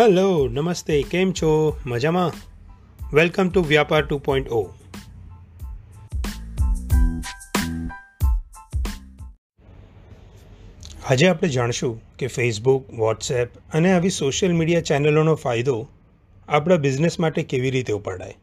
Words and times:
Hello 0.00 0.48
નમસ્તે 0.48 1.02
કેમ 1.02 1.32
છો? 1.32 1.80
મજામાં? 1.86 2.32
Welcome 3.16 3.48
to 3.48 3.62
Vyapar 3.62 4.02
two 4.02 4.18
point 4.18 4.48
O 4.48 4.74
આજે 11.10 11.28
આપણે 11.28 11.48
જાણશું 11.48 12.16
કે 12.18 12.26
ફેસબુક 12.26 12.94
વોટ્સએપ 12.94 13.48
અને 13.74 13.92
આવી 13.92 14.10
સોશિયલ 14.10 14.52
મીડિયા 14.52 14.80
ચેનલોનો 14.80 15.34
ફાયદો 15.34 15.88
આપણા 16.48 16.76
બિઝનેસ 16.76 17.20
માટે 17.20 17.42
કેવી 17.42 17.70
રીતે 17.70 17.92
ઉપાડાય? 17.92 18.34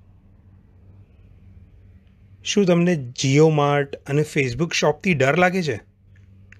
શું 2.43 2.65
તમને 2.65 2.95
જીઓ 2.95 3.49
માર્ટ 3.49 3.95
અને 3.95 4.23
ફેસબુક 4.23 4.73
શોપથી 4.73 5.13
ડર 5.13 5.37
લાગે 5.37 5.63
છે? 5.63 5.79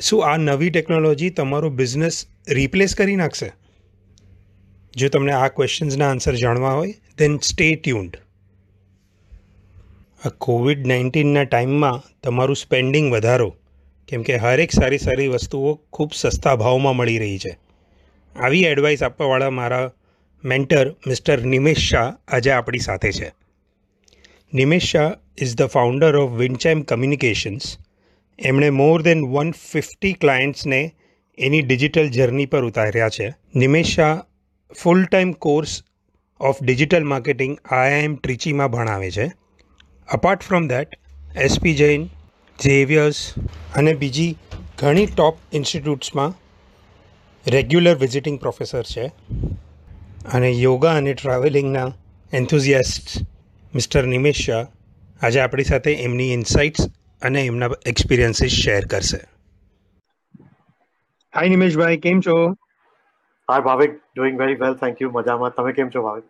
શું 0.01 0.27
આ 0.27 0.37
નવી 0.37 0.69
ટેકનોલોજી 0.69 1.29
તમારો 1.29 1.69
બિઝનેસ 1.69 2.25
રિપ્લેસ 2.49 2.95
કરી 2.95 3.15
નાખશે? 3.15 3.66
જો 4.97 5.09
તમને 5.09 5.31
આ 5.31 5.47
ક્વેશ્ચન્સના 5.47 6.09
આન્સર 6.09 6.35
જાણવા 6.35 6.71
હોય 6.71 6.93
દેન 7.17 7.37
સ્ટે 7.37 7.75
ટ્યુન્ડ 7.75 8.17
આ 10.25 10.29
કોવિડ 10.29 10.87
નાઇન્ટીનના 10.87 11.43
ટાઈમમાં 11.43 12.03
તમારું 12.23 12.55
સ્પેન્ડિંગ 12.55 13.11
વધારો, 13.13 13.55
કેમ 14.07 14.21
કે 14.21 14.35
હરેક 14.35 14.71
સારી 14.71 14.97
સારી 14.97 15.27
વસ્તુઓ 15.27 15.73
ખૂબ 15.93 16.11
સસ્તા 16.13 16.55
ભાવમાં 16.55 16.95
મળી 16.95 17.17
રહી 17.17 17.37
છે. 17.37 17.57
આવી 18.35 18.63
એડવાઇસ 18.63 19.03
આપવાવાળા 19.03 19.49
મારા 19.49 19.91
મેન્ટર 20.43 20.89
મિસ્ટર 21.07 21.41
નિમેશ 21.45 21.77
શાહ 21.77 22.13
આજે 22.27 22.51
આપણી 22.51 22.79
સાથે 22.79 23.11
છે. 23.11 23.31
Nimesh 24.53 24.85
Shah 24.85 25.11
is 25.41 25.55
the 25.55 25.63
founder 25.63 26.15
of 26.15 26.31
Winchime 26.31 26.81
Communications 26.81 27.77
એમણે 28.39 28.69
મોર 28.69 29.01
દેન 29.01 29.25
વન 29.25 29.51
ફિફ્ટી 29.51 30.13
ક્લાયન્ટ્સને 30.13 30.95
એની 31.37 31.61
ડિજિટલ 31.61 32.07
જર્ની 32.07 32.45
પર 32.45 32.63
ઉતાર્યા 32.63 33.09
છે. 33.09 33.33
Nimesh 33.55 33.95
Shah 33.95 34.21
full 34.73 35.05
time 35.05 35.31
course 35.31 35.83
of 36.39 36.63
digital 36.63 37.03
marketing 37.03 37.59
IIM 37.59 38.15
ટ્રીચીમાં 38.15 38.71
ભણાવે 38.71 39.11
છે. 39.11 39.31
Apart 40.11 40.41
from 40.41 40.67
that 40.67 40.87
SP 41.35 41.75
Jain 41.75 42.09
Xavier's 42.63 43.33
અને 43.75 43.93
બીજી 43.93 44.37
ઘણી 44.77 45.05
ટોપ 45.05 45.37
ઇન્સ્ટિટ્યૂટ્સમાં 45.53 46.33
રેગ્યુલર 47.47 47.95
વિઝિટિંગ 47.95 48.39
પ્રોફેસર 48.39 48.83
છે. 48.83 49.07
અને 50.33 50.51
યોગા 50.51 50.95
અને 50.95 51.13
ટ્રાવેલિંગના 51.13 51.91
એન્થુઝિયાસ્ટ 52.33 53.21
મિસ્ટર 53.75 54.03
નિમેશ 54.03 54.35
શાહ 54.35 54.65
આજે 55.21 55.39
આપણી 55.39 55.63
સાથે 55.63 55.93
એમની 55.93 56.33
ઇન્સાઇટ્સ 56.33 56.87
અને 57.21 57.45
એમના 57.45 57.69
એક્સપિરિયન્સીસ 57.85 58.51
શેર 58.51 58.85
કરશે. 58.85 59.19
હાય 61.35 61.49
નિમેશભાઈ 61.49 61.97
કેમ 61.97 62.21
છો? 62.21 62.66
Hi 63.49 63.63
Bhavik 63.63 63.93
doing 63.93 64.37
very 64.37 64.57
well 64.57 64.75
thank 64.75 65.01
you 65.01 65.11
મજામાં 65.11 65.53
તમે 65.53 65.73
કેમ 65.73 65.89
છો 65.89 66.03
ભાવિક 66.03 66.25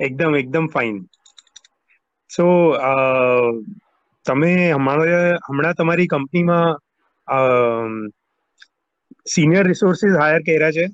એકદમ 0.00 0.36
એકદમ 0.36 0.68
ફાઇન 0.68 1.02
સો 2.30 2.46
તમે 4.26 4.52
અમારે 4.70 5.18
હમણાં 5.42 5.76
તમારી 5.76 6.08
કંપનીમાં 6.08 8.00
સિનિયર 9.26 9.66
રિસોર્સિસ 9.66 10.16
હાયર 10.16 10.42
કર્યા 10.42 10.72
છે 10.72 10.86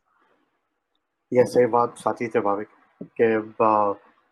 યસ 1.33 1.57
એ 1.57 1.67
વાત 1.69 1.97
સાચી 1.99 2.31
છે 2.31 2.41
ભાવિક 2.41 2.75
કે 3.15 3.31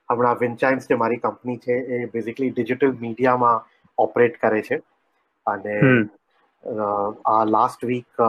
હમણાં 0.09 0.39
વિન્ચાઇન્સ 0.39 0.89
જે 0.89 0.97
મારી 0.97 1.21
કંપની 1.21 1.59
છે 1.61 1.81
એ 1.93 2.03
બેઝિકલી 2.09 2.53
ડિજિટલ 2.53 2.99
મીડિયામાં 2.99 3.65
ઓપરેટ 3.99 4.39
કરે 4.39 4.63
છે 4.63 4.83
અને 5.47 5.75
આ 7.27 7.43
લાસ્ટ 7.47 7.85
વીક 7.85 8.23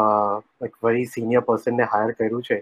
એક 0.61 0.73
વેરી 0.81 1.05
સિનિયર 1.09 1.43
પર્સનને 1.43 1.88
હાયર 1.88 2.16
કર્યું 2.16 2.43
છે 2.43 2.57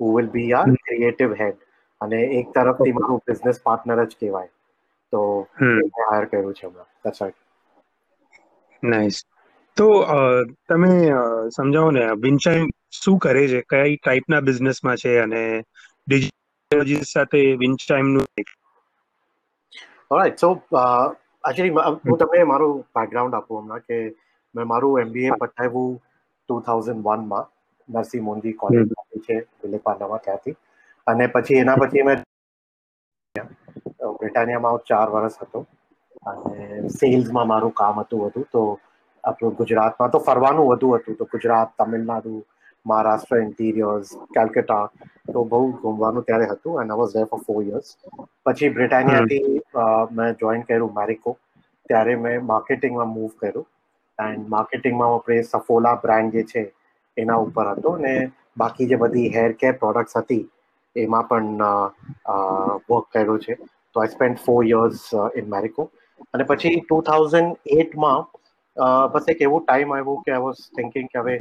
who 0.00 0.10
will 0.12 0.28
be 0.30 0.52
our 0.54 0.68
creative 0.84 1.34
head 1.36 1.58
અને 2.00 2.20
એક 2.38 2.52
તરફથી 2.54 2.94
મારું 2.94 3.24
બિઝનેસ 3.24 3.62
પાર્ટનર 3.62 4.04
જ 4.04 4.12
કહેવાય. 4.16 4.50
તો 5.12 5.20
હાયર 6.00 6.26
કર્યું 6.28 6.54
છે 6.54 6.66
હમણાં. 6.66 6.88
દેટ્સ 7.00 7.20
રાઈટ 7.20 7.40
નાઇસ 8.82 9.16
તો 9.76 9.86
તમે 10.66 10.90
સમજાવો 11.50 11.90
ને 11.90 12.04
વિન્ચાઇમ 12.18 12.64
શું 12.92 13.18
કરે 13.20 13.42
છે? 13.48 13.60
કઈ 13.70 13.96
ટાઈપના 13.98 14.42
બિઝનેસમાં 14.42 14.98
છે 14.98 15.12
અને 15.20 15.42
ડિજિટલોજી 16.06 17.02
સાથે 17.06 17.40
વિન્ચાઇમનું 17.58 18.26
ઓલરાઈટ 20.10 20.38
સો 20.38 20.48
એકચ્યુઅલી 21.44 21.72
હું 22.04 22.18
તમને 22.20 22.44
મારું 22.46 22.78
બેકગ્રાઉન્ડ 22.94 23.36
આપું 23.36 23.60
હમણાં 23.60 23.84
કે 23.84 23.98
મેં 24.56 24.66
મારું 24.72 25.00
એમબીએ 25.02 25.30
પટાવ્યું 25.40 25.92
ટુ 26.42 26.54
થાઉઝન્ડ 26.68 27.04
વનમાં 27.08 27.46
નરસિંહ 27.88 28.24
મોંદી 28.28 28.54
કોલેજ 28.60 28.88
છે 29.26 29.36
વિલેપાનામાં 29.62 30.24
ત્યાંથી. 30.24 30.56
અને 31.06 31.24
પછી 31.34 31.60
એના 31.62 31.76
પછી 31.82 32.06
મેં 32.08 32.18
બ્રિટાનિયામાં 34.18 34.82
ચાર 34.88 35.08
વર્ષ 35.14 35.38
હતો. 35.42 35.60
અને 36.30 36.90
સેલ્સમાં 36.98 37.48
મારું 37.52 37.74
કામ 37.80 37.96
હતું 38.02 38.26
હતું 38.28 38.46
તો 38.52 38.62
આપણું 39.24 39.56
ગુજરાતમાં 39.60 40.10
તો 40.14 40.18
ફરવાનું 40.26 40.68
વધુ 40.70 40.88
હતું. 40.96 41.16
તો 41.18 41.24
ગુજરાત 41.34 41.70
તમિલનાડુ 41.78 42.34
મહારાષ્ટ્ર 42.86 43.38
ઇન્ટિરિયર્સ 43.44 44.08
કેલકટા 44.34 44.84
તો 45.32 45.44
બહુ 45.52 45.62
ઘૂમવાનું 45.82 46.26
ત્યારે 46.26 46.46
હતું. 46.52 46.80
And 46.80 46.90
I 46.90 47.00
was 47.00 47.12
there 47.14 47.26
for 47.30 47.40
four 47.46 47.62
years 47.70 47.88
પછી 48.44 48.74
બ્રિટાનિયાથી 48.76 49.44
મેં 50.18 50.36
જોઈન 50.42 50.66
કર્યું 50.68 50.94
મેરિકો 51.00 51.30
ત્યારે 51.90 52.14
મેં 52.24 52.44
માર્કેટિંગમાં 52.52 53.10
મૂવ 53.16 53.32
કર્યું. 53.40 53.66
એન્ડ 54.18 54.48
માર્કેટિંગમાં 54.48 55.14
આપણે 55.14 55.38
સફોલા 55.44 55.94
બ્રાન્ડ 56.02 56.36
જે 56.36 56.42
છે, 56.44 56.62
એના 57.16 57.38
ઉપર 57.46 57.66
હતો 57.72 57.96
ને 58.04 58.14
બાકી 58.58 58.88
જે 58.90 58.96
બધી 59.02 59.32
હેર 59.36 59.50
કેર 59.60 59.74
પ્રોડક્ટ્સ 59.82 60.16
હતી, 60.20 60.44
એમાં 60.96 61.28
પણ 61.30 61.60
વર્ક 62.88 63.06
કર્યું 63.12 63.40
છે. 63.40 63.54
તો 63.92 64.00
I 64.00 64.14
spend 64.14 64.42
four 64.46 64.60
years 64.66 65.02
in 65.40 65.46
Marico 65.54 65.88
અને 66.34 66.44
પછી 66.50 66.80
ટુ 66.80 66.96
થાઉઝન્ડ 67.08 67.74
એટમાં 67.80 68.24
બસ 69.12 69.28
એક 69.32 69.42
એવો 69.46 69.58
ટાઈમ 69.60 69.92
આવ્યો 69.92 70.16
કે 70.24 70.32
આઈ 70.32 70.44
વોઝ 70.46 70.62
થિંકિંગ 70.76 71.08
કે 71.12 71.18
હવે 71.22 71.34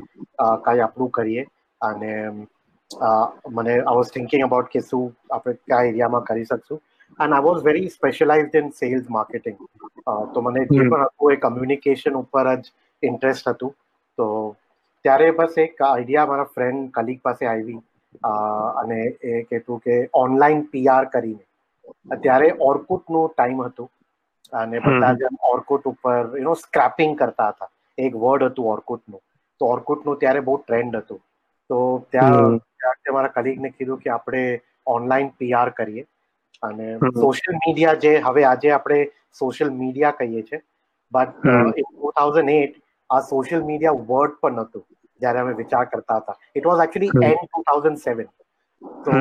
કાંઈ 0.66 0.86
આપણું 0.86 1.12
કરીએ. 1.18 1.44
અને 1.82 2.12
મને 3.52 3.74
આઈ 3.74 3.96
વોઝ 3.98 4.12
થિંકિંગ 4.16 4.44
અબાઉટ 4.48 4.70
કે 4.74 4.82
શું 4.90 5.06
આપણે 5.38 5.56
કયા 5.62 5.88
એરિયામાં 5.92 6.28
કરી 6.30 6.48
શકશું. 6.52 6.80
And 7.20 7.34
I 7.34 7.46
was 7.48 7.64
very 7.68 7.90
specialise 7.96 8.60
in 8.62 8.70
sales 8.82 9.10
marketing 9.18 9.58
તો 10.34 10.46
મને 10.46 10.62
જે 10.66 10.84
પણ 10.84 11.08
હતું 11.08 11.34
એ 11.34 11.42
કમ્યુનિકેશન 11.46 12.22
ઉપર 12.22 12.48
જ 12.54 12.64
ઇન્ટરેસ્ટ 13.04 13.50
હતું. 13.50 13.74
તો 14.18 14.26
ત્યારે 15.06 15.28
બસ 15.40 15.58
એક 15.66 15.84
આઈડિયા 15.90 16.30
મારા 16.32 16.54
ફ્રેન્ડ 16.56 16.88
કલીગ 16.98 17.20
પાસે 17.28 17.46
આવી. 17.52 17.80
અને 18.82 19.00
એ 19.32 19.44
કહેતું 19.50 19.84
કે 19.86 19.96
ઓનલાઈન 20.24 20.64
પીઆર 20.74 21.06
કરીને. 21.16 21.44
ત્યારે 22.24 22.50
ઓર્કુટનું 22.70 23.30
ટાઈમ 23.32 23.62
હતું. 23.68 23.90
અને 24.54 24.80
બધા 24.88 25.14
જ 25.20 25.32
ઓર્કુટ 25.54 25.88
ઉપર 25.92 26.20
યુ 26.38 26.44
નો 26.50 26.56
સ્ક્રેપિંગ 26.64 27.16
કરતા 27.22 27.50
હતા. 27.54 27.72
એક 27.98 28.14
વર્ડ 28.24 28.52
હતું 28.52 28.72
ઓર્કુટનું. 28.74 29.22
તો 29.62 29.72
ઓર્કુટનું 29.76 30.20
ત્યારે 30.24 30.46
બહુ 30.48 30.58
ટ્રેન્ડ 30.62 30.96
હતું. 31.02 31.22
તો 31.70 31.78
ત્યાં 32.12 32.60
મારા 33.16 33.36
કલીગને 33.38 33.70
કીધું 33.78 34.02
કે 34.04 34.10
આપણે 34.18 34.44
ઓનલાઈન 34.96 35.32
પીઆર 35.40 35.70
કરીએ. 35.80 36.04
અને 36.64 36.88
સોશિયલ 37.18 37.58
મીડિયા 37.58 38.00
જે 38.00 38.14
હવે 38.22 38.46
આજે 38.46 38.72
આપણે 38.72 39.00
સોશિયલ 39.42 39.72
મીડિયા 39.82 40.18
કહીએ 40.20 40.44
છીએ 40.44 40.62
બટ 41.12 41.56
ટુ 41.78 42.12
થાઉઝન્ડ 42.16 42.56
એટ 42.56 42.82
આ 43.10 43.22
સોશિયલ 43.30 43.64
મીડિયા 43.70 44.02
વર્ડ 44.10 44.40
પણ 44.42 44.56
નહોતું 44.56 44.86
જ્યારે 45.22 45.42
અમે 45.44 45.54
વિચાર 45.62 45.86
કરતા 45.86 46.20
હતા. 46.20 46.38
It 46.56 46.66
was 46.66 46.84
actually 46.86 47.30
and 47.30 47.46
two 47.46 47.64
thousand 47.70 48.00
seven 48.00 48.28
તો 49.06 49.12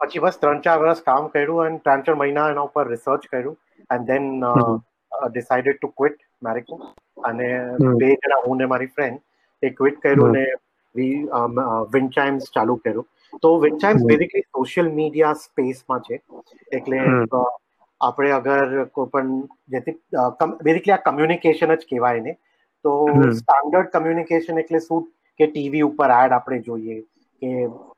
પછી 0.00 0.22
બસ 0.24 0.40
ત્રણ 0.40 0.64
ચાર 0.64 0.78
વર્ષ 0.80 1.04
કામ 1.08 1.30
કર્યું 1.30 1.66
અને 1.66 1.78
ત્રણ 1.80 2.04
ચાર 2.08 2.16
મહિના 2.16 2.48
એના 2.52 2.68
ઉપર 2.70 2.86
રિસર્ચ 2.86 3.28
કર્યું 3.28 3.56
and 3.90 4.06
then 4.06 4.28
decided 5.28 5.78
to 5.78 5.92
quit 5.98 6.18
Marico 6.42 6.80
અને 7.24 7.46
બે 8.00 8.10
જણા 8.16 8.42
હું 8.46 8.62
ને 8.62 8.66
મારી 8.66 8.92
ફ્રેન્ડ 8.96 9.20
એ 9.62 9.74
ક્વિટ 9.78 10.00
કર્યું 10.00 10.38
ને 10.38 10.44
વિન્ચાઇમ્સ 11.94 12.50
ચાલુ 12.56 12.76
કર્યું. 12.78 13.06
તો 13.42 13.50
વિન્ચાઇમ્સ 13.58 14.02
બેઝિકલી 14.04 14.42
સોશિયલ 14.42 14.92
મીડિયા 14.92 15.32
સ્પેસમાં 15.40 16.00
છે. 16.00 16.20
એટલે 16.72 16.98
આપણે 18.00 18.30
અગર 18.30 18.84
કોઈ 18.84 19.06
પણ 19.06 19.40
જેથી 19.68 19.96
બેઝિકલી 20.62 20.94
આ 20.94 21.02
કમ્યુનિકેશન 21.06 21.74
જ 21.74 21.88
કહેવાય 21.90 22.20
ને 22.20 22.32
તો 22.84 22.92
સ્ટાન્ડર્ડ 23.32 23.90
કમ્યુનિકેશન 23.90 24.58
એટલે 24.58 24.80
શું? 24.80 25.08
કે 25.40 25.46
ટીવી 25.46 25.82
ઉપર 25.82 26.10
એડ 26.14 26.32
આપણે 26.32 26.58
જોઈએ 26.60 26.98
કે 27.42 27.50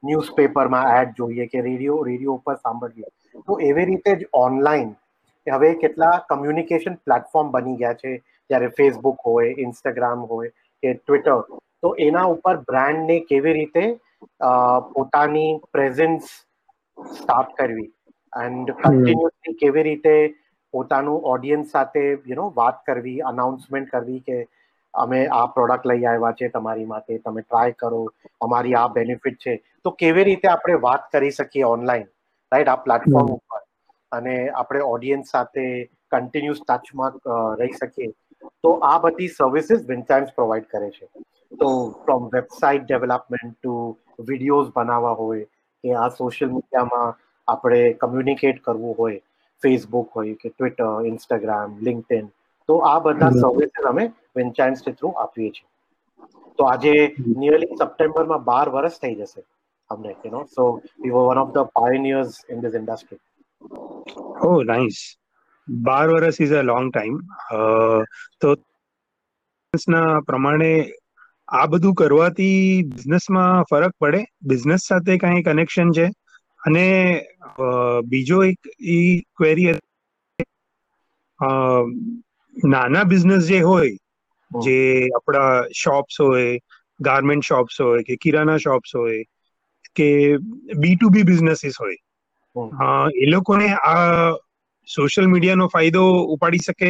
ન્યૂઝપેપરમાં 0.08 0.90
એડ 0.98 1.16
જોઈએ 1.18 1.46
કે 1.46 1.60
રેડિયો 1.60 2.02
રેડિયો 2.02 2.34
ઉપર 2.34 2.54
સાંભળીએ. 2.56 3.08
તો 3.46 3.58
એવી 3.60 3.84
રીતે 3.84 4.12
જ 4.14 4.28
ઓનલાઈન 4.34 4.92
હવે 5.46 5.72
કેટલા 5.80 6.12
કમ્યુનિકેશન 6.28 6.94
પ્લેટફોર્મ 7.06 7.50
બની 7.50 7.76
ગયા 7.76 7.94
છે. 7.94 8.12
જ્યારે 8.50 8.68
ફેસબુક 8.78 9.26
હોય 9.26 9.54
ઇન્સ્ટાગ્રામ 9.58 10.24
હોય 10.30 10.48
કે 10.82 10.94
ટ્વિટર 10.94 11.60
તો 11.82 11.94
એના 11.98 12.24
ઉપર 12.34 12.56
બ્રાન્ડને 12.70 13.16
કેવી 13.28 13.52
રીતે 13.52 13.84
પોતાની 14.94 15.50
પ્રેઝન્સ 15.72 16.24
સ્ટાર્ટ 16.98 17.52
કરવી. 17.56 17.90
એન્ડ 18.32 18.72
કન્ટિન્યુઅસલી 18.78 19.56
કેવી 19.56 19.84
રીતે 19.84 20.14
પોતાનું 20.74 21.26
ઓડિયન્સ 21.32 21.70
સાથે 21.70 22.04
યુ 22.04 22.36
નો 22.36 22.46
વાત 22.56 22.80
કરવી 22.86 23.18
અનાઉન્સમેન્ટ 23.30 23.90
કરવી 23.90 24.20
કે 24.20 24.38
અમે 24.94 25.20
આ 25.32 25.44
પ્રોડક્ટ 25.54 25.86
લઈ 25.86 26.06
આવ્યા 26.06 26.38
છે 26.40 26.48
તમારી 26.48 26.86
માટે 26.86 27.18
તમે 27.18 27.42
ટ્રાય 27.42 27.78
કરો 27.78 28.00
અમારી 28.40 28.74
આ 28.74 28.88
બેનિફિટ 28.96 29.38
છે. 29.38 29.54
તો 29.84 29.90
કેવી 29.92 30.24
રીતે 30.24 30.48
આપણે 30.48 30.80
વાત 30.82 31.06
કરી 31.12 31.36
શકીએ 31.38 31.64
ઓનલાઈન 31.66 32.08
રાઈટ 32.52 32.68
આ 32.68 32.82
પ્લેટફોર્મ 32.84 33.32
ઉપર. 33.36 33.60
અને 34.12 34.34
આપણે 34.50 34.82
ઓડિયન્સ 34.86 35.30
સાથે 35.30 35.64
કન્ટિન્યુઅસ 36.12 36.60
ટચમાં 36.62 37.20
રહી 37.60 37.78
શકીએ. 37.80 38.10
તો 38.62 38.70
આ 38.84 38.98
બધી 38.98 39.32
સર્વિસીસ 39.36 39.86
વિન્ટાઇમ્સ 39.88 40.34
પ્રોવાઈડ 40.34 40.68
કરે 40.70 40.90
છે. 40.90 41.06
તો 41.54 41.70
from 42.00 42.30
website 42.30 42.86
development 42.86 43.52
to 43.56 43.74
videos 44.22 44.72
બનાવવા 44.72 45.14
હોય 45.14 45.46
કે 45.84 45.94
આ 45.96 46.08
સોશિયલ 46.12 46.50
મીડિયામાં 46.50 47.14
આપણે 47.48 47.80
કમ્યુનિકેટ 48.00 48.62
કરવું 48.62 48.96
હોય 48.98 49.20
ફેસબુક 49.62 50.08
હોય 50.12 50.34
કે 50.36 50.50
ટ્વિટર 50.50 50.90
ઇન્સ્ટાગ્રામ 51.10 51.76
લિંકડઇન 51.82 52.26
તો 52.68 52.78
આ 52.84 52.96
બધા 53.00 53.32
સર્વિસીસ 53.36 53.90
અમે 53.92 54.04
વિન્ચાઇન્સ 54.36 54.84
થ્રુ 54.84 55.12
આપીએ 55.16 55.50
છીએ. 55.50 55.68
તો 56.58 56.62
આજે 56.64 56.94
નિયરલી 57.34 57.78
સપ્ટેમ્બરમાં 57.80 58.44
બાર 58.44 58.64
વર્ષ 58.68 59.00
થઈ 59.00 59.14
જશે 59.16 59.40
અમને 59.90 60.14
you 60.14 60.32
know 60.32 60.42
so 60.48 60.66
we 60.98 61.12
were 61.12 61.26
one 61.28 61.42
of 61.42 61.52
the 61.52 61.72
pioneers 61.72 62.40
in 62.48 62.64
this 62.64 62.78
industry 62.80 63.20
oh 64.42 64.52
nice 64.64 65.00
બાર 65.68 66.04
વર્ષ 66.10 66.40
ઇઝ 66.40 66.54
અ 66.54 66.62
લોંગ 66.64 66.90
ટાઈમ 66.90 67.16
તો 68.40 68.54
ના 69.88 70.20
પ્રમાણે 70.22 70.70
આ 71.48 71.66
બધું 71.68 71.94
કરવાથી 71.96 72.58
બિઝનેસમાં 72.90 73.64
ફરક 73.66 73.94
પડે. 73.98 74.20
બિઝનેસ 74.44 74.82
સાથે 74.84 75.18
કઈ 75.18 75.42
કનેક્શન 75.44 75.92
છે. 75.92 76.06
અને 76.60 76.86
બીજો 78.06 78.38
એક 78.44 78.60
ઈ 78.88 79.08
ક્વેરી 79.32 79.74
નાના 82.56 83.04
બિઝનેસ 83.06 83.44
જે 83.46 83.60
હોય 83.62 83.92
જે 84.50 84.76
આપણા 85.16 85.52
શોપ્સ 85.74 86.18
હોય 86.20 86.58
ગાર્મેન્ટ 87.00 87.44
શોપ્સ 87.44 87.80
હોય 87.80 88.02
કે 88.04 88.16
કિરાના 88.18 88.58
શોપ્સ 88.60 88.94
હોય 88.94 89.22
કે 89.96 90.08
બી 90.78 90.96
ટુ 90.96 91.10
બી 91.10 91.24
બિઝનેસીસ 91.24 91.76
હોય. 91.78 91.98
એ 93.16 93.26
લોકોને 93.28 93.66
આ 93.84 94.34
સોશિયલ 94.88 95.28
મીડિયાનો 95.28 95.68
ફાયદો 95.70 96.02
ઉપાડી 96.34 96.62
શકે. 96.62 96.88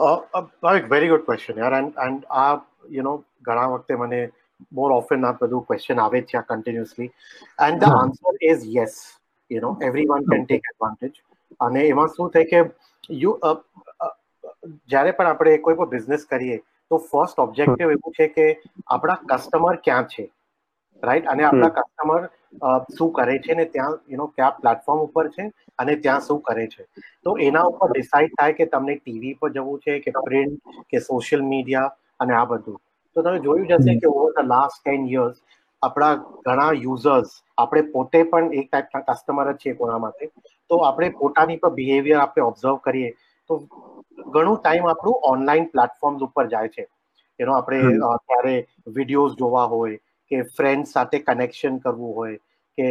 વેરી 0.00 1.08
ગુડ 1.08 1.24
ક્વેશ્ચન 1.24 1.58
યાર 1.58 1.74
એન્ડ 1.74 1.98
એન્ડ 2.00 2.28
આ 2.34 2.50
યુ 2.90 3.02
નો 3.02 3.14
ઘણા 3.42 3.68
વખતે 3.70 3.96
મને 3.96 4.20
મોર 4.72 4.92
ઓફન 4.92 5.24
આ 5.24 5.32
બધું 5.34 5.66
ક્વેશ્ચન 5.66 5.98
આવે 5.98 6.22
છે 6.24 6.38
આ 6.38 6.44
continuously 6.44 7.10
and 7.60 7.82
the 7.82 7.96
answer 7.96 8.40
is 8.42 8.66
yes 8.72 8.96
you 9.50 9.62
know 9.62 9.72
everyone 10.06 10.26
can 10.26 10.46
take 10.46 10.72
advantage 10.72 11.20
અને 11.60 11.80
એમાં 11.84 12.10
શું 12.10 12.30
થાય 12.30 12.50
કે 12.50 12.60
યુ 13.18 13.36
જ્યારે 14.86 15.12
પણ 15.12 15.26
આપણે 15.26 15.56
કોઈ 15.60 15.76
પણ 15.76 15.90
બિઝનેસ 15.90 16.26
કરીએ 16.26 16.58
તો 16.90 17.00
ફર્સ્ટ 17.04 17.38
ઓબ્જેક્ટિવ 17.38 17.88
એવું 17.88 18.14
છે 18.14 18.28
કે 18.30 18.46
આપણા 18.88 19.18
કસ્ટમર 19.26 19.80
ક્યાં 19.80 20.10
છે 20.10 20.28
રાઈટ 21.02 21.30
અને 21.32 21.44
આપણા 21.44 21.70
કસ્ટમર 21.76 22.28
શું 22.96 23.12
કરે 23.18 23.36
છે 23.46 23.54
ને 23.54 23.66
ત્યાં 23.74 23.98
યુ 24.08 24.20
નો 24.20 24.26
કયા 24.28 24.56
પ્લેટફોર્મ 24.58 25.02
ઉપર 25.06 25.26
છે 25.36 25.46
અને 25.78 25.92
ત્યાં 25.96 26.26
શું 26.28 26.40
કરે 26.42 26.66
છે. 26.66 26.86
તો 27.24 27.36
એના 27.48 27.66
ઉપર 27.72 27.88
ડિસાઇડ 27.92 28.36
થાય 28.38 28.58
કે 28.60 28.68
તમને 28.74 28.96
ટીવી 28.98 29.34
પર 29.40 29.52
જવું 29.56 29.80
છે 29.80 29.98
કે 30.06 30.16
પ્રિન્ટ 30.20 30.80
કે 30.90 31.04
સોશિયલ 31.08 31.46
મીડિયા 31.52 31.92
અને 32.20 32.34
આ 32.34 32.44
બધું. 32.46 32.78
તો 33.16 33.22
તમે 33.22 33.38
જોયું 33.46 33.70
જશે 33.70 33.98
કે 34.02 34.08
over 34.10 34.30
the 34.32 34.52
last 34.52 34.82
ten 34.82 35.08
years 35.14 35.38
આપણા 35.82 36.12
ઘણા 36.46 36.70
યુઝર્સ 36.84 37.30
આપણે 37.58 37.82
પોતે 37.94 38.20
પણ 38.32 38.54
એક 38.60 38.68
ટાઈપના 38.68 39.06
કસ્ટમર 39.08 39.52
જ 39.52 39.58
છીએ 39.62 39.74
કોના 39.80 39.98
માટે. 39.98 40.24
તો 40.70 40.74
આપણે 40.84 41.10
પોતાની 41.20 41.60
પર 41.62 41.74
બિહેવિયર 41.80 42.20
આપણે 42.20 42.46
ઓબ્ઝર્વ 42.50 42.78
કરીએ. 42.86 43.10
તો 43.50 43.52
ઘણું 44.34 44.58
ટાઈમ 44.58 44.86
આપણું 44.88 45.20
ઓનલાઈન 45.32 45.70
પ્લેટફોર્મ્સ 45.74 46.22
ઉપર 46.28 46.46
જાય 46.54 46.72
છે. 46.76 46.84
એનો 47.40 47.52
આપણે 47.54 47.80
ત્યારે 48.26 48.54
વિડીયોઝ 48.96 49.36
જોવા 49.38 49.66
હોય 49.68 49.98
કે 50.31 50.41
ફ્રેન્ડ 50.51 50.85
સાથે 50.85 51.17
કનેક્શન 51.21 51.79
કરવું 51.79 52.13
હોય 52.13 52.37
કે 52.77 52.87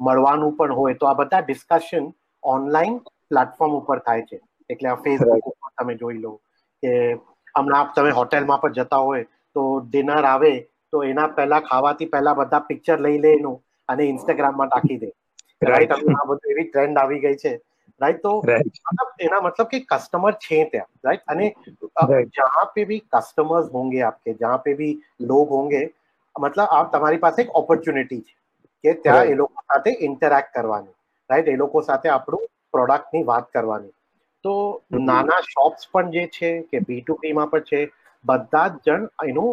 મળવાનું 0.00 0.56
પણ 0.56 0.74
હોય 0.74 0.94
તો 0.94 1.10
આ 1.10 1.14
બધા 1.14 1.42
ડિસ્કશન 1.42 2.08
ઓનલાઈન 2.42 2.98
પ્લેટફોર્મ 3.30 3.76
ઉપર 3.76 3.98
થાય 4.00 4.26
છે 4.26 4.40
એટલે 4.70 4.90
આ 4.90 4.98
ફેસબુક 4.98 5.50
ઉપર 5.52 5.74
તમે 5.74 5.96
જોઈ 5.96 6.18
લો 6.18 6.32
કે 6.82 6.94
હમણાં 7.54 7.92
તમે 7.94 8.16
હોટેલમાં 8.20 8.60
પણ 8.60 8.80
જતા 8.80 9.02
હોય 9.02 9.28
તો 9.56 9.68
ડિનર 9.84 10.24
આવે 10.24 10.52
તો 10.92 11.04
એના 11.04 11.28
પહેલા 11.30 11.62
ખાવાથી 11.62 12.10
પહેલા 12.10 12.36
બધા 12.36 12.66
પિક્ચર 12.68 12.98
લઈ 13.00 13.18
લે 13.18 13.32
એનું 13.32 13.56
અને 13.88 14.04
ઇન્સ્ટાગ્રામમાં 14.06 14.74
નાખી 14.74 14.98
દે 14.98 15.14
રાઈટ 15.62 15.96
આ 15.96 16.26
બધું 16.26 16.52
એવી 16.52 16.68
ટ્રેન્ડ 16.68 17.02
આવી 17.02 17.22
ગઈ 17.22 17.36
છે 17.36 17.54
राइट 18.00 18.18
तो 18.18 18.32
मतलब 18.38 19.12
एना 19.20 19.40
मतलब 19.40 19.66
कि 19.66 19.80
कस्टमर 19.86 20.34
छे 20.40 20.64
ત્યાં 20.64 20.86
राइट 21.04 21.22
અને 21.26 21.52
जहां 22.32 22.64
पे 22.74 22.84
भी 22.84 22.98
कस्टमर्स 23.14 23.70
होंगे 23.72 24.00
आपके 24.02 24.34
जहां 24.34 24.58
पे 24.58 24.74
भी 24.74 24.90
लोग 25.24 25.48
होंगे 25.50 25.82
મતલબ 26.35 26.67
આ 26.69 26.83
તમારી 26.89 27.19
પાસે 27.19 27.41
એક 27.41 27.55
ઓપોર્ચ્યુનિટી 27.55 28.21
છે 28.23 28.35
કે 28.83 29.01
ત્યાં 29.01 29.27
એ 29.27 29.35
લોકો 29.35 29.65
સાથે 29.65 29.91
ઇન્ટરેક્ટ 30.01 30.53
કરવાની. 30.53 30.95
રાઈટ 31.29 31.49
એ 31.49 31.57
લોકો 31.57 31.83
સાથે 31.83 32.09
આપણું 32.09 32.45
પ્રોડક્ટની 32.73 33.25
વાત 33.25 33.49
કરવાની. 33.49 33.93
તો 34.45 34.53
નાના 35.03 35.41
શોપ્સ 35.47 35.87
પણ 35.89 36.11
જે 36.13 36.25
છે 36.29 36.51
કે 36.65 36.83
બી 36.83 37.01
ટુ 37.01 37.17
બીમાં 37.19 37.49
પણ 37.49 37.65
છે 37.65 37.81
બધા 38.25 38.67
જ 38.77 38.83
જણ 38.87 39.07
એનો 39.25 39.45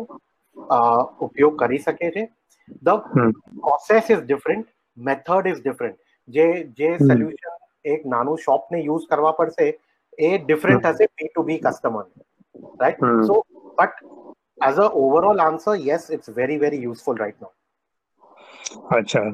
ઉપયોગ 1.21 1.59
કરી 1.59 1.81
શકે 1.81 2.11
છે. 2.11 2.25
The 2.83 3.03
process 3.63 4.11
is 4.11 4.23
different 4.23 4.69
method 4.97 5.47
is 5.47 5.61
different 5.61 5.99
જે 6.29 6.47
જે 6.77 6.91
સોલ્યુશન 7.01 7.57
એક 7.87 8.07
નાનું 8.07 8.39
શોપને 8.39 8.81
યુઝ 8.81 9.07
કરવા 9.09 9.35
પડશે 9.35 9.69
એ 10.19 10.31
ડિફરન્ટ 10.41 10.89
હશે 10.91 11.09
B 11.13 11.31
to 11.31 11.45
B 11.45 11.61
customer 11.61 12.07
right 12.81 13.03
so 13.23 13.39
but 13.79 14.05
as 14.61 14.81
a 14.85 14.89
overall 15.03 15.45
answer 15.45 15.77
yes 15.83 16.09
it's 16.17 16.35
very 16.39 16.59
very 16.65 16.87
useful 16.87 17.17
right 17.25 17.39
now. 17.41 17.53
અચ્છા. 18.99 19.29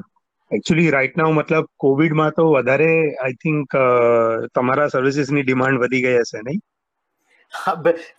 એકચ્યુઅલી 0.51 0.93
રાઈટ 0.95 1.17
નાઉ 1.19 1.33
મતલબ 1.33 1.67
કોવિડમાં 1.83 2.37
તો 2.37 2.45
વધારે 2.51 2.89
આઈ 3.25 3.37
થિંક 3.43 3.75
તમારા 4.55 4.87
સર્વિસીસની 4.93 5.45
ડિમાન્ડ 5.47 5.83
વધી 5.83 6.03
ગઈ 6.07 6.17
હશે 6.19 6.41
નહીં? 6.47 6.61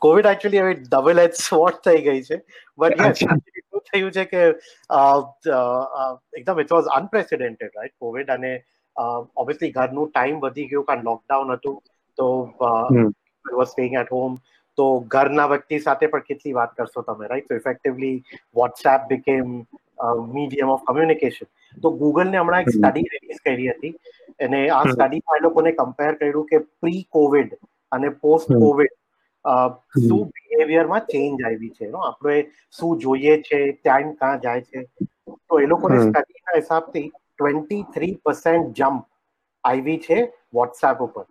કોવિડ 0.05 0.29
એકચ્યુઅલી 0.33 0.63
હવે 0.63 0.75
ડબલ 0.85 1.23
એચ 1.25 1.35
સ્વોટ 1.41 1.83
થઈ 1.85 2.01
ગઈ 2.07 2.23
છે. 2.29 2.39
બટ 2.79 2.99
યસ 3.01 3.19
શું 3.21 3.85
થયું 3.91 4.13
છે 4.17 4.25
કે 4.27 4.43
એકદમ 6.35 6.65
it 6.65 6.75
was 6.77 6.91
unprecedented 6.99 7.79
right 7.79 7.97
Covid 8.05 8.35
અને 8.37 8.53
ઓબ્વિયસલી 9.37 9.73
ઘરનું 9.79 10.11
ટાઈમ 10.11 10.43
વધી 10.45 10.69
ગયું 10.73 10.89
કારણ 10.91 11.09
લોકડાઉન 11.11 11.55
હતું. 11.57 11.79
તો 12.19 12.27
વોઝ 13.45 13.71
સ્ટેઇંગ 13.73 13.97
એટ 14.03 14.13
હોમ 14.17 14.39
તો 14.79 14.87
ઘરના 15.15 15.49
વ્યક્તિ 15.49 15.81
સાથે 15.81 16.07
પણ 16.07 16.27
કેટલી 16.29 16.55
વાત 16.59 16.77
કરશો 16.77 17.03
તમે 17.03 17.31
right 17.33 17.49
so 17.49 17.61
effectively 17.63 18.17
WhatsApp 18.55 19.09
became 19.09 19.55
medium 20.35 20.75
of 20.75 20.85
communication 20.85 21.49
તો 21.77 21.93
ગૂગલને 22.03 22.39
હમણાં 22.39 22.63
એક 22.63 22.75
સ્ટડી 22.75 23.07
રિલીઝ 23.15 23.41
કરી 23.45 23.71
હતી. 23.71 23.95
અને 24.41 24.61
આ 24.71 24.83
સ્ટડીમાં 24.85 25.41
એ 25.41 25.45
લોકોને 25.47 25.73
કમ્પેર 25.73 26.13
કર્યું 26.21 26.47
કે 26.53 26.63
પ્રી 26.81 27.03
કોવિડ 27.11 27.57
અને 27.93 28.09
પોસ્ટ 28.23 28.53
કોવિડ 28.55 28.95
શું 30.05 30.23
બિહેવિયરમાં 30.35 31.09
ચેન્જ 31.13 31.45
આવી 31.47 31.73
છે 31.79 31.91
આપણે 32.01 32.39
શું 32.79 33.01
જોઈએ 33.05 33.37
છે 33.43 33.61
ટાઈમ 33.73 34.13
ક્યાં 34.21 34.43
જાય 34.45 34.63
છે? 34.63 34.81
તો 35.49 35.61
એ 35.61 35.67
લોકોને 35.67 35.99
સ્ટડીના 36.01 36.61
હિસાબથી 36.61 37.07
ટ્વેન્ટી 37.09 37.83
થ્રી 37.95 38.15
પર્સન્ટ 38.25 38.73
જમ્પ 38.75 39.05
આવી 39.65 39.99
છે 40.07 40.19
વોટ્સએપ 40.53 41.01
ઉપર. 41.01 41.27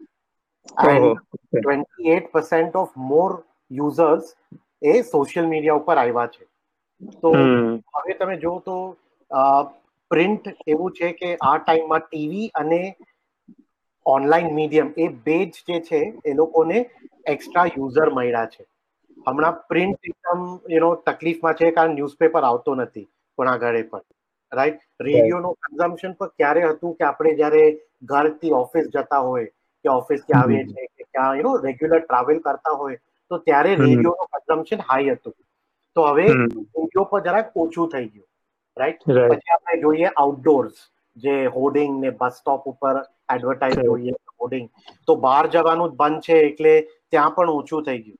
Eight 2.07 2.31
percent 2.31 2.75
of 2.75 2.93
more 3.05 3.29
users 3.72 4.36
A 4.84 4.93
social 5.05 5.48
media 5.48 5.81
ઉપર 5.81 5.98
આવ્યા 5.98 6.27
છે. 6.27 6.43
તો 7.22 7.34
હવે 7.95 8.17
તમે 8.19 8.38
જો 8.38 8.53
તો 8.62 8.77
પ્રિન્ટ 10.12 10.48
એવું 10.67 10.91
છે 10.93 11.12
કે 11.13 11.34
આ 11.41 11.57
ટાઈમમાં 11.57 12.05
ટીવી 12.05 12.48
અને 12.55 12.81
ઓનલાઈન 14.05 14.53
મીડિયમ 14.53 14.93
એ 14.98 15.10
બે 15.25 15.38
જ 15.48 15.63
જે 15.67 15.81
છે 15.81 16.01
એ 16.25 16.34
લોકોને 16.36 16.77
એક્સ્ટ્રા 17.25 17.67
યુઝર 17.67 18.10
મળ્યા 18.12 18.48
છે. 18.48 18.63
હમણાં 19.27 19.62
પ્રિન્ટ 19.69 20.10
એકદમ 20.12 20.43
એનો 20.72 20.89
તકલીફમાં 21.07 21.55
છે 21.55 21.72
કારણ 21.72 21.95
ન્યૂઝપેપર 21.95 22.43
આવતો 22.43 22.75
નથી 22.75 23.07
કોના 23.38 23.57
ઘરે 23.57 23.84
પણ 23.86 24.05
રાઈટ 24.51 24.81
રેડિયોનું 25.01 25.55
કન્ઝમ્પશન 25.62 26.13
પણ 26.15 26.34
ક્યારે 26.38 26.65
હતું 26.65 26.98
કે 26.98 27.07
આપણે 27.07 27.36
જ્યારે 27.36 27.63
ઘરથી 28.05 28.53
ઓફિસ 28.55 28.89
જતા 28.89 29.22
હોય 29.22 29.48
કે 29.86 29.92
ઓફિસથી 29.94 30.38
આવીએ 30.39 30.63
છીએ 30.68 30.88
કે 30.89 31.08
ક્યાં 31.08 31.39
યુ 31.39 31.48
નો 31.48 31.56
રેગ્યુલર 31.63 32.01
ટ્રાવેલ 32.04 32.42
કરતા 32.46 32.75
હોય 32.82 33.00
તો 33.32 33.42
ત્યારે 33.48 33.72
રેડિયોનું 33.75 34.32
કન્ઝમ્પશન 34.34 34.86
હાઈ 34.89 35.10
હતું. 35.10 35.36
તો 35.96 36.08
હવે 36.08 36.27
રેડિયો 36.32 37.06
પર 37.12 37.24
જરાક 37.27 37.58
ઓછું 37.63 37.92
થઈ 37.94 38.08
ગયું 38.08 38.27
રાઈટ 38.77 39.04
પછી 39.06 39.56
આપણે 39.56 39.80
જોઈએ 39.82 40.12
આઉટડોર્સ 40.15 40.86
જે 41.18 41.36
હોર્ડિંગ 41.56 41.98
ને 42.04 42.13
બસ 42.22 42.38
સ્ટોપ 42.39 42.70
ઉપર 42.72 42.94
એડવર્ટાઇઝ 43.36 43.82
જોઈએ 43.82 44.15
હોર્ડિંગ 44.36 44.70
તો 45.08 45.18
બહાર 45.25 45.44
જવાનું 45.50 45.98
બંધ 46.01 46.24
છે 46.25 46.39
એટલે 46.46 46.74
ત્યાં 47.10 47.36
પણ 47.36 47.54
ઓછું 47.58 47.86
થઈ 47.88 48.00
ગયું. 48.00 48.20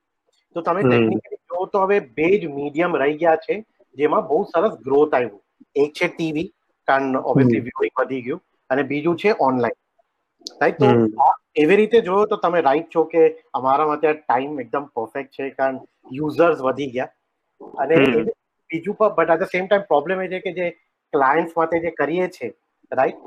તો 0.56 0.62
તમે 0.62 0.82
ટેકનિકલી 0.82 1.40
જો 1.50 1.66
તો 1.72 1.82
હવે 1.84 1.98
બે 2.18 2.28
જ 2.34 2.52
મીડિયમ 2.52 3.00
રહી 3.02 3.18
ગયા 3.22 3.42
છે 3.46 3.58
જેમાં 3.96 4.28
બહુ 4.30 4.42
સરસ 4.52 4.78
ગ્રોથ 4.86 5.14
આવ્યું. 5.14 5.42
એક 5.76 5.90
છે 5.94 6.08
ટીવી 6.10 6.46
કારણ 6.88 7.18
ઓબ્વિયસલી 7.22 7.64
વ્યુઇંગ 7.66 7.94
વધી 8.00 8.22
ગયું 8.22 8.40
અને 8.70 8.82
બીજું 8.90 9.16
છે 9.16 9.34
ઓનલાઈન 9.40 9.80
રાઈટ 10.60 10.80
તો 10.80 10.88
એવી 11.56 11.78
રીતે 11.80 11.98
જોયો 12.00 12.26
તો 12.32 12.38
તમે 12.38 12.62
રાઈટ 12.66 12.88
છો 12.94 13.04
કે 13.12 13.22
અમારા 13.54 13.98
ત્યાં 14.02 14.18
ટાઈમ 14.18 14.60
એકદમ 14.64 14.88
પરફેક્ટ 14.96 15.38
છે 15.38 15.50
કારણ 15.60 15.78
યુઝર્સ 16.12 16.64
વધી 16.66 16.90
ગયા. 16.96 17.12
અને 17.80 17.94
બીજું 18.70 18.98
પણ 18.98 19.16
but 19.16 19.30
at 19.30 19.42
the 19.42 19.54
same 19.54 19.66
time 19.66 19.88
problem 19.92 20.24
એ 20.24 20.28
છે 20.34 20.40
કે 20.46 20.54
જે 20.58 20.68
ક્લાયન્ટ્સ 21.12 21.56
માટે 21.56 21.76
જે 21.84 21.94
કરીએ 22.00 22.28
છીએ 22.34 22.52
રાઈટ 22.92 23.22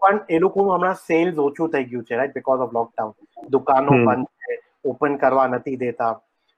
પણ 0.00 0.18
એ 0.30 0.40
લોકોનું 0.44 0.74
હમણાં 0.74 0.98
સેલ્સ 1.02 1.38
ઓછું 1.46 1.72
થઈ 1.74 1.86
ગયું 1.92 2.08
છે 2.08 2.18
રાઈટ 2.20 2.34
બીકોઝ 2.34 2.66
ઓફ 2.66 2.74
લોકડાઉન 2.78 3.14
દુકાનો 3.54 4.00
બંધ 4.00 4.28
છે 4.42 4.58
ઓપન 4.84 5.16
કરવા 5.18 5.46
નથી 5.48 5.78
દેતા. 5.84 6.12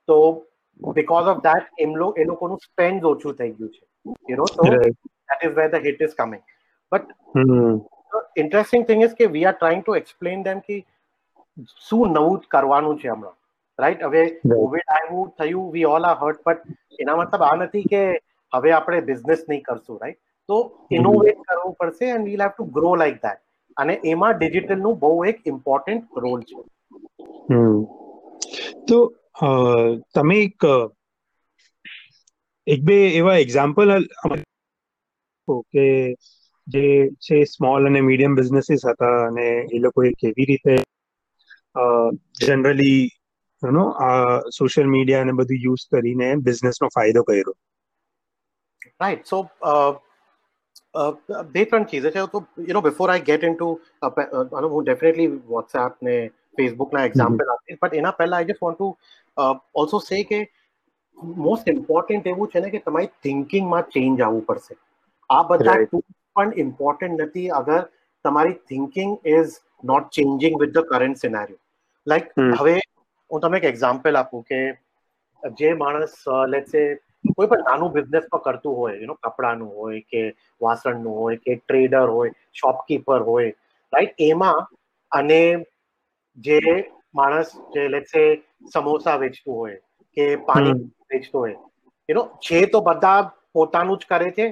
તો 0.08 0.18
બીકોઝ 0.82 1.32
ઓફ 1.32 1.42
ધેટ 1.42 1.84
એમ 1.86 1.96
એ 2.16 2.24
લોકોનું 2.24 2.62
સ્પેન્ડ 2.66 3.10
ઓછું 3.12 3.36
થઈ 3.40 3.52
ગયું 3.52 3.70
છે. 3.70 3.84
યુ 4.28 4.36
નો 4.36 4.46
તો 4.54 4.70
that 4.70 5.42
is 5.42 5.54
where 5.58 5.68
the 5.68 5.88
hit 5.88 6.06
is 6.08 6.16
coming 6.16 6.42
but 6.92 7.06
interesting 8.36 8.88
thing 8.88 9.04
is 9.08 9.14
કે 9.20 9.30
we 9.36 9.44
are 9.44 9.54
trying 9.54 9.84
to 9.84 9.98
explain 10.00 10.48
them 10.48 10.64
કે 10.66 10.80
શું 11.80 12.12
નવું 12.12 12.40
કરવાનું 12.48 12.98
છે 12.98 13.08
હમણાં? 13.08 13.36
રાઈટ 13.78 14.02
હવે 14.02 14.22
કોવિડ 14.44 14.92
આવ્યું 14.96 15.32
થયું 15.38 15.70
we 15.72 15.86
all 15.86 16.04
are 16.04 16.18
hurt 16.18 16.42
but 16.46 16.60
એના 16.98 17.16
મતલબ 17.16 17.42
આ 17.42 17.54
નથી 17.58 17.86
કે 17.86 18.02
હવે 18.52 18.72
આપણે 18.72 19.00
બિઝનેસ 19.02 19.44
નહીં 19.48 19.62
કરશું 19.62 20.00
રાઈટ 20.00 20.20
તો 20.48 20.58
ઇનોવેટ 20.90 21.40
કરવું 21.48 21.74
પડશે 21.78 22.10
and 22.10 22.30
we'll 22.30 22.44
have 22.44 22.52
to 22.52 22.68
grow 22.72 22.92
like 22.96 23.18
that 23.22 23.42
અને 23.76 23.94
એમાં 24.12 24.36
ડિજિટલનું 24.36 24.98
બહુ 24.98 25.12
એક 25.24 25.40
ઇમ્પોર્ટન્ટ 25.46 26.04
રોલ 26.18 26.40
છે. 26.42 26.60
તો 28.88 28.98
તમે 30.14 30.38
એક 30.40 30.68
એક 32.66 32.84
બે 32.84 32.98
એવા 33.12 33.38
એક્ઝામ્પલ 33.38 33.90
કે 35.68 35.86
જે 36.66 36.84
છે 37.18 37.44
સ્મોલ 37.46 37.86
અને 37.86 38.00
મીડિયમ 38.02 38.36
બિઝનેસીસ 38.36 38.84
હતા 38.86 39.16
અને 39.26 39.46
એ 39.70 39.78
લોકોએ 39.78 40.12
કેવી 40.20 40.46
રીતે 40.46 40.74
જનરલી 41.74 43.02
યુ 43.62 43.84
આ 44.04 44.38
સોશિયલ 44.58 44.88
મીડિયા 44.94 45.26
અને 45.26 45.34
બધું 45.40 45.60
યુઝ 45.66 45.84
કરીને 45.92 46.28
બિઝનેસનો 46.46 46.88
ફાયદો 46.94 47.22
કર્યો. 47.28 47.54
રાઈટ 49.00 49.24
સો 49.26 49.38
બે 51.52 51.64
ત્રણ 51.64 51.84
ચીજ 51.92 52.04
છે. 52.06 52.26
તો 52.32 52.38
you 52.68 52.74
know 52.76 52.82
before 52.88 53.08
I 53.10 53.26
get 53.28 53.44
into 53.56 53.68
હું 54.74 54.84
ડેફિનેટલી 54.84 55.30
વોટ્સએપ 55.52 55.92
ને 56.08 56.16
ફેસબુકના 56.58 57.04
એક્ઝામ્પલ 57.10 57.54
આપીશ. 57.54 57.78
બટ 57.82 58.00
એના 58.02 58.14
પહેલા 58.18 58.38
I 58.38 58.50
just 58.50 58.62
want 58.66 58.78
to 58.78 58.88
also 59.82 60.02
say 60.08 60.22
કે 60.32 60.40
મોસ્ટ 61.46 61.72
ઇમ્પોર્ટન્ટ 61.74 62.30
એવું 62.34 62.52
છે 62.54 62.60
ને 62.60 62.70
કે 62.70 62.84
તમારી 62.86 63.10
થિંકિંગમાં 63.24 63.90
ચેન્જ 63.94 64.16
આવવું 64.20 64.44
પડશે. 64.46 64.74
આ 65.30 65.42
બધા 65.50 65.76
પણ 66.36 66.52
ઇમ્પોર્ટન્ટ 66.64 67.22
નથી. 67.22 67.48
અગર 67.60 67.82
તમારી 68.24 68.56
thinking 68.70 69.12
is 69.34 69.52
not 69.84 70.04
changing 70.16 70.54
with 70.60 70.74
the 70.76 70.88
current 70.92 71.18
scenario 71.24 71.58
like 72.06 72.28
હવે 72.56 72.74
હું 73.30 73.40
તમને 73.40 73.58
એક 73.58 73.66
એક્ઝામ્પલ 73.66 74.16
આપું 74.16 74.44
કે 74.44 74.60
જે 75.42 75.74
માણસ 75.76 76.14
લેટ 76.48 76.68
સે 76.68 76.82
કોઈ 77.32 77.48
પણ 77.48 77.64
નાનું 77.64 77.92
બિઝનેસ 77.92 78.28
પણ 78.28 78.44
કરતું 78.46 78.76
હોય 78.76 78.96
યુ 78.96 79.08
નો 79.08 79.16
કપડાનું 79.18 79.72
હોય 79.74 80.00
કે 80.06 80.22
વાસણનું 80.60 81.16
હોય 81.16 81.38
કે 81.38 81.58
ટ્રેડર 81.58 82.06
હોય 82.10 82.32
શોપકીપર 82.54 83.20
હોય 83.24 83.50
રાઈટ 83.92 84.14
એમાં 84.20 84.66
અને 85.12 85.40
જે 86.38 86.58
માણસ 87.12 87.48
જે 87.70 87.88
લેટ 87.88 88.08
સે 88.08 88.22
સમોસા 88.68 89.18
વેચતું 89.18 89.54
હોય 89.54 89.78
કે 90.16 90.24
પાણી 90.44 90.74
વેચતો 91.10 91.38
હોય 91.38 91.56
યુ 92.08 92.16
નો 92.16 92.24
છે 92.40 92.66
તો 92.68 92.80
બધા 92.82 93.20
પોતાનું 93.52 93.98
જ 93.98 94.06
કરે 94.06 94.30
છે 94.32 94.46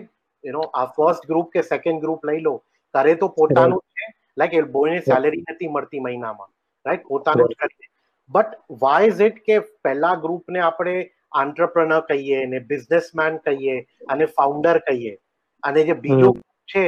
યુ 0.44 0.54
નો 0.54 0.62
આ 0.74 0.86
ફર્સ્ટ 0.90 1.26
ગ્રુપ 1.26 1.50
કે 1.50 1.62
સેકન્ડ 1.64 2.00
ગ્રુપ 2.00 2.20
લઈ 2.24 2.40
લો 2.40 2.54
કરે 2.94 3.12
તો 3.16 3.28
પોતાનું 3.30 3.82
છે. 3.92 4.04
લાઈક 4.36 4.52
એ 4.54 4.62
બોયને 4.68 5.00
સેલેરી 5.04 5.44
નથી 5.46 5.70
મળતી 5.70 6.00
મહિનામાં. 6.02 6.50
રાઈટ 6.86 7.06
પોતાનું 7.06 7.50
જ 7.50 7.58
કરીએ 7.60 7.88
બટ 8.30 8.52
વાય 8.80 9.08
ઇઝ 9.08 9.22
ઇટ 9.22 9.40
કે 9.42 9.56
પહેલા 9.82 10.14
ગ્રુપને 10.22 10.62
આપણે 10.62 10.94
આંટ્રપ્રનર 11.34 12.00
કહીએ 12.06 12.40
અને 12.40 12.58
બિઝનેસમેન 12.66 13.38
કહીએ 13.44 13.76
અને 14.08 14.26
ફાઉન્ડર 14.32 14.82
કહીએ 14.82 15.14
અને 15.62 15.84
જે 15.84 15.98
બીજો 15.98 16.32
છે 16.68 16.84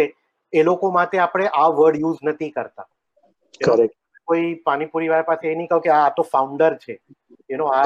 એ 0.53 0.63
લોકો 0.65 0.93
માટે 0.93 1.17
આપણે 1.21 1.49
આ 1.55 1.69
વર્ડ 1.73 2.01
યુઝ 2.01 2.21
નથી 2.25 2.53
કરતા. 2.53 2.89
કોઈ 4.29 4.49
પાણીપુરી 4.65 5.09
વાળા 5.09 5.29
પાસે 5.29 5.47
એ 5.47 5.55
નહીં 5.55 5.69
કહું 5.69 5.83
કે 5.83 5.93
આ 5.93 6.11
તો 6.17 6.27
ફાઉન્ડર 6.27 6.73
છે. 6.79 6.99
યુ 7.51 7.59
નો 7.59 7.67
આ 7.71 7.85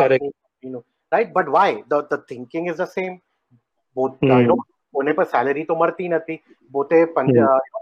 right 1.13 1.33
but 1.33 1.49
why 1.51 1.83
the 1.91 2.05
the 2.11 2.27
thinking 2.29 2.69
is 2.69 2.77
the 2.77 2.91
same 2.91 3.13
કોને 4.95 5.13
પણ 5.13 5.25
સેલેરી 5.27 5.67
તો 5.67 5.77
મળતી 5.77 6.09
નથી. 6.11 6.39
પોતે 6.75 6.99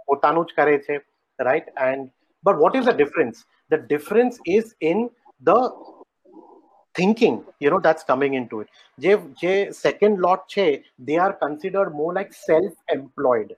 પોતાનું 0.06 0.46
જ 0.46 0.56
કરે 0.56 0.78
છે. 0.80 1.00
Right 1.38 1.68
and 1.82 2.10
but 2.44 2.58
what 2.58 2.76
is 2.76 2.86
the 2.86 2.96
difference 2.96 3.44
the 3.71 3.87
difference 3.87 4.43
is 4.47 4.69
in 4.91 5.07
the 5.43 5.65
thinking 6.95 7.35
you 7.63 7.69
know 7.71 7.79
that's 7.79 8.05
coming 8.11 8.33
into 8.39 8.61
it 8.61 8.69
જે 8.97 9.11
જે 9.41 9.53
second 9.81 10.23
lot 10.25 10.41
છે 10.53 10.67
they 11.07 11.17
are 11.25 11.33
considered 11.43 11.89
more 11.99 12.13
like 12.19 12.31
self 12.41 12.95
employed 12.97 13.51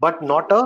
but 0.00 0.22
not 0.24 0.54
a 0.58 0.62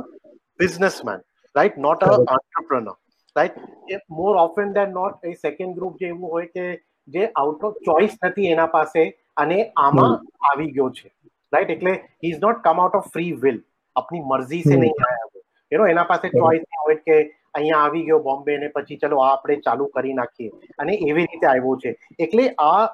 businessman 0.60 1.20
right 1.54 1.76
not 1.78 2.06
a 2.08 2.12
entrepreneur 2.36 2.96
right 3.36 3.54
if 3.88 4.02
more 4.20 4.34
often 4.36 4.72
than 4.72 4.90
not 4.92 5.28
a 5.30 5.34
second 5.44 5.72
group 5.78 6.00
જે 6.02 6.08
એવું 6.08 6.34
હોય 6.34 6.48
કે 6.56 6.66
જે 7.08 7.28
out 7.34 7.68
of 7.68 7.78
choice 7.88 8.16
નથી 8.22 8.50
એના 8.54 8.66
પાસે 8.74 9.00
અને 9.36 9.58
આમાં 9.84 10.18
આવી 10.50 10.70
ગયો 10.76 10.90
છે 10.98 11.08
રાઈટ 11.52 11.72
એટલે 11.76 11.94
he 11.94 12.32
is 12.32 12.42
not 12.46 12.60
come 12.66 12.84
out 12.84 13.00
of 13.00 13.08
free 13.16 13.32
will 13.46 13.58
આપની 13.96 14.22
મરજી 14.32 14.62
સે 14.68 14.76
નહીં 14.76 15.08
આયા 15.08 15.42
યુ 15.72 15.82
નો 15.82 15.90
એના 15.94 16.06
પાસે 16.12 16.26
ચોઇસ 16.36 16.68
હોય 16.82 17.00
કે 17.08 17.18
અહીંયા 17.55 17.83
આવી 17.85 18.03
ગયો 18.09 18.19
બોમ્બે 18.27 18.51
ને 18.63 18.69
પછી 18.75 18.99
ચલો 19.01 19.21
આ 19.23 19.29
આપણે 19.31 19.57
ચાલુ 19.67 19.87
કરી 19.95 20.15
નાખીએ. 20.19 20.51
અને 20.83 20.93
એવી 21.09 21.25
રીતે 21.31 21.47
આવ્યો 21.51 21.75
છે. 21.83 21.91
એટલે 22.25 22.45
આ 22.67 22.85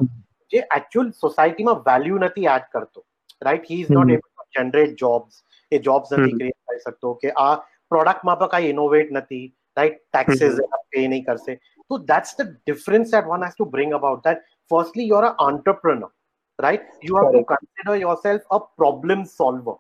જે 0.54 0.64
એકચ્યુઅલ 0.78 1.12
સોસાયટીમાં 1.26 1.84
વેલ્યુ 1.90 2.24
નથી 2.24 2.50
એડ 2.56 2.66
કરતો. 2.74 3.06
Right 3.48 3.70
he 3.70 3.82
is 3.84 3.94
not 4.00 4.16
able 4.18 4.28
to 4.32 4.50
generate 4.58 4.98
jobs 5.04 5.44
A 5.72 5.80
jobs 5.88 6.18
નથી 6.18 6.36
ક્રિએટ 6.40 6.60
કરી 6.72 6.84
શકતો 6.88 7.14
કે 7.24 7.38
આ 7.46 7.54
પ્રોડક્ટમાં 7.94 8.42
પણ 8.42 8.54
કાંઈ 8.56 8.74
ઇનોવેટ 8.76 9.16
નથી. 9.20 9.46
રાઈટ 9.78 10.04
ટેક્સીસ 10.18 10.60
પે 10.92 11.08
નહીં 11.08 11.26
કરશે. 11.30 11.58
તો 11.90 12.04
that's 12.12 12.38
the 12.42 12.52
difference 12.52 13.16
that 13.16 13.32
one 13.32 13.48
has 13.48 13.56
to 13.56 13.72
bring 13.78 13.98
about 14.02 14.28
that 14.30 14.46
firstly 14.72 15.10
you 15.14 15.18
are 15.22 15.32
a 15.32 15.50
entrepreneur. 15.54 16.12
Right? 16.64 16.84
You 17.06 17.16
have 17.18 17.34
to 17.34 17.40
consider 17.48 17.96
yourself 18.02 18.42
a 18.58 18.60
problem 18.80 19.24
solver. 19.32 19.74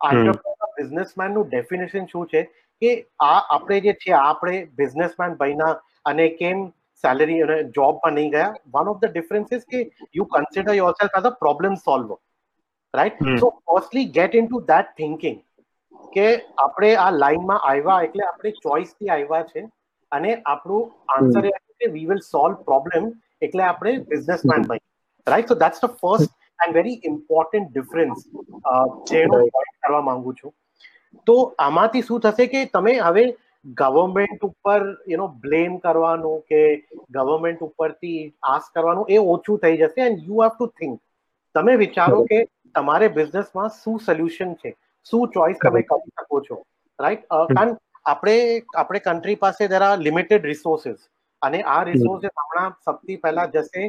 entrepreneur 0.00 0.68
બિઝનેસમેનનું 0.76 1.48
ડેફિનેશન 1.48 2.06
શું 2.12 2.28
છે? 2.30 2.40
કે 2.82 2.90
આ 3.20 3.32
આપણે 3.48 3.80
જે 3.86 3.94
છે 4.02 4.12
આપણે 4.18 4.56
બિઝનેસમેન 4.78 5.36
બન્યા 5.40 5.72
અને 6.04 6.26
કેમ 6.40 6.64
સેલરી 7.04 7.40
અને 7.42 7.58
જોબમાં 7.76 8.14
નહીં 8.14 8.32
ગયા. 8.32 8.54
વન 8.74 8.90
ઓફ 8.92 9.00
ધ 9.02 9.12
ડિફરન્સીસ 9.12 9.64
કે 9.66 9.80
you 10.18 10.26
consider 10.34 10.74
yourself 10.94 11.16
as 11.20 11.30
a 11.30 11.36
problem 11.44 11.78
solver 11.86 12.18
right 12.94 13.22
so 13.40 13.50
firstly 13.62 14.10
get 14.18 14.34
into 14.48 14.62
that 14.68 14.92
thinking 14.96 15.38
કે 16.12 16.28
આપણે 16.58 16.92
આ 16.98 17.10
લાઈનમાં 17.16 17.66
આવ્યા 17.70 18.00
એટલે 18.06 18.26
આપણે 18.28 18.54
ચોઇસથી 18.60 19.10
આવ્યા 19.16 19.48
છે 19.50 19.64
અને 20.12 20.30
આપણું 20.52 20.88
આન્સર 21.16 21.44
એ 21.46 21.56
કે 21.80 21.90
વી 21.92 22.06
વિલ 22.06 22.22
સોલ્વ 22.28 22.62
પ્રોબ્લેમ 22.70 23.10
એટલે 23.42 23.66
આપણે 23.66 23.96
બિઝનેસમેન 24.10 24.68
બની 24.70 24.86
right 25.26 25.52
so 25.52 25.58
that's 25.62 25.84
the 25.84 25.98
first 26.00 26.32
and 26.58 26.78
very 26.78 26.98
important 27.10 27.70
difference 27.70 28.26
જે 29.10 29.22
કરવા 29.82 30.02
માંગુ 30.08 30.34
છું. 30.34 30.52
તો 31.26 31.36
આમાંથી 31.58 32.02
શું 32.02 32.20
થશે 32.20 32.46
કે 32.46 32.64
તમે 32.68 32.94
હવે 33.00 33.24
ગવર્મેન્ટ 33.74 34.44
ઉપર 34.44 34.78
યુ 35.08 35.18
નો 35.18 35.28
બ્લેમ 35.40 35.78
કરવાનું 35.78 36.42
કે 36.48 36.62
ગવર્મેન્ટ 37.10 37.62
ઉપરથી 37.62 38.22
આસ 38.50 38.70
કરવાનું 38.74 39.10
એ 39.10 39.20
ઓછું 39.26 39.58
થઈ 39.58 39.76
જશે 39.76 40.06
and 40.06 40.26
you 40.28 40.42
have 40.42 40.56
to 40.56 40.70
think 40.74 41.00
તમે 41.54 41.76
વિચારો 41.76 42.24
કે 42.24 42.40
તમારે 42.74 43.08
બિઝનેસમાં 43.10 43.70
શું 43.76 44.00
સોલ્યુશન 44.00 44.54
છે? 44.56 44.74
શું 45.06 45.28
ચોઇસ 45.28 45.58
તમે 45.58 45.82
કરી 45.84 46.12
શકો 46.16 46.40
છો? 46.40 46.60
રાઈટ 46.98 47.26
કારણ 47.28 47.76
આપણે 48.06 48.36
આપણે 48.76 49.00
કન્ટ્રી 49.00 49.38
પાસે 49.38 49.62
દેર 49.68 49.82
આર 49.82 49.96
લિમિટેડ 49.98 50.44
રિસોર્સિસ 50.44 51.00
અને 51.42 51.60
આ 51.66 51.80
રિસોર્સિસ 51.84 52.34
હમણાં 52.36 52.74
સૌથી 52.84 53.18
પહેલા 53.18 53.46
જશે 53.48 53.86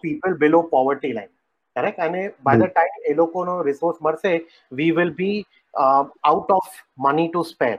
people 0.00 0.36
below 0.36 0.62
poverty 0.70 1.12
line 1.12 1.32
correct 1.76 2.00
અને 2.00 2.22
બાય 2.42 2.60
ધ 2.60 2.72
ટાઈમ 2.72 3.08
એ 3.10 3.14
લોકોનો 3.14 3.56
રિસોર્સ 3.62 3.98
મળશે 4.00 4.32
we 4.72 4.90
will 4.92 5.12
be 5.12 5.36
Out 5.75 6.53
of 6.57 6.77
money 7.07 7.31
to 7.33 7.43
spare 7.53 7.77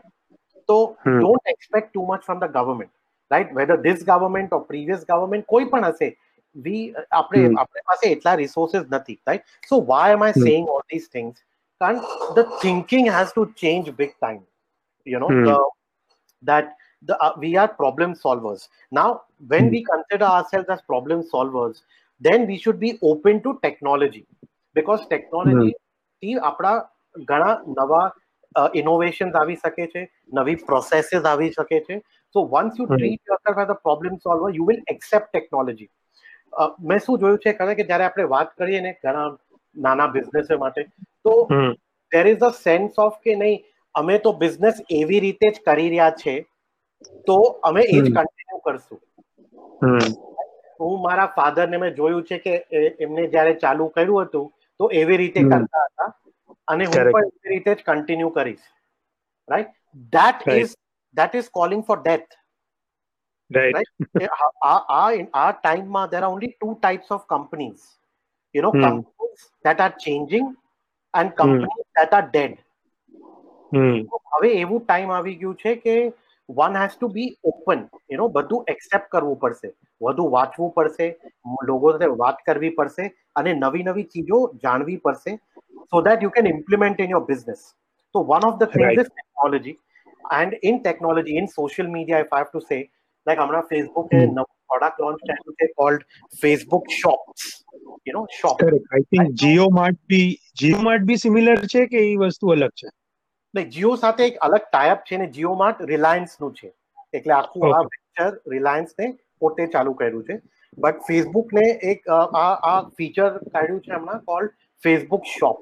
તો 0.69 0.79
don't 1.07 1.55
expect 1.55 1.93
too 1.93 2.09
much 2.09 2.29
from 2.29 2.43
the 2.43 2.59
government 2.59 2.93
right 3.31 3.55
whether 3.61 3.81
this 3.87 4.05
government 4.11 4.59
or 4.59 4.63
previous 4.73 5.07
government 5.13 5.49
કોઈ 5.55 5.71
પણ 5.75 5.89
હશે 5.91 6.11
વી 6.57 6.85
આપણે 7.13 7.45
આપણી 7.57 7.87
પાસે 7.93 8.07
એટલા 8.11 8.37
રિસોર્સિસ 8.43 8.89
નથી 8.91 9.19
right 9.27 9.71
so 9.71 9.81
why 9.93 10.19
am 10.19 10.27
I 10.29 10.47
saying 10.49 10.73
all 10.77 10.87
this 10.95 11.13
things 11.17 11.45
કારણ 11.81 12.03
the 12.39 12.57
thinking 12.65 13.13
has 13.19 13.37
to 13.37 13.47
change 13.65 13.95
big 14.03 14.17
time 14.17 14.43
you 15.07 15.23
know 15.25 15.31
that 16.43 16.77
the, 17.03 17.19
uh, 17.19 17.33
we 17.39 17.57
are 17.57 17.69
problem 17.69 18.15
solvers. 18.15 18.69
Now, 18.93 19.23
when 19.49 19.69
mm. 19.69 19.71
we 19.71 19.85
consider 19.85 20.25
ourselves 20.25 20.69
as 20.69 20.83
problem 20.83 21.23
solvers, 21.25 21.83
then 22.21 22.47
we 22.47 22.59
should 22.59 22.79
be 22.79 22.99
open 23.03 23.43
to 23.43 23.59
technology 23.63 24.27
because 24.77 25.07
technology 25.09 25.73
થી 26.23 26.35
આપણા 26.39 26.73
ઘણા 27.26 27.56
નવા 27.74 28.06
innovation 28.74 29.36
આવી 29.36 29.58
શકે 29.58 29.88
છે 29.88 30.04
નવી 30.34 30.58
processes 30.68 31.26
આવી 31.26 31.52
શકે 31.52 31.80
છે. 31.82 32.00
So 32.36 32.46
once 32.46 32.80
you. 32.80 32.88
Treat 32.88 33.22
yourself 33.26 33.60
as 33.60 33.72
a 33.72 33.80
problem 33.88 34.20
solver 34.20 34.52
you 34.56 34.66
will 34.66 34.82
accept 34.88 35.32
technology 35.32 35.90
મેં 36.84 37.00
શું 37.00 37.20
જોયું 37.20 37.40
છે 37.40 37.54
કારણ 37.54 37.76
કે 37.76 37.86
જ્યારે 37.86 38.06
આપણે 38.06 38.28
વાત 38.30 38.54
કરીએ 38.58 38.82
ને 38.82 38.94
ઘણા 39.00 39.26
નાના 39.76 40.12
બિઝનેસ 40.14 40.54
માટે 40.60 40.84
તો 41.26 41.34
there 42.12 42.26
is 42.28 42.44
a 42.44 42.52
sense 42.60 43.00
of 43.00 43.18
કે 43.22 43.36
નહીં 43.38 43.66
અમે 43.96 44.16
તો 44.20 44.34
બિઝનેસ 44.44 44.80
એવી 44.92 45.24
રીતે 45.26 45.48
જ 45.48 45.66
કરી 45.66 45.90
રહ્યા 45.90 46.16
છે 46.22 46.36
તો 47.28 47.38
અમે 47.64 47.82
એ 47.82 47.98
જ 47.98 48.06
કન્ટિન્યુ 48.10 48.62
કરશું. 48.66 49.00
હું 50.80 51.02
મારા 51.02 51.28
ફાધરને 51.36 51.78
મેં 51.78 51.96
જોયું 51.96 52.24
છે 52.24 52.38
કે 52.40 52.54
એમને 53.00 53.28
જ્યારે 53.28 53.54
ચાલુ 53.60 53.90
કર્યું 53.90 54.26
હતું 54.26 54.48
તો 54.80 54.90
એવી 55.02 55.18
રીતે 55.18 55.40
કરતા 55.44 55.86
હતા. 55.86 56.10
અને 56.68 56.86
હું 56.86 56.94
પણ 56.96 57.30
એવી 57.30 57.54
રીતે 57.54 57.72
જ 57.72 57.86
કન્ટિન્યુ 57.86 58.32
કરીશ. 58.32 58.66
Right 59.50 59.74
that 60.14 60.48
is 60.56 60.76
that 61.16 61.36
is 61.36 61.50
calling 61.52 61.84
for 61.86 61.98
death 62.02 62.38
right 63.52 64.30
આ 64.64 64.76
આ 65.36 65.50
ટાઈમમાં 65.54 66.12
there 66.12 66.22
are 66.22 66.32
only 66.32 66.54
two 66.54 66.76
types 66.76 67.12
of 67.18 67.26
companies 67.28 67.84
you 68.56 68.64
know. 68.64 68.72
Companies 68.74 69.44
that 69.66 69.80
are 69.82 69.92
changing 70.06 70.48
and 71.14 71.36
companies 71.36 71.86
that 71.96 72.14
are 72.14 72.26
dead 72.30 72.56
હવે 74.34 74.50
એવું 74.56 74.82
ટાઈમ 74.84 75.12
આવી 75.12 75.38
ગયું 75.38 75.58
છે 75.58 75.76
કે 75.78 75.98
one 76.50 76.76
has 76.76 76.94
to 76.94 77.10
be 77.10 77.30
open 77.46 77.82
you 78.10 78.20
know 78.20 78.28
બધું 78.30 78.72
એક્સેપ્ટ 78.74 79.10
કરવું 79.12 79.40
પડશે. 79.40 79.72
વધુ 80.02 80.28
વાંચવું 80.32 80.72
પડશે 80.74 81.08
લોકો 81.64 81.94
સાથે 81.94 82.14
વાત 82.18 82.44
કરવી 82.46 82.74
પડશે 82.78 83.10
અને 83.36 83.52
નવી 83.56 83.86
નવી 83.86 84.08
ચીજો 84.14 84.40
જાણવી 84.64 85.00
પડશે 85.00 85.38
so 85.92 86.02
that 86.02 86.24
you 86.24 86.32
can 86.32 86.52
implement 86.54 87.04
in 87.06 87.16
your 87.16 87.26
business 87.26 87.66
તો 88.16 88.26
one 88.26 88.50
of 88.52 88.60
the 88.60 88.76
thing 88.76 88.92
is 88.94 89.10
technology 89.10 89.78
and 90.40 90.60
in 90.64 90.80
technology 90.82 91.40
in 91.42 91.50
social 91.56 91.92
media 91.96 92.26
if 92.26 92.34
I 92.34 92.46
have 92.46 92.52
to 92.52 92.64
say 92.66 92.80
like 93.28 93.44
હમણાં 93.44 93.68
ફેસબુકે. 93.72 94.20
નવું 94.30 94.54
પ્રોડક્ટ 94.70 95.00
લોન્ચ 95.00 95.20
થયું 95.24 95.58
છે 95.60 95.68
called 95.76 96.06
Facebook 96.42 96.92
shops 96.96 97.48
you 98.06 98.16
know 98.16 98.24
shop 98.38 98.64
I 98.68 99.06
think 99.12 99.36
Jio 99.44 99.68
Mart 99.78 100.00
B 100.08 100.28
Jio 100.58 100.82
Mart 100.88 101.06
B 101.12 101.20
similar 101.20 101.58
છે 101.68 101.86
કે 101.94 102.04
એ 102.06 102.16
વસ્તુ 102.24 102.54
અલગ 102.56 102.74
છે? 102.76 102.90
નહીં 103.58 103.72
જીઓ 103.78 103.94
સાથે 104.04 104.24
એક 104.28 104.38
અલગ 104.48 104.68
ટાઈપ 104.68 105.08
છે 105.10 105.22
ને 105.24 105.28
જીઓ 105.38 105.56
માર્ટ 105.64 105.82
રિલાયન્સનું 105.94 106.54
છે. 106.60 106.70
એટલે 107.14 107.34
આખું 107.40 107.76
આ 107.78 107.84
વેન્ચર 107.90 108.32
રિલાયન્સ 108.54 108.96
ને 109.02 109.12
પોતે 109.42 109.64
ચાલુ 109.76 109.98
કર્યું 110.00 110.24
છે. 110.30 110.40
બટ 110.78 111.08
ફેસબુક 111.10 111.54
ને 111.60 111.66
એક 111.92 112.10
આ 112.16 112.48
આ 112.72 112.78
ફીચર 112.98 113.30
કાઢ્યું 113.54 113.84
છે 113.86 113.94
હમણાં 113.94 114.26
કોલ્ડ 114.32 114.56
ફેસબુક 114.84 115.30
શોપ 115.34 115.62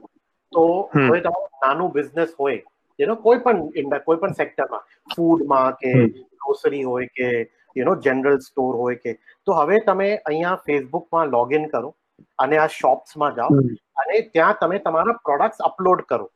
તો. 0.54 0.66
હવે 0.94 1.20
તમારું 1.22 1.52
નાનું 1.66 1.94
બિઝનેસ 1.98 2.34
હોય 2.40 2.62
જેનો 3.00 3.16
કોઈ 3.26 3.44
પણ 3.46 3.92
કોઈ 4.06 4.20
પણ 4.20 4.40
સેક્ટરમાં 4.40 4.84
ફૂડમાં 5.10 5.78
કે 5.82 5.94
ગ્રોસરી 6.14 6.84
હોય 6.84 7.08
કે 7.18 7.30
યુ 7.76 7.86
નો 7.86 7.96
જનરલ 8.06 8.40
સ્ટોર 8.48 8.74
હોય 8.82 9.00
કે 9.04 9.16
તો 9.48 9.58
હવે 9.60 9.80
તમે 9.88 10.10
અહીંયા 10.12 10.62
ફેસબુકમાં 10.68 11.34
લોગિન 11.36 11.68
કરો 11.74 11.92
અને 12.40 12.56
આ 12.58 12.70
શોપ્સમાં 12.78 13.36
જાઓ 13.40 13.66
અને 14.04 14.16
ત્યાં 14.34 14.62
તમે 14.62 14.80
તમારા 14.86 15.20
પ્રોડક્ટ્સ 15.26 15.66
અપલોડ 15.70 16.06
કરો. 16.14 16.28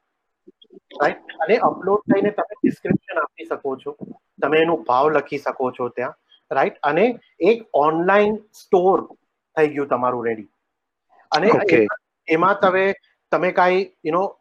રાઈટ 0.73 1.15
અને 1.15 1.57
અપલોડ 1.57 1.99
થઈને 1.99 2.29
તમે 2.29 2.55
ડિસ્ક્રિપ્શન 2.63 3.19
આપી 3.19 3.45
શકો 3.45 3.75
છો. 3.75 3.97
તમે 4.41 4.59
એનો 4.59 4.75
ભાવ 4.77 5.09
લખી 5.09 5.37
શકો 5.37 5.71
છો 5.71 5.87
ત્યાં. 5.89 6.13
રાઈટ 6.51 6.77
અને 6.83 7.19
એક 7.39 7.69
ઓનલાઈન 7.73 8.35
સ્ટોર 8.35 9.01
થઈ 9.57 9.67
ગયું 9.67 9.87
તમારું 9.87 10.25
રેડી 10.25 10.47
અને 11.31 11.49
એમાં- 12.27 12.61
તમે 12.61 12.93
તમે 13.31 13.51
કાંઈ 13.51 13.89
યુ 14.05 14.11
નો 14.11 14.39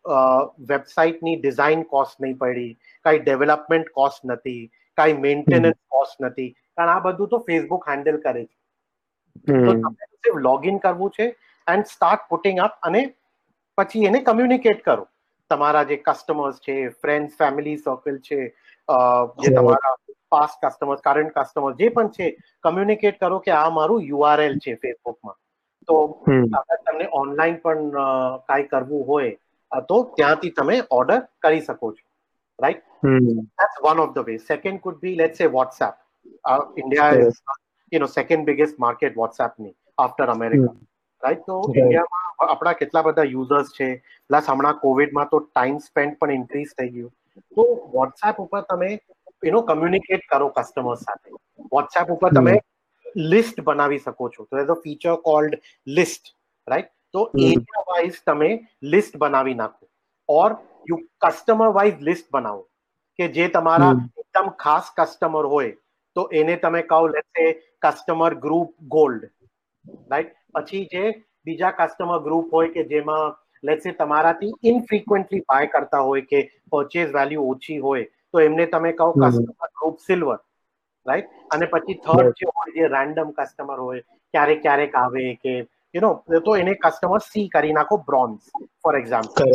વેબસાઇટની 0.59 1.37
ડિઝાઇન 1.37 1.83
કોસ્ટ 1.83 2.21
નહીં 2.21 2.39
પડી 2.39 2.79
કાંઈ 3.05 3.19
ડેવલપમેન્ટ 3.19 3.89
કોસ્ટ 3.89 4.25
નથી 4.25 4.71
કાંઈ 4.97 5.13
મેન્ટેનન્સ 5.13 5.75
કોસ્ટ 5.89 6.25
નથી. 6.25 6.51
કારણ 6.77 6.89
આ 6.89 6.99
બધું 7.01 7.29
તો 7.29 7.39
ફેસબુક 7.39 7.89
હેન્ડલ 7.89 8.17
કરે 8.17 8.45
છે. 8.45 8.57
તો 9.67 9.73
તમે 9.73 10.07
લોગ 10.29 10.39
લોગિન 10.41 10.79
કરવું 10.79 11.11
છે 11.11 11.37
એન્ડ 11.69 11.85
સ્ટાર્ટ 11.85 12.21
પુટિંગ 12.29 12.61
અપ 12.61 12.71
અને 12.83 13.15
પછી 13.79 14.05
એને 14.05 14.21
કમ્યુનિકેટ 14.21 14.85
કરો. 14.85 15.09
તમારા 15.51 15.85
જે 15.91 15.97
કસ્ટમર્સ 16.07 16.61
છે 16.67 16.77
ફ્રેન્ડ્સ 17.03 17.37
ફેમિલી 17.41 17.79
સર્કલ 17.79 18.17
છે 18.29 18.39
જે 19.41 19.51
તમારા 19.57 19.95
પાસ્ટ 20.35 20.59
કસ્ટમર્સ 20.63 21.05
કરંટ 21.07 21.35
કસ્ટમર 21.37 21.77
જે 21.81 21.91
પણ 21.91 22.11
છે 22.17 22.27
કમ્યુનિકેટ 22.65 23.21
કરો 23.21 23.39
કે 23.47 23.53
આ 23.59 23.69
મારું 23.77 24.09
યુઆરએલ 24.11 24.59
છે 24.65 24.75
ફેસબુકમાં. 24.83 25.37
તો 25.89 25.95
અગર 26.59 26.79
તમને 26.87 27.07
ઓનલાઈન 27.21 27.57
પણ 27.63 27.95
કાંઈ 28.49 28.69
કરવું 28.73 29.07
હોય 29.11 29.83
તો 29.89 30.03
ત્યાંથી 30.19 30.53
તમે 30.59 30.77
ઓર્ડર 30.99 31.21
કરી 31.47 31.63
શકો 31.63 31.93
છો. 31.93 32.05
Right 32.59 32.85
that's 33.59 33.81
one 33.87 34.05
of 34.05 34.13
the 34.15 34.29
way 34.29 34.37
second 34.51 34.81
could 34.85 35.01
be 35.03 35.17
let's 35.23 35.43
say 35.43 35.51
WhatsApp 35.57 35.95
India 36.83 37.19
is 37.23 37.41
you 37.93 38.01
know 38.05 38.09
second 38.15 38.49
biggest 38.51 38.81
market 38.87 39.19
વોટ્સએપની 39.23 39.75
after 39.99 40.29
America. 40.37 40.75
Right 41.23 41.45
તો 41.47 41.59
ઇન્ડિયામાં 41.75 42.27
આપણા 42.47 42.75
કેટલા 42.81 43.05
બધા 43.09 43.29
યુઝર્સ 43.35 43.73
છે? 43.79 43.89
પ્લસ 44.31 44.51
હમણાં 44.53 44.81
કોવિડમાં 44.85 45.31
તો 45.33 45.41
ટાઈમ 45.45 45.79
સ્પેન્ડ 45.87 46.19
પણ 46.21 46.35
ઇન્ક્રીઝ 46.39 46.75
થઈ 46.79 46.91
ગયું. 46.91 47.13
તો 47.57 47.65
વોટ્સએપ 47.97 48.41
ઉપર 48.47 48.63
તમે 48.73 48.91
એનો 49.43 49.63
કમ્યુનિકેટ 49.71 50.29
કરો 50.33 50.51
કસ્ટમર 50.59 50.97
સાથે. 51.05 51.35
વોટ્સએપ 51.73 52.15
ઉપર 52.17 52.31
તમે 52.39 52.55
લિસ્ટ 53.35 53.61
બનાવી 53.69 54.01
શકો 54.07 54.31
છો. 54.37 54.47
તો 54.51 54.63
as 54.63 54.73
a 54.77 54.79
feature 54.87 55.19
called 55.29 55.59
list 55.99 56.33
right 56.69 56.91
તો 57.17 57.27
એરિયા 57.43 57.85
વાઇઝ 57.91 58.23
તમે 58.31 58.51
લિસ્ટ 58.95 59.21
બનાવી 59.25 59.59
નાખો. 59.63 59.85
Or 60.29 60.51
you 60.91 60.99
customer 61.27 61.77
wise 61.81 62.09
list 62.11 62.31
બનાવો. 62.31 62.65
કે 63.19 63.29
જે 63.37 63.49
તમારા 63.55 63.93
એકદમ 64.23 64.51
ખાસ 64.65 64.91
કસ્ટમર 64.99 65.47
હોય 65.55 65.75
તો 66.17 66.27
એને 66.41 66.57
તમે 66.65 66.83
કહો 66.91 67.01
લેટ 67.15 67.29
સે 67.39 67.47
કસ્ટમર 67.87 68.37
ગ્રુપ 68.45 68.75
ગોલ્ડ 68.95 69.25
રાઈટ 70.13 70.35
પછી 70.55 70.85
જે 70.89 71.05
બીજા 71.45 71.73
કસ્ટમર 71.75 72.21
ગ્રુપ 72.21 72.53
હોય 72.53 72.71
કે 72.71 72.85
જેમાં 72.87 73.37
લેટ્સ 73.63 73.83
સે 73.83 73.95
તમારાથી 73.95 74.53
ઇનફ્રીક્વન્ટલી 74.65 75.45
બાય 75.47 75.71
કરતા 75.71 76.03
હોય 76.03 76.27
કે 76.27 76.43
પરચેઝ 76.73 77.13
વેલ્યુ 77.13 77.49
ઓછી 77.49 77.79
હોય 77.81 78.05
તો 78.29 78.41
એમને 78.41 78.67
તમે 78.69 78.93
કહો 78.95 79.09
કસ્ટમર 79.15 79.73
ગ્રુપ 79.75 79.99
સિલ્વર 80.03 80.39
રાઈટ 81.07 81.29
અને 81.51 81.67
પછી 81.69 81.99
થર્ડ 82.03 82.35
જે 82.37 82.53
હોય 82.53 82.77
જે 82.77 82.89
રેન્ડમ 82.89 83.35
કસ્ટમર 83.35 83.79
હોય 83.81 84.03
ક્યારેક 84.35 84.63
ક્યારેક 84.63 84.97
આવે 84.97 85.25
કે 85.39 85.55
યુ 85.95 86.03
નો 86.03 86.13
તો 86.43 86.57
એને 86.57 86.75
કસ્ટમર 86.79 87.23
સી 87.27 87.47
કરી 87.51 87.75
નાખો 87.75 88.01
બ્રોન્ઝ 88.05 88.51
ફોર 88.83 88.95
એક્ઝામ્પલ. 88.97 89.55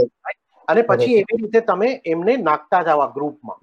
અને 0.67 0.81
પછી 0.83 1.17
એવી 1.17 1.41
રીતે 1.41 1.61
તમે 1.63 1.89
એમને 2.05 2.37
નાખતા 2.43 2.83
જાવ 2.83 3.01
આ 3.01 3.11
ગ્રુપમાં 3.11 3.61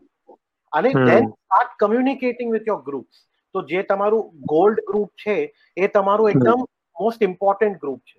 અને 0.72 0.90
then 1.00 1.30
start 1.30 1.76
communicating 1.78 2.52
with 2.52 2.66
your 2.66 2.82
groups 2.82 3.22
તો 3.54 3.64
જે 3.64 3.82
તમારું 3.84 4.28
ગોલ્ડ 4.46 4.84
ગ્રુપ 4.84 5.10
છે 5.16 5.36
એ 5.76 5.90
તમારું 5.90 6.30
એકદમ 6.30 6.66
મોસ્ટ 7.00 7.22
ઇમ્પોર્ટન્ટ 7.22 7.80
ગ્રુપ 7.80 8.00
છે. 8.04 8.18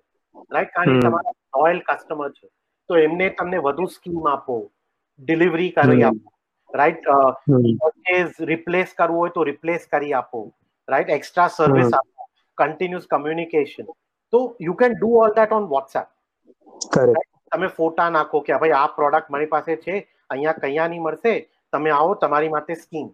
રાઈટ 0.50 0.74
કારણ 0.74 0.92
કે 0.92 1.06
તમારા 1.06 1.34
લોયલ 1.56 1.80
કસ્ટમર 1.82 2.30
છે 2.32 2.46
તો 2.90 3.00
એમને 3.00 3.30
તમને 3.32 3.60
વધુ 3.60 3.88
સ્કીમ 3.90 4.28
આપો 4.28 4.58
ડિલિવરી 5.20 5.72
કરી 5.72 6.04
આપો 6.04 6.32
રાઈટ 6.70 8.40
રિપ્લેસ 8.46 8.94
કરવું 8.94 9.18
હોય 9.18 9.32
તો 9.32 9.44
રિપ્લેસ 9.44 9.88
કરી 9.88 10.14
આપો 10.14 10.42
રાઈટ 10.88 11.14
એક્સ્ટ્રા 11.16 11.48
સર્વિસ 11.50 11.92
આપો 11.92 12.28
કન્ટિન્યુઅસ 12.58 13.06
કમ્યુનિકેશન 13.08 13.90
તો 14.32 14.40
you 14.60 14.76
can 14.76 14.96
do 14.96 15.12
all 15.18 15.34
that 15.36 15.52
on 15.52 15.68
WhatsApp. 15.68 16.08
તમે 17.52 17.68
ફોટા 17.70 18.10
નાખો 18.10 18.42
કે 18.42 18.58
ભાઈ 18.58 18.76
આ 18.76 18.86
પ્રોડક્ટ 18.90 19.30
મારી 19.30 19.48
પાસે 19.48 19.72
છે 19.78 19.96
અહીંયા 20.30 20.60
કયા 20.60 20.88
નહીં 20.88 21.02
મળશે 21.02 21.34
તમે 21.72 21.90
આવો 21.92 22.14
તમારી 22.16 22.50
માટે 22.50 22.74
સ્કીમ 22.76 23.08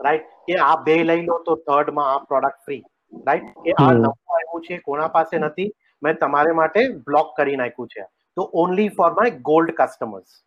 રાઈટ 0.00 0.26
કે 0.46 0.58
આ 0.62 0.74
બે 0.86 0.96
લઈ 1.02 1.22
લો 1.22 1.38
તો 1.46 1.56
થર્ડમાં 1.62 2.10
આ 2.10 2.24
પ્રોડક્ટ 2.26 2.64
ફ્રી 2.64 2.82
રાઈટ 3.12 3.48
કે 3.64 3.74
આ. 3.76 3.92
નવું 3.94 4.36
આવ્યું 4.36 4.66
છે 4.68 4.80
કોના 4.88 5.08
પાસે 5.16 5.36
નથી 5.40 5.70
મેં 6.02 6.20
તમારે 6.22 6.52
માટે 6.60 6.80
બ્લોક 7.06 7.34
કરી 7.36 7.56
નાખ્યું 7.56 7.88
છે. 7.88 8.04
તો 8.36 8.48
only 8.64 8.90
for 8.98 9.10
my 9.14 9.38
gold 9.48 9.74
customers 9.80 10.38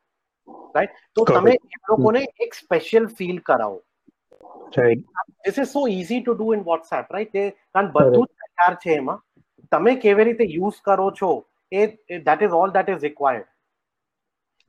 right 0.75 1.01
તો 1.17 1.25
તમે 1.31 1.55
એ 1.55 1.81
લોકોને 1.89 2.21
એક 2.45 2.57
સ્પેશિયલ 2.61 3.07
ફીલ 3.19 3.41
કરાવો. 3.41 3.81
This 4.73 5.57
is 5.57 5.69
so 5.71 5.85
easy 5.95 6.21
to 6.21 6.37
do 6.39 6.53
in 6.55 6.63
WhatsApp 6.69 7.11
right 7.17 7.35
કારણ 7.73 7.91
બધું 7.97 8.25
જ 8.25 8.31
તૈયાર 8.45 8.79
છે 8.85 8.95
એમાં. 8.95 9.19
તમે 9.71 9.95
કેવી 10.05 10.25
રીતે 10.25 10.45
યુઝ 10.45 10.79
કરો 10.87 11.11
છો 11.19 11.29
એ 11.71 11.85
that 12.21 12.47
is 12.47 12.57
all 12.61 12.73
that 12.73 12.89
is 12.89 13.05
required 13.07 13.51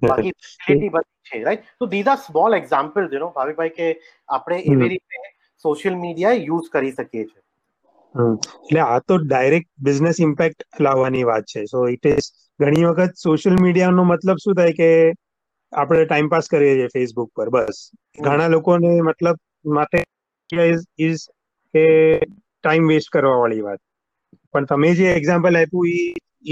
બાકી 0.03 0.33
ફેસિલિટી 0.37 0.93
બધી 0.95 1.31
છે 1.31 1.43
રાઈટ 1.45 1.73
તો 1.81 1.91
these 1.95 2.13
are 2.13 2.21
small 2.27 2.59
example 2.61 3.11
you 3.13 3.25
know 3.25 3.33
Bhavikbhai 3.37 3.75
કે 3.81 3.89
આપણે 4.29 4.61
એવી 4.75 4.93
રીતે 4.95 5.27
સોશિયલ 5.65 5.99
મીડિયા 6.05 6.39
યુઝ 6.43 6.71
કરી 6.71 6.93
શકીએ 6.93 7.25
છીએ. 7.25 7.43
એટલે 8.17 8.81
આ 8.83 8.99
તો 9.09 9.19
ડાયરેક્ટ 9.23 9.71
બિઝનેસ 9.87 10.19
ઇમ્પેક્ટ 10.27 10.67
લાવવાની 10.81 11.29
વાત 11.31 11.45
છે. 11.53 11.61
સો 11.67 11.79
ઇટ 11.89 12.07
ઇઝ 12.07 12.29
ઘણી 12.61 12.89
વખત 12.91 13.23
સોશિયલ 13.23 13.57
મીડિયાનો 13.65 14.05
મતલબ 14.11 14.39
શું 14.45 14.59
થાય 14.59 14.77
કે 14.81 14.91
આપણે 15.73 16.05
ટાઈમ 16.05 16.29
પાસ 16.35 16.49
કરીએ 16.49 16.75
છીએ 16.79 16.93
ફેસબુક 16.95 17.31
પર 17.37 17.51
બસ. 17.51 17.79
ઘણા 18.19 18.53
લોકોને 18.55 18.93
મતલબ 19.09 19.37
માટે 19.77 19.99
ઇઝ 21.01 21.23
કે 21.75 21.85
ટાઈમ 22.65 22.89
વેસ્ટ 22.93 23.13
કરવા 23.15 23.41
વાળી 23.43 23.67
વાત. 23.67 23.81
પણ 24.53 24.69
તમે 24.71 24.95
જે 25.01 25.13
એક્ઝામ્પલ 25.13 25.61
આપ્યું 25.61 25.93
એ 25.95 26.03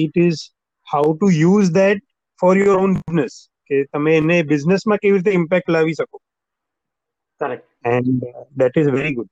it 0.04 0.20
is 0.26 0.42
how 0.88 1.14
to 1.14 1.30
use 1.34 1.70
that 1.78 2.04
for 2.40 2.54
your 2.58 2.78
own 2.78 2.96
business 2.98 3.34
કે 3.70 3.80
તમે 3.92 4.16
એને 4.16 4.36
બિઝનેસમાં 4.52 5.02
કેવી 5.02 5.18
રીતે 5.18 5.38
ઇમ્પેક્ટ 5.40 5.74
લાવી 5.74 5.96
શકો. 6.00 6.16
Correct 7.40 7.68
and 7.84 8.28
that 8.60 8.82
is 8.82 8.90
very 8.96 9.16
good. 9.16 9.30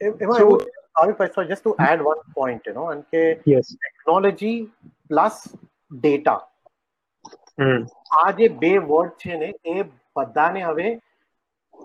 એમાં 0.00 0.40
એવું 0.40 0.66
આવી 0.96 1.28
so 1.28 1.44
just 1.44 1.64
to 1.64 1.74
add 1.80 2.02
one 2.02 2.22
point 2.32 2.68
you 2.68 2.74
know 2.74 2.88
and 2.88 3.06
કે 3.12 3.22
yes. 3.46 3.72
Technology 3.76 4.52
plus 5.08 5.38
data 5.96 6.38
mm. 7.58 7.80
આ 8.16 8.26
જે 8.32 8.48
બે 8.56 8.72
વર્ડ 8.84 9.16
છે 9.18 9.36
ને 9.36 9.50
એ 9.66 9.86
બધાને 10.16 10.60
હવે 10.62 10.88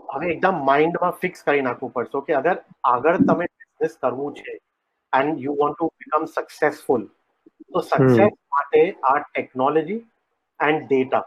હવે 0.10 0.34
એકદમ 0.34 0.62
માઇન્ડમાં 0.64 1.18
ફિક્સ 1.22 1.48
કરી 1.48 1.66
નાખવું 1.70 1.96
પડશે 1.96 2.26
કે 2.28 2.38
અગર 2.42 2.56
આગળ 2.92 3.22
તમે 3.24 3.50
બિઝનેસ 3.50 3.98
કરવું 3.98 4.38
છે 4.40 4.58
and 5.14 5.46
you 5.46 5.58
want 5.62 5.78
to 5.78 5.92
become 5.96 6.28
successful 6.30 7.08
તો 7.70 7.84
સક્સેસ 7.84 8.36
માટે 8.52 8.82
આ 9.04 9.16
technology 9.22 10.02
and 10.60 10.84
data 10.86 11.24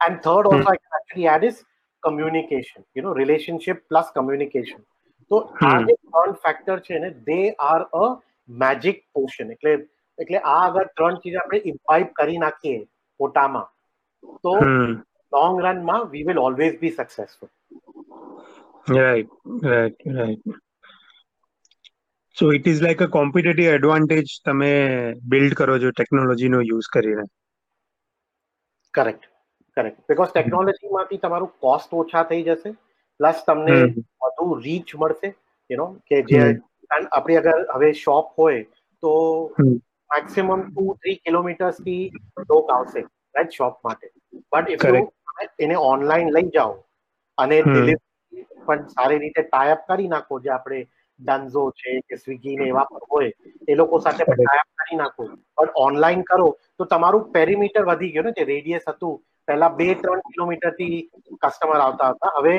and 0.00 0.18
third 0.20 0.52
also 0.52 0.66
I 0.66 0.82
can 0.82 0.98
actually 0.98 1.30
add 1.36 1.48
is 1.50 1.62
communication 2.02 2.90
you 2.96 3.06
know 3.06 3.14
relationship 3.14 3.86
plus 3.88 4.12
communication 4.18 4.82
તો 5.30 5.38
આ. 5.62 5.80
જે 5.82 5.94
ત્રણ 6.06 6.36
ફેક્ટર 6.38 6.78
છે 6.82 6.98
ને 6.98 7.10
they 7.22 7.38
are 7.60 7.80
a 7.94 8.04
magic 8.58 9.02
portion 9.12 9.50
એટલે 9.50 9.74
એટલે 10.18 10.40
આ 10.46 10.58
અગર 10.62 10.86
ત્રણ 10.92 11.20
ચીજ 11.20 11.36
આપણે 11.36 11.60
ઇમ્પાઇપ 11.66 12.12
કરી 12.14 12.40
નાખીએ 12.40 12.80
પોતામાં 13.20 13.68
તો. 14.44 14.54
Long 15.32 15.58
રનમાં 15.62 16.08
we 16.10 16.24
will 16.24 16.38
always 16.40 16.78
be 16.78 16.94
successful 16.94 17.50
right 18.88 19.30
right 19.64 20.02
right 20.10 20.58
so 22.36 22.48
it 22.52 22.66
is 22.66 22.80
like 22.80 23.00
a 23.00 23.08
competitive 23.10 23.70
advantage 23.70 24.22
તમે 24.42 24.70
બિલ્ડ 25.30 25.56
કરો 25.56 25.78
છો 25.80 25.94
ટેકનોલોજીનો 25.94 26.64
યુઝ 26.64 26.90
કરીને. 26.90 27.26
કરેક્ટ 28.94 29.24
કરેક્ટ 29.76 30.00
બીકોઝ 30.04 30.32
ટેકનોલોજીમાંથી 30.32 31.20
તમારું 31.20 31.52
કોસ્ટ 31.60 31.94
ઓછા 31.98 32.24
થઈ 32.26 32.42
જશે 32.46 32.72
પ્લસ 33.20 33.42
તમને 33.46 33.78
વધુ 34.22 34.46
રીચ 34.60 34.94
મળશે 34.96 35.28
યુ 35.70 35.78
નો 35.78 35.88
કે 36.06 36.22
જે 36.28 36.40
આપણી 36.90 37.40
અગર 37.42 37.58
હવે 37.74 37.92
શોપ 37.96 38.32
હોય 38.38 38.62
તો. 39.02 39.14
મેક્સિમમ 40.10 40.50
ટુ 40.64 40.84
થ્રી 40.96 41.16
કિલોમીટર્સથી 41.18 42.02
લોક 42.48 42.72
આવશે 42.72 43.00
રાઈટ 43.34 43.52
શોપ 43.52 43.78
માટે. 43.84 44.06
બટ 44.52 44.68
ઇફ 44.70 44.84
એને 45.60 45.76
ઓનલાઈન 45.84 46.32
લઈ 46.32 46.50
જાઓ 46.50 46.74
અને 47.38 47.56
ડિલિવરી 47.62 48.44
પણ 48.66 48.84
સારી 48.90 49.22
રીતે 49.24 49.42
ટાઈપ 49.44 49.80
કરી 49.88 50.08
નાખો 50.08 50.40
જે 50.40 50.52
આપણે 50.52 50.80
ડન્ઝો 51.20 51.64
છે 51.72 51.96
કે 52.08 52.16
સ્વિગી 52.18 52.56
ને 52.56 52.68
એવા 52.68 52.86
પણ 52.86 53.08
હોય 53.08 53.30
એ 53.68 53.74
લોકો 53.74 54.00
સાથે 54.00 54.24
પણ 54.24 54.72
કરી 54.78 55.00
નાખો. 55.02 55.28
પણ 55.56 55.70
ઓનલાઈન 55.86 56.24
કરો 56.24 56.48
તો 56.76 56.84
તમારું 56.86 57.28
પેરીમીટર 57.32 57.84
વધી 57.84 58.12
ગયું 58.14 58.26
ને 58.26 58.34
જે 58.38 58.44
રેડિયસ 58.44 58.88
હતું 58.88 59.14
પહેલા 59.48 59.72
બે 59.72 59.88
ત્રણ 59.96 60.22
કિલોમીટરથી 60.28 60.96
કસ્ટમર 61.42 61.80
આવતા 61.80 62.10
હતા. 62.12 62.32
હવે 62.38 62.54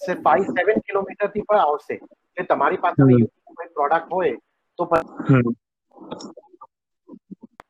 ફાઈવ 0.00 0.52
સેવન 0.52 0.80
કિલોમીટરથી 0.82 1.44
પણ 1.44 1.64
આવશે. 1.64 1.94
એટલે 2.36 2.46
તમારી 2.46 2.80
પાસે 2.80 3.02
પ્રોડક્ટ 3.74 4.12
હોય 4.12 4.36
તો 4.78 4.84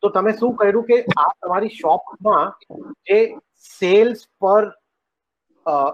તો 0.03 0.11
તમે 0.11 0.35
શું 0.35 0.55
કર્યું 0.57 0.87
કે 0.87 0.99
આ 1.17 1.29
તમારી 1.39 1.75
શોપમાં 1.75 2.53
જે 3.07 3.19
સેલ્સ 3.71 4.25
પર 4.41 4.63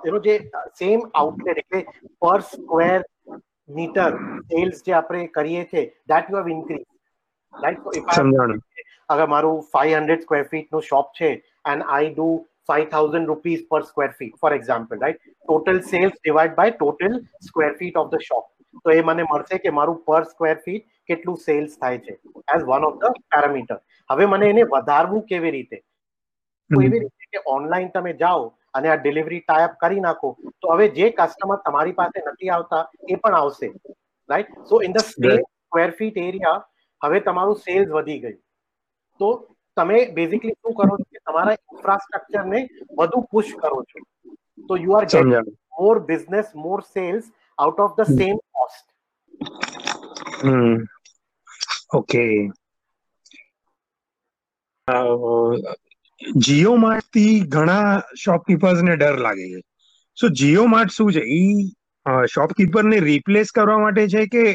એનો 0.05 0.21
જે 0.21 0.37
સેમ 0.75 1.07
આઉટલેટ 1.15 1.63
એટલે 1.65 1.81
પર 2.23 2.39
સ્ક્વેર 2.43 2.99
મીટર 3.71 4.11
સેલ્સ 4.47 4.85
જે 4.85 4.93
આપણે 4.93 5.25
કરીએ 5.31 5.65
છીએ 5.65 5.85
that 6.07 6.31
you 6.31 6.41
have 6.41 6.49
increase 6.49 6.87
right 7.55 8.63
અગર 9.09 9.27
મારું 9.27 9.65
ફાઈવ 9.73 9.99
હંડ્રેડ 9.99 10.23
સ્ક્વેર 10.23 10.45
ફીટનું 10.47 10.83
શોપ 10.83 11.13
છે 11.13 11.33
and 11.67 11.89
I 11.89 12.13
do 12.13 12.29
five 12.69 12.91
thousand 12.91 13.33
rupees 13.33 13.67
per 13.71 13.83
square 13.85 14.11
feet 14.13 14.39
for 14.39 14.53
example 14.53 15.05
right 15.05 15.23
total 15.49 15.81
sales 15.89 16.15
divide 16.15 16.55
by 16.55 16.77
total 16.77 17.19
square 17.49 17.73
feet 17.81 18.01
of 18.03 18.15
the 18.15 18.25
shop 18.29 18.47
તો 18.85 18.95
એ 18.95 19.03
મને 19.03 19.27
મળશે 19.33 19.61
કે 19.65 19.75
મારું 19.79 20.01
પર 20.07 20.23
સ્ક્વેર 20.25 20.57
ફીટ 20.65 20.87
કેટલું 21.07 21.39
સેલ્સ 21.47 21.77
થાય 21.83 21.99
છે 21.99 22.15
as 22.57 22.65
one 22.71 22.89
of 22.91 22.99
the 23.05 23.21
parameter 23.35 23.79
હવે 24.11 24.27
મને 24.27 24.51
એને 24.55 24.63
વધારવું 24.73 25.27
કેવી 25.33 25.51
રીતે? 25.51 25.79
તો 26.71 26.83
એવી 26.83 27.03
રીતે 27.05 27.29
કે 27.35 27.45
ઓનલાઈન 27.47 27.91
તમે 27.91 28.13
જાઓ 28.23 28.43
અને 28.75 28.89
આ 28.89 28.97
ડિલિવરી 28.97 29.43
ટાઈપ 29.43 29.79
કરી 29.83 30.03
નાખો 30.07 30.33
તો 30.63 30.75
હવે 30.75 30.89
જે 30.99 31.13
કસ્ટમર 31.19 31.61
તમારી 31.67 31.97
પાસે 32.01 32.19
નથી 32.25 32.51
આવતા 32.57 32.83
એ 33.09 33.21
પણ 33.23 33.39
આવશે. 33.43 33.69
Right 34.29 34.51
so 34.69 34.83
in 34.89 34.93
the. 34.93 35.07
Square 35.11 35.91
feet 35.99 36.21
area 36.25 36.59
હવે 37.01 37.21
તમારું 37.21 37.63
સેલ્સ 37.65 37.89
વધી 37.91 38.19
ગયું. 38.19 38.39
તો 39.21 39.29
તમે 39.77 39.99
બેઝિકલી 40.17 40.57
શું 40.61 40.75
કરો 40.75 40.95
છો 40.97 41.09
કે 41.13 41.25
તમારા 41.27 41.57
ઇન્ફ્રાસ્ટ્રક્ચરને 41.59 42.61
વધુ 42.99 43.21
પુશ 43.33 43.53
કરો 43.63 43.81
છો. 43.91 44.05
તો 44.69 44.77
you 44.77 44.93
are 44.93 45.07
getting 45.07 45.25
સમજાણું 45.25 45.57
more 45.79 45.99
business, 46.03 46.47
more 46.57 46.83
sales 46.95 47.27
out 47.59 47.79
of 47.79 47.97
the 47.97 48.05
mm. 48.05 48.19
same 48.19 48.39
cost. 48.53 48.87
Mm. 50.43 50.77
Okay. 51.93 52.33
Jio 56.45 56.77
માર્ટથી 56.77 57.41
ઘણા 57.49 57.99
શોપકીપર્સ 58.23 58.81
ને 58.83 58.95
ડર 58.97 59.19
લાગે 59.19 59.49
છે 59.49 59.61
સો 60.19 60.31
જીઓ 60.41 60.65
માર્ટ 60.67 60.91
શું 60.91 61.11
છે 61.13 61.25
ઈ 61.33 61.67
શોપકીપર 62.27 62.85
ને 62.85 63.01
રિપ્લેસ 63.01 63.53
કરવા 63.53 63.79
માટે 63.79 64.09
છે 64.09 64.25
કે 64.27 64.47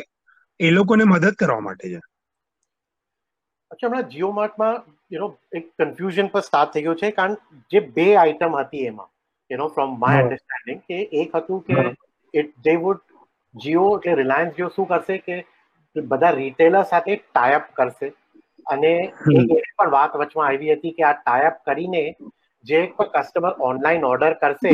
એ 0.60 0.71
લોકોને 0.71 1.04
મદદ 1.04 1.32
કરવા 1.34 1.60
માટે 1.60 1.86
છે 1.89 2.02
અચ્છા 3.71 3.88
હમણાં 3.88 4.10
જીઓ 4.10 4.32
માર્ટમાં 4.32 4.82
યુ 5.12 5.21
નો 5.21 5.30
એક 5.52 5.71
કન્ફ્યુઝન 5.80 6.28
પર 6.28 6.41
સ્ટાર્ટ 6.41 6.73
થઈ 6.73 6.86
ગયો 6.88 6.95
છે 6.95 7.12
કારણ 7.12 7.39
જે 7.71 7.86
બે 7.95 8.08
આઇટમ 8.15 8.60
હતી 8.60 8.86
એમાં 8.86 9.12
નો 9.51 9.67
ફ્રોમ 9.67 9.99
માય 9.99 10.17
હા. 10.17 10.23
અન્ડરસ્ટેન્ડિંગ 10.23 10.82
કે 10.88 10.97
એક 11.21 11.36
હતું 11.36 11.62
કે. 11.62 11.84
ઇટ 12.34 12.53
દે 12.60 12.75
વુડ 12.77 13.01
જીઓ 13.56 13.86
એટલે 13.97 14.15
રિલાયન્સ 14.15 14.56
જીઓ 14.56 14.69
શું 14.69 14.88
કરશે 14.88 15.17
કે 15.19 15.39
બધા 15.95 16.29
રિટેલર 16.32 16.84
સાથે 16.84 17.15
ટાઈઅપ 17.15 17.67
કરશે. 17.73 18.12
અને. 18.67 18.93
એક 19.53 19.69
પણ 19.77 19.91
વાત 19.91 20.15
વચમાં 20.15 20.47
આવી 20.47 20.73
હતી 20.73 20.91
કે 20.91 21.03
આ 21.03 21.13
ટાઈઅપ 21.13 21.58
કરીને 21.65 22.03
જે 22.65 22.82
પણ 22.97 23.12
કસ્ટમર 23.15 23.53
ઓનલાઈન 23.62 24.06
ઓર્ડર 24.06 24.34
કરશે 24.34 24.73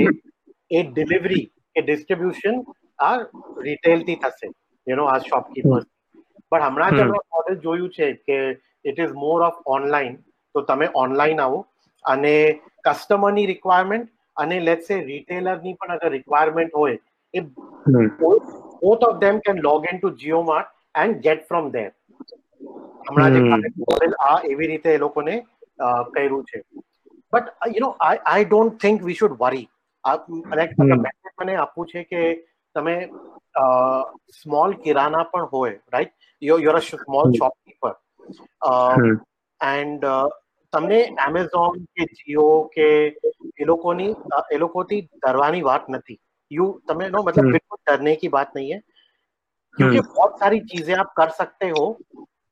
એ 0.72 0.84
ડિલિવરી 0.90 1.46
કે 1.76 1.82
ડિસ્ટ્રીબ્યુશન 1.82 2.62
આ 3.00 3.14
રિટેલથી 3.62 4.18
થશે 4.18 4.48
યુ 4.88 4.96
નો 4.96 5.06
આ 5.06 5.20
શોપકીપર 5.20 5.82
પણ 6.52 6.64
હમણાં 6.64 6.96
જે 6.96 7.04
મોડેલ 7.10 7.56
જોયું 7.58 7.90
છે 7.90 8.14
કે 8.24 8.38
it 8.86 9.00
is 9.00 9.16
more 9.16 9.42
of 9.42 9.60
online 9.68 10.16
તો 10.56 10.62
તમે 10.62 10.90
ઓનલાઈન 10.96 11.40
આવો. 11.40 11.60
અને 12.06 12.34
કસ્ટમરની 12.84 13.46
રિક્વાયરમેન્ટ 13.46 14.10
અને 14.40 14.58
લેટ્સ 14.62 14.88
સે 14.88 14.98
રિટેલરની 15.04 15.76
પણ 15.76 15.96
અગર 15.96 16.12
રિક્વાયરમેન્ટ 16.12 16.76
હોય 16.76 16.98
એ 17.34 17.46
both 18.82 19.04
of 19.04 19.18
them 19.20 19.40
can 19.42 19.62
log 19.62 19.88
in 19.92 20.00
to 20.00 20.14
Jio 20.18 20.42
Mart 20.44 20.70
and 20.96 21.22
get 21.22 21.48
from 21.48 21.72
them 21.72 21.92
હમણાં 23.06 23.34
જે. 23.34 23.42
મોડેલ 23.84 24.14
આ 24.22 24.36
એવી 24.46 24.68
રીતે 24.68 24.90
એ 24.92 25.00
લોકોને 25.00 25.36
કર્યું 26.12 26.44
છે. 26.46 26.64
But 27.34 27.48
you 27.70 27.82
know 27.82 27.90
I 28.02 28.22
I 28.26 28.46
don't 28.46 28.80
think 28.80 29.04
we 29.04 29.16
should 29.16 29.36
worry 29.40 29.68
message 30.54 30.76
મને 31.38 31.56
આપવું 31.58 31.88
છે 31.88 32.04
કે 32.06 32.22
તમે 32.76 32.96
સ્મોલ 34.36 34.76
કિરાના 34.80 35.24
પણ 35.32 35.48
હોય 35.54 35.76
right 35.88 36.14
you 36.42 36.58
you're 36.60 36.76
a 36.76 36.82
small. 36.82 37.32
Shopkeeper 37.34 37.94
and 39.62 40.04
તમને 40.74 41.00
એમેઝોન 41.26 41.84
કે 41.96 42.10
જીઓ 42.14 42.48
કે 42.74 42.88
એ 43.58 43.66
લોકોની 43.66 44.10
એ 44.52 44.58
લોકોથી 44.58 45.00
ડરવાની 45.02 45.62
વાત 45.64 45.90
નથી. 45.90 46.20
यू 46.52 46.66
तुम्हें 46.88 47.10
नो 47.10 47.22
मतलब 47.24 47.52
बिल्कुल 47.52 47.80
डरने 47.88 48.14
की 48.16 48.30
बात 48.30 48.54
नहीं 48.56 48.70
है 48.72 48.78
क्योंकि 49.78 50.00
बहुत 50.08 50.40
सारी 50.40 50.60
चीजें 50.70 50.94
आप 50.96 51.12
कर 51.18 51.30
सकते 51.32 51.68
हो 51.70 51.84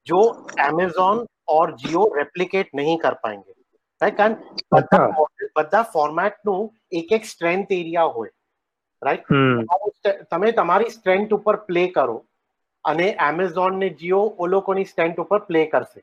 जो 0.08 0.20
एमेजोन 0.66 1.22
और 1.48 1.72
जियो 1.78 2.04
रेप्लिकेट 2.16 2.76
नहीं 2.76 2.98
कर 2.98 3.16
पाएंगे 3.24 3.54
રાઈટ 4.02 4.18
કારણ 4.18 4.36
બધા 5.56 5.82
ફોર્મેટનું 5.94 6.60
એક 6.92 7.14
એક 7.14 7.26
સ્ટ્રેન્થ 7.26 7.72
એરિયા 7.72 8.04
હોય. 8.18 8.32
રાઈટ 9.02 10.12
તમે 10.32 10.52
તમારી 10.52 10.90
સ્ટ્રેન્થ 10.90 11.34
ઉપર 11.34 11.56
પ્લે 11.64 11.88
કરો 11.88 12.18
અને 12.86 13.08
એમેઝોન 13.28 13.80
ને 13.80 13.90
જીઓ 14.02 14.22
ઓ 14.40 14.48
લોકોની 14.48 14.86
સ્ટ્રેન્થ 14.86 15.20
ઉપર 15.20 15.40
પ્લે 15.40 15.66
કરશે. 15.66 16.02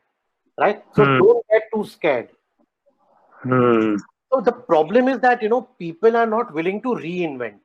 Right 0.57 0.81
so 0.95 1.03
Hmm. 1.03 1.15
Don't 1.17 1.47
get 1.49 1.69
too 1.69 1.83
scared 1.91 2.29
hmm 3.37 3.95
So 4.31 4.41
the 4.41 4.53
problem 4.69 5.09
is 5.09 5.19
that 5.19 5.43
you 5.43 5.49
know 5.49 5.61
people 5.79 6.17
are 6.17 6.29
not 6.31 6.53
willing 6.53 6.79
to 6.81 6.95
reinvent. 6.97 7.61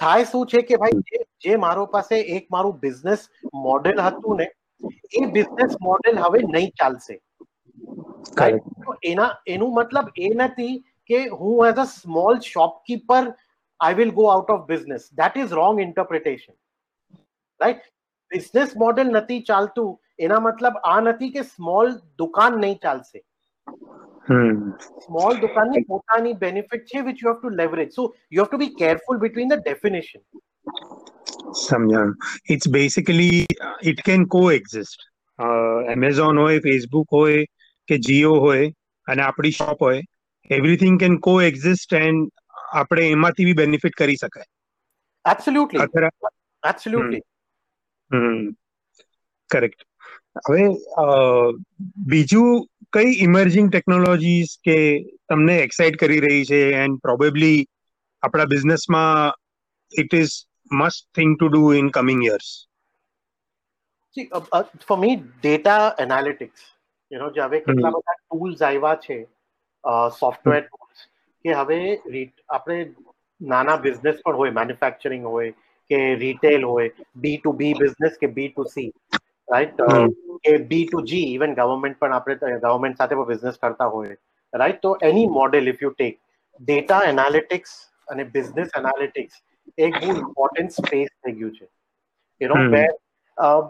થાય 0.00 0.28
શું 0.28 0.46
છે 0.52 0.62
કે 0.68 0.78
ભાઈ 0.82 1.00
જે 1.08 1.18
જે 1.46 1.56
મારો 1.64 1.86
પાસે 1.96 2.14
એક 2.36 2.46
મારું 2.50 2.78
બિઝનેસ 2.84 3.26
મોડેલ 3.64 4.00
હતું 4.06 4.40
ને 4.42 4.46
એ 5.14 5.26
બિઝનેસ 5.34 5.76
મોડેલ 5.88 6.22
હવે 6.24 6.40
નહીં 6.48 6.70
ચાલશે 6.82 7.16
Right? 8.38 8.62
તો 8.84 8.96
એના 9.04 9.28
એનું 9.48 9.76
મતલબ 9.76 10.08
એ 10.22 10.32
નથી 10.38 10.74
કે 11.10 11.20
હું 11.34 11.68
as 11.68 11.78
a 11.78 11.86
small 11.92 12.40
shopkeeper 12.48 13.22
I 13.80 13.98
will 14.00 14.12
go 14.18 14.26
out 14.32 14.52
of 14.56 14.66
business 14.66 15.08
that 15.20 15.38
is 15.42 15.54
wrong 15.60 15.82
interpretation 15.86 16.54
right 17.60 17.84
business 18.30 18.76
model 18.84 19.12
નથી 19.14 19.44
ચાલતું 19.50 19.90
એના 20.20 20.40
મતલબ 20.40 20.78
આ 20.84 21.00
નથી 21.00 21.32
કે 21.32 21.42
સ્મોલ 21.48 21.92
દુકાન 22.18 22.58
નહીં 22.60 22.78
ચાલશે. 22.82 23.20
સ્મોલ 25.06 25.40
દુકાનની 25.40 25.84
પોતાની 25.84 26.34
બેનિફિટ 26.40 26.84
છે 26.84 27.00
which 27.00 27.22
you 27.24 27.32
have 27.32 27.38
to 27.40 27.52
leverage 27.56 27.90
so 27.90 28.06
you 28.32 28.42
have 28.42 28.50
to 28.50 28.58
be 28.58 28.74
careful 28.78 29.18
between 29.18 29.48
the 29.48 29.62
definition 29.62 30.22
સમજાયું 31.60 32.12
it's 32.50 32.68
basically 32.68 33.40
it 33.82 34.04
can 34.04 34.26
coexist 34.52 35.08
Amazon 35.92 36.38
હોય 36.38 36.60
ફેસબુક 36.60 37.08
હોય 37.12 37.44
કે 37.88 37.98
જીઓ 38.08 38.34
હોય 38.40 38.70
અને 39.06 39.22
આપણી 39.22 39.56
શોપ 39.58 39.82
હોય 39.82 40.02
એવરીથિંગ 40.50 41.00
કેન 41.00 41.18
કો 41.28 41.36
એક્ઝિસ્ટ 41.42 41.98
એન્ડ 42.00 42.30
આપણે 42.74 43.10
એમાંથી 43.10 43.44
બી 43.44 43.58
બેનિફિટ 43.62 43.96
કરી 43.96 44.16
શકાય. 44.16 44.48
એબ્સોલ્યુટલી 45.24 45.82
એબ્સોલ્યુટલી 46.62 47.22
હમ. 48.10 48.50
કરેક્ટ 49.50 49.80
હવે 50.36 50.62
બીજું 52.06 52.66
કઈ 52.92 53.18
ઇમર્જિંગ 53.20 53.68
ટેકનોલોજીસ 53.70 54.56
કે 54.64 54.78
તમને 55.28 55.58
એક્સાઇટ 55.58 55.96
કરી 55.96 56.20
રહી 56.20 56.44
છે? 56.44 56.60
એન્ડ 56.74 57.00
પ્રોબેબલી 57.02 57.58
આપણા 58.22 58.46
બિઝનેસમાં 58.46 59.32
it 59.92 60.12
is 60.14 60.34
must 60.70 61.06
thing 61.14 61.36
to 61.36 61.48
do 61.48 61.72
in 61.74 61.90
coming 61.90 62.24
years 62.24 62.50
for 64.86 64.98
me 64.98 65.16
data 65.16 65.94
analytics 65.98 66.66
know, 67.10 67.30
જે 67.30 67.42
હવે 67.42 67.60
કેટલા 67.60 67.92
બધા 67.92 68.18
ટૂલ્સ 68.18 68.62
આવ્યા 68.62 68.96
છે 68.96 69.16
સોફ્ટવેર 70.18 70.60
ટૂલ્સ 70.62 71.06
કે 71.44 71.54
હવે 71.54 71.78
આપણે 72.48 72.78
નાના 73.40 73.76
બિઝનેસ 73.78 74.22
પણ 74.24 74.34
હોય 74.34 74.52
મેન્યુફેક્ચરિંગ 74.52 75.24
હોય 75.26 75.52
કે 75.90 76.00
રિટેલ 76.16 76.64
હોય 76.64 77.08
બી 77.16 77.36
ટુ 77.38 77.54
બી 77.54 77.74
બિઝનેસ 77.74 78.20
કે 78.20 78.32
B 78.36 78.48
to 78.48 78.68
C 78.74 78.90
right 79.50 79.80
hmm. 79.80 80.08
કે 80.44 80.56
B 80.56 80.88
to 80.92 81.00
G 81.00 81.34
even 81.34 81.54
government 81.54 81.98
પણ 81.98 82.12
આપણે 82.12 82.34
ગવર્મેન્ટ 82.34 82.96
સાથે 82.96 83.14
પણ 83.14 83.26
બિઝનેસ 83.26 83.54
કરતા 83.62 83.84
હોય. 83.84 84.16
રાઈટ 84.54 84.80
તો 84.82 84.98
એની 85.02 85.26
model 85.26 85.68
if 85.68 85.82
you 85.82 85.90
take 85.90 86.20
data 86.60 87.00
analytics 87.04 87.70
અને 88.08 88.24
બિઝનેસ 88.24 88.68
એનાલિટિક્સ 88.78 89.32
એક 89.78 89.94
બહુ 89.94 90.12
ઇમ્પોર્ટન્ટ 90.12 90.70
સ્પેસ 90.70 91.08
થઈ 91.24 91.32
ગયું 91.32 91.52
છે. 91.56 91.68
You 92.42 92.48
know 92.48 92.54
hmm. 92.54 93.68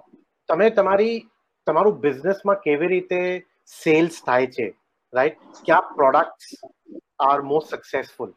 તમે 0.49 0.71
તમારી 0.71 1.29
તમારું 1.67 2.01
બિઝનેસમાં 2.01 2.61
કેવી 2.61 2.87
રીતે 2.87 3.47
સેલ્સ 3.85 4.25
થાય 4.27 4.47
છે? 4.47 4.75
રાઈટ 5.15 5.37
કયા 5.67 5.81
પ્રોડક્ટ્સ 5.81 6.71
આર 7.19 7.43
મોસ્ટ 7.43 7.69
સક્સેસફુલ 7.69 8.31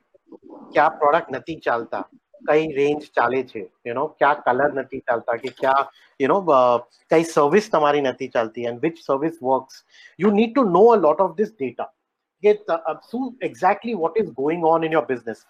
કયા 0.74 0.90
પ્રોડક્ટ 0.90 1.32
નથી 1.32 1.56
ચાલતા? 1.56 2.10
કઈ 2.48 2.72
રેન્જ 2.74 3.02
ચાલે 3.16 3.44
છે? 3.44 3.72
યુ 3.86 3.94
નો 3.94 4.08
ક્યાં 4.08 4.42
કલર 4.42 4.74
નથી 4.74 5.00
ચાલતા? 5.00 5.34
કે 5.34 5.50
ક્યાં 5.50 5.88
યુ 6.24 6.32
નો 6.34 6.60
કઈ 7.12 7.26
સર્વિસ 7.34 7.70
તમારી 7.74 8.06
નથી 8.06 8.32
ચાલતી 8.38 8.70
and 8.72 8.88
which 8.88 9.04
service 9.06 9.36
works 9.50 9.84
you 10.20 10.34
need 10.40 10.56
to 10.56 10.66
know 10.78 10.86
a 10.94 10.98
lot 11.06 11.24
of 11.28 11.36
this 11.38 11.54
data 11.54 11.90
કે 12.44 12.52
શું 13.12 13.30
exactly 13.48 13.96
what 14.02 14.20
is 14.24 14.34
going 14.42 14.68
on 14.72 14.90
in 14.90 14.98
your 14.98 15.08
business 15.14 15.46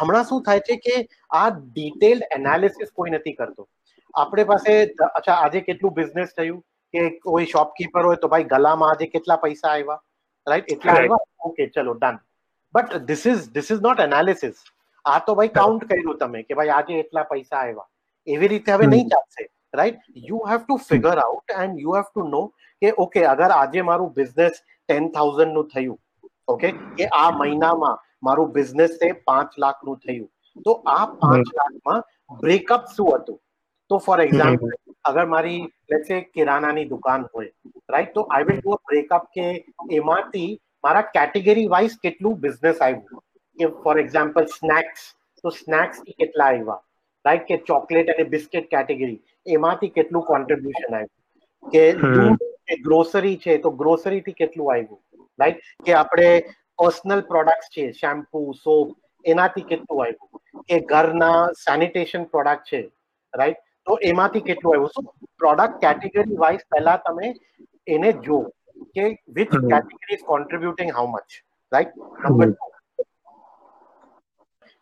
હમણાં 0.00 0.28
શું 0.32 0.42
થાય 0.48 0.66
છે 0.68 0.76
કે 0.86 0.98
આ 1.40 1.46
ડિટેલ્ડ 1.52 2.28
એનાલિસિસ 2.38 2.92
કોઈ 3.00 3.14
નથી 3.16 3.36
કરતો. 3.40 3.68
આપણે 4.14 4.44
પાસે 4.50 4.72
અચ્છા 5.08 5.36
આજે 5.36 5.60
કેટલું 5.68 5.94
બિઝનેસ 5.98 6.34
થયું? 6.38 6.60
કે 6.94 7.02
કોઈ 7.26 7.46
શોપકીપર 7.52 8.02
હોય 8.06 8.20
તો 8.22 8.28
ભાઈ 8.32 8.48
ગલામાં 8.50 8.90
આજે 8.94 9.06
કેટલા 9.14 9.38
પૈસા 9.44 9.70
આવ્યા? 9.70 10.00
રાઈટ 10.46 10.72
એટલા. 10.74 10.96
આવ્યા? 10.96 11.24
ઓકે 11.48 11.66
ચલો 11.76 11.94
done 11.94 12.18
but 12.74 13.02
this 13.08 13.24
is 13.32 13.48
this 13.54 13.70
is 13.76 13.82
not 13.86 14.02
analysis 14.06 14.60
આ 15.04 15.18
તો 15.28 15.36
ભાઈ 15.38 15.54
કાઉન્ટ 15.60 15.88
કર્યું 15.92 16.18
તમે 16.20 16.42
કે 16.48 16.58
ભાઈ 16.60 16.74
આજે 16.78 17.00
એટલા 17.04 17.26
પૈસા 17.32 17.60
આવ્યા. 17.62 17.88
એવી 18.26 18.50
રીતે 18.52 18.70
હવે 18.74 18.86
નહીં 18.92 19.08
ચાલશે. 19.14 19.48
Right 19.74 20.00
you 20.30 20.40
have 20.50 20.64
to 20.64 20.78
figure 20.88 21.16
out 21.18 21.54
and 21.58 21.82
you 21.84 21.96
have 21.98 22.08
to 22.08 22.28
know 22.28 22.42
કે 22.82 22.92
ઓકે 23.04 23.20
અગર 23.34 23.50
આજે 23.52 23.80
મારું 23.90 24.10
બિઝનેસ 24.18 24.58
ટેન 24.62 25.08
થાઉઝન્ડનું 25.16 25.68
થયું 25.68 25.98
ઓકે 26.48 26.68
કે 26.98 27.08
આ 27.20 27.28
મહિનામાં 27.38 28.02
મારું 28.22 28.52
બિઝનેસ 28.58 28.98
છે 28.98 29.12
પાંચ 29.30 29.58
લાખનું 29.58 29.98
થયું. 29.98 30.28
તો 30.66 30.72
આ 30.86 31.06
પાંચ 31.22 31.54
લાખમાં 31.60 32.02
બ્રેકઅપ 32.42 32.92
શું 32.96 33.10
હતું? 33.14 33.38
તો 33.90 33.98
ફોર 33.98 34.18
એક્ઝામ્પલ 34.20 34.76
અગર 35.04 35.26
મારી 35.26 35.62
લેટ્સ 35.90 36.12
સે 36.12 36.20
કિરાનાની 36.34 36.86
દુકાન 36.92 37.26
હોય 37.34 37.50
રાઈટ 37.94 38.14
તો 38.14 38.26
I 38.28 38.48
will 38.50 38.60
do 38.60 38.76
a 38.76 38.80
breakup 38.90 39.26
કે 39.34 39.48
એમાંથી 40.00 40.48
મારા 40.84 41.08
કેટેગરી 41.16 41.66
વાઇઝ 41.74 41.98
કેટલું 42.04 42.38
બિઝનેસ 42.46 42.80
આવ્યું. 42.82 43.26
કે 43.58 43.74
ફોર 43.82 43.98
એક્ઝામ્પલ 43.98 44.48
સ્નેક્સ 44.54 45.10
તો 45.44 45.56
સ્નેક્સ 45.58 46.02
કેટલા 46.14 46.48
આવ્યા 46.50 46.80
રાઈટ 47.24 47.46
કે 47.48 47.60
ચોકલેટ 47.66 48.12
અને 48.14 48.24
બિસ્કિટ 48.30 48.70
કેટેગરી 48.70 49.18
એમાંથી 49.46 49.88
કેટલું 49.88 50.22
કોન્ટ્રીબ્યુશન 50.22 50.94
આવ્યું? 50.94 51.12
કે 51.64 51.84
દૂધ 51.92 52.82
ગ્રોસરી 52.82 53.36
છે 53.36 53.58
તો 53.58 53.70
ગ્રોસરી 53.70 54.20
થી 54.20 54.32
કેટલું 54.32 54.72
આવ્યું? 54.72 55.00
રાઈટ 55.38 55.60
કે 55.84 55.92
આપણે 55.92 56.30
પર્સનલ 56.78 57.20
પ્રોડક્ટ 57.22 57.70
છે 57.70 57.84
શેમ્પુ 57.92 58.42
સોપ 58.54 58.96
એનાથી 59.24 59.62
કેટલું 59.62 60.02
આવ્યું? 60.02 60.42
કે 60.68 60.80
ઘરના 60.80 61.36
સેનિટેશન 61.58 62.24
પ્રોડક્ટ 62.24 62.66
છે 62.66 62.82
રાઈટ 63.34 63.62
તો 63.86 63.98
એમાંથી 64.02 64.40
કેટલું 64.40 64.74
આવ્યું? 64.74 64.90
શું 64.90 65.06
પ્રોડક્ટ 65.38 65.80
કેટેગરી 65.80 66.36
વાઇઝ 66.36 66.66
પહેલા 66.70 66.98
તમે 67.06 67.32
એને 67.86 68.12
જો 68.12 68.42
કે 68.94 69.04
which 69.28 69.54
hmm. 69.54 69.68
Category 69.68 70.14
is 70.14 70.24
contributing 70.24 70.92
how 70.92 71.06
much 71.06 71.42
right 71.72 71.96
number 72.24 72.54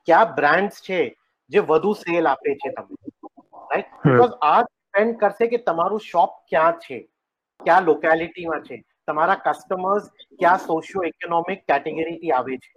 કયા 0.09 0.25
બ્રાન્ડ્સ 0.35 0.83
છે 0.83 1.01
જે 1.51 1.61
વધુ 1.61 1.93
સેલ 1.95 2.27
આપે 2.27 2.55
છે 2.55 2.71
તમને? 2.73 2.97
રાઈટ. 3.71 3.91
બીકોઝ 4.05 4.37
આ 4.43 4.61
ડિપેન્ડ 4.61 5.19
કરશે 5.23 5.51
કે 5.55 5.63
તમારું 5.67 6.07
શોપ 6.07 6.37
ક્યાં 6.49 6.81
છે 6.85 7.01
ક્યાં 7.61 7.89
લોકેલિટીમાં 7.89 8.67
છે 8.69 8.81
તમારા 9.09 9.39
કસ્ટમર્સ 9.47 10.11
કયા 10.39 10.59
સોશિયો 10.67 11.07
ઇકોનોમિક 11.11 11.65
કેટેગરીથી 11.69 12.33
આવે 12.33 12.53
છે 12.59 12.73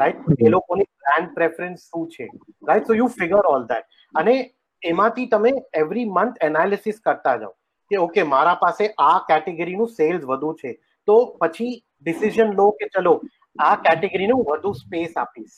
રાઈટ 0.00 0.46
એ 0.46 0.54
લોકોની 0.56 0.90
બ્રાન્ડ 1.00 1.34
પ્રેફરન્સ 1.38 1.88
શું 1.88 2.08
છે 2.08 2.28
right 2.70 2.92
so 2.92 2.98
you 3.00 3.10
figure 3.18 3.42
all 3.52 3.68
that 3.72 4.00
અને 4.14 4.34
એમાંથી 4.82 5.28
તમે 5.28 5.52
એવરી 5.82 6.06
મંથ 6.08 6.48
એનાલિસિસ 6.48 7.00
કરતા 7.00 7.36
જાઓ 7.42 7.54
કે 7.90 8.02
ઓકે 8.06 8.20
મારા 8.34 8.58
પાસે 8.60 8.84
આ 9.06 9.14
કેટેગરીનું 9.30 9.94
સેલ્સ 9.94 10.22
વધુ 10.24 10.52
છે. 10.60 10.72
તો 11.08 11.16
પછી 11.40 11.72
ડિસિઝન 12.02 12.54
લો 12.58 12.66
કે 12.78 12.90
ચલો 12.94 13.14
આ 13.58 13.74
કેટેગરીને 13.86 14.32
હું 14.32 14.44
વધુ 14.50 14.74
સ્પેસ 14.74 15.16
આપીશ. 15.16 15.56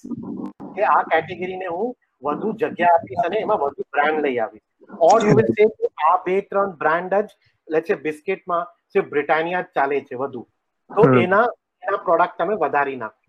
કે 0.76 0.82
આ 0.94 1.02
કેટેગરીને 1.12 1.66
હું 1.66 1.92
વધુ 2.22 2.54
જગ્યા 2.62 2.94
આપીશ 2.94 3.22
અને 3.26 3.36
એમાં 3.40 3.60
વધુ 3.60 3.86
બ્રાન્ડ 3.90 4.24
લઈ 4.24 4.38
આવીશ. 4.38 4.65
ઓર 4.90 5.18
યુ 5.20 5.36
વિલ 5.40 5.52
સે 5.52 5.68
આ 6.06 6.16
બે 6.24 6.38
ત્રણ 6.42 6.74
બ્રાન્ડ 6.82 7.14
જ 7.14 7.28
લેટ્સ 7.68 7.88
સે 7.88 8.00
બિસ્કિટમાં 8.02 8.66
સિર્ફ 8.88 9.08
બ્રિટાનિયા 9.10 9.62
જ 9.62 9.72
ચાલે 9.74 9.96
છે 10.00 10.16
વધુ. 10.16 10.42
તો 10.90 11.06
એના 11.22 11.44
એના 11.82 12.04
પ્રોડક્ટ 12.06 12.38
તમે 12.38 12.56
વધારી 12.56 12.98
નાખો. 12.98 13.22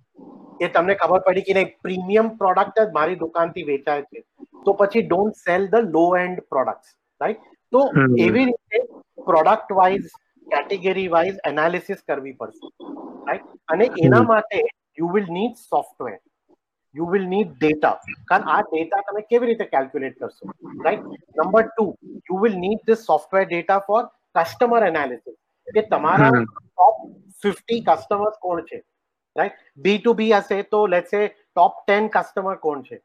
એ 0.59 0.69
તમને 0.69 0.95
ખબર 0.95 1.25
પડી 1.25 1.47
કે 1.47 1.57
નહીં 1.59 1.73
પ્રીમિયમ 1.81 2.31
પ્રોડક્ટ 2.37 2.79
જ 2.79 2.87
મારી 2.93 3.19
દુકાનથી 3.23 3.65
વેચાય 3.65 4.05
છે. 4.05 4.23
તો 4.65 4.75
પછી 4.75 5.03
don't 5.03 5.41
sell 5.41 5.67
the 5.67 5.91
low 5.91 6.05
end 6.17 6.45
products 6.49 6.95
right 7.21 7.43
તો 7.73 7.83
એવી 8.25 8.45
રીતે 8.45 8.79
product 9.27 9.75
wise 9.79 10.07
category 10.47 11.07
wise 11.09 11.37
analysis 11.45 12.03
કરવી 12.03 12.35
પડશે 12.35 12.71
રાઈટ 13.27 13.75
અને 13.75 13.85
એના 14.05 14.23
માટે 14.31 14.57
you 14.97 15.11
will 15.15 15.29
need 15.31 15.55
software 15.65 16.17
you 16.97 17.07
will 17.07 17.25
need 17.27 17.53
data 17.55 17.93
કારણ 18.27 18.49
આ 18.49 18.60
ડેટા 18.65 19.01
તમે 19.05 19.23
કેવી 19.25 19.49
રીતે 19.49 19.65
કેલ્ક્યુલેટ 19.67 20.19
કરશો 20.19 20.51
right 20.81 21.07
number 21.38 21.65
two 21.69 21.88
you 22.29 22.39
will 22.41 22.60
need 22.60 22.86
this 22.86 23.05
software 23.05 23.45
data 23.47 23.79
for 23.83 24.03
customer 24.36 24.86
analysis 24.86 25.38
કે 25.67 25.86
તમારા 25.89 26.31
હમ. 26.31 26.45
ટોપ 26.45 27.03
ફિફ્ટી 27.43 27.81
કસ્ટમર્સ 27.86 28.39
કોણ 28.41 28.63
છે 28.65 28.81
રાઈટ 29.36 29.57
બી 29.79 29.99
ટુ 29.99 30.13
બી 30.15 30.31
હશે 30.36 30.63
તો 30.67 30.81
લેટ્સ 30.88 31.12
સે 31.12 31.21
ટોપ 31.27 31.83
ટેન 31.83 32.10
કસ્ટમર 32.12 32.57
કોણ 32.60 32.83
છે 32.83 32.99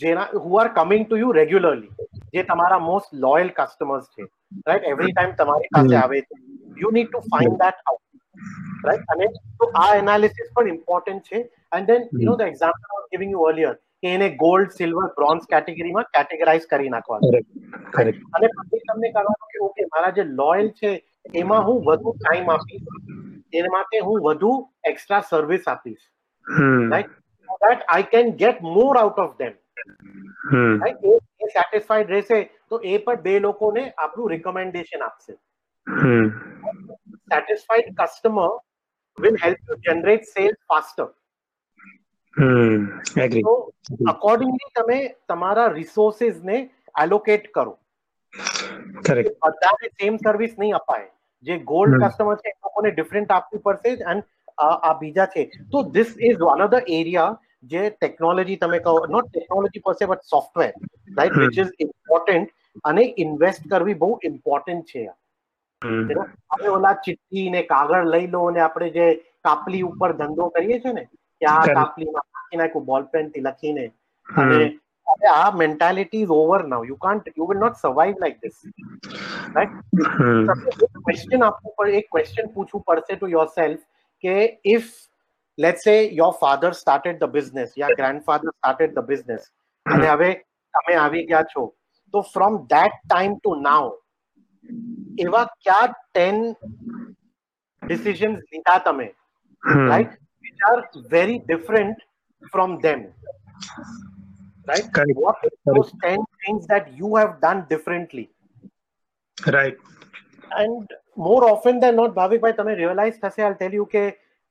જેના 0.00 0.26
who 0.38 0.58
are 0.58 0.68
coming 0.74 1.06
to 1.06 1.18
you 1.18 1.32
regularly 1.34 2.08
જે 2.34 2.44
તમારા 2.46 2.80
મોસ્ટ 2.82 3.14
લોયલ 3.20 3.52
કસ્ટમર્સ 3.54 4.10
છે 4.10 4.28
રાઈટ 4.66 4.90
એવરી 4.90 5.12
ટાઈમ 5.12 5.36
તમારી 5.36 5.72
પાસે 5.72 5.88
હમ. 5.88 5.98
આવે 5.98 6.18
છે 6.22 6.42
you 6.76 6.90
need 6.92 7.10
to 7.10 7.22
find 7.28 7.58
that 7.60 7.82
out 7.84 8.02
right 8.84 9.00
અને 9.00 9.26
તો 9.26 9.72
આ 9.74 9.96
એનાલિસિસ 9.96 10.52
પણ 10.54 10.68
ઇમ્પોર્ટન્ટ 10.68 11.22
છે. 11.22 11.36
And 11.76 11.86
then 11.86 12.02
you 12.02 12.30
know 12.30 12.36
the 12.36 12.40
example 12.40 12.96
I 12.96 13.16
giving 13.16 13.30
you 13.30 13.38
earlier 13.38 13.72
કે 13.72 14.14
એને 14.14 14.28
ગોલ્ડ 14.28 14.70
સિલ્વર 14.70 15.06
બ્રોન્ઝ 15.06 15.42
કેટેગરીમાં 15.42 16.02
કેટેગરાઇઝ 16.02 16.66
કરી 16.70 16.88
નાખવાનું. 16.88 17.30
અને 18.34 18.46
પછી 18.46 18.78
તમને 18.78 19.08
કરવાનું 19.08 19.48
કે 19.48 19.58
ઓકે 19.58 19.84
મારા 19.84 20.10
જે 20.10 20.24
લોયલ 20.24 20.68
છે 20.68 21.04
એમાં 21.34 21.66
હું 21.66 21.84
વધુ 21.84 22.12
ટાઈમ 22.12 22.50
આપીશ. 22.50 22.82
એના 23.54 23.68
માટે 23.72 23.98
હું 23.98 24.22
વધુ 24.22 24.70
એક્સ્ટ્રા 24.84 25.20
સર્વિસ 25.20 25.64
આપીશ. 25.66 25.96
Right 26.90 27.06
I 27.96 28.00
can 28.00 28.26
get 28.26 28.54
more 28.76 28.94
out 28.96 29.18
of 29.18 29.28
them. 29.40 29.52
Hmm. 30.52 30.86
એ 30.86 30.90
એ 31.40 31.46
સેટિસ્ફાઈડ 31.46 32.10
રહેશે 32.10 32.50
તો 32.68 32.78
એ 32.78 32.98
પણ 32.98 33.20
બે 33.20 33.38
લોકોને 33.38 33.90
આપણું 33.90 34.30
રિકમેન્ડેશન 34.30 35.02
આપશે. 35.02 35.34
Hmm 37.28 37.94
customer 37.94 38.50
will 39.18 39.36
help 39.36 39.58
you 39.68 39.76
generate 39.88 40.26
sales 40.26 40.58
faster. 40.68 41.08
Agree 43.16 43.42
તો 43.42 43.54
અકોર્ડિંગલી 44.06 44.70
તમે 44.74 44.98
તમારા 45.28 45.66
રિસોર્સિસ 45.66 46.42
ને 46.42 46.58
એલોકેટ 46.94 47.50
કરો. 47.54 47.78
કરેક્ટ 49.04 49.38
બધાને 49.44 49.88
સેમ 49.88 50.16
સર્વિસ 50.16 50.54
નહીં 50.58 50.74
અપાય. 50.74 51.08
જે 51.44 51.58
ગોલ્ડ 51.58 51.98
કસ્ટમર 52.02 52.36
છે 52.36 52.48
એ 52.48 52.56
લોકોને 52.64 52.90
ડિફરન્ટ 52.90 53.30
આપવી 53.30 53.58
પડશે 53.58 53.90
એન્ડ 54.12 54.24
આ 54.58 54.94
બીજા 54.94 55.26
છે. 55.26 55.50
તો 55.72 55.82
this 55.82 56.14
is 56.20 56.38
one 56.38 56.62
of 56.62 56.70
the 56.70 56.84
area 56.88 57.38
જે 57.62 57.90
ટેકનોલોજી 57.90 58.56
તમે 58.56 58.78
કહો 58.78 59.06
નોટ 59.06 59.30
ટેકનોલોજી 59.30 59.80
પર 59.80 60.06
but 60.06 60.22
software 60.24 60.72
right 61.18 61.38
which 61.38 61.58
is 61.58 61.72
important 61.78 62.50
અને 62.84 63.04
ઇન્વેસ્ટ 63.18 63.70
કરવી 63.70 63.94
બહુ 63.94 64.10
ઇમ્પોર્ટન્ટ 64.22 64.84
છે 64.84 65.04
હવે 65.82 66.68
ઓલા 66.70 66.94
ચિઠ્ઠી 67.00 67.50
ને 67.50 67.62
કાગળ 67.64 68.10
લઈ 68.10 68.26
લો 68.28 68.42
અને 68.46 68.60
આપણે 68.60 68.90
જે 68.90 69.06
કાપલી 69.44 69.82
ઉપર 69.82 70.10
ધંધો 70.14 70.48
કરીએ 70.50 70.80
છીએ 70.80 70.94
ને 70.94 71.04
કે 71.06 71.48
આ 71.48 71.60
કાપલીમાં 71.70 72.26
લખી 72.32 72.58
નાખ્યું 72.58 72.86
બોલ 72.86 73.08
પેનથી 73.08 73.42
લખીને. 73.42 73.84
અને 74.26 74.60
હવે 75.06 75.32
આ 75.32 75.50
mentality 75.56 76.22
is 76.22 76.36
over 76.36 76.60
now 76.66 76.86
you 76.86 76.96
can't 76.98 77.28
you 77.34 77.48
will 77.48 77.58
not 77.58 77.82
survive 77.82 78.16
like 78.18 78.38
this 78.40 78.62
right 79.54 79.76
question 81.00 81.42
આપવું 81.42 81.76
પડે 81.76 82.00
એક 82.00 82.08
ક્વેશ્ચન 82.10 82.50
પૂછવું 82.54 82.86
પડશે 82.86 83.18
to 83.18 83.32
your 83.34 83.52
yourself 84.24 84.36
if 84.68 84.90
let 85.58 85.84
say 85.84 85.96
your 86.14 86.34
father 86.40 86.72
started 86.72 87.22
the 87.22 87.32
business 87.32 87.76
yeah 87.76 88.00
grandfather 88.00 88.52
started 88.52 88.98
the 88.98 89.08
business 89.12 89.48
અને 89.86 90.08
હવે 90.08 90.32
તમે 90.74 90.98
આવી 90.98 91.24
ગયા 91.26 91.46
છો 91.46 91.68
તો 92.14 92.26
from 92.32 92.58
that 92.66 93.00
time 93.02 93.38
to 93.38 93.54
now 93.60 93.86
એવા 95.18 95.44
ક્યાં 95.60 95.92
ટેન 95.94 96.36
ડિસિઝન્સ 97.82 98.40
લીધા 98.52 98.78
તમે? 98.86 99.08
Right 99.62 100.14
which 100.44 100.64
are 100.68 100.78
very 101.10 101.38
different 101.40 101.98
from 102.52 102.78
them 102.80 103.02
right 104.68 105.18
what 105.20 105.44
those 105.70 105.90
ten 105.94 106.24
things 106.44 106.70
10 106.70 106.94
you 107.00 107.12
have 107.16 107.34
done 107.42 107.64
differently 107.66 108.28
right 109.38 109.80
and 110.50 110.96
more 111.18 111.42
often 111.44 111.80
than 111.80 111.94
not 111.94 112.14
Bhavikbhai 112.14 112.58
તમે 112.60 112.74
રિયલાઇઝ 112.80 113.20
થશે 113.20 113.46
આલ 113.46 113.54
tell 113.54 113.78
you 113.80 113.86
કે 113.94 114.04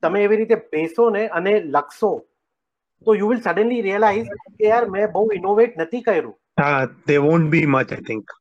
તમે 0.03 0.23
એવી 0.23 0.39
રીતે 0.41 0.55
બેસો 0.71 1.09
ને 1.09 1.27
અને 1.31 1.51
લખશો 1.75 2.11
તો 3.07 3.15
યુ 3.15 3.29
વિલ 3.29 3.41
સડનલી 3.41 3.81
રિયલાઇઝ 3.81 4.31
કે 4.57 4.65
યાર 4.65 4.89
મેં 4.89 5.05
બહુ 5.11 5.23
ઇનોવેટ 5.33 5.77
નથી 5.77 6.03
કર્યું. 6.03 6.35
હા 6.57 6.81
they 7.07 7.17
won't 7.19 7.49
be 7.49 7.65
much 7.67 7.91
I 7.91 8.05
think 8.09 8.35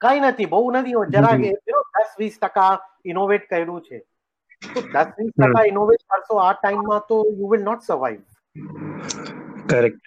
કઈ 0.00 0.20
નથી 0.22 0.48
બહુ 0.48 0.62
નથી 0.72 1.04
જરાક 1.10 1.40
દસ 1.94 2.10
વીસ 2.18 2.38
ટકા 2.38 2.72
ઇનોવેટ 3.04 3.46
કર્યું 3.48 3.82
છે. 3.82 3.98
તો 4.62 4.80
દસ 4.88 5.08
વીસ 5.18 5.32
ટકા 5.34 5.64
ઇનોવેટ 5.66 6.02
કરશો 6.08 6.40
આ 6.40 6.52
ટાઈમમાં 6.54 7.06
તો 7.08 7.22
you 7.32 7.48
will 7.48 7.62
not 7.62 7.82
survive 7.82 8.22
correct 9.66 10.04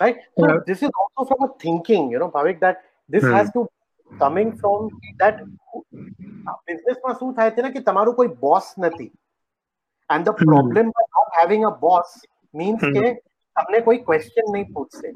right 0.00 0.20
this 0.66 0.82
is 0.82 0.98
also 1.04 1.28
from 1.28 1.44
a 1.44 1.50
thinking 1.58 2.10
you 2.12 2.20
know 2.20 2.28
Bhavik 2.30 2.60
that 2.60 2.82
this 3.10 3.28
has 3.28 3.48
to 3.50 3.66
coming 4.10 4.52
from 4.58 4.90
that 5.18 5.40
બિઝનેસમાં 6.66 7.18
શું 7.18 7.34
થાય 7.34 7.50
છે 7.50 7.62
ને 7.62 7.70
કે 7.70 7.80
તમારું 7.82 8.14
કોઈ 8.14 8.32
બોસ 8.40 8.66
નથી. 8.78 9.10
And 10.10 10.24
the 10.26 10.34
Hmm. 10.34 10.46
Problem 10.46 10.86
not 11.16 11.34
having 11.34 11.64
a 11.64 11.72
boss 11.82 12.14
means 12.54 12.82
Hmm. 12.82 12.94
કે 12.96 13.04
તમને 13.56 13.80
કોઈ 13.80 14.00
ક્વેશ્ચન 14.04 14.52
નહીં 14.52 14.68
પૂછશે 14.72 15.08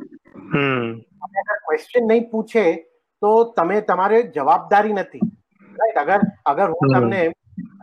ક્વેશ્ચન 1.62 2.06
નહીં 2.06 2.28
પૂછે 2.30 2.64
તો 3.24 3.32
તમે 3.56 3.80
તમારે 3.92 4.20
જવાબદારી 4.36 4.98
નથી. 5.00 5.24
રાઈટ 5.78 5.98
અગર 5.98 6.20
અગર 6.46 6.68
હું. 6.72 6.94
તમને 6.94 7.22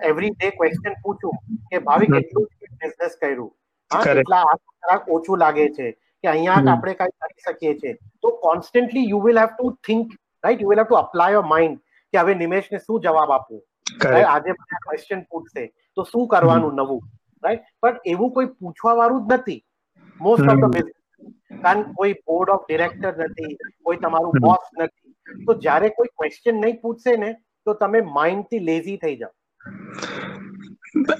એવરી 0.10 0.30
ડે 0.30 0.50
ક્વેશ્ચન 0.58 0.96
પૂછું 1.04 1.58
કે 1.72 1.80
ભાવિક. 1.88 2.14
કેટલું 2.14 2.48
બિઝનેસ 2.62 3.18
કર્યું. 3.22 3.52
હા. 3.92 4.04
એટલા 4.14 4.44
જરાક 4.60 5.10
ઓછું 5.10 5.38
લાગે 5.44 5.66
છે 5.70 5.92
કે 5.92 6.28
અહીંયા. 6.28 6.72
આપણે 6.74 6.94
કઈ 7.00 7.16
કરી 7.22 7.46
શકીએ 7.48 7.74
છીએ. 7.76 7.94
તો 8.22 8.36
constantly 8.46 9.08
you 9.10 9.22
will 9.26 9.40
have 9.40 9.56
to 9.58 9.72
think 9.88 10.14
right 10.44 10.62
you 10.62 10.70
will 10.70 10.80
have 10.80 10.90
to 10.90 10.96
apply 10.96 11.38
your 11.38 11.50
mind 11.54 11.78
કે 12.14 12.18
હવે 12.20 12.38
નિમેશને 12.44 12.80
શું 12.80 13.02
જવાબ 13.02 13.36
આપવું? 13.38 13.62
આજે 14.28 14.52
મને 14.52 14.80
ક્વેશ્ચન 14.86 15.22
પૂછશે. 15.32 15.68
તો 15.96 16.04
શું 16.04 16.28
કરવાનું 16.28 16.76
નવું? 16.76 17.02
રાઈટ 17.44 17.70
પણ 17.82 18.00
એવું 18.06 18.34
કોઈ 18.38 18.50
પૂછવા 18.60 18.96
વાળું 19.02 19.28
જ 19.28 19.34
નથી. 19.34 19.62
મોસ્ટ 20.20 20.50
ઓફ 20.50 20.60
ધ 20.64 20.74
બિઝનેસ 20.76 20.98
કારણ 21.64 21.84
કોઈ 21.94 22.14
બોર્ડ 22.28 22.50
ઓફ 22.50 22.66
ડિરેક્ટર 22.68 23.14
નથી 23.18 23.58
કોઈ 23.84 23.98
તમારું. 23.98 24.34
બોસ 24.42 24.70
નથી. 24.80 25.11
તો 25.46 25.54
જ્યારે 25.60 25.90
કોઈ 25.90 26.14
ક્વેશ્ચન 26.18 26.56
નહીં 26.56 26.82
પૂછશે 26.82 27.16
ને 27.18 27.30
તો 27.66 27.74
તમે 27.74 28.02
માઇન્ડથી 28.02 28.60
લેઝી 28.60 28.98
થઈ 28.98 29.16
જાઓ. 29.18 29.34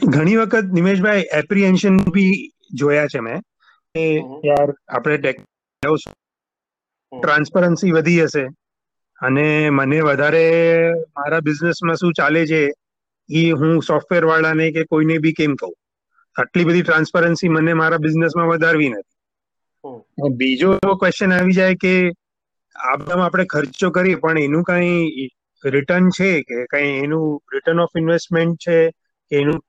ઘણી 0.10 0.36
વખત 0.36 0.74
નિમેશભાઈ 0.74 1.26
એપ્રિહેન્શન 1.34 1.98
બી 2.12 2.34
જોયા 2.74 3.08
છે 3.08 3.20
મેં 3.20 3.40
કે 3.96 4.06
યાર 4.46 4.70
આપણે 4.90 5.34
ટ્રાન્સપરન્સી 7.12 7.92
વધી 7.92 8.24
હશે 8.24 8.44
અને 9.22 9.46
મને 9.70 10.00
વધારે 10.02 10.46
મારા 11.18 11.40
બિઝનેસમાં 11.40 11.96
શું 11.96 12.14
ચાલે 12.14 12.42
છે 12.48 12.62
એ 13.30 13.44
હું 13.52 13.82
સોફ્ટવેર 13.82 14.24
વાળાને 14.26 14.72
કે 14.72 14.84
કોઈને 14.84 15.18
બી 15.18 15.34
કેમ 15.34 15.56
કહું? 15.56 15.74
આટલી 16.36 16.64
બધી 16.64 16.82
ટ્રાન્સપરન્સી 16.82 17.50
મને 17.50 17.74
મારા 17.74 17.98
બિઝનેસમાં 17.98 18.48
વધારવી 18.48 18.90
નથી. 18.90 19.18
બીજો 20.38 20.78
ક્વેશ્ચન 21.00 21.34
આવી 21.34 21.52
જાય 21.52 21.76
કે 21.76 21.94
આ 22.82 22.96
બધામાં 22.98 23.26
આપણે 23.26 23.46
ખર્ચો 23.46 23.90
કરીએ 23.90 24.18
પણ 24.18 24.40
એનું 24.40 24.64
કઈ 24.64 25.28
રિટર્ન 25.64 26.10
છે 26.10 26.30
કે 26.44 26.58
કઈ 26.68 26.90
એનું 27.00 27.26
રિટર્ન 27.54 27.80
ઓફ 27.80 27.96
ઇન્વેસ્ટમેન્ટ 27.96 28.58
છે 28.60 28.78
કે 29.32 29.36
એનું 29.38 29.60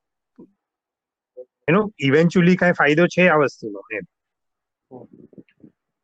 એનો 1.69 1.81
ઇવેન્ચ્યુઅલી 2.01 2.57
કઈ 2.57 2.73
ફાયદો 2.73 3.07
છે 3.09 3.29
આ 3.29 3.39
વસ્તુનો 3.39 3.81
એમ. 3.91 4.05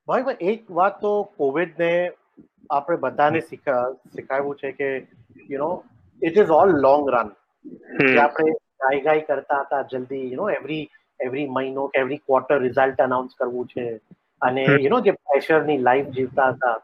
ભાઈ 0.09 0.23
ભાઈ 0.23 0.51
એક 0.51 0.71
વાત 0.71 1.01
તો 1.01 1.11
કોવિડ 1.37 1.73
ને 1.79 1.91
આપણે 2.71 2.99
બધાને 2.99 3.41
શીખા 3.41 3.83
છે 4.57 4.73
કે 4.73 4.89
you 5.49 5.59
know 5.59 5.71
it 6.23 6.37
is 6.37 6.53
all 6.53 6.71
long 6.81 7.11
run 7.11 7.29
કે 8.07 8.21
આપણે 8.21 8.53
ગાઈ 8.79 9.01
ગાઈ 9.01 9.21
કરતા 9.23 9.61
હતા 9.63 9.83
જલ્દી 9.93 10.25
યુ 10.25 10.37
નો 10.37 10.51
એવરી 10.51 10.85
એવરી 11.21 11.47
મહિનો 11.51 11.91
એવરી 11.95 12.21
ક્વાર્ટર 12.23 12.61
રિઝલ્ટ 12.61 13.01
અનાઉન્સ 13.01 13.35
કરવું 13.39 13.67
છે. 13.67 13.87
અને 14.41 14.65
યુ 14.77 14.91
નો 14.91 15.01
જે 15.01 15.13
પ્રેશરની 15.23 15.79
લાઈફ 15.81 16.07
જીવતા 16.11 16.51
હતા 16.51 16.77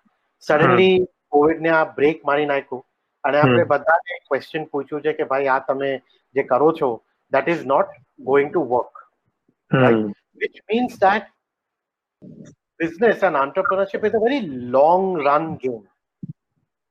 સડનલી 0.46 0.96
કોવિડ 1.28 1.60
ને 1.60 1.70
આ 1.70 1.84
બ્રેક 1.98 2.24
મારી 2.24 2.50
નાખ્યું 2.52 2.82
અને 3.24 3.38
આપણે 3.40 3.64
બધાને 3.64 4.18
ક્વેશ્ચન 4.28 4.64
પૂછ્યું 4.64 5.02
છે 5.02 5.12
કે 5.12 5.24
ભાઈ 5.24 5.46
આ 5.46 5.60
તમે 5.68 5.90
જે 6.34 6.42
કરો 6.42 6.72
છો 6.80 6.90
that 7.32 7.48
is 7.48 7.64
not 7.66 7.96
going 8.24 8.50
to 8.50 8.66
work 8.74 8.92
means 10.70 10.94
that 10.98 11.22
business 12.80 13.22
and 13.22 13.36
entrepreneurship 13.36 14.04
is 14.04 14.14
a 14.14 14.18
very 14.18 14.40
long 14.76 15.04
run 15.26 15.56
game. 15.56 15.82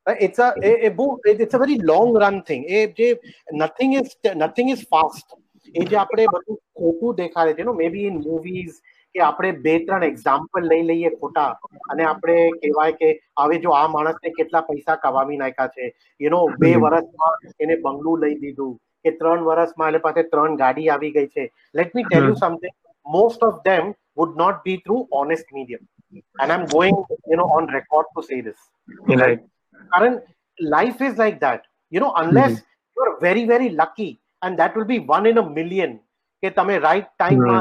Uh, 0.07 0.15
It's 0.19 0.39
a, 0.39 0.47
a, 0.63 0.71
a 0.87 0.89
boo- 0.89 1.19
it's 1.23 1.53
a 1.53 1.57
very 1.57 1.77
long 1.91 2.13
run 2.23 2.37
thing. 2.41 2.63
એ 2.69 2.85
જે 2.97 3.09
nothing 3.55 3.91
is 3.99 4.09
nothing 4.35 4.71
is 4.75 4.81
fast. 4.93 5.27
એ 5.75 5.85
જે 5.85 5.97
આપણે 5.97 6.25
બધું 6.33 6.57
ખોટું 6.75 7.15
દેખાડે 7.15 7.53
છે 7.53 7.63
નો 7.63 7.73
મે 7.73 7.89
બી 7.89 8.07
in 8.07 8.17
movies 8.17 8.75
કે 9.15 9.23
આપણે 9.23 9.51
બે 9.65 9.73
ત્રણ 9.79 10.03
એક્ઝામ્પલ 10.03 10.69
લઈ 10.71 10.85
લઈએ 10.91 11.11
ખોટા 11.17 11.49
અને 11.91 12.03
આપણે 12.03 12.37
કહેવાય 12.61 12.97
કે 13.01 13.11
હવે 13.43 13.59
જો 13.65 13.75
આ 13.79 13.83
માણસને 13.95 14.33
કેટલા 14.39 14.63
પૈસા 14.69 14.97
કમાવી 15.03 15.41
નાખ્યા 15.43 15.75
છે 15.75 15.91
યુ 16.19 16.33
નો 16.35 16.41
બે. 16.63 16.71
વર્ષમાં 16.85 17.51
એને 17.59 17.75
બંગલું 17.77 18.25
લઈ 18.25 18.37
દીધું 18.43 18.73
કે 19.05 19.15
ત્રણ 19.19 19.45
વર્ષમાં 19.49 19.89
એટલે 19.89 20.03
પાસે 20.07 20.21
ત્રણ 20.33 20.55
ગાડી 20.55 20.89
આવી 20.89 21.13
ગઈ 21.17 21.27
છે 21.27 21.49
let 21.75 21.95
me 21.95 22.07
tell 22.09 22.29
you. 22.29 22.35
Something 22.35 22.75
most 23.05 23.41
of 23.43 23.55
them 23.63 23.89
would 24.15 24.35
not 24.35 24.59
be 24.63 24.73
through 24.77 25.01
honest 25.11 25.47
medium 25.51 25.81
and 26.41 26.51
i'm 26.51 26.65
going 26.67 26.97
you 27.31 27.37
know 27.39 27.47
on 27.55 27.65
record 27.77 28.05
to 28.17 28.23
say 28.23 28.37
this 28.41 28.59
right 29.21 29.41
Karan, 29.91 30.15
life 30.59 31.01
is 31.01 31.17
like 31.17 31.39
that 31.39 31.61
you 31.91 31.99
know 31.99 32.11
unless 32.15 32.53
you're 32.97 33.13
very 33.19 33.43
very 33.45 33.69
lucky 33.81 34.09
and 34.41 34.57
that 34.57 34.75
will 34.75 34.87
be 34.93 34.99
one 35.15 35.25
in 35.25 35.37
a 35.37 35.45
million 35.49 35.91
કે 36.43 36.49
તમે 36.49 36.77
right 36.87 37.09
time 37.19 37.41
માં 37.49 37.59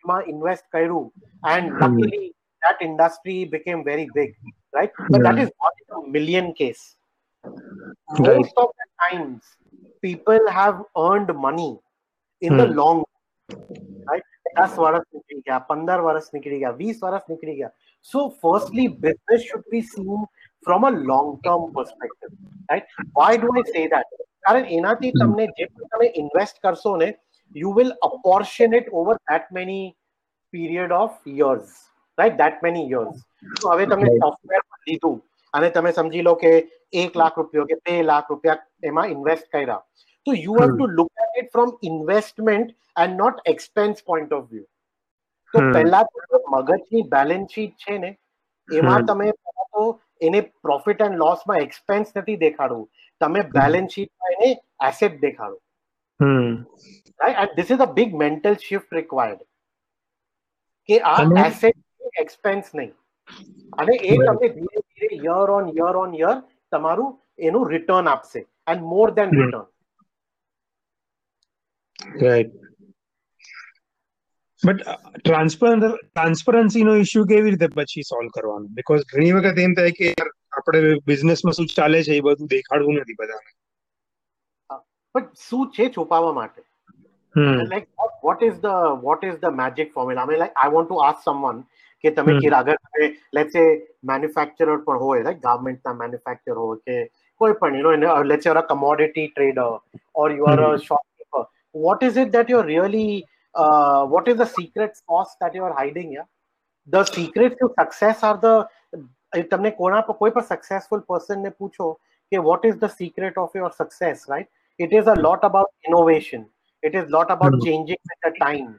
right 0.00 0.04
માં 0.04 0.20
invest 0.26 0.64
કર્યું 0.70 1.00
and 1.42 1.64
Hmm. 1.70 1.80
luckily 1.82 2.22
that 2.62 2.78
industry 2.80 3.38
became 3.44 3.80
very 3.84 4.06
big 4.10 4.30
right 4.74 4.92
but 5.08 5.22
that 5.22 5.36
Hmm. 5.36 5.42
is 5.42 5.50
one 5.60 5.76
in 5.82 5.96
a 5.96 6.02
million 6.10 6.52
case 6.54 6.84
Right. 8.18 8.36
most 8.36 8.56
of 8.56 8.70
the 8.80 8.86
times 9.04 9.42
people 10.02 10.50
have 10.50 10.76
earned 10.96 11.30
money 11.38 11.70
in 12.42 12.56
the 12.56 12.66
Hmm. 12.66 12.78
long 12.80 12.98
right 14.06 14.26
દસ 14.56 14.74
વર્ષ 14.76 15.06
નીકળી 15.14 15.40
ગયા 15.40 15.58
પંદર 15.70 16.00
વર્ષ 16.00 16.28
નીકળી 16.34 16.58
ગયા 16.58 16.72
વીસ 16.74 16.98
વર્ષ 17.02 17.24
નીકળી 17.28 17.56
ગયા 17.56 17.70
so 18.04 18.20
firstly 18.42 18.88
business 19.04 19.42
should 19.42 19.66
be 19.70 19.82
seen 19.88 20.22
from 20.66 20.84
a 20.84 20.92
long 21.10 21.28
term 21.38 21.64
perspective 21.74 22.30
right 22.68 22.88
why 23.14 23.38
do 23.38 23.50
I 23.54 23.66
say 23.72 23.84
that 23.94 24.10
કારણ 24.40 24.66
એનાથી 24.78 25.12
તમને 25.14 25.46
જે 25.58 25.68
પણ 25.68 25.92
તમે 25.92 26.08
ઇન્વેસ્ટ 26.22 26.62
કરશો 26.62 26.96
ને 26.96 27.08
you 27.54 27.72
will 27.72 27.92
apportion 28.08 28.78
it 28.80 28.88
over 29.02 29.16
that 29.24 29.50
many 29.50 29.84
period 30.55 30.95
of 30.99 31.17
years 31.41 31.75
right 32.17 32.39
that 32.41 32.63
many 32.67 32.87
years 32.93 33.17
તો 33.61 33.73
હવે 33.73 33.85
તમે 33.93 34.15
સોફ્ટવેર 34.23 34.61
લીધું 34.89 35.17
અને 35.53 35.69
તમે 35.77 35.93
સમજી 35.99 36.25
લો 36.27 36.35
કે 36.43 36.51
એક 37.03 37.17
લાખ 37.21 37.39
રૂપિયો 37.41 37.65
કે 37.71 37.79
બે 37.85 37.95
લાખ 38.09 38.29
રૂપિયા 38.33 38.89
એમાં 38.91 39.13
ઇન્વેસ્ટ 39.15 39.47
કર્યા. 39.55 39.81
તો 40.27 40.37
you 40.45 40.55
have. 40.59 40.75
To 40.75 40.87
look 40.99 41.11
at 41.25 41.39
it 41.41 41.51
from 41.55 41.71
investment 41.91 42.75
and 43.03 43.17
not 43.23 43.41
expense 43.53 44.05
point 44.09 44.35
of 44.37 44.47
view 44.51 44.67
તો. 45.53 45.59
પહેલા 45.75 46.03
તો 46.09 46.41
મગજની 46.55 47.03
બેલેન્સ 47.15 47.57
શીટ 47.57 47.75
છે 47.85 47.97
ને 48.05 48.11
એમાં. 48.69 49.07
તમે 49.11 49.31
તો 49.75 49.85
એને 50.29 50.39
પ્રોફિટ 50.67 51.05
એન્ડ 51.07 51.21
લોસમાં 51.23 51.61
એક્સપેન્સ 51.67 52.15
નથી 52.15 52.39
દેખાડવું. 52.45 52.87
તમે 53.21 53.41
બેલેન્સ 53.59 53.97
શીટમાં 53.97 54.37
એને 54.37 54.49
એસેટ 54.89 55.21
દેખાડો. 55.27 55.57
Right 57.19 57.39
and 57.45 57.55
this 57.59 57.71
is 57.77 57.85
a 57.87 57.89
big 58.01 58.19
mental 58.25 58.59
shift 58.67 58.99
required. 58.99 59.39
કે 60.91 60.99
આ 60.99 61.47
એસેટ 61.47 61.77
એક્સપેન્સ 62.21 62.71
નહીં. 62.75 62.93
અને 63.73 63.95
એ 63.95 64.15
તમને 64.17 64.49
ધીરે 64.49 64.79
ધીરે 64.79 65.15
year 65.25 65.51
on 65.57 65.69
year 65.69 65.95
on 66.05 66.15
year 66.15 66.37
તમારું 66.71 67.11
એનું 67.39 67.69
રિટર્ન 67.69 68.07
આપશે. 68.07 68.47
And 68.67 68.81
more 68.81 69.09
Hmm. 69.09 69.35
Return 69.35 69.65
right 72.21 72.51
but 74.63 74.81
ટ્રાન્સપર 75.25 75.97
ટ્રાન્સપરન્સીનો 75.97 76.95
ઇશ્યુ 76.95 77.25
કેવી 77.25 77.49
રીતે 77.49 77.67
પછી 77.67 78.01
સોલ્વ 78.01 78.29
કરવાનો? 78.29 78.67
બીકોઝ 78.67 79.01
ઘણી 79.13 79.31
વખત 79.31 79.59
એમ 79.59 79.73
થાય 79.73 79.91
કે 79.91 80.09
યાર 80.09 80.29
આપણે 80.51 80.95
બિઝનેસમાં 81.07 81.51
શું 81.51 81.67
ચાલે 81.77 82.03
છે 82.03 82.11
એ 82.11 82.19
બધું 82.19 82.47
દેખાડવું 82.47 82.93
નથી 82.93 83.13
બધાને. 83.19 83.51
બટ 85.15 85.33
શું 85.49 85.71
છે 85.71 85.89
છુપાવવા 85.89 86.33
માટે? 86.33 86.61
હમ 87.35 87.59
like 87.73 87.87
what, 87.99 88.13
what 88.27 88.39
is 88.47 88.55
the 88.65 88.75
what 89.07 89.21
is 89.29 89.35
the 89.45 89.51
magic 89.61 89.93
formula 89.95 90.21
i 90.23 90.27
mean 90.29 90.39
like 90.43 90.55
i 90.63 90.67
want 90.75 90.89
to 90.93 90.99
ask 91.09 91.19
someone 91.29 91.59
કે 92.03 92.11
તમે 92.17 92.33
Hmm. 92.33 92.41
કે 92.43 92.49
અગર 92.59 92.75
તમે 92.85 93.07
let's 93.37 93.53
say 93.57 93.65
manufacturer 94.11 94.77
પણ 94.85 95.03
હોય 95.05 95.25
like 95.27 95.39
government 95.47 95.79
ના 95.87 95.93
manufacturer 96.03 96.57
હોય 96.63 96.79
કે 96.87 96.97
કોઈ 97.41 97.55
પણ 97.61 97.77
you 97.77 97.83
know 97.85 97.93
in 97.97 98.03
a, 98.09 98.13
let's 98.29 98.43
say 98.45 98.49
you're 98.49 98.61
a 98.63 98.67
commodity 98.73 99.25
trader 99.35 99.71
or 100.19 100.27
you 100.37 100.45
are 100.53 100.59
a 100.69 100.71
shopkeeper 100.87 101.43
what 101.87 102.01
is 102.07 102.17
it 102.23 102.31
that 102.35 102.49
you're 102.53 102.67
really 102.75 103.07
uh, 103.55 104.01
what 104.13 104.27
is 104.31 104.37
the 104.43 104.49
secret 104.57 104.91
sauce 105.01 105.33
that 105.43 105.53
you 105.57 105.63
are 105.69 105.73
hiding 105.81 106.09
yeah 106.17 106.27
the 106.87 107.03
secret 107.17 107.57
to 107.61 107.67
success 107.79 108.23
are 108.29 108.37
the 108.45 108.55
if 109.33 109.45
તમને 109.51 109.71
કોના 109.81 110.01
પર 110.07 110.13
કોઈ 110.21 110.31
પણ 110.37 110.41
successful 110.53 111.03
person 111.11 111.45
ને 111.47 111.51
પૂછો 111.59 111.87
કે 112.31 112.39
what 112.47 112.65
is 112.69 112.75
the 112.83 112.91
secret 112.99 113.37
of 113.43 113.59
your 113.59 113.71
success 113.81 114.25
right 114.33 114.49
it 114.85 114.93
is 114.99 115.07
a 115.15 115.17
lot 115.27 115.43
about 115.49 115.69
innovation 115.89 116.43
it 116.82 116.94
is 116.94 117.06
lot 117.10 117.30
about 117.30 117.52
Hmm. 117.52 117.62
changing 117.62 118.00
with 118.04 118.20
the 118.22 118.32
time 118.38 118.70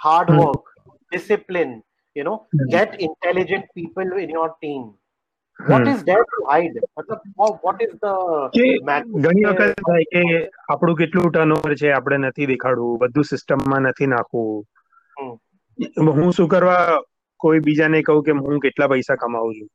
hard 0.00 0.30
Hmm. 0.30 0.40
work 0.40 0.64
discipline 1.12 1.74
you 2.16 2.24
know 2.24 2.36
Hmm. 2.52 2.68
get 2.70 2.94
intelligent 3.00 3.66
people 3.74 4.16
in 4.18 4.30
your 4.30 4.48
team 4.60 4.82
what 5.58 5.82
Hmm. 5.82 5.90
is 5.90 6.00
there 6.04 6.24
to 6.32 6.40
hide 6.46 6.76
મતલબ 6.76 7.20
what, 7.36 7.54
what 7.62 7.78
is 7.80 7.92
the 8.00 8.14
કે 8.54 8.64
magic 8.84 9.14
ઘણી 9.24 9.44
કે- 9.44 9.52
વખત 9.52 9.82
થાય 9.82 10.06
કે 10.12 10.22
આપણું 10.68 10.96
કેટલું 10.96 11.28
turnover 11.30 11.74
છે 11.76 11.92
આપણે 11.92 12.18
નથી 12.22 12.46
દેખાડવું 12.46 12.98
બધું 12.98 13.28
સિસ્ટમમાં 13.30 13.88
નથી 13.88 14.10
નાખવું 14.12 15.32
હું 16.10 16.32
શું 16.32 16.48
કરવા 16.48 16.84
કોઈ 17.40 17.60
બીજાને 17.60 18.02
કહું 18.02 18.22
કે 18.22 18.38
હું 18.40 18.60
કેટલા 18.60 18.88
પૈસા 18.88 19.16
કમાઉં 19.16 19.56
છું 19.56 19.68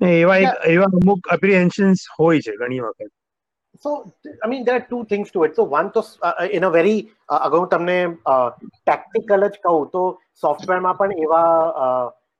ને 0.00 0.12
એવા 0.20 0.38
એક 0.40 0.68
એવા 0.68 0.90
અમુક 0.96 1.32
અપ્રિહેન્શન્સ 1.32 2.06
હોય 2.18 2.40
છે 2.40 2.54
ઘણી 2.56 2.80
વખત 2.80 3.10
So, 3.79 4.11
I 4.43 4.47
mean, 4.47 4.65
there 4.65 4.75
are 4.75 4.85
two 4.89 5.05
things 5.05 5.31
to 5.31 5.43
it. 5.43 5.55
So, 5.55 5.63
one, 5.63 5.91
તો 5.91 6.03
uh, 6.21 6.47
in 6.51 6.63
a 6.63 6.71
very, 6.71 6.95
uh, 7.29 7.49
તમને 7.73 7.97
ટેક્ટિકલ 8.87 9.47
જ 9.47 9.59
કહું 9.65 9.87
તો 9.95 10.03
સોફ્ટવેરમાં 10.43 10.97
પણ 11.01 11.23
એવા 11.25 11.43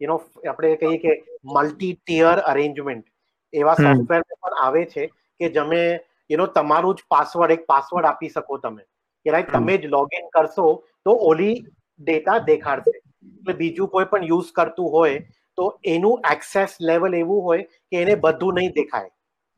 યુ 0.02 0.10
નો 0.12 0.18
આપણે 0.52 0.72
કહીએ 0.84 1.00
કે 1.06 1.16
મલ્ટી 1.56 1.94
ટિયર 2.02 2.36
અરેન્જમેન્ટ 2.52 3.06
એવા 3.54 3.76
સોફ્ટવેર 3.82 4.22
પણ 4.30 4.62
આવે 4.66 4.84
છે 4.94 5.08
કે 5.40 5.50
જમે 5.58 5.82
યુ 6.30 6.40
નો 6.42 6.48
તમારું 6.60 7.02
જ 7.02 7.10
પાસવર્ડ 7.16 7.58
એક 7.58 7.68
પાસવર્ડ 7.74 8.10
આપી 8.12 8.32
શકો 8.36 8.60
તમે. 8.66 8.84
કે 9.26 9.36
રાઈટ 9.36 9.54
તમે 9.58 9.76
જ 9.82 9.92
લોગિન 9.98 10.32
કરશો 10.38 10.68
તો 11.06 11.18
ઓલી 11.32 11.56
ડેટા 12.00 12.40
દેખાડશે. 12.52 12.96
એટલે 12.96 13.54
બીજું 13.62 13.92
કોઈ 13.98 14.10
પણ 14.14 14.32
યુઝ 14.32 14.50
કરતું 14.58 14.90
હોય 14.96 15.22
તો 15.58 15.70
એનું 15.94 16.26
એક્સેસ 16.34 16.76
લેવલ 16.90 17.20
એવું 17.22 17.46
હોય 17.50 17.64
કે 17.92 18.02
એને 18.02 18.16
બધું 18.26 18.60
નહીં 18.62 18.76
દેખાય. 18.82 19.10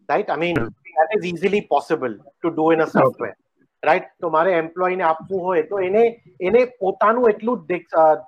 Right 0.09 0.30
I 0.36 0.41
mean 0.43 0.57
that 1.00 1.14
is 1.18 1.26
easily 1.26 1.62
possible 1.62 2.16
to 2.43 2.52
do 2.52 2.72
in 2.72 2.82
a 2.82 2.88
software 2.88 3.36
right 3.84 4.04
તો 4.22 4.30
મારે 4.30 4.52
એમ્પ્લોયને 4.54 5.04
આપવું 5.04 5.41
હોય 5.43 5.62
તો 5.62 5.80
એને 5.80 6.04
એને 6.41 6.66
પોતાનું 6.66 7.30
એટલું 7.30 7.68
જ 7.68 7.86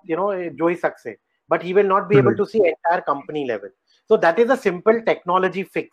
યુ 0.10 0.18
નો 0.18 0.28
જોઈ 0.62 0.76
શકશે 0.76 1.20
but 1.50 1.62
he 1.62 1.72
will 1.78 1.90
not 1.96 2.04
be 2.10 2.18
able 2.18 2.36
Hmm. 2.36 2.38
to 2.38 2.46
see 2.46 2.60
entire 2.68 3.02
company 3.02 3.42
level 3.46 3.72
so 4.10 4.18
that 4.18 4.38
is 4.40 4.50
a 4.50 4.58
simple 4.58 5.02
technology 5.02 5.64
fix 5.78 5.90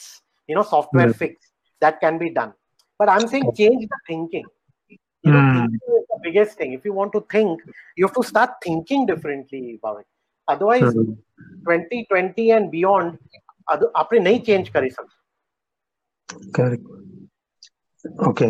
you 0.49 0.55
know 0.57 0.67
software 0.75 1.09
Hmm. 1.09 1.19
fix 1.23 1.33
that 1.83 1.97
can 2.05 2.15
be 2.19 2.29
done 2.31 2.53
but 3.01 3.09
i'm 3.09 3.27
saying 3.33 3.49
change 3.61 3.83
the 3.95 3.99
thinking 4.11 4.47
you 5.25 5.33
know 5.33 5.43
Hmm. 5.43 5.55
thinking 5.55 5.97
is 5.99 6.05
the 6.13 6.21
biggest 6.27 6.53
thing 6.59 6.73
if 6.73 6.85
you 6.85 6.93
want 6.93 7.13
to 7.13 7.23
think 7.35 7.65
you 7.97 8.05
have 8.07 8.17
to 8.21 8.23
start 8.23 8.51
thinking 8.67 9.03
differently 9.07 9.63
about 9.79 9.99
it 10.01 10.09
otherwise 10.49 10.93
2020 11.67 12.47
and 12.51 12.71
beyond 12.77 13.09
ad- 13.75 13.91
આપણે 13.95 14.19
નહીં 14.19 14.45
change 14.45 14.71
કરી 14.71 14.91
okay 18.27 18.47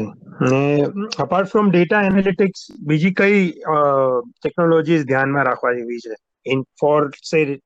ને 0.50 0.84
apart 1.18 1.48
from 1.48 1.70
data 1.70 2.00
analytics 2.00 2.66
બીજી 2.86 3.14
કઈ 3.14 3.50
technologies 4.42 5.04
ધ્યાનમાં 5.04 5.44
રાખવા 5.44 5.72
જેવી 5.72 5.98
છે? 5.98 6.14
In 6.46 6.62
for 6.80 7.10
say 7.30 7.60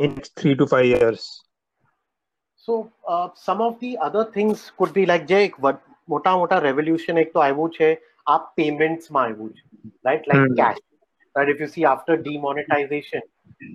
in 0.00 0.14
three 0.36 0.54
to 0.54 0.66
five 0.66 0.96
years 1.02 1.24
So 2.68 2.74
uh, 3.12 3.28
some 3.46 3.58
of 3.60 3.72
the 3.80 3.88
other 4.04 4.22
things 4.34 4.60
could 4.78 4.92
be 4.94 5.02
like 5.06 5.24
જે 5.26 5.40
એક 5.44 5.56
મોટા 6.08 6.36
મોટા 6.36 6.58
રેવોલ્યુશન 6.58 7.18
એક 7.18 7.32
તો 7.32 7.40
આવ્યું 7.40 7.70
છે 7.70 7.88
આ 8.26 8.36
પેમેન્ટ્સમાં 8.38 9.24
આવ્યું 9.24 9.50
છે. 9.50 9.90
Right 10.04 10.28
like 10.28 10.52
cash 10.52 10.78
right 11.36 11.48
if 11.48 11.60
you 11.60 11.66
see 11.66 11.84
after 11.84 12.16
demonetisation 12.16 13.24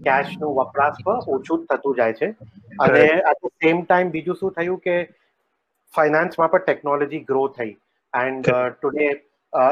કેશનું 0.02 0.56
વપરાશ 0.56 0.94
પર 1.06 1.20
ઓછું 1.28 1.66
થતું 1.66 1.96
જાય 1.96 2.14
છે. 2.14 2.30
અને 2.80 3.00
એટ 3.00 3.46
ધ 3.46 3.48
સેમ 3.48 3.84
ટાઈમ 3.84 4.10
બીજું 4.10 4.36
શું 4.36 4.52
થયું 4.52 4.80
કે 4.80 4.96
ફાઇનાન્સમાં 5.94 6.52
પણ 6.52 6.66
ટેકનોલોજી 6.66 7.24
ગ્રો 7.26 7.44
થઈ 7.50 7.74
એન્ડ 8.14 8.50
ટુડે 8.74 9.10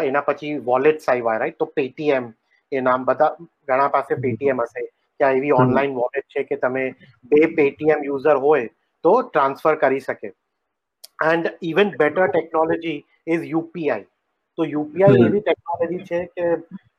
એના 0.04 0.24
પછી 0.24 0.54
વોલેટ્સ 0.66 1.10
આવ્યા 1.10 1.38
રાઈટ 1.38 1.58
તો 1.58 1.70
પેટીએમ 1.76 2.30
એ 2.72 2.82
નામ 2.82 3.06
બધા 3.06 3.32
ઘણા 3.68 3.90
પાસે 3.90 4.14
પેટીએમ 4.18 4.64
હશે 4.64 4.84
ત્યાં 5.20 5.38
એવી. 5.38 5.54
ઓનલાઈન 5.54 5.96
વોલેટ 5.96 6.28
છે 6.28 6.44
કે 6.44 6.58
તમે 6.58 6.84
બે 7.32 7.42
પેટીએમ 7.56 8.04
યુઝર 8.04 8.38
હોય 8.40 8.68
તો 9.04 9.16
ટ્રાન્સફર 9.24 9.76
કરી 9.78 10.02
શકે 10.02 10.30
and 11.26 11.50
even 11.64 11.96
better 11.98 12.28
technology 12.28 13.00
is 13.28 13.48
UPI 13.48 14.08
તો 14.58 14.68
યુપીઆઈ 14.68 15.26
એવી 15.26 15.42
ટેકનોલોજી 15.42 16.04
છે 16.04 16.22
કે 16.36 16.46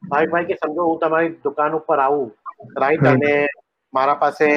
ભાઈ 0.09 0.31
ભાઈ 0.33 0.51
કે 0.51 0.59
સમજો 0.59 0.89
હું 0.89 1.01
તમારી 1.01 1.33
દુકાન 1.45 1.75
ઉપર 1.75 1.99
આવું 1.99 2.31
રાઈટ 2.77 3.07
અને 3.07 3.33
મારા 3.93 4.19
પાસે 4.21 4.49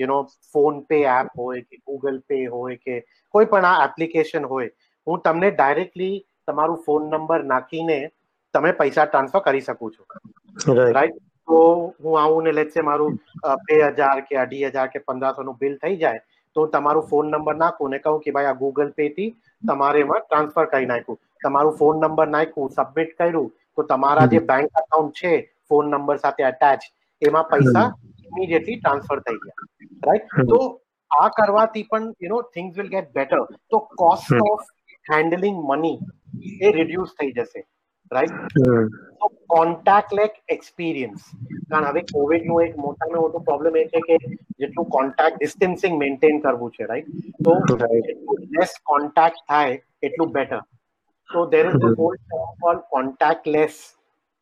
you 0.00 0.08
know 0.08 0.18
phone 0.52 0.82
pay 0.84 1.00
app 1.14 1.32
હોય 1.36 1.62
કે 1.62 1.76
ગૂગલ 1.82 2.20
પે 2.28 2.38
હોય 2.46 2.76
કે 2.78 2.96
કોઈ 3.34 3.46
પણ 3.46 3.64
આ 3.64 3.86
એપ્લિકેશન 3.86 4.44
હોય 4.46 4.70
હું 5.06 5.22
તમને 5.22 5.50
ડાયરેક્ટલી 5.52 6.14
તમારું 6.48 6.82
ફોન 6.86 7.08
નંબર 7.10 7.46
નાખીને 7.46 7.98
તમે 8.54 8.72
પૈસા 8.74 9.06
ટ્રાન્સફર 9.06 9.42
કરી 9.42 9.60
શકું 9.62 9.92
છો. 9.92 10.04
રાઈટ 10.88 11.16
તો 11.48 11.60
હું 12.00 12.18
આવું 12.18 12.44
ને 12.44 12.52
લેટ 12.52 12.76
મારું 12.82 13.18
બે 13.64 13.78
હજાર 13.92 14.16
કે 14.22 14.38
અઢી 14.38 14.64
હજાર 14.68 14.88
કે 14.88 15.02
પંદરસો 15.02 15.42
નું 15.42 15.58
બિલ 15.58 15.78
થઈ 15.78 15.96
જાય 15.96 16.20
તો 16.56 16.66
તમારો 16.66 16.72
તમારું 16.74 17.08
ફોન 17.10 17.30
નંબર 17.30 17.56
નાખું 17.56 17.90
ને 17.90 17.98
કહું 18.00 18.20
કે 18.20 18.32
ભાઈ 18.32 18.50
આ 18.52 18.58
ગૂગલ 18.62 18.92
પે 18.92 19.08
થી 19.10 19.30
તમારે 19.62 20.00
એમાં 20.00 20.22
ટ્રાન્સફર 20.22 20.66
કરી 20.68 20.86
નાખ્યું. 20.86 21.18
તમારું 21.40 21.76
ફોન 21.78 22.00
નંબર 22.00 22.28
નાખ્યું 22.28 22.70
સબમિટ 22.70 23.12
કર્યું 23.16 23.48
તો 23.76 23.82
તમારા 23.84 24.28
જે 24.28 24.40
બેંક 24.50 24.80
અકાઉન્ટ 24.82 25.14
છે 25.14 25.32
ફોન 25.68 25.90
નંબર 25.90 26.18
સાથે 26.18 26.42
અટેચ 26.44 26.88
એમાં 27.22 27.50
પૈસા 27.50 27.86
ઇમિડિયેટલી 28.26 28.78
ટ્રાન્સફર 28.78 29.20
થઈ 29.22 29.38
ગયા. 29.38 29.69
રાઈટ. 30.02 30.38
તો 30.48 30.60
આ 31.10 31.28
કરવાથી 31.36 31.88
પણ 31.90 32.14
you 32.20 32.30
know 32.30 32.40
things 32.54 32.76
will 32.76 32.90
get 32.90 33.12
better 33.12 33.42
તો 33.68 33.82
કોસ્ટ 33.96 34.38
ઓફ 34.44 34.66
હેન્ડલિંગ 35.06 35.60
મની 35.66 35.98
એ 36.60 36.72
રિડ્યુસ 36.72 37.12
થઈ 37.14 37.30
જશે 37.34 37.62
રાઈટ 38.10 38.58
તો 39.20 39.28
કોન્ટેક્ટ 39.48 40.16
લેક 40.20 40.34
એક્સપિરિયન્સ 40.48 41.28
કારણ 41.68 41.88
હવે 41.90 42.02
કોવિડનું 42.08 42.64
એક 42.64 42.74
મોટામાં 42.78 43.22
મોટો 43.26 43.42
પ્રોબ્લેમ 43.42 43.76
એ 43.76 43.84
છે 43.92 44.02
કે 44.08 44.18
જેટલું 44.58 44.90
કોન્ટેક્ટ 44.96 45.38
ડિસ્ટન્સિંગ 45.38 45.96
મેન્ટેન 45.98 46.42
કરવું 46.42 46.74
છે 46.76 46.90
રાઈટ 46.90 47.08
તો 47.44 47.56
લેસ 48.58 48.76
કોન્ટેક્ટ 48.84 49.40
થાય 49.46 49.78
એટલું 50.02 50.36
બેટર 50.36 50.60
તો 51.30 51.46
there 51.54 51.64
is 51.68 51.84
a 51.84 51.94
whole 51.94 52.18
call 52.60 52.84
contactless 52.90 53.80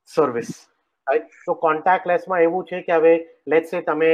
service 0.09 0.53
right 1.09 1.37
તો 1.47 1.57
કોન્ટેક્ટલેસમાં 1.67 2.47
એવું 2.47 2.67
છે 2.71 2.81
કે 2.89 2.97
હવે 2.99 3.15
લેટ્સ 3.53 3.75
સે 3.75 3.83
તમે 3.91 4.11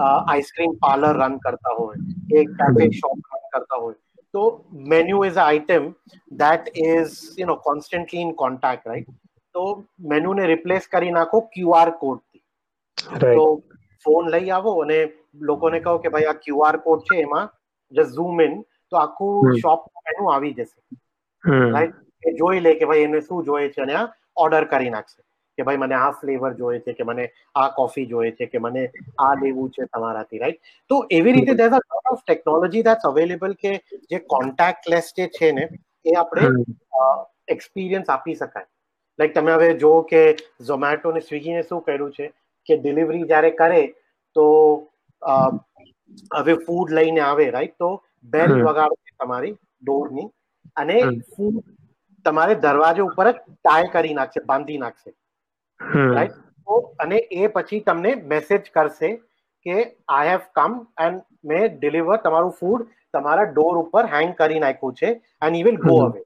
આઈસ્ક્રીમ 0.00 0.76
પાર્લર 0.84 1.14
રન 1.16 1.40
કરતા 1.46 1.74
હોય 1.80 2.42
એક 2.42 2.54
કેફે 2.60 2.84
શોપ 3.00 3.18
રન 3.32 3.48
કરતા 3.54 3.80
હોય. 3.80 3.98
તો 4.34 4.42
menu 4.92 5.24
is 5.28 5.38
a 5.38 5.46
item 5.46 5.88
that 6.42 6.70
is 6.84 7.16
you 7.40 7.48
know 7.48 7.56
constantly 7.68 8.24
in 8.26 8.32
contact 8.42 8.90
right 8.92 9.10
તો 9.54 9.64
મેન્યુને 10.12 10.44
રિપ્લેસ 10.52 10.90
કરી 10.92 11.14
નાખો 11.16 11.40
ક્યુઆર 11.54 11.88
કોડથી 12.02 12.42
તો 13.36 13.46
ફોન 14.04 14.30
લઈ 14.34 14.52
આવો 14.58 14.74
અને 14.82 14.98
લોકોને 15.48 15.78
કહો 15.86 15.96
કે 16.04 16.12
ભાઈ 16.16 16.28
આ 16.32 16.38
ક્યુઆર 16.44 16.74
કોડ 16.86 17.08
છે 17.08 17.22
એમાં 17.24 17.48
જસ્ટ 17.92 18.14
ઝૂમ 18.18 18.44
ઇન 18.46 18.54
તો 18.92 19.00
આખું 19.00 19.58
શોપ 19.64 19.88
મેનુ 20.06 20.30
આવી 20.34 20.54
જશે. 20.54 20.78
રાઈટ 21.74 21.96
એ 22.22 22.36
જોઈ 22.38 22.62
લે 22.66 22.72
કે 22.80 22.88
ભાઈ 22.90 23.08
એને 23.08 23.20
શું 23.26 23.44
જોઈએ 23.48 23.68
છે 23.74 23.82
અને 23.86 23.94
આ 24.02 24.06
ઓર્ડર 24.44 24.64
કરી 24.72 24.94
નાખશે. 24.96 25.20
કે 25.60 25.68
ભાઈ 25.68 25.82
મને 25.82 25.98
આ 25.98 26.10
ફ્લેવર 26.16 26.52
જોઈએ 26.56 26.82
છે 26.82 26.94
કે 26.94 27.04
મને 27.04 27.28
આ 27.56 27.68
કોફી 27.78 28.06
જોઈએ 28.08 28.32
છે 28.34 28.48
કે 28.48 28.60
મને 28.60 28.84
આ 29.20 29.30
લેવું 29.36 29.70
છે 29.70 29.88
તમારાથી 29.88 30.42
રાઈટ 30.42 30.74
તો 30.90 31.00
એવી 31.12 31.36
રીતે 31.38 31.54
there 31.56 31.70
a 31.70 31.80
lot 31.86 32.12
of 32.12 32.24
technology 32.24 32.84
that's 32.84 33.08
available 33.10 33.56
કે 33.58 33.72
જે 34.10 34.20
કોન્ટેક્ટલેસ 34.28 35.14
જે 35.14 35.30
છે 35.32 35.52
ને 35.52 35.66
એ 36.04 36.16
આપણે 36.16 36.50
એક્સપિરિયન્સ 37.48 38.10
આપી 38.10 38.36
શકાય. 38.36 38.68
લાઈક 39.18 39.34
તમે 39.34 39.54
હવે 39.54 39.70
જો 39.78 39.92
કે 40.04 40.22
ઝોમેટો 40.64 41.12
ને 41.12 41.22
સ્વિગીને 41.22 41.64
શું 41.64 41.82
કર્યું 41.82 42.12
છે 42.12 42.30
કે 42.68 42.78
ડિલિવરી 42.78 43.26
જ્યારે 43.26 43.50
કરે 43.56 43.82
તો 44.36 44.46
હવે 46.32 46.56
ફૂડ 46.62 46.94
લઈને 46.98 47.20
આવે 47.22 47.44
રાઈટ 47.50 47.76
તો 47.78 47.90
બેલ 48.34 48.56
વગાડે 48.60 48.98
છે 49.00 49.16
તમારી 49.18 49.54
ડોરની 49.82 50.28
અને 50.76 50.96
ફૂડ 51.30 51.62
તમારે 52.26 52.60
દરવાજો 52.62 53.06
ઉપર 53.06 53.28
જ 53.28 53.36
ટાય 53.38 53.92
કરી 53.92 54.14
નાખશે 54.14 54.46
બાંધી 54.46 54.80
નાખશે. 54.80 55.10
રાઈટ 55.80 56.38
તો 56.66 56.78
અને 56.98 57.18
એ 57.18 57.50
પછી 57.56 57.82
તમને 57.88 58.14
મેસેજ 58.32 58.70
કરશે 58.70 59.10
કે 59.66 59.76
આઈ 60.10 60.30
હેવ 60.30 60.48
કમ 60.58 60.78
એન્ડ 61.06 61.22
મેં 61.44 61.76
ડિલિવર 61.76 62.18
તમારું 62.26 62.56
ફૂડ 62.60 62.86
તમારા 63.14 63.50
ડોર 63.52 63.82
ઉપર 63.82 64.04
હેંગ 64.14 64.34
કરી 64.40 64.62
નાખ્યું 64.64 64.98
છે 65.00 65.12
એન્ડ 65.42 65.60
ઈ 65.60 65.66
વિલ 65.68 65.80
ગો 65.86 65.96
અવે 66.04 66.20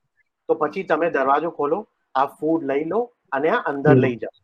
તો 0.48 0.58
પછી 0.62 0.86
તમે 0.90 1.10
દરવાજો 1.16 1.54
ખોલો 1.60 1.80
આ 2.14 2.26
ફૂડ 2.34 2.68
લઈ 2.72 2.84
લો 2.92 3.00
અને 3.32 3.48
આ 3.50 3.62
અંદર 3.72 3.96
લઈ 3.96 4.16
જાઓ. 4.16 4.36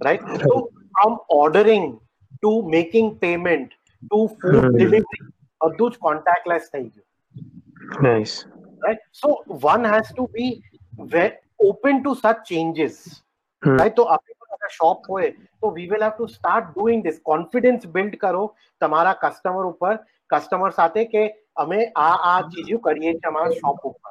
રાઈટ 0.00 0.44
તો 0.44 0.56
from 0.94 1.18
ordering 1.38 1.90
to 2.32 2.54
making 2.76 3.12
payment 3.24 3.76
to 4.02 4.22
food 4.36 4.68
delivery 4.70 5.28
બધું 5.60 5.92
જ 5.92 5.98
કોન્ટેક્ટલેસ 6.00 6.70
થઈ 6.72 6.84
ગયું. 6.84 7.06
Nice 8.04 8.36
right 8.82 9.06
so 9.22 9.32
one 9.64 9.88
has 9.92 10.12
to 10.12 10.28
be 10.34 10.52
open 11.68 12.02
to 12.02 12.14
such 12.16 12.36
changes 12.50 13.00
right 13.62 13.96
તો 13.96 14.06
આપણી 14.08 14.39
શોપ 14.68 15.06
હોય 15.06 15.30
તો 15.60 15.70
we 15.70 15.86
will 15.86 16.02
have 16.02 16.14
to 16.14 16.28
start 16.28 16.70
doing 16.70 17.04
this 17.04 17.20
confidence 17.22 17.86
build 17.88 18.18
કરો 18.18 18.44
તમારા 18.80 19.16
કસ્ટમર 19.18 19.66
ઉપર 19.66 19.94
કસ્ટમર 20.30 20.72
સાથે 20.72 21.04
કે 21.06 21.24
અમે 21.56 21.80
આ 21.98 22.12
આ 22.26 22.36
ચીજો 22.48 22.80
કરીએ 22.80 23.14
છીએ 23.14 23.30
અમારા 23.30 23.56
શોપ 23.56 23.84
ઉપર 23.84 24.10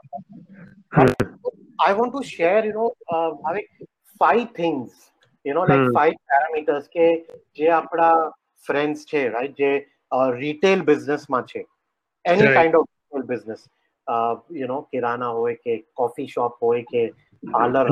I 1.79 1.95
want 1.95 2.11
to 2.11 2.23
share 2.25 2.59
you 2.63 2.73
know 2.73 2.87
uh, 3.11 3.29
five 4.21 4.47
things 4.53 5.09
you 5.45 5.53
know 5.53 5.65
like 5.65 5.93
five 5.93 6.21
parameters 6.25 6.87
કે 6.89 7.09
જે 7.55 7.71
આપણા 7.71 8.13
ફ્રેન્ડ્સ 8.67 9.05
છે 9.05 9.25
રાઈટ 9.29 9.59
જે 9.59 9.73
રિટેલ 10.37 10.83
બિઝનેસમાં 10.83 11.45
છે 11.45 11.65
any 12.25 12.53
kind 12.53 12.79
of 12.79 12.89
retail 12.89 13.27
business 13.27 13.67
you 14.55 14.67
know 14.67 14.79
kirana 14.85 15.33
હોય 15.33 15.57
કે 15.57 15.77
કોફી 15.95 16.29
શોપ 16.29 16.57
હોય 16.61 16.83
કે 16.85 17.05
પાર્લર 17.43 17.85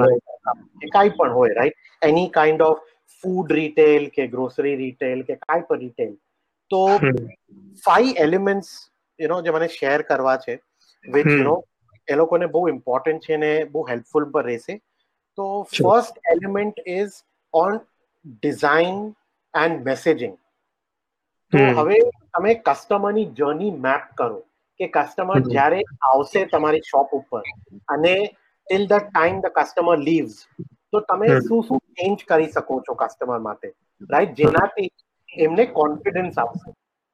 કે 0.82 0.92
કાંઈ 0.94 1.16
પણ 1.18 1.32
હોય 1.32 1.54
right 1.54 1.78
any 2.02 2.30
kind 2.30 2.62
of 2.62 2.84
food 3.24 3.52
retail 3.52 4.10
કે 4.10 4.28
ગ્રોસરી 4.28 4.76
રિટેલ 4.76 5.24
કે 5.24 5.36
કાંઈ 5.38 5.68
પણ 5.70 5.80
રિટેલ 5.80 6.14
તો 6.72 6.84
ફાઈવ 7.84 8.22
એલિમેન્ટ્સ 8.26 8.72
યુ 9.20 9.28
નો 9.28 9.42
જે 9.42 9.52
મને 9.52 9.70
શેર 9.70 9.98
કરવા 10.04 10.38
છે 10.38 10.58
વિચ 11.06 11.32
યુ 11.32 11.44
નો 11.44 11.56
એ 12.08 12.16
લોકોને 12.16 12.48
બહુ 12.48 12.64
ઇમ્પોર્ટન્ટ 12.70 13.26
છે 13.26 13.38
ને 13.38 13.54
બહુ 13.66 13.86
હેલ્પફુલ 13.90 14.32
પર 14.32 14.46
રહેશે. 14.46 14.82
તો 15.38 15.46
first 15.72 16.20
element 16.32 16.84
is 16.88 17.22
on 17.54 17.80
design 18.26 19.00
and 19.54 19.84
messaging 19.84 20.36
તો 21.54 21.64
હવે 21.80 22.00
તમે 22.34 22.54
કસ્ટમરની 22.66 23.26
જર્ની 23.34 23.72
મેપ 23.80 24.10
કરો 24.18 24.40
કે 24.80 24.88
કસ્ટમર 24.88 25.44
જ્યારે 25.46 25.80
આવશે 26.10 26.46
તમારી 26.46 26.86
શોપ 26.86 27.14
ઉપર 27.14 27.42
અને 27.88 28.16
till 28.70 28.88
the 28.88 29.06
time 29.06 29.42
the 29.44 29.54
customer 29.58 29.98
leaves 30.02 30.38
તો 30.92 31.02
તમે 31.10 31.28
શું 31.40 31.64
શું 31.68 31.84
ચેન્જ 31.96 32.26
કરી 32.26 32.50
શકો 32.50 32.80
છો 32.88 32.96
કસ્ટમર 33.02 33.40
માટે? 33.42 33.70
રાઈટ 34.10 34.38
જેનાથી 34.40 34.90
એમને 35.30 35.66
કોન્ફિડન્સ 35.80 36.38
આવશે. 36.38 36.70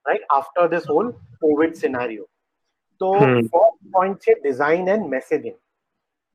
Right 0.05 0.25
after 0.37 0.69
this 0.71 0.87
whole 0.93 1.11
covid 1.41 1.75
scenario 1.81 2.25
તો 3.01 3.11
ફર્સ્ટ 3.19 3.79
પોઈન્ટ 3.93 4.25
છે 4.25 4.35
ડિઝાઇન 4.37 4.91
એન્ડ 4.95 5.09
મેસેજિંગ 5.13 5.57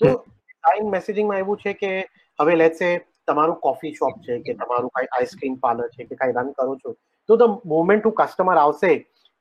તો 0.01 0.13
ડિઝાઇન 0.15 0.91
મેસેજિંગમાં 0.95 1.45
એવું 1.45 1.63
છે 1.65 1.75
કે 1.83 1.93
હવે 2.39 2.57
લેટ્સ 2.57 2.83
સે 2.85 2.91
તમારું 3.29 3.59
કોફી 3.67 3.95
શોપ 3.97 4.21
છે 4.27 4.39
કે 4.47 4.57
તમારું 4.63 4.95
કઈ 4.97 5.11
આઈસ્ક્રીમ 5.11 5.57
પાર્લર 5.65 5.89
છે 5.97 6.09
કે 6.11 6.21
કઈ 6.23 6.37
રન 6.37 6.53
કરો 6.61 6.77
છો. 6.83 6.95
તો 7.29 7.37
ધ 7.37 7.59
મોમેન્ટ 7.73 8.05
ટુ 8.05 8.15
કસ્ટમર 8.21 8.59
આવશે 8.59 8.93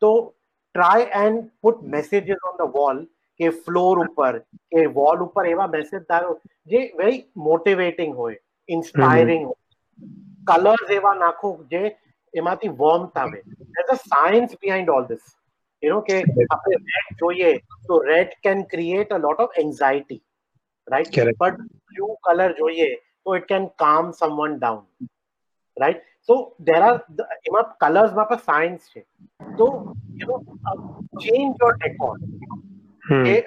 તો 0.02 0.12
try 0.76 1.26
and 1.26 1.46
put 1.62 1.86
messages 1.94 2.50
on 2.50 2.58
the 2.58 2.74
wall 2.74 2.98
કે 3.40 3.50
ફ્લોર 3.60 3.94
ઉપર 4.00 4.34
કે 4.72 4.86
વોલ 4.94 5.24
ઉપર 5.26 5.46
એવા 5.48 5.70
મેસેજ 5.70 6.04
ધારો 6.06 6.34
જે 6.68 6.84
વેરી 6.96 7.22
મોટિવેટિંગ 7.44 8.14
હોય 8.16 8.40
ઇન્સ્પાયરિંગ 8.70 9.46
હોય. 9.46 9.62
કલર્સ 10.50 10.92
એવા 10.92 11.16
નાખો 11.18 11.50
જે 11.72 11.82
એમાંથી 12.34 12.74
વોર્મથ 12.78 13.18
આવે. 13.18 13.40
As 13.76 13.90
a 13.90 13.98
science 14.04 14.56
behind 14.60 14.92
all 14.92 15.06
this 15.08 15.26
you 15.84 15.94
know 15.94 16.02
કે 16.04 16.18
આપણે 16.50 16.78
રેડ 16.92 17.12
જોઈએ 17.22 17.52
તો 17.88 18.00
red 18.06 18.38
can 18.42 18.64
create 18.68 19.12
a 19.12 19.20
lot 19.20 19.40
of 19.40 19.60
anxiety 19.64 20.22
right 20.88 21.16
but 21.40 21.58
blue 21.90 22.10
colour 22.24 22.52
જોઈએ 22.56 22.90
તો 23.24 23.36
it 23.36 23.48
can 23.48 23.70
calm 23.78 24.12
someone 24.14 24.58
down 24.58 24.84
right 25.78 26.04
so 26.30 26.36
there 26.68 26.82
are 26.82 26.96
એમાં 27.44 27.74
કલર્સમાં 27.80 28.30
પણ 28.30 28.44
સાયન્સ 28.44 28.84
છે. 28.92 29.02
તો 29.58 29.68
you 30.20 30.28
know 30.32 30.38
change 31.22 31.54
your 31.62 31.76
decor 31.76 32.16
એ 33.34 33.38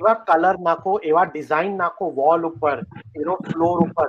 એવા 0.00 0.14
કલર 0.30 0.56
નાખો 0.68 0.94
એવા 1.10 1.26
ડિઝાઇન 1.32 1.74
નાખો 1.82 2.10
વોલ 2.20 2.48
ઉપર 2.50 2.76
એનો 3.22 3.36
ફ્લોર 3.48 3.76
ઉપર 3.86 4.08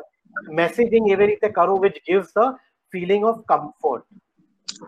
મેસેજિંગ 0.61 1.11
એવી 1.15 1.29
રીતે 1.31 1.49
કરો 1.57 1.81
which 1.87 1.99
gives 2.09 2.31
the 2.37 2.55
feeling 2.93 3.27
of 3.31 3.41
comfort 3.51 4.07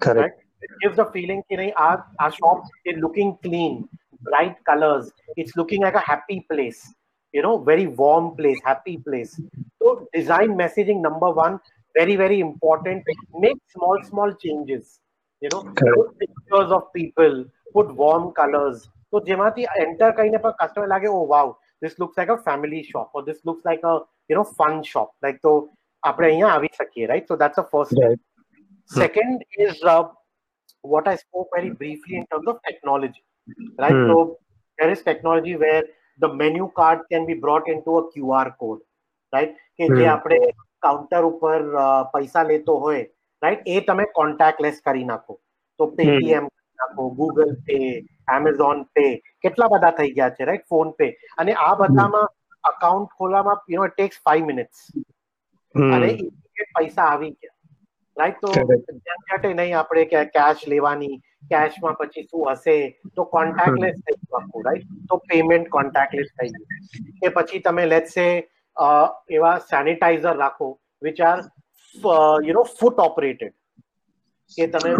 correct 0.05 0.39
it 0.61 0.69
gives 0.81 0.95
the 0.95 1.05
feeling 1.05 1.43
that 1.49 1.59
you 1.59 1.67
know, 1.67 1.73
our, 1.75 2.31
shop 2.31 2.65
is 2.85 2.97
looking 2.97 3.37
clean, 3.43 3.89
bright 4.21 4.55
colors. 4.63 5.11
It's 5.35 5.55
looking 5.55 5.81
like 5.81 5.95
a 5.95 5.99
happy 5.99 6.45
place, 6.51 6.93
you 7.33 7.41
know, 7.41 7.57
very 7.57 7.87
warm 7.87 8.35
place, 8.35 8.59
happy 8.63 8.97
place. 8.97 9.39
So 9.81 10.07
design 10.13 10.49
messaging 10.49 11.01
number 11.01 11.31
one, 11.31 11.59
very, 11.95 12.15
very 12.15 12.39
important. 12.39 13.03
Make 13.39 13.57
small, 13.73 13.97
small 14.03 14.33
changes, 14.33 14.99
you 15.41 15.49
know, 15.51 15.63
put 15.63 16.19
pictures 16.19 16.71
of 16.71 16.93
people, 16.93 17.45
put 17.73 17.93
warm 17.95 18.31
colors, 18.33 18.87
so 19.13 19.25
જેમાંથી 19.29 19.67
enter 19.83 20.11
કરીને 20.17 20.39
પણ 20.45 20.57
customer 20.61 20.89
લાગે 20.93 21.09
oh 21.19 21.21
Vav 21.33 21.51
this 21.83 21.93
looks 22.01 22.17
like 22.19 22.31
a 22.37 22.39
family 22.47 22.81
shop 22.89 23.07
or 23.15 23.21
this 23.29 23.39
looks 23.47 23.63
like 23.69 23.83
a 23.91 23.93
you 24.29 24.35
know 24.37 24.47
fun 24.59 24.75
shop 24.91 25.09
like 25.25 25.39
તો 25.45 25.53
આપણે 26.03 26.27
અહીંયા 26.31 26.49
આવી 26.57 26.71
શકીએ 26.79 27.21
that's 27.41 27.59
the 27.61 27.67
first 27.73 27.91
step 27.97 28.19
second 29.01 29.43
is 29.65 29.75
uh, 29.93 30.03
what 30.83 31.07
I 31.07 31.15
spoke 31.15 31.49
very 31.55 31.71
briefly 31.71 32.15
in 32.15 32.25
terms 32.27 32.47
of 32.47 32.57
technology, 32.67 33.23
right? 33.77 33.91
Hmm. 33.91 34.07
So 34.07 34.37
there 34.79 34.91
is 34.91 35.01
technology 35.03 35.55
where 35.55 35.83
the 36.19 36.29
menu 36.33 36.69
card 36.75 36.99
can 37.11 37.25
be 37.25 37.33
brought 37.33 37.67
into 37.67 37.97
a 37.97 38.03
QR 38.11 38.47
code, 38.59 38.81
right? 39.33 39.53
કે 39.79 39.87
જે 39.97 40.07
આપણે 40.13 40.39
counter 40.85 41.21
ઉપર 41.31 41.59
પૈસા 42.13 42.43
લેતો 42.51 42.73
હોય 42.85 43.05
right 43.41 43.69
એ 43.75 43.85
તમે 43.89 44.05
contactless 44.19 44.81
કરી 44.87 45.05
નાખો 45.11 45.37
તો 45.79 45.87
પેટીએમ 45.99 46.49
નાખો 46.81 47.07
ગૂગલ 47.17 47.55
પે 47.65 47.79
એમેઝોન 48.29 48.83
પે 48.93 49.05
કેટલા 49.43 49.69
બધા 49.69 49.93
થઈ 49.93 50.11
ગયા 50.13 50.35
છે 50.35 50.45
રાઈટ 50.45 50.67
ફોન 50.67 50.93
પે 50.95 51.07
અને 51.37 51.57
આ 51.59 51.71
બધામાં 51.77 52.29
અકાઉન્ટ 52.63 53.17
ખોલવામાં 53.17 53.63
you 53.67 53.81
know 53.81 53.89
takes 53.89 54.21
five 54.21 54.45
minutes 54.45 54.79
અને 55.91 56.09
પૈસા 56.73 57.07
આવી 57.07 57.31
ગયા. 57.33 57.57
રાઈટ 58.17 58.39
તો 58.41 58.51
ઝંઝટે 58.53 59.53
નહીં 59.53 59.75
આપણે 59.77 60.05
કે 60.07 60.23
કેશ 60.33 60.63
લેવાની 60.67 61.15
કેશમાં 61.51 61.97
પછી 61.97 62.25
શું 62.25 62.51
હશે? 62.51 62.75
તો 63.15 63.25
કોન્ટેક્ટલેસ 63.27 63.97
થઈ 63.99 64.17
ગયું 64.19 64.39
આખું 64.39 64.65
રાઈટ 64.67 64.89
તો 65.09 65.19
પેમેન્ટ 65.25 65.71
કોન્ટેક્ટલેસ 65.71 66.29
થઈ 66.33 66.49
ગયું. 66.49 66.69
કે 67.19 67.29
પછી 67.31 67.61
તમે 67.61 67.85
લેટ 67.87 68.07
સે 68.09 68.27
એવા 69.31 69.55
સેનિટાઈઝર 69.65 70.35
રાખો 70.37 70.69
which 71.01 71.23
are 71.23 71.39
you 72.43 72.53
know 72.53 72.63
foot 72.73 73.01
operated 73.01 73.53
કે 74.51 74.67
તમે 74.69 74.91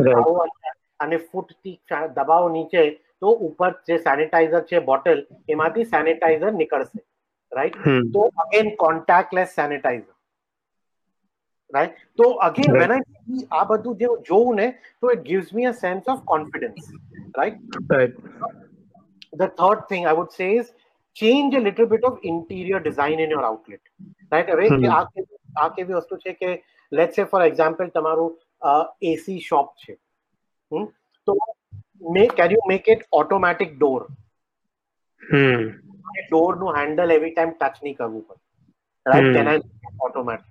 અને 1.01 1.17
ફૂટથી 1.23 1.75
દબાવો 2.15 2.49
નીચે 2.55 2.81
તો 3.21 3.33
ઉપર 3.47 3.71
જે 3.89 3.99
સેનિટાઈઝર 4.07 4.63
છે 4.63 4.83
બોટલ 4.89 5.21
એમાંથી 5.49 5.87
સેનિટાઈઝર 5.89 6.51
નીકળશે 6.53 7.05
રાઈટ 7.51 7.79
તો 8.13 8.25
again 8.45 8.73
contactless 8.77 9.55
sanitiser 9.55 10.17
again 12.41 12.71
right. 12.71 12.81
when 12.81 12.91
i 12.91 12.99
see 12.99 13.45
આ 13.51 13.63
બધું 13.65 13.97
જે 13.97 14.11
જોઉં 14.29 14.55
ને 14.55 14.67
તો 14.99 15.15
gives 15.23 15.53
me 15.53 15.67
a 15.67 15.73
sense 15.81 16.11
of 16.13 16.21
confidence 16.25 16.91
right 17.37 17.57
right 17.89 18.15
the 19.33 19.49
third 19.61 19.83
thing 19.91 20.07
i 20.07 20.13
would 20.13 20.31
say 20.31 20.49
is 20.55 20.73
change 21.17 21.55
a 21.55 21.63
little 21.67 21.87
bit 21.87 22.03
of 22.03 22.27
interior 22.33 22.81
design 22.89 23.23
in 23.25 23.35
your 23.35 23.45
outlet 23.45 23.83
right 24.31 24.53
હવે 24.53 24.69
આ 24.91 25.01
આ 25.57 25.69
કેવી 25.69 25.95
વસ્તુ 25.95 26.21
છે 26.25 26.35
કે 26.35 26.53
લેટ્સ 26.91 27.15
સે 27.15 27.25
ફોર 27.25 27.41
એક્ઝામ્પલ 27.41 27.91
તમારું 27.91 28.31
એસી 29.11 29.39
શોપ 29.49 29.75
છે 29.85 29.97
તો 31.27 31.37
may 32.11 32.27
can 32.31 32.51
you 32.51 32.63
make 32.67 32.87
it 32.87 33.05
automatic 33.13 33.75
door 33.75 34.01
hmm. 35.23 35.67
ડોરનું 36.25 36.75
handle 36.77 37.09
every 37.11 37.33
time 37.33 37.53
touch 37.55 37.83
નહીં 37.83 37.97
કરવું 37.97 38.23
પડે. 38.23 38.41
Right 39.05 39.35
can 39.35 39.47
I 39.47 39.61
automatic 39.99 40.49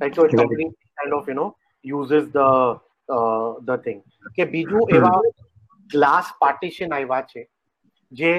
right 0.00 0.14
so 0.14 0.26
it 0.26 0.34
completely 0.34 0.68
kind 0.94 1.14
of 1.14 1.28
you 1.28 1.36
know 1.36 1.46
uses 1.84 2.28
the 2.30 2.80
the 3.64 3.80
thing 3.84 4.02
કે 4.36 4.48
બીજું 4.48 4.94
એવા 4.98 5.16
glass 5.90 6.32
partition 6.38 6.92
આવ્યા 6.92 7.26
છે 7.26 7.46
જે 8.12 8.32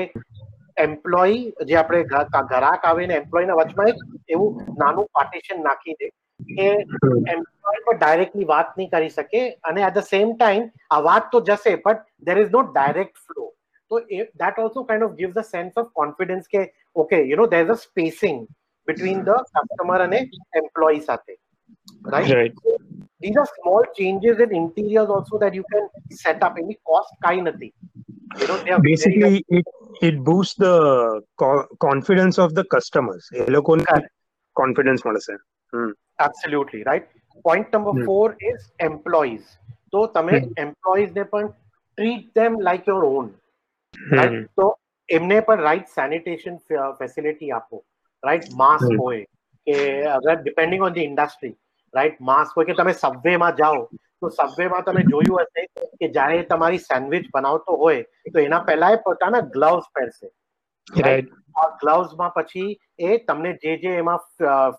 એમ્પ્લોયી 0.78 1.42
જે 1.66 1.78
આપણે 1.78 2.04
ગ્રાહક 2.06 2.86
આવે 2.86 3.08
ને 3.08 3.16
એમ્પ્લોયના 3.16 3.60
વચમાં 3.62 3.90
એક 3.90 4.00
એવું 4.30 4.62
નાનું 4.78 5.10
પાર્ટીશન 5.14 5.64
નાખી 5.64 5.98
દે 6.00 6.12
કે 6.50 6.68
એમ્પ્લોય 7.34 7.82
પર 7.88 7.96
ડાયરેક્ટલી 7.98 8.50
વાત 8.54 8.78
નહીં 8.78 8.92
કરી 8.96 9.10
શકે 9.10 9.42
અને 9.64 9.82
એટ 9.82 9.98
ધ 9.98 10.10
સેમ 10.10 10.34
ટાઈમ 10.34 10.68
આ 10.92 11.02
વાત 11.02 11.30
તો 11.32 11.44
જશે 11.50 11.76
but 11.86 12.30
there 12.30 12.38
is 12.44 12.52
no 12.52 12.64
direct 12.70 13.22
flow 13.28 13.48
તો 13.92 14.02
that 14.44 14.64
also 14.66 14.86
kind 14.90 15.08
of 15.10 15.16
gives 15.16 15.38
a 15.38 15.46
sense 15.52 15.84
of 15.84 15.92
confidence 16.02 16.52
કે 16.56 16.66
okay 16.96 17.18
you 17.22 17.38
know 17.38 17.48
there 17.48 17.64
is 17.66 17.76
a 17.76 17.80
spacing 17.84 18.42
between 18.88 19.24
the 19.30 19.52
customer 19.52 20.08
અને 20.08 20.20
એમ્પ્લોયી 20.56 21.06
સાથે 21.10 21.36
right 22.16 22.64
These 23.22 23.36
are 23.36 23.50
small 23.56 23.84
changes 23.96 24.40
in 24.40 24.52
interiors 24.52 25.10
also 25.10 25.38
that 25.38 25.54
you 25.54 25.64
can 25.64 25.84
set 26.12 26.42
up. 26.42 26.56
Any 26.58 26.76
cost 26.84 27.12
kind 27.24 27.48
of 27.48 27.56
thing. 27.56 27.72
You 28.40 28.48
know, 28.48 28.80
basically 28.80 29.46
it 29.50 29.68
it 30.02 30.24
boosts 30.24 30.56
the 30.56 31.22
co- 31.38 31.68
confidence 31.80 32.40
of 32.40 32.56
the 32.56 32.64
customers 32.66 33.30
એ 33.36 33.46
લોકોને. 33.52 33.86
Confidence 34.56 35.06
મળશે 35.06 35.36
absolutely 36.20 36.84
right. 36.84 37.08
Point 37.46 37.72
number 37.74 37.94
Hmm. 37.94 38.06
four 38.06 38.36
is 38.52 38.72
employees. 38.82 39.58
તો 39.92 40.02
તમે 40.08 40.34
Hmm. 40.34 40.76
ને 41.16 41.24
પણ 41.26 41.48
treat 41.98 42.28
them 42.36 42.60
like 42.60 42.88
your 42.88 43.04
own 43.06 43.32
Hmm. 44.12 44.46
તો 44.58 44.68
એમને 45.10 45.40
પણ 45.42 45.64
રાઈટ 45.70 45.90
સેનિટેશન 45.96 46.60
ફેસિલિટી 47.00 47.52
આપો 47.52 47.82
રાઈટ 48.24 48.54
માસ્ક 48.56 48.86
Hmm. 48.86 48.98
હોય 48.98 49.26
કે 49.68 49.78
અગર 50.12 50.36
depending 50.36 50.84
on 50.84 50.94
the 50.94 51.10
industry 51.10 51.56
right 51.94 52.22
mask 52.22 52.56
હોય 52.56 52.66
કે 52.66 52.78
તમે 52.82 52.94
સબવેમાં 52.94 53.58
જાઓ 53.58 53.82
તો 54.22 54.30
સબવેમાં 54.30 54.84
તમે 54.84 55.04
જોયું 55.12 55.46
હશે 55.46 55.90
કે 56.00 56.12
જ્યારે 56.18 56.44
તમારી 56.54 56.84
સેન્ડવિચ 56.86 57.28
બનાવતો 57.36 57.78
હોય 57.84 58.32
તો 58.34 58.46
એના 58.46 58.64
પહેલા 58.70 58.94
એ 58.94 59.02
પોતાના 59.08 59.42
ગ્લવ્સ 59.56 59.92
પહેરશે 59.94 60.28
ગ્લવ્સમાં 61.78 62.32
પછી 62.32 62.70
એ 63.00 63.20
તમને 63.26 63.54
જે 63.58 63.76
જે 63.78 63.98
એમાં 63.98 64.20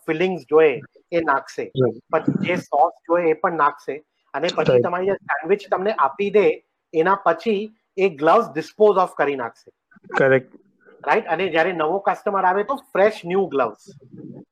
ફિલિંગ્સ 0.07 0.49
જોઈએ 0.49 0.81
એ 1.13 1.21
નાખશે. 1.23 1.71
પછી 2.11 2.39
જે 2.41 2.57
સોસ 2.63 2.99
જોઈએ 3.09 3.31
એ 3.31 3.37
પણ 3.37 3.57
નાખશે. 3.57 4.01
અને 4.35 4.49
પછી 4.51 4.83
તમારી 4.83 5.13
જે 5.13 5.21
સેન્ડવિચ 5.23 5.69
તમને 5.71 5.95
આપી 6.01 6.31
દે 6.31 6.49
એના 6.95 7.21
પછી 7.25 7.61
એ 7.99 8.11
ગ્લવ્સ 8.17 8.51
ડિસ્પોઝ 8.51 8.99
ઓફ 8.99 9.15
કરી 9.15 9.37
નાખશે. 9.37 9.71
કરેક્ટ 10.13 10.61
રાઈટ 11.05 11.29
અને 11.29 11.45
જ્યારે 11.47 11.73
નવો 11.73 11.99
કસ્ટમર 12.01 12.45
આવે 12.45 12.63
તો 12.65 12.79
fresh 12.93 13.19
new 13.25 13.47
gloves 13.49 13.89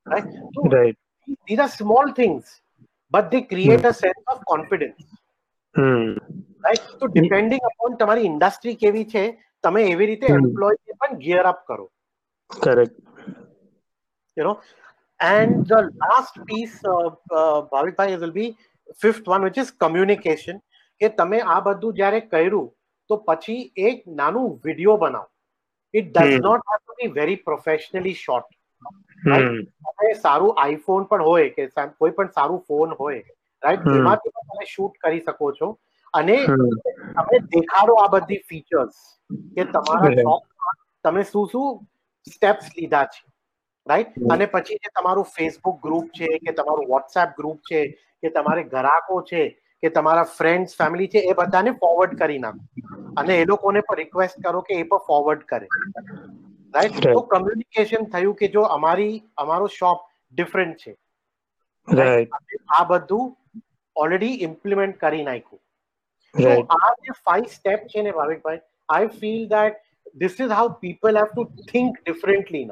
right 0.07 0.73
right 0.75 0.99
these 1.47 1.63
are 1.67 1.71
small 1.75 2.13
things 2.13 2.57
but 3.13 3.33
they 3.35 3.43
create 3.45 3.85
a 3.85 3.93
sense 3.95 4.35
of 4.35 4.43
confidence 4.45 5.07
hmm. 5.75 6.09
Right 6.61 6.91
તો 6.97 7.13
ડિપેન્ડિંગ 7.15 7.71
અપોન 7.71 7.97
તમારી 7.97 8.31
ઇન્ડસ્ટ્રી 8.33 8.77
કેવી 8.77 9.07
છે 9.07 9.25
તમે 9.65 9.83
એવી 9.93 10.09
રીતે 10.11 10.27
Hmm. 10.29 10.39
એમ્પ્લોયી 10.41 10.99
પણ 11.01 11.19
ગિયર 11.25 11.45
અપ 11.53 11.61
કરો. 11.69 11.87
Correct 12.51 12.97
you 14.37 14.45
know 14.49 14.55
and 15.21 15.57
the 15.71 15.89
last 16.03 16.37
piece 16.51 16.77
Bhavikbhai 17.73 18.21
will 18.25 18.35
be 18.39 18.51
fifth 19.03 19.27
one 19.33 19.49
which 19.49 19.59
is 19.65 19.73
communication. 19.85 20.57
કે 21.01 21.09
તમે 21.19 21.39
આ 21.55 21.59
બધું 21.67 21.99
જ્યારે 21.99 22.21
કર્યું 22.33 22.71
તો 23.11 23.15
પછી 23.29 23.61
એક 23.91 24.01
નાનું 24.21 24.49
વીડિયો 24.65 24.97
બનાવો. 25.03 25.29
It 25.95 26.09
does. 26.17 26.41
Not 26.47 26.63
have 26.71 26.81
to 26.81 26.93
be 26.99 27.13
very 27.21 27.43
professionally 27.51 28.17
short. 28.25 28.51
સારું 30.23 30.53
આઈફોન 30.65 31.07
પણ 31.11 31.23
હોય 31.29 31.49
કે 31.57 31.69
કોઈ 32.01 32.13
પણ 32.19 32.33
સારું 32.37 32.61
ફોન 32.69 32.93
હોય 33.01 33.23
રાઈટ. 33.63 33.87
એમાંથી 33.95 34.35
તમે 34.37 34.67
શૂટ 34.75 34.95
કરી 35.05 35.23
શકો 35.27 35.47
છો. 35.61 35.69
અને. 36.15 36.37
તમે 37.17 37.39
દેખાડો 37.55 37.95
આ 37.95 38.09
બધી 38.09 38.43
ફીચર્સ 38.49 39.01
કે 39.55 39.65
તમારા 39.65 40.13
શોપમાં 40.21 40.79
તમે 41.05 41.23
શું 41.23 41.49
શું 41.49 41.81
સ્ટેપ્સ 42.27 42.67
લીધા 42.79 43.05
છે 43.05 43.23
રાઈટ. 43.87 44.09
અને 44.33 44.47
પછી 44.47 44.75
જે 44.75 44.93
તમારું 45.01 45.25
ફેસબુક 45.25 45.83
ગ્રુપ 45.83 46.07
છે 46.21 46.39
કે 46.39 46.53
તમારું 46.53 46.87
વોટ્સએપ 46.89 47.29
ગ્રુપ 47.37 47.59
છે 47.73 47.81
કે 48.23 48.31
તમારે 48.31 48.63
ગ્રાહકો 48.65 49.21
છે 49.23 49.45
કે 49.83 49.89
તમારા 49.89 50.23
ફ્રેન્ડ્સ 50.23 50.77
ફેમિલી 50.77 51.09
છે 51.09 51.19
એ 51.19 51.33
બધાને 51.33 51.71
ફોરવર્ડ 51.73 52.19
કરી 52.19 52.39
નાખો. 52.39 52.65
અને 53.17 53.35
એ 53.37 53.45
લોકોને 53.45 53.81
પણ 53.81 53.97
રિક્વેસ્ટ 53.97 54.43
કરો 54.47 54.61
કે 54.61 54.75
એ 54.75 54.83
પણ 54.83 55.07
ફોરવર્ડ 55.07 55.45
કરે. 55.45 55.67
રાઈટ 56.75 57.01
તો 57.13 57.21
કમ્યુનિકેશન 57.21 58.05
થયું 58.05 58.35
કે 58.35 58.49
જો 58.49 58.63
અમારી 58.77 59.23
અમારો 59.37 59.67
શોપ 59.67 59.99
ડિફરન્ટ 60.33 60.77
છે. 60.77 60.97
આ 62.71 62.85
બધું 62.85 63.37
ઓલરેડી 63.97 64.35
ઇમ્પ્લિમેન્ટ 64.49 65.01
કરી 65.01 65.23
નાખ્યું. 65.23 65.63
આ 66.35 66.91
જે 67.07 67.17
ફાઇવ 67.27 67.47
સ્ટેપ 67.53 67.87
છે 67.93 68.03
ને 68.03 68.13
Bhavikbhai 68.13 68.61
I 68.89 69.13
feel 69.21 69.47
that 69.49 69.81
this 70.23 70.41
is 70.41 70.57
how 70.59 70.73
people 70.83 71.21
have 71.23 71.33
to 71.33 71.47
think 71.73 72.03
differently 72.03 72.67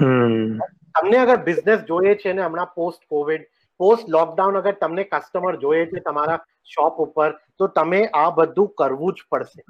hmm. 0.00 0.60
તમને 0.94 1.18
અગર 1.18 1.38
બિઝનેસ 1.48 1.86
જોઈએ 1.90 2.16
છે 2.16 2.32
ને 2.32 2.42
હમણાં 2.42 2.74
પોસ્ટ 2.74 3.02
કોવિડ 3.08 3.48
પોસ્ટ 3.80 4.12
લોકડાઉન 4.16 4.60
અગર 4.62 4.76
તમને 4.82 5.06
કસ્ટમર 5.06 5.60
જોઈએ 5.64 5.86
છે 5.86 6.04
તમારા 6.04 6.38
શોપ 6.74 7.00
ઉપર 7.06 7.30
તો 7.58 7.72
તમે 7.80 8.02
આ 8.20 8.28
બધું 8.38 8.70
કરવું 8.78 9.16
જ 9.16 9.26
પડશે. 9.30 9.62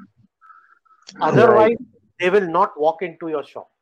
Otherwise 1.31 1.81
they 2.21 2.31
will 2.37 2.53
not 2.59 2.79
walk 2.85 3.03
into 3.17 3.33
your 3.37 3.49
shop 3.55 3.73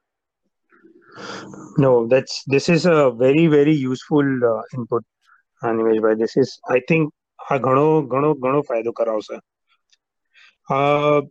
No, 1.78 2.06
that's 2.06 2.42
this 2.44 2.68
is 2.68 2.86
a 2.86 3.10
very 3.10 3.46
very 3.46 3.72
useful 3.72 4.30
uh, 4.44 4.62
input, 4.74 5.04
Animeshbhai. 5.62 6.18
This 6.18 6.36
is 6.36 6.58
I 6.68 6.80
think 6.88 7.12
આ 7.44 7.58
ઘણો 7.60 7.86
ઘણો 8.04 8.30
ઘણો 8.36 8.60
ફાયદો 8.68 8.92
કરાવશે. 8.94 9.36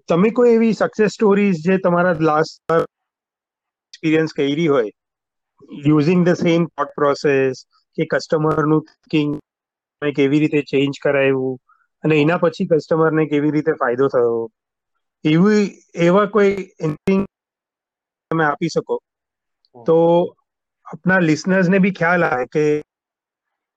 તમે 0.07 0.29
કોઈ 0.31 0.55
એવી 0.55 0.73
સક્સેસ 0.75 1.15
સ્ટોરીઝ 1.15 1.61
જે 1.65 1.77
તમારા 1.79 2.17
લાસ્ટ 2.21 2.73
એક્સપિરિયન્સ 2.73 4.31
કરી 4.33 4.67
હોય 4.67 4.91
using 5.85 6.21
the 6.25 6.37
same 6.37 6.67
thought 6.67 6.91
process 6.95 7.65
કે 7.97 8.03
કસ્ટમરનું 8.07 8.81
થિંકિંગ 8.85 9.31
કેવી 10.01 10.41
રીતે 10.43 10.61
ચેન્જ 10.69 10.99
કરાયું, 11.03 11.57
અને 12.03 12.15
એના 12.17 12.39
પછી 12.39 12.67
કસ્ટમરને 12.67 13.23
કેવી 13.27 13.51
રીતે 13.51 13.73
ફાયદો 13.81 14.07
થયો, 14.09 14.39
એવી, 15.25 15.63
એવા 15.97 16.27
કોઈ 16.27 16.53
તમે 18.31 18.43
આપી 18.45 18.69
શકો. 18.69 18.95
તો 19.75 19.97
આપના 20.87 21.19
લિસનર્સને 21.21 21.77
બી 21.79 21.93
ખ્યાલ 21.93 22.23
આવે 22.23 22.45
કે 22.53 22.63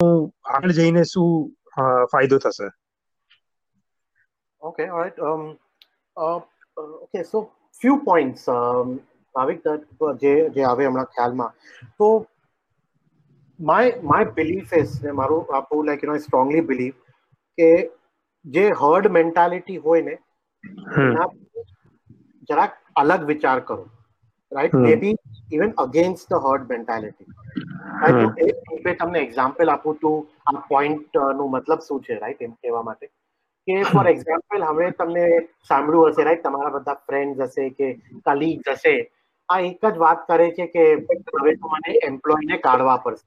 હું 0.01 0.17
આગળ 0.55 0.73
જઈને 0.73 1.03
શું 1.05 1.31
ફાયદો 2.05 2.39
થશે 2.39 2.69
Okay, 4.63 4.89
all 4.89 4.99
right. 4.99 5.19
Um, 5.19 5.59
uh, 6.17 6.41
uh, 6.77 7.05
okay, 7.05 7.23
so 7.23 7.51
few 7.83 8.01
points, 8.01 8.49
um, 8.49 9.01
uh, 9.35 9.47
જે 10.15 10.51
જે 10.51 10.63
આવે 10.63 10.87
હમણાં 10.87 11.05
ખ્યાલમાં 11.05 11.51
તો 11.99 12.27
my 13.61 13.85
my 14.03 14.23
belief 14.39 14.73
is 14.73 15.03
ને 15.05 15.11
મારું 15.11 15.57
આપણું 15.57 15.85
like 15.85 16.03
you 16.03 16.09
know 16.09 16.17
I 16.17 16.19
strongly 16.19 16.61
believe 16.61 16.97
કે 17.59 17.91
જે 18.45 18.65
herd 18.71 19.07
mentality 19.11 19.77
હોય 19.77 20.03
ને 20.03 20.17
જરાક 22.49 22.73
અલગ 22.97 23.25
વિચાર 23.25 23.61
કરો 23.61 23.85
right 24.53 24.75
Hmm. 24.75 24.83
Maybe 24.97 25.15
even 25.49 25.73
against 25.79 26.31
the 26.31 26.47
herd 26.47 26.71
mentality 26.71 27.27
right 28.03 28.99
તમને 29.01 29.21
એક્ઝામ્પલ 29.21 29.73
આપું 29.75 30.01
તો 30.01 30.13
આ 30.47 30.57
પોઈન્ટનું 30.71 31.51
મતલબ 31.51 31.87
શું 31.89 32.03
છે 32.03 32.19
રાઈટ 32.23 32.43
એમ 32.43 32.55
કહેવા 32.55 32.83
માટે. 32.83 33.07
કે 33.69 33.77
ફોર 33.93 34.07
એક્ઝામ્પલ 34.09 34.65
હવે 34.65 34.89
તમને 34.99 35.27
સાંભળ્યું 35.71 36.13
હશે 36.13 36.27
રાઈટ 36.29 36.45
તમારા 36.45 36.75
બધા 36.77 36.99
ફ્રેન્ડ 37.07 37.45
હશે 37.47 37.69
કે 37.73 37.89
કલીગ્સ 38.27 38.73
હશે. 38.75 38.95
આ 39.49 39.61
એક 39.63 39.87
જ 39.87 39.97
વાત 39.99 40.27
કરે 40.29 40.51
છે 40.53 40.67
કે 40.69 40.85
હવે 41.37 41.57
તો 41.57 41.73
મને 41.73 41.97
એમ્પ્લોયને 42.11 42.61
કાઢવા 42.61 42.99
પડશે. 42.99 43.27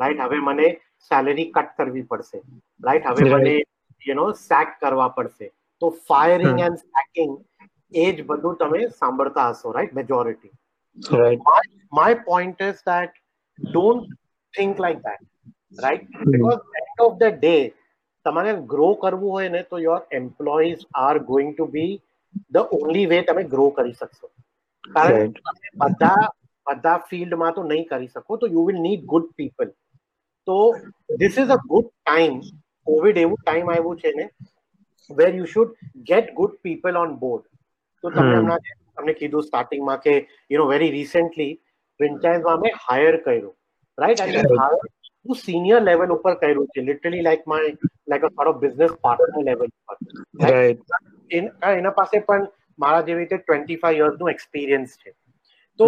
રાઈટ 0.00 0.20
હવે 0.20 0.42
મને 0.42 0.68
સેલેરી 1.10 1.48
કટ 1.52 1.76
કરવી 1.78 2.06
પડશે. 2.06 2.42
રાઈટ 2.80 3.10
હવે 3.12 3.30
મને 3.34 3.54
યુ 4.02 4.14
નો 4.14 4.26
સેક 4.42 4.74
કરવા 4.80 5.10
પડશે. 5.10 5.50
તો 5.82 5.90
ફાયરિંગ 6.08 6.52
Hmm. 6.52 6.66
એન્ડ 6.66 6.78
સેકિંગ 6.78 7.32
એ 7.94 8.06
જ 8.12 8.24
બધું 8.24 8.56
તમે 8.56 8.80
સાંભળતા 9.00 9.48
હશો 9.50 9.72
right 9.72 9.94
majority 9.94 10.52
right. 10.98 11.40
My 11.92 12.14
point 12.14 12.60
is 12.60 12.82
that 12.86 13.12
don't 13.58 14.08
think 14.54 14.78
like 14.78 15.02
that 15.02 15.20
right? 15.78 16.06
Hmm. 16.14 16.30
because 16.30 16.60
end 16.82 17.00
of 17.00 17.18
the 17.18 17.30
day 17.40 17.60
તમારે 18.26 18.52
ગ્રો 18.66 18.88
કરવું 18.96 19.30
હોય 19.30 19.48
ને 19.48 19.62
તો 19.62 19.78
your 19.78 20.00
employees 20.20 20.82
are 21.04 21.14
going 21.30 21.52
to 21.52 21.68
be 21.76 21.92
the 22.50 22.74
only 22.78 23.06
way 23.06 23.22
તમે 23.22 23.44
ગ્રો 23.54 23.70
કરી 23.70 23.92
શકશો 23.92 24.32
કારણ 24.84 25.16
right. 25.16 25.40
કે 25.62 25.74
બધા 25.84 26.28
બધા 26.66 26.96
ફિલ્ડમાં 27.10 27.54
તો 27.54 27.66
નહીં 27.72 27.88
કરી 27.88 28.12
શકો 28.14 28.40
તો 28.44 28.52
you 28.56 28.64
will 28.64 28.80
need 28.80 29.04
good 29.14 29.28
people 29.36 29.72
તો 30.46 30.58
this 31.16 31.38
is 31.44 31.50
a 31.50 31.60
good 31.74 31.90
time 31.90 32.40
COVID 32.86 33.22
એવું 33.24 33.42
ટાઈમ 33.42 33.72
આવ્યું 33.74 34.02
છે 34.02 34.14
ને 34.16 34.26
where 35.10 35.30
you 35.34 35.52
should 35.54 35.76
get 36.10 36.34
good 36.34 36.58
people 36.62 37.00
on 37.04 37.14
board 37.24 37.46
તો 38.04 38.10
તમે 38.10 38.26
Hmm. 38.26 38.38
હમણાં 38.40 38.66
જે 38.66 38.76
તમને 38.96 39.14
કીધું 39.14 39.42
સ્ટાર્ટિંગમાં 39.42 40.00
કે 40.00 40.14
યુ 40.50 40.58
નો 40.58 40.66
વેરી 40.68 40.90
રિસેન્ટલી 40.92 41.52
ફ્રેન્ચાઇઝમાં 42.00 42.58
અમે 42.58 42.70
હાયર 42.80 43.16
કર્યું. 43.20 43.54
રાઈટ 43.98 44.22
અને 44.22 44.42
હાયર 44.54 44.84
હું 45.26 45.38
સિનિયર 45.38 45.80
લેવલ 45.82 46.10
ઉપર 46.10 46.34
કર્યું 46.36 46.68
છે. 46.68 46.80
Literally 46.82 47.22
like 47.22 47.46
my 47.46 47.70
like 48.08 48.24
a 48.24 48.50
of 48.50 48.60
business 48.60 48.92
partner 49.00 49.44
level 49.44 49.68
ઉપર. 49.70 49.96
એના 51.70 51.94
પાસે 51.94 52.20
પણ 52.22 52.48
મારા 52.78 53.04
જેવી 53.04 53.22
રીતે 53.22 53.38
ટ્વેન્ટી 53.38 53.78
ફાઈવ 53.78 54.00
યર્સનું 54.00 54.32
એક્સપિરિયન્સ 54.32 54.96
છે. 54.98 55.10
તો 55.80 55.86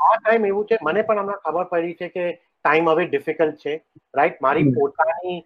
આ 0.00 0.14
ટાઈમ 0.16 0.44
એવું 0.46 0.66
છે 0.66 0.78
મને 0.82 1.02
પણ 1.04 1.20
હમણાં 1.20 1.42
ખબર 1.42 1.66
પડી 1.70 1.96
છે 1.96 2.08
કે 2.10 2.24
ટાઈમ 2.34 2.88
હવે 2.88 3.06
ડિફિકલ્ટ 3.08 3.60
છે. 3.60 3.74
રાઈટ 4.14 4.40
મારી 4.40 4.66
પોતાની 4.72 5.36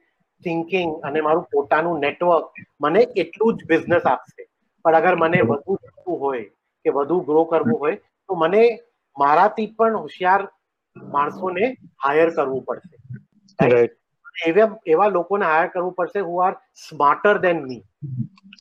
થિંકિંગ 0.42 0.90
અને 1.02 1.20
મારું 1.22 1.46
પોતાનું 1.50 2.00
નેટવર્ક 2.00 2.46
મને 2.80 3.02
એટલું 3.16 3.56
જ 3.56 3.68
બિઝનેસ 3.68 4.04
આપશે. 4.06 4.42
પણ 4.84 4.96
અગર 4.96 5.14
મને 5.16 5.40
વધુ 5.44 5.76
જોતું 5.78 6.18
હોય 6.20 6.44
કે 6.84 6.96
વધુ 6.98 7.20
ગ્રો 7.30 7.44
કરવું 7.52 7.78
હોય 7.84 8.00
તો 8.28 8.40
મને 8.42 8.64
મારાથી 9.16 9.70
પણ 9.78 10.02
હોશિયાર 10.02 10.42
માણસોને 10.96 11.64
હાયર 12.06 12.28
કરવું 12.36 12.66
પડશે 12.68 13.80
એવા 14.50 14.68
એવા 14.94 15.14
લોકોને 15.16 15.48
હાયર 15.52 15.72
કરવું 15.72 15.96
પડશે 15.96 16.28
who 16.28 16.44
are 16.48 16.52
smarter 16.84 17.34
than 17.46 17.64
me 17.64 17.82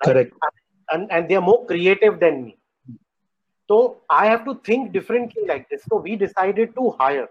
correct 0.02 0.50
and 0.90 1.28
they 1.28 1.36
are 1.36 1.42
more 1.42 1.66
creative 1.66 2.20
than 2.20 2.46
me. 2.46 2.58
So 3.70 3.98
I 4.12 4.26
have 4.28 4.46
to 4.46 4.56
think 4.68 4.92
differently 4.92 5.44
like 5.48 5.70
this. 5.70 5.84
So 5.90 5.98
we 5.98 6.16
decided 6.16 6.74
to 6.76 6.90
hire. 6.92 7.28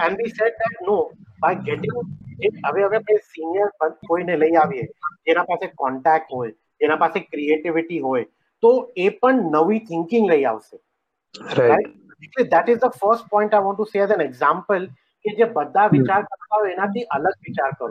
And 0.00 0.16
we 0.16 0.30
said 0.30 0.52
that 0.58 0.74
no, 0.82 0.96
by 1.40 1.54
getting 1.68 2.00
હવે 2.40 2.82
હવે 2.82 2.82
આપણે 2.88 3.14
senior 3.28 3.68
કોઈને 4.08 4.34
લઈ 4.42 4.56
આવીએ 4.56 4.84
જેના 5.28 5.46
પાસે 5.46 5.70
contact 5.82 6.34
હોય 6.34 6.52
જેના 6.80 6.98
પાસે 7.02 7.16
ક્રિએટિવિટી 7.32 8.00
હોય 8.00 8.26
તો 8.62 8.70
એ 9.06 9.08
પણ 9.20 9.44
નવી 9.56 9.80
થિંકિંગ 9.90 10.24
લઈ 10.32 10.44
આવશે. 10.52 10.76
એટલે 12.24 12.44
that 12.54 12.68
is 12.72 12.80
the 12.82 12.96
first 13.00 13.26
point 13.34 13.52
I 13.54 13.66
want 13.66 13.78
to 13.78 13.90
say 13.92 13.98
as 14.04 14.14
an 14.16 14.24
example 14.26 14.82
કે 15.24 15.34
જે 15.38 15.46
બધા 15.56 15.88
વિચાર 15.94 16.20
કરતા 16.28 16.58
હોય 16.58 16.74
એનાથી 16.76 17.06
અલગ 17.16 17.36
વિચાર 17.48 17.70
કરો. 17.78 17.88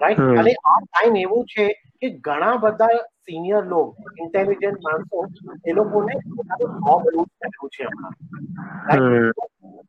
રાઈટ 0.00 0.40
અને 0.40 0.52
આ 0.70 0.78
ટાઈમ 0.84 1.16
એવું 1.24 1.44
છે 1.54 1.66
કે 2.00 2.08
ઘણા 2.26 2.56
બધા 2.64 2.98
સિનિયર 3.26 3.62
લોકો 3.72 4.12
ઇન્ટેલિજન્ટ 4.24 4.84
માણસો 4.86 5.16
એ 5.70 5.76
લોકોને 5.78 6.14
જોબ 6.84 7.02
લૂઝ 7.14 7.32
કર્યું 7.40 7.70
છે 7.76 7.84
હમણાં. 7.86 8.14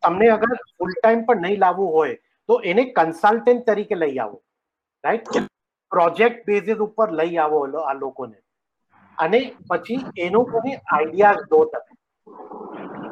તમને 0.03 0.27
અગર 0.37 0.51
ફૂલ 0.55 0.91
ટાઈમ 0.95 1.21
પણ 1.27 1.45
નહીં 1.47 1.59
લાવવું 1.65 1.93
હોય 1.97 2.15
તો 2.49 2.59
એને 2.71 2.83
કન્સલ્ટન્ટ 2.97 3.63
તરીકે 3.69 3.95
લઈ 4.03 4.17
આવો. 4.25 4.37
રાઈટ 5.03 5.47
પ્રોજેક્ટ 5.91 6.39
બેઝિસ 6.47 6.79
ઉપર 6.87 7.07
લઈ 7.19 7.37
આવો 7.45 7.59
આ 7.83 7.95
લોકોને. 8.03 8.37
અને 9.17 9.39
પછી 9.69 9.97
એ 10.17 10.29
લોકોને 10.31 10.71
આઈડિયાઝ 10.75 11.41
દો 11.49 11.59
તમે. 11.67 11.91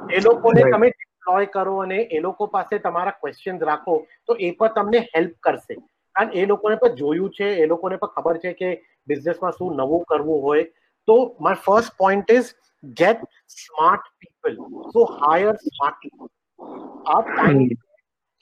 એ 0.10 0.22
લોકોને 0.22 0.62
તમે 0.66 0.90
ડિપ્લોય 0.92 1.50
કરો 1.50 1.76
અને 1.82 2.00
એ 2.12 2.22
લોકો 2.22 2.48
પાસે 2.50 2.80
તમારા 2.80 3.18
ક્વેશ્ચન 3.20 3.62
રાખો 3.64 3.98
તો 4.26 4.38
એ 4.40 4.52
પણ 4.54 4.76
તમને 4.76 5.04
હેલ્પ 5.10 5.36
કરશે. 5.42 5.76
કારણ 6.16 6.34
એ 6.34 6.46
લોકોને 6.46 6.78
પણ 6.78 6.98
જોયું 6.98 7.32
છે 7.32 7.52
એ 7.58 7.68
લોકોને 7.68 7.98
પણ 7.98 8.14
ખબર 8.16 8.38
છે 8.40 8.54
કે 8.56 8.70
બિઝનેસમાં 9.08 9.54
શું 9.54 9.78
નવું 9.78 10.06
કરવું 10.06 10.42
હોય. 10.42 10.66
તો 11.08 11.16
my 11.40 11.62
first 11.62 11.98
point 11.98 12.32
is 12.32 12.52
get 12.98 13.26
smart 13.56 14.12
people 14.20 14.60
so 14.92 15.06
hire 15.16 15.56
smart 15.64 16.00
people 16.02 16.30
આ 17.08 17.22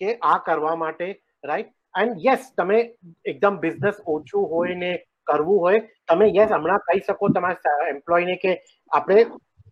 કે 0.02 0.18
આ 0.24 0.38
કરવા 0.42 0.76
માટે 0.78 1.08
રાઈટ 1.44 1.72
એન્ડ 1.96 2.22
યસ 2.22 2.46
તમે 2.54 2.80
એકદમ 3.26 3.60
બિઝનેસ 3.60 4.00
ઓછું 4.08 4.48
હોય 4.52 4.78
ને 4.78 4.92
કરવું 5.28 5.60
હોય 5.60 5.82
તમે 6.08 6.30
યસ 6.32 6.52
હમણાં 6.52 6.86
કહી 6.86 7.04
શકો 7.04 7.32
તમારા 7.32 7.90
એમ્પ્લોયને 7.90 8.38
કે 8.38 8.56
આપણે 8.92 9.26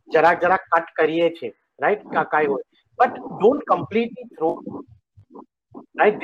જરાક 0.10 0.42
જરાક 0.42 0.68
કટ 0.70 0.96
કરીએ 0.96 1.32
છીએ 1.32 1.54
રાઈટ 1.80 2.06
કાંઈ 2.12 2.48
હોય. 2.48 2.66
But 3.00 3.16
don't 3.34 3.66
completely 3.66 4.30
throw 4.32 4.52
right 5.96 6.24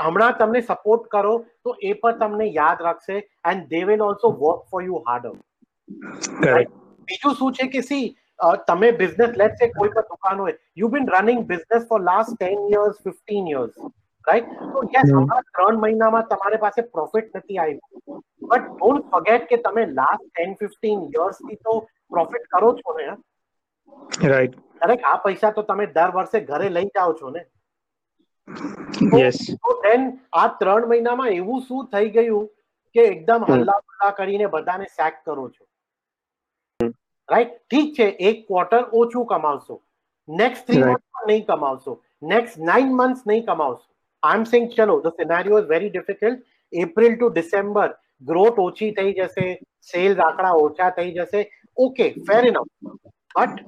હમણાં 0.00 0.34
તમને 0.34 0.62
સપોર્ટ 0.64 1.08
કરો 1.08 1.34
તો 1.64 1.76
એ 1.82 1.94
પણ 1.96 2.20
તમને 2.20 2.48
યાદ 2.52 2.82
રાખશે 2.82 3.16
and 3.44 3.68
they 3.68 3.84
will 3.84 4.02
also 4.02 4.32
work 4.38 4.66
for 4.70 4.82
you 4.84 5.02
harder 5.06 5.34
બીજું 7.08 7.34
શું 7.34 7.54
છે 7.54 7.68
કે 7.68 7.82
સી 7.84 8.04
તમે 8.64 8.92
બિઝનેસ 8.94 9.36
લેટ 9.36 9.56
છે 9.56 9.70
કોઈ 9.70 9.90
પણ 9.90 10.10
દુકાન 10.10 10.44
હોય 10.44 10.58
you 10.76 10.88
been 10.88 11.10
running 11.10 11.42
business 11.46 11.88
for 11.88 12.00
last 12.02 12.36
ten 12.36 12.68
years 12.70 13.02
fifteen 13.02 13.50
years 13.50 13.74
right 14.26 14.50
તો 14.74 14.82
યસ 14.96 15.08
હમણાં 15.10 15.46
ત્રણ 15.52 15.80
મહિનામાં 15.84 16.26
તમારી 16.32 16.62
પાસે 16.64 16.80
પ્રોફિટ 16.94 17.38
નથી 17.38 17.58
આવ્યું. 17.58 18.22
બટ 18.50 18.68
ડોન્ટ 18.72 19.08
ફોગેટ 19.14 19.46
કે 19.52 19.60
તમે 19.66 19.86
લાસ્ટ 20.00 20.26
ટેન 20.26 20.54
ફિફ્ટીન 20.60 21.06
યર્સથી 21.16 21.58
તો 21.68 21.76
પ્રોફિટ 22.14 22.44
કરો 22.54 22.70
છો 22.80 22.96
ને 22.98 23.08
રાઈટ 24.28 24.60
દરેક 24.84 25.08
આ 25.12 25.16
પૈસા 25.24 25.52
તો 25.58 25.66
તમે 25.72 25.88
દર 25.96 26.14
વર્ષે 26.18 26.44
ઘરે 26.52 26.70
લઈ 26.76 26.92
જાઓ 26.94 27.16
છો 27.20 27.34
ને. 27.36 27.44
યસ 29.18 29.42
તો 29.66 29.76
ધેન 29.82 30.08
આ 30.42 30.46
ત્રણ 30.62 30.88
મહિનામાં 30.94 31.36
એવું 31.40 31.66
શું 31.68 31.90
થઈ 31.94 32.14
ગયું 32.16 32.48
કે 32.94 33.06
એકદમ 33.10 33.50
હલ્લા 33.50 33.80
હલ્લા 33.82 34.14
કરીને 34.20 34.46
બધાને 34.56 34.88
સેક 34.96 35.20
કરો 35.24 35.46
છો? 35.48 35.64
રાઈટ 37.28 37.54
ઠીક 37.70 37.94
છે 37.96 38.08
એક 38.30 38.42
ક્વાર્ટર 38.48 38.82
ઓછું 39.02 39.30
કમાવશો. 39.34 39.76
નેક્સ્ટ 40.28 40.66
થ્રી 40.66 40.82
મંથ 40.86 41.28
નહીં 41.28 41.46
કમાવશો. 41.46 41.96
નેક્સ્ટ 42.32 42.66
નાઇન 42.70 42.92
મંથ 42.96 43.22
નહીં 43.26 43.46
કમાવશો. 43.46 43.89
I'm 44.22 44.44
saying, 44.44 44.72
chalo, 44.72 45.02
the 45.02 45.12
scenario 45.18 45.56
is 45.56 45.66
very 45.66 45.90
difficult. 45.90 46.38
April 46.72 47.16
to 47.18 47.30
December, 47.32 47.98
growth 48.24 48.56
ochi 48.56 48.94
tahi 48.94 49.14
jase, 49.14 49.58
sales 49.80 50.16
akara 50.16 50.52
ocha 50.54 50.94
tahi 50.94 51.14
jase. 51.14 51.46
Okay, 51.78 52.14
fair 52.26 52.46
enough. 52.46 52.68
But 53.34 53.60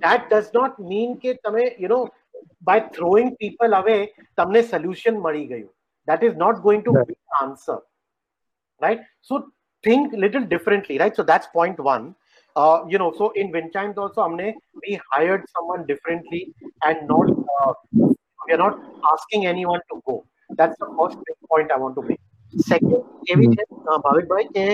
that 0.00 0.30
does 0.30 0.52
not 0.54 0.78
mean 0.78 1.16
ke 1.18 1.36
tame, 1.44 1.72
you 1.78 1.88
know, 1.88 2.08
by 2.62 2.80
throwing 2.80 3.36
people 3.36 3.72
away, 3.74 4.12
tamne 4.38 4.62
solution 4.68 5.20
mari 5.20 5.46
gayo. 5.48 5.68
That 6.06 6.22
is 6.22 6.36
not 6.36 6.62
going 6.62 6.84
to 6.84 6.92
be 7.06 7.14
answer. 7.42 7.78
Right? 8.80 9.00
So 9.20 9.48
think 9.82 10.12
little 10.12 10.44
differently, 10.44 10.98
right? 10.98 11.14
So 11.14 11.22
that's 11.22 11.46
point 11.48 11.78
one. 11.78 12.14
Uh, 12.54 12.84
you 12.88 12.98
know, 12.98 13.12
so 13.16 13.30
in 13.30 13.50
Vinchimes 13.50 13.96
also, 13.96 14.28
we 14.36 15.00
hired 15.10 15.44
someone 15.56 15.86
differently 15.86 16.54
and 16.84 17.08
not 17.08 17.30
uh, 17.60 17.72
we 18.44 18.54
are 18.54 18.58
not 18.58 18.78
asking 19.12 19.46
anyone 19.46 19.82
to 19.90 20.00
go. 20.06 20.16
That's 20.50 20.78
the 20.78 20.88
first 20.98 21.18
point 21.48 21.72
I 21.72 21.78
want 21.78 21.94
to 21.96 22.02
make. 22.02 22.22
Second 22.54 23.02
એવી 23.32 23.48
છે 23.56 23.64
ભાવિકભાઈ 23.98 24.48
કે 24.56 24.66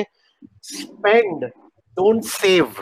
spend 0.70 1.50
don't 1.96 2.24
save. 2.32 2.78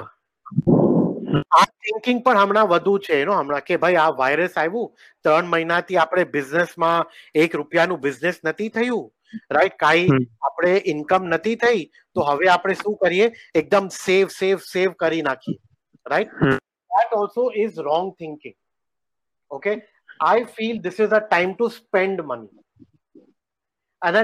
આ 1.57 1.64
thinking 1.82 2.20
પણ 2.24 2.41
હમણાં 2.43 2.68
વધુ 2.72 2.95
છે 3.07 3.20
એનો 3.22 3.34
હમણાં 3.41 3.66
કે 3.68 3.78
ભાઈ 3.78 3.99
આ 4.05 4.11
વાયરસ 4.20 4.57
આવ્યું 4.57 4.89
ત્રણ 5.24 5.51
મહિનાથી 5.55 5.99
આપણે 6.03 6.24
બિઝનેસમાં 6.37 7.05
એક 7.45 7.57
રૂપિયાનું 7.61 8.01
બિઝનેસ 8.07 8.39
નથી 8.45 8.70
થયું 8.70 9.05
રાઈટ 9.57 9.76
કાંઈ 9.84 10.20
આપણે 10.49 10.72
ઇન્કમ 10.93 11.26
નથી 11.32 11.57
થઈ 11.64 11.82
તો 12.16 12.28
હવે 12.28 12.53
આપણે 12.55 12.76
શું 12.82 12.97
કરીએ? 13.03 13.26
એકદમ 13.55 13.91
સેવ 13.97 14.32
સેવ 14.39 14.62
સેવ 14.68 14.95
કરી 15.03 15.22
નાખીએ 15.22 15.59
right 16.07 16.32
that 16.91 17.18
also 17.20 17.51
is 17.64 17.82
wrong 17.89 18.09
thinking 18.18 18.57
okay 19.51 19.72
I 20.21 20.47
feel 20.57 20.81
this 20.81 21.01
is 21.01 21.14
a 21.14 21.21
time 21.23 21.53
to 21.55 21.69
spend 21.73 22.25
money 22.25 22.53
અને 24.03 24.23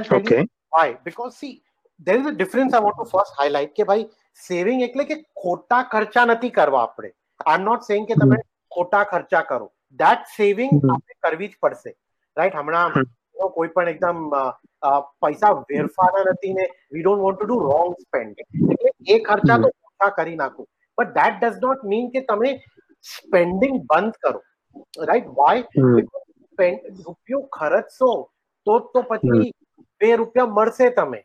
why 0.72 0.98
because 1.04 1.34
see 1.34 1.54
there 2.00 2.18
is 2.18 2.28
a 2.28 2.34
difference 2.34 2.74
I 2.74 2.86
want 2.86 2.98
to 2.98 3.08
first 3.12 3.40
highlight 3.40 3.74
કે 3.74 3.88
ભાઈ 3.90 4.06
સેવિંગ 4.40 4.84
એટલે 4.88 5.06
કે 5.06 5.18
ખોટા 5.36 5.82
ખર્ચા 5.86 6.26
નથી 6.26 6.52
કરવા 6.52 6.82
આપણે 6.82 7.10
આઈ 7.40 7.58
એમ 7.58 7.68
નોટ 7.70 7.82
સેઇંગ 7.84 8.06
કે 8.06 8.16
તમે 8.16 8.40
ખોટા 8.72 9.04
ખર્ચા 9.06 9.44
કરો 9.44 9.68
દેટ 9.98 10.28
સેવિંગ 10.34 10.76
આપણે 10.88 11.18
કરવી 11.20 11.48
જ 11.48 11.60
પડશે 11.60 11.96
રાઈટ 12.36 12.60
હમણાં 12.60 12.98
કોઈ 13.54 13.70
પણ 13.70 13.92
એકદમ 13.92 14.20
પૈસા 15.20 15.52
વેરફાના 15.70 16.24
નથી 16.26 16.54
ને 16.54 16.66
we 16.90 17.02
don't 17.02 17.24
want 17.24 17.38
to 17.38 17.46
do 17.46 17.58
wrong 17.64 17.94
spend 17.98 18.44
એટલે 18.70 18.90
એ 19.08 19.18
ખર્ચા 19.20 19.58
તો 19.58 19.68
ઓછા 19.88 20.10
કરી 20.12 20.36
નાખો. 20.36 20.62
But 20.98 21.14
that 21.18 21.36
does 21.40 21.60
not 21.60 21.84
mean 21.84 22.10
કે 22.12 22.24
તમે 22.24 22.50
સ્પેન્ડિંગ 23.06 23.76
બંધ 23.86 24.18
કરો. 24.22 24.40
રાઈટ 25.02 25.28
વાય 25.36 25.62
રૂપિયો 27.00 27.42
ખર્ચશો 27.50 28.10
તો 28.66 28.78
તો 28.94 29.02
પછી 29.04 29.52
બે 30.00 30.10
રૂપિયા 30.16 30.54
મળશે 30.56 30.90
તમે. 30.92 31.20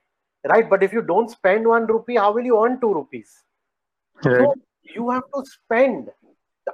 Right 0.45 0.69
but 0.69 0.83
if 0.83 0.93
you 0.93 1.03
don't 1.03 1.35
spend 1.37 1.71
one 1.71 1.87
rupee 1.87 2.17
how 2.17 2.35
will 2.35 2.47
you 2.47 2.61
earn 2.63 2.77
two 2.77 2.93
rupees 2.93 3.33
you 4.89 5.09
have 5.09 5.23
to 5.23 5.43
spend 5.47 6.13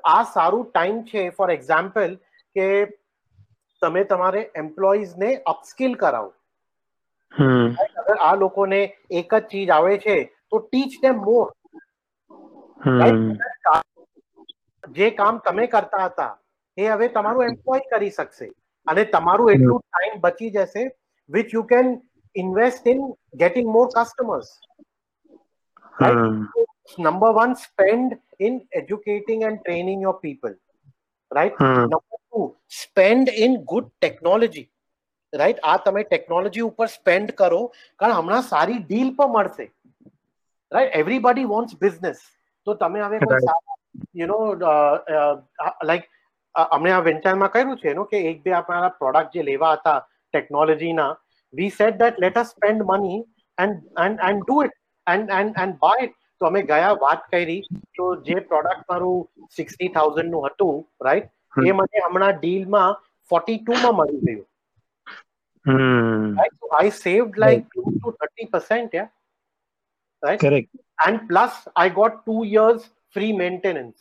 આ 0.09 0.19
સારું 0.33 0.67
ટાઈમ 0.67 1.01
છે 1.05 1.25
ફોર 1.31 1.49
એક્ઝામ્પલ 1.51 2.15
કે 2.55 2.67
તમે 3.81 4.03
તમારે 4.05 4.41
એમ્પ્લોઈઝને 4.55 5.29
અપસ્કિલ 5.45 5.95
કરાવો. 5.97 6.31
અગર 7.99 8.17
આ 8.19 8.35
લોકોને 8.37 8.79
એક 9.11 9.31
જ 9.31 9.41
ચીજ 9.49 9.69
આવે 9.71 9.97
છે 10.05 10.17
તો 10.49 10.59
ટીચ 10.61 11.01
ધેમ 11.01 11.17
મોર 11.21 11.47
જે 14.83 15.09
કામ 15.13 15.41
તમે 15.41 15.67
કરતા 15.69 16.05
હતા 16.07 16.31
એ 16.77 16.87
હવે 16.87 17.07
તમારું 17.07 17.43
એમ્પ્લોય 17.43 17.79
કરી 17.79 18.09
શકશે 18.09 18.47
અને 18.87 19.03
તમારું 19.03 19.51
એટલું 19.51 19.79
ટાઈમ 19.79 20.19
બચી 20.21 20.49
જશે 20.49 20.89
which 21.29 21.53
you 21.53 21.63
can 21.63 22.01
more 23.65 23.89
customers. 23.91 24.59
Right? 25.99 26.13
Hmm. 26.13 26.47
Number 26.97 27.31
one, 27.31 27.55
spend 27.55 28.17
in 28.39 28.65
educating 28.71 29.43
and 29.43 29.59
training 29.65 30.01
your 30.01 30.19
people. 30.19 30.55
Right? 31.31 31.53
Hmm. 31.57 31.81
Number 31.81 32.17
two, 32.33 32.55
spend 32.67 33.29
in 33.29 33.63
good 33.65 33.89
technology. 34.01 34.69
Right 35.33 35.59
આ 35.63 35.77
તમે 35.77 36.03
ટેકનોલોજી 36.03 36.61
ઉપર 36.61 36.87
સ્પેન્ડ 36.87 37.31
કરો 37.31 37.71
કારણ 37.95 38.13
હમણાં 38.13 38.41
સારી 38.41 38.79
ડીલ 38.79 39.15
પણ 39.15 39.31
મળશે 39.35 39.65
રાઈટ 40.71 40.95
એવરીબડી 40.95 41.45
વોન્ટ્સ 41.45 41.77
બિઝનેસ 41.77 42.19
તો 42.65 42.73
તમે 42.73 43.01
હવે. 43.01 43.19
યુ 44.13 44.27
નો 44.27 44.37
લાઈક 45.83 46.03
અમને 46.55 46.91
આ 46.95 47.03
વેન્ચરમાં 47.09 47.53
કર્યું 47.53 47.77
છે 47.77 47.91
એનું 47.93 48.09
કે 48.11 48.23
એક 48.31 48.41
બે 48.47 48.55
આપણા 48.57 48.95
પ્રોડક્ટ 49.01 49.37
જે 49.37 49.45
લેવા 49.51 49.75
હતા 49.75 49.99
ટેકનોલોજીના 50.33 51.11
we 51.53 51.71
said 51.79 52.01
that 52.01 52.19
let 52.25 52.41
us 52.43 52.51
spend 52.55 52.85
money 52.91 53.21
and 53.57 54.03
and 54.05 54.25
and 54.29 54.43
do 54.43 54.59
it 54.67 54.77
and 55.07 55.33
and 55.39 55.61
and 55.65 55.79
buy 55.85 56.07
it 56.07 56.15
તો 56.41 56.49
અમે 56.51 56.61
ગયા 56.71 56.93
વાત 57.05 57.27
કરી 57.31 57.59
તો 57.97 58.09
જે 58.29 58.37
પ્રોડક્ટ 58.51 58.89
મારું 58.89 59.49
સિક્સટી 59.57 59.93
થાઉઝન્ડનું 59.97 60.47
હતું 60.47 60.81
રાઈટ 61.07 61.69
એ 61.69 61.77
મને 61.79 62.05
હમણાં 62.07 62.39
ડીલમાં 62.39 62.99
ફોર્ટી 63.31 63.59
ટુ 63.59 63.79
માં 63.83 63.95
મળી 63.99 64.23
ગયું. 64.25 64.47
I 66.75 66.89
saved 66.89 67.37
like 67.37 67.69
close 67.69 67.97
to 68.03 68.15
30%, 68.21 68.89
yeah. 68.93 69.07
Right? 70.23 70.39
To 70.39 70.67
And 71.05 71.27
plus 71.29 71.67
I 71.75 71.89
got 71.89 72.25
two 72.25 72.43
years 72.45 72.89
free 73.11 73.31
maintenance. 73.33 73.99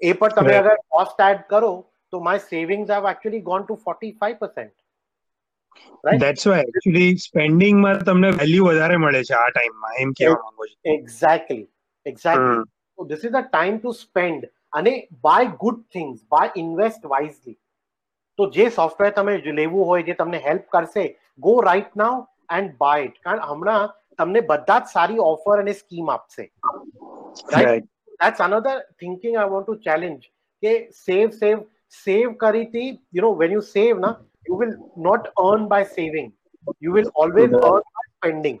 એ 0.00 0.12
પણ 0.12 0.38
તમે. 0.38 0.54
અગર 0.54 0.76
કોસ્ટ 0.90 1.20
એડ 1.26 1.44
કરો 1.48 1.72
તો 2.12 2.20
my 2.20 2.38
savings 2.46 2.90
have 2.90 3.10
actually 3.12 3.42
gone 3.42 3.62
to 3.64 3.76
45% 3.84 4.72
Right. 6.04 6.20
That's 6.20 6.46
why 6.46 6.64
actually 6.64 7.16
સ્પેન્ડિંગમાં 7.18 8.02
તમને 8.08 8.30
વેલ્યુ 8.32 8.66
વધારે 8.66 8.96
મળે 8.96 9.22
છે 9.22 9.34
આ 9.34 9.46
ટાઈમમાં 9.48 9.96
એમ 10.02 10.12
કહેવા 10.12 10.40
માંગુ 10.42 10.66
છું. 10.66 10.78
Exactly 10.92 11.64
exactly 12.06 12.64
so 12.98 13.06
this 13.10 13.24
is 13.28 13.38
a 13.40 13.42
time 13.46 13.78
to 13.78 13.94
spend 14.00 14.48
અને 14.72 14.92
buy 15.22 15.50
good 15.64 15.80
things 15.90 16.20
buy 16.28 16.52
invest 16.56 17.08
wisely 17.14 17.56
તો 18.38 18.50
જે 18.50 18.68
સોફ્ટવેર 18.70 19.10
તમે 19.18 19.34
લેવું 19.58 19.90
હોય 19.90 20.06
જે 20.10 20.14
તમને 20.14 20.42
હેલ્પ 20.46 20.68
કરશે 20.68 21.04
go 21.38 21.56
right 21.68 21.96
now 21.96 22.20
and 22.58 22.76
buy 22.78 23.08
it 23.08 23.18
કારણ 23.22 23.44
હમણાં 23.50 23.88
તમને 24.18 24.44
બધા 24.52 24.80
જ 24.80 24.92
સારી 24.92 25.20
ઓફર 25.26 25.58
અને 25.58 25.74
સ્કીમ 25.74 26.08
આપશે. 26.08 26.44
Right? 27.56 27.90
Right. 28.13 28.17
that's 28.21 28.39
another 28.41 28.83
thinking 28.99 29.37
I 29.37 29.45
want 29.45 29.65
to 29.67 29.77
challenge. 29.77 30.31
Okay, 30.63 30.87
save, 30.91 31.33
save, 31.33 31.59
save 31.87 32.29
kariti. 32.37 32.99
You 33.11 33.21
know, 33.21 33.31
when 33.31 33.51
you 33.51 33.61
save, 33.61 33.97
na, 33.97 34.15
you 34.47 34.55
will 34.55 34.91
not 34.97 35.29
earn 35.39 35.67
by 35.67 35.83
saving. 35.83 36.33
You 36.79 36.91
will 36.91 37.09
always 37.15 37.49
Right. 37.51 37.63
earn 37.63 37.81
by 37.97 38.05
spending. 38.17 38.59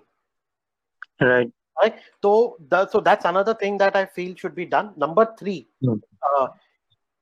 Right. 1.21 1.51
Right. 1.81 1.95
So, 2.21 2.57
the, 2.69 2.87
so 2.87 2.99
that's 2.99 3.25
another 3.25 3.53
thing 3.53 3.77
that 3.77 3.95
I 3.95 4.05
feel 4.05 4.35
should 4.35 4.55
be 4.55 4.65
done. 4.65 4.93
Number 4.97 5.25
three, 5.39 5.67
Hmm. 5.81 5.99
uh, 6.21 6.47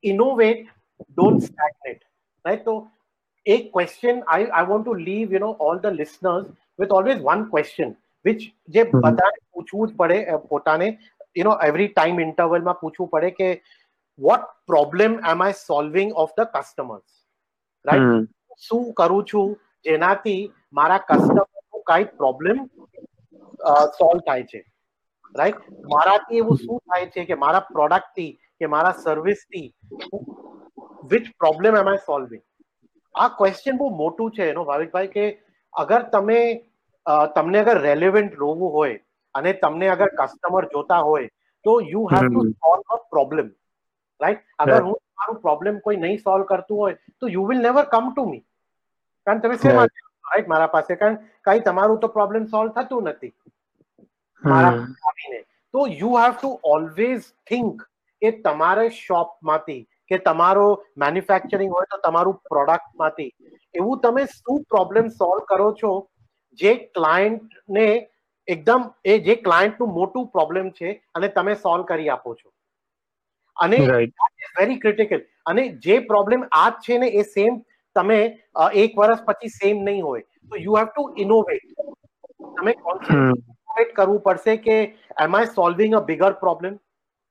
innovate, 0.03 0.67
don't 1.15 1.41
stagnate. 1.41 2.03
Right. 2.45 2.63
So, 2.63 2.89
a 3.45 3.69
question 3.69 4.23
I, 4.27 4.45
I 4.45 4.63
want 4.63 4.85
to 4.85 4.91
leave, 4.91 5.31
you 5.31 5.39
know, 5.39 5.53
all 5.53 5.79
the 5.79 5.91
listeners 5.91 6.45
with 6.77 6.91
always 6.91 7.19
one 7.21 7.49
question, 7.49 7.95
which 8.25 8.53
જે 8.69 8.83
Mhm. 8.83 9.01
બધાને 9.03 9.37
પૂછવું 9.53 9.87
જ 9.87 9.95
પડે 9.95 10.25
અ, 10.25 10.37
પોતાને 10.37 10.87
You 11.36 11.44
know 11.44 11.54
every 11.62 11.88
time 11.88 12.20
ઇન્ટરવલમાં 12.20 12.80
પૂછવું 12.80 13.10
પડે 13.10 13.32
કે 13.32 13.50
what 14.18 14.48
problem 14.66 15.18
am 15.26 15.44
I 15.46 15.58
solving 15.60 16.12
of 16.16 16.34
the 16.36 16.50
customers 16.54 17.06
right. 17.84 18.30
શું 18.60 18.84
કરું 18.94 19.24
છું? 19.24 19.56
જેનાથી 19.84 20.40
મારા 20.72 21.00
કસ્ટમરનો 21.06 21.82
કાંઈ 21.86 22.12
પ્રોબ્લેમ 22.16 22.62
સોલ્વ 23.96 24.22
થાય 24.26 24.44
છે. 24.44 24.62
રાઈટ 25.34 25.60
મારાથી 25.88 26.42
એવું 26.44 26.58
શું 26.58 26.82
થાય 26.86 27.10
છે 27.10 27.24
કે 27.24 27.38
મારા 27.42 27.66
પ્રોડક્ટથી 27.70 28.30
કે 28.60 28.72
મારા 28.74 28.96
સર્વિસથી 29.02 29.68
which 31.12 31.30
problem 31.38 31.78
am 31.82 31.92
I 31.92 32.04
solving 32.06 32.42
આ 33.14 33.30
ક્વેશ્ચન 33.38 33.78
બહુ 33.78 33.88
મોટું 33.94 34.36
છે 34.36 34.50
એનો 34.50 34.64
ભાવિકભાઈ 34.64 35.12
કે 35.14 35.24
અગર 35.72 36.02
તમે 36.12 36.40
તમને 37.36 37.58
અગર 37.58 37.76
રેલેવન્ટ 37.80 38.38
રહેવું 38.38 38.76
હોય 38.76 38.98
અને 39.34 39.52
તમને 39.56 39.88
અગર 39.88 40.10
કસ્ટમર 40.12 40.68
જોતા 40.68 41.00
હોય 41.02 41.28
તો 41.64 41.78
you 41.86 42.04
have 42.08 42.28
to 42.28 42.46
solve 42.60 42.96
a 42.96 43.00
problem 43.10 43.50
right 44.20 44.42
અગર 44.58 44.80
હું 44.82 44.96
મારું 45.16 45.40
પ્રોબ્લેમ 45.40 45.80
કોઈ 45.80 45.98
નહીં 45.98 46.18
સોલ્વ 46.20 46.46
કરતું 46.46 46.78
હોય 46.78 46.96
તો 47.18 47.28
you 47.28 47.46
will 47.46 47.62
never 47.62 47.84
come 47.86 48.10
to 48.10 48.26
me 48.26 48.42
કારણ 49.26 49.42
તમે 49.42 49.58
શેમાં 49.58 49.94
રાઈટ 50.24 50.48
મારા 50.48 50.72
પાસે 50.74 50.92
કારણ 50.96 51.22
કઈ 51.44 51.62
તમારું 51.62 52.00
તો 52.00 52.08
પ્રોબ્લેમ 52.10 52.46
સોલ્વ 52.48 52.74
થતું 52.74 53.08
નથી. 53.08 53.32
મારા 54.44 54.74
આવીને. 55.04 55.40
તો 55.74 55.86
you 55.94 56.12
have 56.16 56.36
to 56.36 56.52
always 56.74 57.26
think 57.46 57.82
કે 58.22 58.32
તમારે 58.44 58.86
શોપમાંથી 58.98 59.80
કે 60.10 60.20
તમારો 60.20 60.68
મેન્યુફેક્ચરિંગ 60.98 61.74
હોય 61.74 61.90
તો 61.90 62.00
તમારું 62.06 62.40
પ્રોડક્ટમાંથી 62.50 63.30
એવું 63.74 64.00
તમે 64.00 64.24
શું 64.30 64.64
પ્રોબ્લેમ 64.66 65.12
સોલ્વ 65.20 65.44
કરો 65.46 65.68
છો? 65.74 65.92
જે 66.58 66.72
ક્લાયન્ટને 66.94 67.86
એકદમ 68.54 68.82
એ 69.06 69.18
જે 69.20 69.36
ક્લાયન્ટનું 69.38 69.94
મોટું 69.94 70.26
પ્રોબ્લેમ 70.28 70.70
છે 70.72 70.88
અને 71.14 71.28
તમે 71.30 71.54
સોલ્વ 71.56 71.86
કરી 71.86 72.10
આપો 72.10 72.34
છો. 72.34 72.48
અને 73.56 73.78
વેરી 74.56 74.78
ક્રિટિકલ 74.78 75.20
અને 75.46 75.62
જે 75.80 76.00
પ્રોબ્લેમ 76.06 76.46
આ 76.52 76.66
જ 76.70 76.84
છે 76.84 76.98
ને 76.98 77.10
એ 77.14 77.24
સેમ 77.26 77.60
તમે 77.96 78.18
એક 78.74 78.96
વર્ષ 78.96 79.24
પછી 79.24 79.52
સેમ 79.52 79.84
નહીં 79.84 80.02
હોય. 80.02 80.24
તો 80.50 80.56
યુ 80.58 80.76
હેવ 80.76 80.88
ટુ 80.88 81.04
ઇનોવેટ 81.18 81.64
તમે 82.52 82.72
કોન્સન્ટ્રેટ 82.80 83.94
કરવું 83.94 84.22
પડશે 84.22 84.56
કે 84.60 84.76
am 85.18 85.34
I 85.34 85.52
solving 85.52 85.94
a 85.94 86.02
bigger 86.02 86.32
problem 86.40 86.78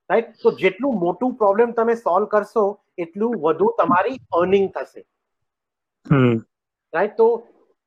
right 0.09 0.33
તો 0.39 0.51
જેટલું 0.57 0.99
મોટું 0.99 1.35
પ્રોબ્લેમ 1.37 1.73
તમે 1.73 1.95
સોલ્વ 1.97 2.27
કરશો 2.29 2.65
એટલું 2.97 3.37
વધુ 3.39 3.69
તમારી 3.77 4.17
અર્નિંગ 4.33 4.67
થશે. 4.71 5.01
રાઈટ 6.93 7.15
તો 7.17 7.27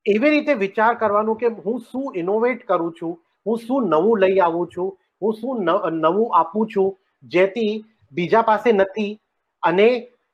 એવી 0.07 0.31
રીતે 0.31 0.55
વિચાર 0.57 0.93
કરવાનું 0.97 1.39
કે 1.39 1.53
હું 1.61 1.81
શું 1.83 2.19
ઇનોવેટ 2.23 2.67
કરું 2.67 2.93
છું? 2.95 3.15
હું 3.47 3.59
શું 3.59 3.89
નવું 3.95 4.21
લઈ 4.21 4.39
આવું 4.39 4.69
છું? 4.77 4.91
હું 5.23 5.33
શું 5.35 5.65
નવું 6.01 6.37
આપું 6.39 6.69
છું? 6.69 6.89
જેથી 7.33 7.73
બીજા 8.13 8.43
પાસે 8.43 8.73
નથી 8.73 9.13
અને 9.63 9.87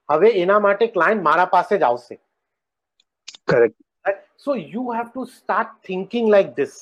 હવે 0.08 0.30
એના 0.42 0.60
માટે 0.60 0.86
ક્લાયન્ટ 0.86 1.22
મારા 1.22 1.50
પાસે 1.54 1.74
જ 1.78 1.82
આવશે. 1.82 2.16
So 4.44 4.56
you 4.56 4.84
have 4.92 5.06
to 5.08 5.24
start 5.36 5.72
thinking 5.84 6.26
start 6.28 6.54
this 6.56 6.74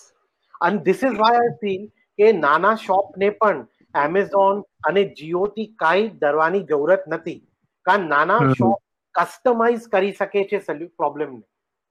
like 0.62 0.82
this 0.84 1.04
is 1.04 1.18
why 1.22 1.42
why 1.42 1.74
I 1.74 1.76
કે 2.18 2.32
નાના 2.38 2.74
શોપને 2.84 3.28
પણ 3.42 3.66
એમેઝોન 4.04 4.62
અને 4.88 5.02
જીઓથી 5.18 5.68
કાંઈ 5.82 6.08
ડરવાની 6.14 6.64
જરૂરત 6.70 7.04
નથી. 7.08 7.40
કારણ 7.86 8.08
નાના 8.08 8.40
શોપ 8.58 8.78
કસ્ટમાઇઝ 9.14 9.86
કરી 9.88 10.12
શકે 10.12 10.42
છે 10.50 10.58
પ્રોબ્લેમને 10.98 11.42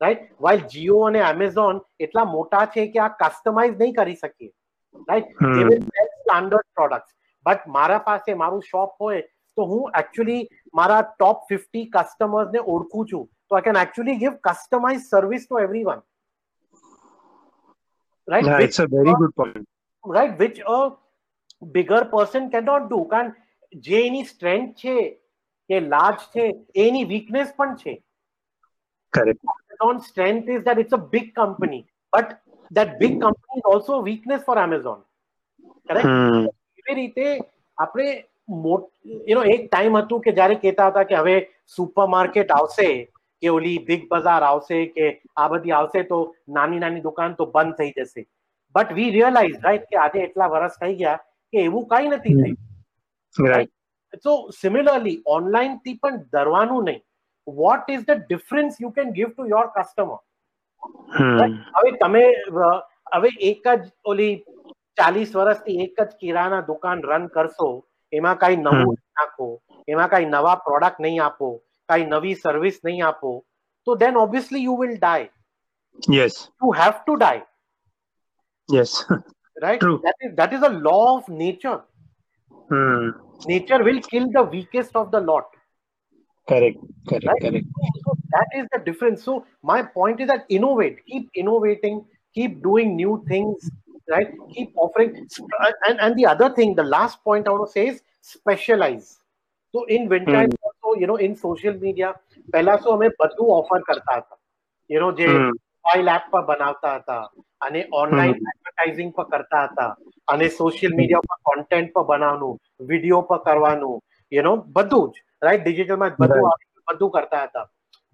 રાઈટ 0.01 0.25
વાઇલ 0.45 0.61
જીઓ 0.73 0.97
અને 1.07 1.21
એમેઝોન 1.29 1.79
એટલા 2.07 2.25
મોટા 2.33 2.65
છે 2.75 2.85
કે 2.93 2.99
આ 3.05 3.09
કસ્ટમાઇઝ 3.21 3.79
નહીં 3.79 3.95
કરી 3.95 4.19
શકીએ. 4.23 4.51
Right 5.09 5.29
standard 6.17 6.67
products. 6.77 7.11
બટ 7.45 7.73
મારા 7.77 8.03
પાસે 8.09 8.29
મારું 8.43 8.61
શોપ 8.69 8.91
હોય 9.05 9.23
તો 9.57 9.65
હું 9.71 9.97
એકચ્યુઅલી 10.01 10.43
મારા 10.73 11.01
ટોપ 11.09 11.47
ફિફ્ટી 11.49 11.85
કસ્ટમર્સને 11.95 12.63
ઓળખું 12.75 13.09
છું. 13.11 13.25
તો 13.47 13.55
I 13.55 13.67
can 13.69 13.81
actually 13.83 14.17
give 14.23 14.37
customize 14.47 15.03
service 15.09 15.43
to 15.47 15.59
everyone 15.63 15.91
one 15.91 16.05
right 18.27 18.65
it's 18.67 18.79
a 18.79 18.87
very 18.95 19.19
good 19.21 19.35
point 19.41 19.67
right 20.03 20.41
which 20.41 20.63
a 20.73 20.79
bigger 21.77 22.01
person 22.15 22.49
can 22.55 22.67
not 22.71 22.89
do 22.89 22.99
કારણ 23.13 23.31
જે 23.83 24.01
એની 24.09 24.27
સ્ટ્રેન્થ 24.33 24.83
છે 24.83 24.97
કે 25.69 25.79
લાર્જ 25.93 26.27
છે 26.35 26.43
એની 26.83 27.07
વીકનેસ 27.13 27.49
પણ 27.57 27.73
છે. 27.77 27.93
Correct. 29.13 29.41
Amazon's 29.79 30.07
strength 30.07 30.47
is 30.49 30.63
that 30.63 30.77
it's 30.77 30.93
a 30.93 31.01
big 31.15 31.27
company, 31.35 31.85
but 32.13 32.39
that 32.71 32.99
big 32.99 33.19
company 33.21 33.59
is 33.61 33.67
also 33.73 33.93
a 33.99 34.01
weakness 34.01 34.41
for 34.47 34.57
Amazon. 34.57 35.03
Correct? 35.89 36.07
એવી 36.79 36.95
રીતે 37.01 37.27
આપણે 37.77 38.07
યુ 39.27 39.37
નો 39.37 39.43
એક 39.53 39.61
ટાઈમ 39.71 39.99
હતું 39.99 40.23
કે 40.25 40.31
જ્યારે 40.39 40.57
કહેતા 40.63 40.89
હતા 40.89 41.05
કે 41.11 41.15
હવે 41.21 41.35
સુપર 41.75 42.07
માર્કેટ 42.15 42.51
આવશે 42.57 42.89
કે 43.41 43.47
ઓલી 43.57 43.77
બિગ 43.89 44.03
બજાર 44.11 44.41
આવશે 44.49 44.77
કે 44.97 45.07
આ 45.37 45.47
બધી 45.53 45.75
આવશે 45.79 46.03
તો 46.11 46.19
નાની 46.59 46.83
નાની 46.83 47.05
દુકાન 47.07 47.37
તો 47.41 47.49
બંધ 47.55 47.75
થઈ 47.79 47.91
જશે. 47.97 48.21
બટ 48.75 48.99
વી 48.99 49.09
રિયલાઇઝ 49.17 49.57
રાઈટ 49.65 49.89
કે 49.89 50.03
આજે 50.03 50.19
એટલા 50.27 50.51
વર્ષ 50.53 50.79
થઈ 50.83 50.95
ગયા 51.01 51.17
કે 51.53 51.65
એવું 51.67 51.89
કઈ 51.95 52.07
નથી 52.13 52.35
થયું. 52.39 52.57
રાઈટ 53.53 54.23
સો 54.23 54.33
સિમિલરલી 54.61 55.17
ઓનલાઈનથી 55.37 55.99
પણ 56.03 56.23
ડરવાનું 56.33 56.83
નહીં. 56.89 57.01
What 57.47 57.89
is 57.89 58.03
the 58.03 58.23
difference 58.23 58.79
you 58.79 58.91
can 58.91 59.13
give 59.13 59.29
to 59.29 59.45
your 59.47 59.67
customer 59.71 60.19
hmm. 61.11 61.57
હવે 61.75 61.91
તમે 61.97 62.23
અ, 62.63 62.71
હવે 63.13 63.29
એક 63.41 63.63
જ 63.75 63.81
ઓલી 64.05 64.33
ચાલીસ 64.97 65.31
વર્ષથી 65.33 65.83
એક 65.83 66.01
જ 66.01 66.17
કિરાના 66.17 66.61
દુકાન 66.63 67.03
રન 67.05 67.29
કરશો 67.29 67.69
એમાં 68.13 68.37
કઈ 68.37 68.57
નવું 68.57 68.75
હમ. 68.75 68.85
નહીં 68.87 69.15
નાખો 69.15 69.47
એમાં 69.87 70.09
કઈ 70.09 70.25
નવા 70.27 70.55
પ્રોડક્ટ 70.59 70.99
નહીં 70.99 71.21
આપો 71.21 71.49
કઈ 71.89 72.05
નવી 72.07 72.35
સર્વિસ 72.37 72.83
નહીં 72.83 73.03
આપો 73.05 73.33
તો 73.87 73.95
then 73.97 74.17
obviously 74.17 74.63
you 74.63 74.77
will 74.77 74.95
die 74.97 75.29
Yes. 76.13 76.33
You 76.61 76.71
have 76.73 76.93
to 76.99 77.15
die 77.15 77.45
Yes. 78.69 78.91
Right 79.63 79.81
True. 79.81 79.99
that 80.01 80.17
is 80.21 80.33
that 80.35 80.51
is 80.53 80.63
a 80.63 80.73
law 80.81 81.03
of 81.11 81.29
nature 81.37 81.77
hmm. 82.69 83.07
nature 83.45 83.79
will 83.83 84.01
kill 84.03 84.27
the 84.31 84.43
weakest 84.47 84.95
of 84.95 85.07
the 85.11 85.21
lot 85.23 85.47
Correct. 86.47 86.77
Correct. 87.07 87.25
Right? 87.25 87.41
Correct. 87.41 87.65
So 88.05 88.17
that 88.31 88.47
is 88.55 88.67
the 88.71 88.79
difference. 88.79 89.23
So 89.23 89.45
my 89.63 89.81
point 89.81 90.21
is 90.21 90.27
that 90.27 90.45
innovate, 90.49 91.05
keep 91.05 91.29
innovating, 91.35 92.05
keep 92.35 92.63
doing 92.63 92.95
new 92.95 93.23
things, 93.27 93.69
right 94.07 94.29
keep 94.53 94.71
offering 94.75 95.27
and 95.87 95.99
and 95.99 96.15
the 96.17 96.25
other 96.25 96.49
thing 96.57 96.75
the 96.75 96.87
last 96.95 97.23
point 97.23 97.47
i 97.47 97.51
want 97.51 97.67
to 97.67 97.71
say 97.71 97.87
is 97.87 98.01
specialize 98.21 99.07
so 99.73 99.83
in 99.85 100.07
winter 100.07 100.31
mm. 100.31 100.53
also 100.63 100.99
you 100.99 101.07
know 101.07 101.19
in 101.27 101.35
social 101.47 101.75
media 101.85 102.11
પહેલા 102.53 102.75
શું 102.83 102.91
અમે 102.97 103.07
બધું 103.21 103.49
offer 103.55 103.79
કરતા 103.87 104.13
હતા 104.19 104.37
you 104.89 104.99
know 105.01 105.09
જે 105.19 105.27
mobile 105.31 106.11
app 106.15 106.27
પર 106.33 106.43
બનાવતા 106.49 106.93
હતા 106.99 107.23
અને 107.67 107.81
ઓનલાઈન 108.01 108.37
એડવર્ટાઇઝિંગ 108.51 109.11
પર 109.17 109.25
કરતા 109.33 109.63
હતા 109.71 109.89
અને 110.33 110.47
સોશિયલ 110.59 110.93
મીડિયા 110.99 111.27
પર 111.31 111.39
કોન્ટેન્ટ 111.49 111.91
પર 111.95 112.05
બનાવવાનું 112.11 112.55
વીડિયો 112.91 113.21
પર 113.31 113.41
કરવાનું 113.47 113.97
યુ 114.31 114.43
નો 114.43 114.53
બધું 114.75 115.11
જ 115.11 115.23
રાઈટ 115.41 115.65
ડિજિટલમાં 115.65 116.15
બધું 116.19 116.51
બધું 116.87 117.11
કરતા 117.11 117.43
હતા. 117.45 117.65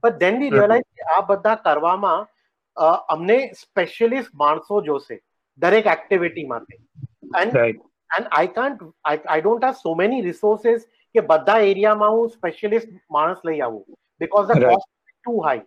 બટ 0.04 0.20
ધેન 0.20 0.40
વી. 0.40 0.52
રિયલાઇઝ 0.52 1.08
આ 1.16 1.22
બધા 1.24 1.56
કરવામાં 1.58 2.28
અમને 3.10 3.38
સ્પેશિયલિસ્ટ 3.56 4.34
માણસો 4.36 4.82
જોશે 4.84 5.16
દરેક 5.60 5.86
એક્ટિવિટી 5.88 6.48
માટે. 6.48 6.76
And 7.36 7.58
and 8.10 8.28
I 8.32 8.52
can't 8.56 8.82
I 9.06 9.42
don't 9.42 9.68
have 9.68 9.78
so 9.78 9.96
many 9.96 10.24
resources 10.24 10.88
કે 11.16 11.26
બધા 11.30 11.60
એરિયામાં 11.68 12.18
હું 12.18 12.32
સ્પેશિયલિસ્ટ 12.32 12.92
માણસ 13.12 13.46
લઈ 13.50 13.62
આવું 13.62 13.86
because 14.22 14.50
the 14.50 14.66
cost 14.66 14.90
too 14.90 15.38
high 15.42 15.64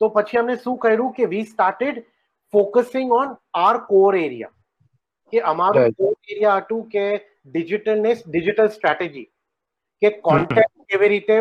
તો 0.00 0.10
પછી 0.10 0.40
અમને 0.42 0.56
શું 0.58 0.78
કર્યું 0.78 1.14
કે 1.18 1.30
we 1.34 1.44
started 1.44 2.02
focusing 2.52 3.14
on 3.18 3.36
our 3.60 3.74
core 3.86 4.12
area 4.16 4.54
કે 5.32 5.44
અમારું 5.52 5.96
કોર 6.00 6.12
એરિયા 6.28 6.58
હતું 6.58 6.82
કે 6.88 7.06
ડિજિટલ 7.46 8.02
ને 8.02 8.14
ડિજિટલ 8.26 8.70
સ્ટ્રેટેજી 8.70 9.26
કે 10.04 10.12
કોન્ટેન્ટ 10.28 10.72
કેવી 10.92 11.12
રીતે 11.14 11.34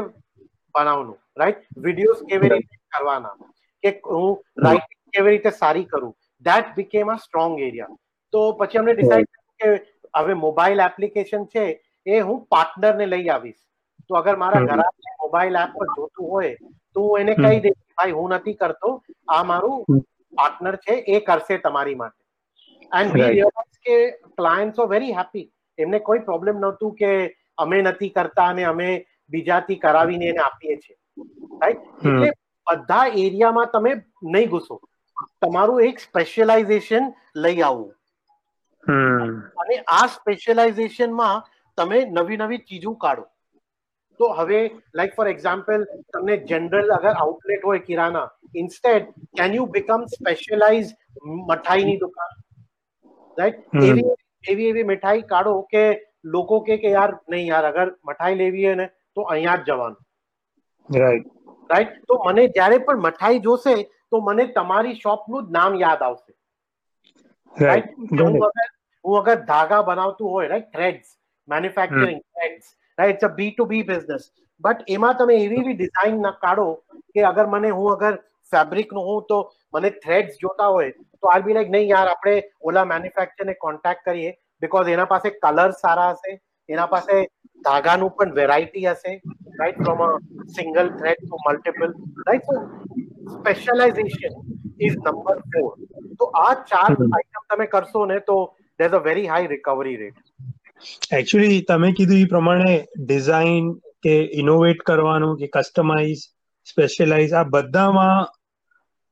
બનાવવાનું 0.75 1.17
રાઈટ 1.37 1.63
વિડીયોઝ 1.85 2.25
કેવી 2.31 2.51
રીતે 2.51 2.81
કરવાના 2.91 3.35
કે 3.83 3.93
હું 4.09 4.29
રાઇટિંગ 4.65 5.01
કેવી 5.13 5.35
રીતે 5.35 5.49
સારી 5.57 5.87
કરું 5.87 6.13
that 6.45 6.75
became 6.77 7.15
a 7.15 7.17
strong 7.25 7.57
area 7.67 7.95
તો 8.33 8.45
પછી 8.59 8.81
અમને 8.81 8.95
ડિસાઇડ 8.95 9.29
કે 9.59 9.73
હવે 10.13 10.39
મોબાઈલ 10.39 10.85
એપ્લિકેશન 10.85 11.45
છે 11.53 11.65
એ 12.05 12.21
હું 12.21 12.39
પાર્ટનરને 12.47 13.05
લઈ 13.07 13.29
આવીશ. 13.29 13.59
તો 14.09 14.15
અગર 14.21 14.35
મારા 14.37 14.63
ઘર 14.63 14.81
મોબાઈલ 15.23 15.59
એપ 15.61 15.77
પર 15.77 15.87
જોતું 15.91 16.31
હોય 16.31 16.55
તો 16.95 17.05
હું 17.05 17.21
એને 17.23 17.35
કહી 17.37 17.61
દઈશ 17.65 17.79
ભાઈ 17.93 18.17
હું 18.17 18.35
નથી 18.37 18.57
કરતો 18.63 18.91
આ 19.29 19.43
મારું 19.51 20.01
પાર્ટનર 20.33 20.75
છે 20.85 20.97
એ 21.07 21.21
કરશે 21.29 21.59
તમારી 21.59 21.95
માટે. 21.95 22.19
એન્ડ 22.91 23.15
વી 23.15 23.29
રિયલાઇઝ 23.29 23.79
કે 23.85 23.97
ક્લાયન્ટ્સ 24.37 24.83
આર 24.83 24.89
વેરી 24.89 25.15
હેપી 25.19 25.47
એમને 25.79 26.03
કોઈ 26.09 26.25
પ્રોબ્લેમ 26.29 26.61
નહોતું 26.65 26.95
કે 27.01 27.11
અમે 27.57 27.81
નથી 27.81 28.13
કરતા 28.17 28.47
અને 28.53 28.63
અમે 28.71 28.89
બીજાથી 29.31 29.79
કરાવીને 29.83 30.25
એને 30.31 30.41
આપીએ 30.45 30.77
છીએ. 30.77 30.97
રાઈટ 31.61 31.81
એટલે 32.05 32.29
બધા 32.67 33.05
એરિયામાં 33.25 33.69
તમે 33.73 33.91
નહીં 34.35 34.49
ઘૂસો. 34.49 34.79
તમારું 35.41 35.83
એક 35.87 35.99
સ્પેશિયલાઇઝેશન 36.05 37.11
લઈ 37.43 37.59
આવવું 37.61 37.91
અને 39.63 39.75
આ 39.97 40.07
સ્પેશિયલાઇઝેશનમાં 40.15 41.43
તમે 41.77 41.99
નવી 42.17 42.39
નવી 42.41 42.61
ચીજો 42.69 42.95
કાઢો. 43.03 43.25
તો 44.19 44.25
હવે 44.39 44.59
લાઈક 44.99 45.13
ફોર 45.17 45.27
એક્ઝામ્પલ 45.27 45.85
તમને 46.13 46.35
જનરલ 46.49 46.95
અગર 46.97 47.13
આઉટલેટ 47.15 47.63
હોય 47.69 47.85
kirana 47.87 48.27
instead 48.63 49.07
can 49.37 49.55
you 49.59 49.67
become 49.77 50.07
specialize 50.15 50.89
મઠાઈની 51.49 51.99
દુકાન? 52.03 52.31
રાઈટ. 53.37 53.61
એવી 53.83 54.05
એવી 54.51 54.69
એવી 54.71 54.89
મીઠાઈ 54.91 55.23
કાઢો 55.33 55.55
કે 55.73 55.83
લોકો 56.25 56.59
કે 56.61 56.77
કે 56.77 56.89
યાર 56.89 57.09
નહીં 57.27 57.47
યાર 57.47 57.65
અગર 57.65 57.87
મઠાઈ 58.03 58.37
લેવી 58.37 58.65
હોય 58.65 58.75
ને 58.75 58.87
તો 59.15 59.25
અહીંયા 59.25 59.57
જ 59.59 59.65
જવાનું. 59.67 59.97
રાઈટ 60.89 61.27
રાઈટ 61.69 61.97
તો 62.07 62.19
મને 62.25 62.45
જ્યારે 62.51 62.79
પણ 62.81 63.01
મઠાઈ 63.01 63.41
જોશે 63.41 63.73
તો 64.09 64.21
મને 64.21 64.47
તમારી 64.53 64.95
શોપનું 64.97 65.47
જ 65.47 65.57
નામ 65.57 65.79
યાદ 65.81 66.01
આવશે. 66.01 66.31
રાઈટ 67.55 67.91
હું 68.19 68.39
અગર 68.41 68.69
હું 69.05 69.19
અગર 69.21 69.37
ધાગા 69.45 69.81
બનાવતું 69.83 70.33
હોય 70.35 70.49
right 70.49 70.71
threads 70.71 71.13
manufacturing 71.47 72.21
threads 72.31 72.73
right 72.97 73.15
it's 73.15 73.23
a 73.23 73.33
B 73.39 73.51
to 73.51 73.67
B 73.67 73.83
business 73.85 74.29
but 74.63 74.95
એમાં 74.97 75.17
તમે 75.17 75.39
એવી 75.39 75.63
એવી 75.63 75.75
ડિઝાઇન 75.75 76.21
ના 76.21 76.35
કાઢો 76.39 76.67
કે 77.13 77.25
અગર 77.31 77.45
મને 77.47 77.71
હું 77.71 77.91
અગર 77.95 78.13
ફેબ્રિકનું 78.51 79.09
હું 79.09 79.25
તો 79.27 79.39
મને 79.73 79.91
થ્રેડ્સ 79.97 80.39
જોતા 80.39 80.69
હોય 80.69 80.91
તો 80.93 81.33
આર 81.33 81.41
બી 81.43 81.57
લાઈક 81.57 81.73
નહીં 81.75 81.89
યાર 81.89 82.07
આપણે 82.07 82.35
ઓલા 82.63 82.85
મેન્યુફેક્ચરને 82.85 83.55
કોન્ટેક્ટ 83.57 84.05
કરીએ. 84.05 84.31
બીકોઝ 84.61 84.89
એના 84.89 85.07
પાસે 85.07 85.29
કલર 85.37 85.69
સારા 85.77 86.09
હશે 86.13 86.33
એના 86.69 86.87
પાસે 86.87 87.13
ધાગાનું 87.61 88.13
પણ 88.13 88.33
વેરાયટી 88.33 88.85
હશે 88.85 89.13
right 89.59 89.79
from 89.79 90.03
a 90.03 90.09
single 90.53 90.91
thread 90.93 91.21
to 91.21 91.41
multiple 91.41 91.95
right 92.23 92.49
so 92.49 92.57
specialization 93.33 94.37
is 94.81 94.97
number 94.97 95.39
four 95.49 95.71
તો 96.19 96.29
આ 96.41 96.51
ચાર 96.65 96.89
આઇટમ 96.89 97.47
તમે 97.47 97.69
કરશો 97.69 98.05
ને 98.07 98.19
તો 98.23 98.37
there 98.79 98.91
a 98.93 99.01
very 99.01 99.25
high 99.27 99.49
recovery 99.49 99.97
rate 99.97 100.21
actually 101.13 101.65
તમે 101.65 101.91
કીધું 101.93 102.21
એ 102.21 102.29
પ્રમાણે 102.29 102.77
ડિઝાઇન 103.01 103.73
કે 104.03 104.15
ઇનોવેટ 104.35 104.85
કરવાનું 104.85 105.35
કે 105.37 105.51
કસ્ટમાઇઝ 105.51 106.23
સ્પેશિયલાઇઝ 106.67 107.33
આ 107.33 107.49
બધામાં 107.49 108.31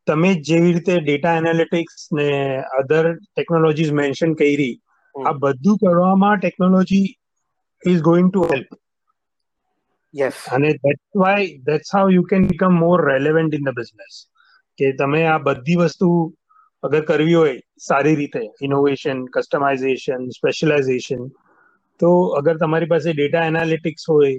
તમે 0.08 0.32
જેવી 0.44 0.74
રીતે 0.74 0.94
ડેટા 1.00 1.36
એનાલિટિક્સ 1.38 2.08
ને 2.12 2.30
અધર 2.80 3.04
ટેકનોલોજીસ 3.12 3.92
મેન્શન 3.94 4.34
કરી 4.36 4.74
આ 5.16 5.34
બધું 5.40 5.78
કરવામાં 5.78 6.40
technology 6.40 7.08
is 7.84 8.02
going 8.02 8.30
to 8.30 8.44
help 8.46 8.70
yes 10.14 10.38
અને 10.50 10.70
that's 10.76 11.20
why 11.22 11.48
that's 11.66 11.94
how 11.94 12.08
you 12.10 12.24
can 12.26 12.48
become 12.48 12.78
more 12.80 13.00
relevant 13.06 13.54
in 13.54 13.64
the 13.64 13.76
business 13.76 14.16
કે 14.78 14.92
તમે 14.98 15.22
આ 15.28 15.40
બધી 15.40 15.80
વસ્તુ 15.82 16.10
અગર 16.84 17.02
કરવી 17.04 17.36
હોય 17.36 17.56
સારી 17.82 18.16
રીતે 18.16 18.42
ઇનોવેશન 18.62 19.20
કસ્ટમાઇઝેશન 19.34 20.30
સ્પેશિયલાઇઝેશન 20.32 21.24
તો 22.00 22.10
અગર 22.40 22.56
તમારી 22.58 22.88
પાસે 22.88 23.10
ડેટા 23.14 23.46
એનાલિટિક્સ 23.46 24.08
હોય 24.08 24.34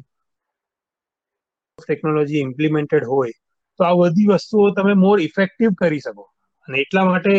ટેકનોલોજી 1.79 2.41
ઇમ્પ્લિમેન્ટેડ 2.41 3.07
હોય 3.07 3.35
તો 3.81 3.85
આ 3.85 3.97
બધી 3.97 4.29
વસ્તુઓ 4.31 4.65
તમે 4.73 4.95
મોર 4.97 5.19
ઇફેક્ટિવ 5.21 5.71
કરી 5.75 6.01
શકો. 6.01 6.25
અને 6.69 6.77
એટલા 6.79 7.05
માટે 7.05 7.35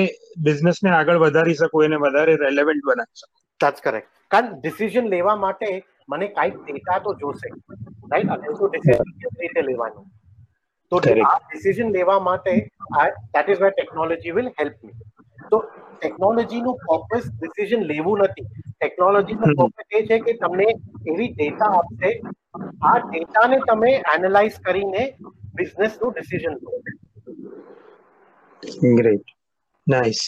બિઝનેસને 0.48 0.90
આગળ 0.98 1.20
વધારી 1.24 1.58
શકો 1.62 1.84
એને 1.88 1.98
વધારે 2.04 2.34
રેલેવન્ટ 2.44 2.84
બનાવી 2.90 3.20
શકો. 3.22 3.32
ધેટ્સ 3.62 3.86
કરેક્ટ 3.86 4.12
કારણ 4.32 4.52
ડિસિઝન 4.58 5.08
લેવા 5.16 5.38
માટે 5.46 5.70
મને 6.10 6.28
કાંઈક 6.38 6.60
ડેટા 6.66 7.00
તો 7.06 7.16
જોશે 7.22 7.48
રાઈટ 8.12 8.34
અને 8.36 8.58
તો 8.60 8.70
ડિસિઝન 8.74 9.16
કેવી 9.22 9.42
રીતે 9.42 9.62
લેવાનું? 9.70 10.06
તો 10.92 11.02
આ 11.28 11.38
ડિસિઝન 11.44 11.90
લેવા 11.98 12.20
માટે 12.28 12.54
that 13.34 13.50
is 13.50 13.62
why 13.64 13.76
technology 13.78 14.36
will 14.38 14.50
help 14.60 14.78
me 14.84 14.96
તો 15.52 15.60
ટેકનોલોજીનું 16.00 16.80
પર્પઝ 16.86 17.30
ડિસિઝન 17.34 17.86
લેવું 17.92 18.24
નથી. 18.26 18.48
ટેકનોલોજીનું 18.76 19.56
પર્પઝ 19.60 20.00
એ 20.00 20.04
છે 20.10 20.20
કે 20.26 20.38
તમને 20.42 20.68
એવી 21.12 21.30
ડેટા 21.34 21.72
આપશે 21.78 22.10
આ 22.90 22.98
ડેટાને 23.06 23.58
તમે 23.70 23.92
એનાલાઇઝ 24.16 24.60
કરીને 24.66 25.04
બિઝનેસનું 25.58 26.14
ડિસિઝન 26.14 26.56
લો. 26.62 26.72
ગ્રેટ 28.98 29.33
નાઇસ 29.88 30.22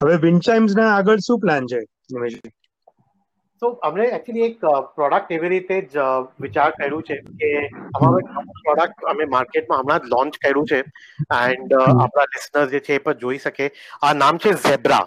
હવે 0.00 0.16
વિન્ચાઇમ્સ 0.24 0.74
ના 0.76 0.90
આગળ 0.96 1.22
શું 1.26 1.40
પ્લાન 1.40 1.66
છે? 1.66 1.80
તો 3.62 3.68
અમને 3.88 4.04
એકચ્યુઅલી 4.08 4.46
એક 4.46 4.64
પ્રોડક્ટ 4.96 5.34
એવી 5.36 5.50
રીતે 5.52 5.74
જ 5.90 6.06
વિચાર 6.44 6.68
કર્યું 6.78 7.02
છે 7.08 7.16
કે 7.40 7.50
અમારું 7.98 8.30
પ્રોડક્ટ 8.60 9.08
અમે 9.12 9.26
માર્કેટમાં 9.34 9.82
હમણાં 9.82 10.02
જ 10.02 10.12
લોન્ચ 10.14 10.38
કર્યું 10.38 10.66
છે. 10.66 10.80
એન્ડ 11.38 11.76
આપણા 11.78 12.26
લિસનર્સ 12.32 12.70
જે 12.72 12.80
છે 12.80 12.94
એ 12.94 13.04
પણ 13.04 13.20
જોઈ 13.20 13.38
શકે. 13.38 13.66
આ 14.02 14.12
નામ 14.14 14.38
છે 14.38 14.54
ઝેબ્રા 14.64 15.04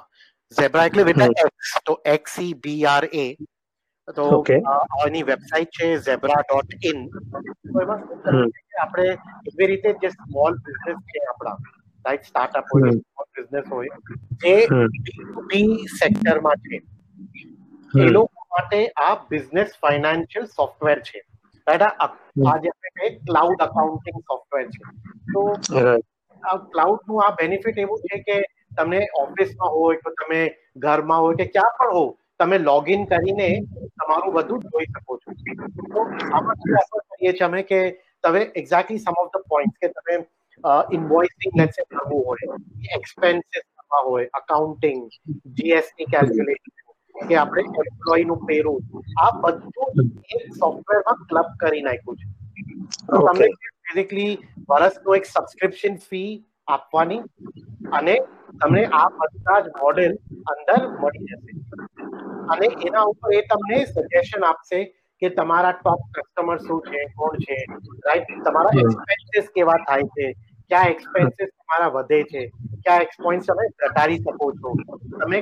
ઝેબ્રા 0.52 0.86
એટલે 0.86 1.04
વિથ. 1.04 1.24
એક્સ 1.44 1.76
તો 1.86 1.98
X 2.14 2.40
E 2.40 2.54
B 2.64 2.82
R 2.88 3.04
A 3.16 3.28
તો. 4.18 4.28
આની 4.98 5.24
વેબસાઇટ 5.24 5.72
છે 5.78 5.88
ઝેબ્રા 6.02 6.42
ડોટ 6.44 6.70
ઇન 6.92 7.00
તો 7.70 7.82
એમાં 7.82 8.02
આપણે 8.82 9.08
એવી 9.46 9.68
રીતે 9.68 9.90
જે 10.02 10.10
સ્મોલ 10.12 10.54
બિઝનેસ 10.66 11.00
છે 11.10 11.26
આપણા 11.26 11.58
રાઈટ 12.06 12.26
સ્ટાર્ટઅપ 12.26 12.74
હોય 12.74 12.92
સ્મોલ 12.94 13.28
બિઝનેસ 13.34 13.68
હોય 13.70 13.94
જે 14.42 14.56
બી 15.48 15.70
સેક્ટરમાં 15.94 16.60
છે. 16.64 16.82
એ 18.00 18.10
લોકો 18.10 18.48
માટે 18.50 18.82
આ 18.98 19.14
બિઝનેસ 19.30 19.78
ફાઇનાન્શિયલ 19.82 20.48
સોફ્ટવેર 20.50 20.98
છે. 21.02 21.20
રાઈટ 21.68 21.88
આ 22.00 22.10
હમ. 22.10 22.48
આ 22.48 22.58
જે 22.58 22.74
આપણે 22.74 22.92
કહીએ 22.98 23.12
ક્લાઉડ 23.24 23.62
અકાઉન્ટિંગ 23.62 24.20
સોફ્ટવેર 24.24 24.66
છે. 24.70 24.84
તો 25.34 25.42
આ 26.44 26.58
ક્લાઉડનું 26.70 27.24
આ 27.24 27.32
બેનિફિટ 27.36 27.78
એવું 27.78 28.06
છે 28.06 28.22
કે 28.22 28.38
તમે 28.78 29.02
ઓફિસમાં 29.16 29.72
હોય 29.72 30.00
તો 30.00 30.16
તમે 30.16 30.42
ઘરમાં 30.78 31.22
હોય 31.22 31.38
કે 31.38 31.48
ક્યાં 31.50 31.76
પણ 31.80 31.94
હો 31.94 32.06
તમે 32.40 32.58
લોગિન 32.60 33.06
કરીને 33.08 33.50
તમારું 33.98 34.34
બધું 34.34 34.66
જોઈ 34.68 34.90
શકો 34.90 35.18
છો. 35.18 35.30
તો 35.90 36.00
આમાં 36.32 36.58
કરીએ 37.10 37.34
છીએ 37.34 37.46
અમે 37.46 37.62
કે 37.64 37.82
તમે 38.24 38.42
exactly 38.56 39.00
some 39.00 39.22
of 39.24 39.32
the 39.32 39.46
point 39.48 39.78
કે 39.82 39.92
તમે 39.92 40.18
ઇન્વોઇસિંગ 40.92 41.54
લેટ્સ 41.56 41.76
સે 41.76 41.86
કરવું 41.88 42.24
હોય 42.24 42.58
એક્સપેન્સીસ 42.94 43.66
કરવા 43.68 44.02
હોય 44.06 44.32
અકાઉન્ટિંગ 44.34 45.04
જીએસટી 45.56 46.08
કેલ્ક્યુલેશન 46.08 46.74
કે 47.24 47.38
આપણે 47.38 47.84
એમ્પ્લોયનું 47.84 48.42
પેરોલ 48.46 48.82
આ 49.20 49.30
બધું 49.40 50.10
એક 50.32 50.50
સોફ્ટવેરમાં 50.56 51.24
ક્લબ 51.28 51.54
કરી 51.60 51.84
નાખ્યું 51.84 52.18
છે 52.18 52.28
તો 53.08 53.20
તમને. 53.20 53.50
બેઝિકલી 53.88 54.34
વર્ષનું 54.70 55.18
એક 55.18 55.26
સબસ્ક્રિપ્શન 55.28 55.98
ફી 56.04 56.32
આપવાની 56.70 57.22
અને 57.94 58.16
તમને 58.60 58.84
આ 58.96 59.08
બધા 59.16 59.60
જ 59.62 59.74
મોડેલ 59.78 60.14
અંદર 60.48 60.82
મળી 60.98 61.30
જશે 61.30 61.54
અને 62.50 62.68
એના 62.84 63.06
ઉપર 63.06 63.34
એ 63.34 63.42
તમને 63.48 63.80
સજેશન 63.88 64.48
આપશે 64.48 64.82
કે 65.22 65.32
તમારા 65.34 65.76
ટોપ 65.76 66.02
કસ્ટમર 66.12 66.58
શું 66.62 66.82
છે 66.84 67.06
કોણ 67.16 67.40
છે 67.40 67.60
રાઈટ 68.06 68.36
તમારા 68.44 68.76
એક્સપેન્સીસ 68.82 69.52
કેવા 69.52 69.80
થાય 69.84 70.12
છે 70.16 70.28
ક્યાં 70.70 70.92
એક્સપેન્સીસ 70.92 71.52
તમારા 71.52 71.92
વધે 71.96 72.20
છે? 72.26 72.42
ક્યાં 72.80 73.02
એક્સપોઇન્ટ્સ 73.02 73.48
તમે 73.48 73.66
ઘટાડી 73.76 74.20
શકો 74.20 74.52
છો? 74.60 74.74
તમે 75.16 75.40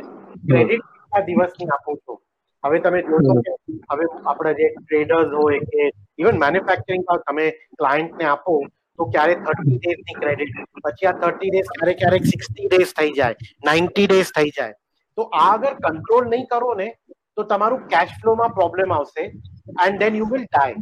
ક્રેડિટ 0.47 0.85
કેટલા 0.85 1.25
દિવસની 1.27 1.69
આપો 1.69 1.97
છો? 1.97 2.19
હવે 2.63 2.79
તમે 2.79 3.01
જોશો 3.05 3.35
કે 3.41 3.55
હવે 3.89 4.05
આપણા 4.25 4.55
જે 4.59 4.69
ટ્રેડર્સ 4.75 5.35
હોય 5.37 5.59
કે 5.65 5.89
ઇવન 6.19 6.39
મેન્યુફેક્ચરિંગ 6.39 7.03
તમે 7.23 7.47
ક્લાયન્ટને 7.79 8.25
આપો 8.27 8.55
તો 8.99 9.07
ક્યારે 9.07 9.35
થર્ટી 9.41 9.79
ડેઝની 9.79 10.19
ક્રેડિટ 10.19 10.61
પછી 10.83 11.09
આ 11.09 11.17
થર્ટી 11.17 11.51
ડેઝ 11.51 11.71
ક્યારેક 11.71 11.99
ક્યારેક 11.99 12.25
સિક્સટી 12.27 12.69
ડેઝ 12.69 12.93
થઈ 12.93 13.11
જાય 13.13 13.51
નાઇન્ટી 13.63 14.07
ડેઝ 14.07 14.31
થઈ 14.31 14.51
જાય. 14.51 14.75
તો 15.17 15.27
આ 15.39 15.49
અગર 15.49 15.73
કંટ્રોલ 15.81 16.29
નહીં 16.29 16.47
કરો 16.47 16.73
ને 16.75 16.87
તો 17.35 17.45
તમારું 17.45 17.83
કેશ 17.87 18.13
ફ્લોમાં 18.19 18.55
પ્રોબ્લેમ 18.59 18.95
આવશે 18.97 19.23
and 19.23 19.99
then 19.99 20.15
you 20.15 20.29
will 20.31 20.45
die 20.47 20.75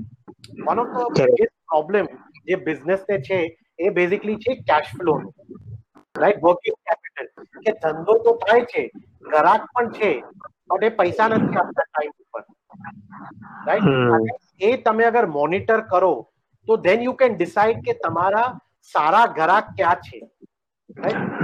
one 0.61 0.83
of 0.83 0.93
the 0.95 1.19
biggest 1.19 1.55
problem 1.67 2.11
જે 2.45 2.59
બિઝનેસ 2.67 3.09
ને 3.09 3.19
છે 3.21 3.39
એ 3.81 3.91
બેઝિકલી 3.91 4.39
છે 4.39 4.55
cash 4.63 4.91
flow 4.93 5.15
right 6.15 6.41
working 6.41 6.77
capital 6.85 7.27
કે 7.65 7.71
ધંધો 7.81 8.15
તો 8.25 8.33
થાય 8.43 8.65
છે 8.65 8.83
ગ્રાહક 9.29 9.63
પણ 9.69 9.93
છે 9.97 10.11
બટ 10.69 10.83
એ 10.83 10.91
પૈસા 10.97 11.29
નથી 11.29 11.61
આપતા 11.61 11.85
ટાઈમ 11.85 12.13
ઉપર. 12.17 12.43
રાઈટ 13.67 14.41
એ 14.61 14.73
તમે 14.85 15.05
અગર 15.05 15.25
મોનિટર 15.29 15.79
કરો 15.85 16.13
તો 16.67 16.77
ધેન 16.79 17.07
યુ 17.07 17.15
કેન 17.15 17.37
ડિસાઇડ 17.37 17.81
કે 17.85 17.97
તમારા 18.03 18.47
સારા 18.93 19.25
ગ્રાહક 19.37 19.73
ક્યાં 19.77 20.03
છે. 20.03 20.19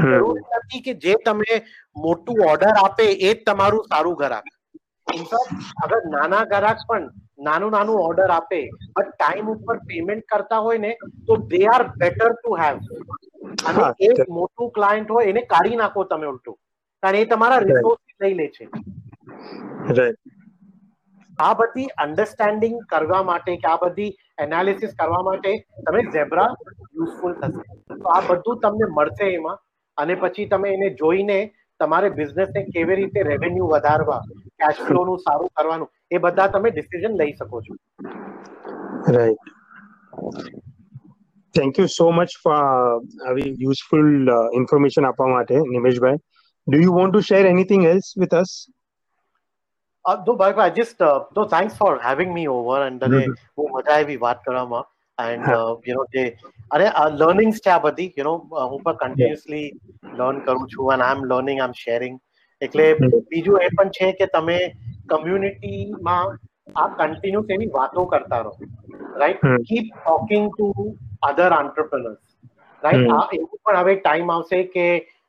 જરૂરી 0.04 0.46
નથી 0.60 0.82
કે 0.82 0.94
જે 1.00 1.16
તમે 1.26 1.60
મોટું 1.96 2.44
ઓર્ડર 2.50 2.74
આપે 2.76 3.06
એ 3.06 3.18
જ 3.24 3.36
તમારું 3.46 3.84
સારું 3.90 4.16
ગ્રાહક. 4.18 4.48
ઇનફેક્ટ 5.08 5.52
અગર 5.84 6.00
નાના 6.08 6.44
ગ્રાહક 6.48 6.84
પણ 6.88 7.06
નાનું 7.40 7.72
નાનું 7.72 8.02
ઓર્ડર 8.02 8.30
આપે 8.32 8.60
બટ 8.96 9.10
ટાઈમ 9.12 9.52
ઉપર 9.54 9.78
પેમેન્ટ 9.90 10.28
કરતા 10.28 10.62
હોય 10.62 10.80
ને 10.80 10.92
તો 11.28 11.38
they 11.52 11.62
are 11.68 11.82
better 11.96 12.32
to 12.36 12.56
have 12.56 12.78
અને 13.66 13.84
એક 14.08 14.18
મોટું 14.30 14.72
ક્લાયન્ટ 14.72 15.10
હોય 15.10 15.34
એને 15.34 15.42
કાઢી 15.48 15.82
નાખો 15.82 16.06
તમે 16.06 16.28
ઉલટું. 16.28 16.58
કારણ 17.04 17.20
એ 17.20 17.26
તમારા 17.28 17.60
રિસોર્સ 17.62 18.02
લઈ 18.22 18.36
લે 18.36 18.48
છે. 18.50 18.66
આ 21.40 21.54
બધી 21.56 21.88
અન્ડરસ્ટેન્ડિંગ 21.98 22.78
કરવા 22.88 23.22
માટે 23.26 23.52
કે 23.56 23.70
આ 23.72 23.78
બધી 23.84 24.10
એનાલિસિસ 24.38 24.96
કરવા 24.96 25.22
માટે 25.24 25.52
તમે 25.86 26.02
ઝેબ્રા 26.10 26.50
યુઝફુલ 26.96 27.34
થશે. 27.36 27.62
તો 27.96 28.08
આ 28.10 28.22
બધું 28.30 28.62
તમને 28.62 28.92
મળશે 28.92 29.26
એમાં. 29.32 29.58
અને 29.98 30.14
પછી 30.18 30.50
તમે 30.50 30.70
એને 30.72 30.90
જોઈને 30.96 31.38
તમારે 31.80 32.10
બિઝનેસને 32.12 32.62
કેવી 32.70 32.98
રીતે 32.98 33.20
રેવન્યુ 33.24 33.68
વધારવા 33.70 34.22
કેશ 34.60 34.80
ફ્લો 34.88 35.02
નું 35.10 35.20
સારું 35.26 35.52
કરવાનું. 35.58 35.90
એ 36.12 36.24
બધા 36.26 36.48
તમે 36.56 36.70
ડિસિઝન 36.72 37.20
લઈ 37.22 37.36
શકો 37.42 37.62
છો. 37.68 37.74
Right 39.18 39.54
thank 41.56 41.80
you 41.80 41.88
so 41.98 42.08
much 42.12 42.42
for 42.44 42.56
આવી 42.56 43.52
યુઝફુલ 43.66 44.10
ઇન્ફોર્મેશન 44.62 45.10
આપવા 45.12 45.30
માટે 45.36 45.56
Nimeshbhai 45.76 46.20
do 46.68 46.82
you 46.86 46.98
want 46.98 47.14
to 47.14 47.22
share 47.30 47.44
anything 47.54 47.88
else 47.94 48.10
with 48.24 48.36
us 48.42 48.58
Uh, 50.06 50.36
ભાઈ 50.40 50.54
I 50.64 50.76
just 50.76 51.02
just 51.38 51.50
thanks 51.54 51.74
for 51.80 51.96
having 52.04 52.30
me 52.36 52.52
over 52.52 52.84
and 52.84 53.02
and 53.08 53.16
બહુ 53.58 53.64
મજા 53.72 53.96
આવી 53.96 54.20
વાત 54.22 54.40
કરવામાં. 54.46 54.86
એન્ડ 55.18 55.50
યુ 55.88 55.96
નો 55.98 56.06
જે 56.14 56.24
અરે 56.76 56.86
લર્નિંગ્સ 57.22 57.60
છે 57.66 57.72
આ 57.74 57.82
બધી 57.86 58.14
યુ 58.18 58.26
નો 58.28 58.34
હું 58.72 58.84
પણ 58.86 59.02
કન્ટિન્યુઅસલી 59.02 59.66
લર્ન 60.20 60.40
કરું 60.46 60.64
છું 60.74 60.94
and 60.94 61.06
I 61.08 61.18
am 61.18 61.26
learning 61.32 61.60
I 61.60 61.70
am 61.70 61.76
sharing 61.82 62.16
એટલે 62.62 62.86
બીજું 63.26 63.62
એ 63.62 63.70
પણ 63.72 63.92
છે 63.92 64.12
કે 64.14 64.28
તમે 64.28 64.58
કમ્યુનિટીમાં 65.08 66.38
આ 66.76 66.88
કન્ટિન્યુઅસ 67.00 67.54
એવી 67.56 67.74
વાતો 67.74 68.06
કરતા 68.08 68.42
રહો. 68.42 68.54
Right 69.16 69.44
keep 69.68 69.86
talking 69.98 70.48
to 70.52 70.88
other 71.24 71.52
entrepreneurs 71.52 72.24
right 72.84 73.12
આ 73.12 73.22
એવું 73.34 73.62
પણ 73.64 73.82
હવે 73.82 73.96
ટાઈમ 73.98 74.32
આવશે 74.32 74.64
કે 74.76 74.88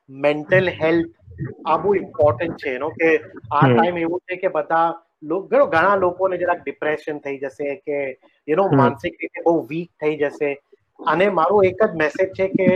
મેન્ટલ 0.09 0.71
હેલ્થ 0.79 1.13
આ 1.65 1.77
બહુ 1.77 1.95
ઇમ્પોર્ટન્ટ 1.95 2.57
છે. 2.57 2.75
એનો 2.75 2.89
કે 2.91 3.11
આ 3.51 3.65
ટાઈમ 3.67 4.01
એવો 4.05 4.19
છે 4.21 4.39
કે 4.43 4.49
બધા 4.57 4.87
ઘણો 5.23 5.65
ઘણા 5.67 5.95
લોકોને 5.97 6.37
જરાક 6.37 6.59
ડિપ્રેશન 6.63 7.21
થઈ 7.23 7.37
જશે 7.37 7.75
કે 7.85 7.97
એનો 8.47 8.67
માનસિક 8.73 9.21
રીતે 9.21 9.45
બહુ 9.45 9.55
વીક 9.69 9.89
થઈ 10.01 10.17
જશે. 10.17 10.51
અને 11.07 11.25
મારો 11.31 11.61
એક 11.63 11.81
જ 11.83 11.91
મેસેજ 11.95 12.29
છે 12.33 12.47
કે 12.49 12.67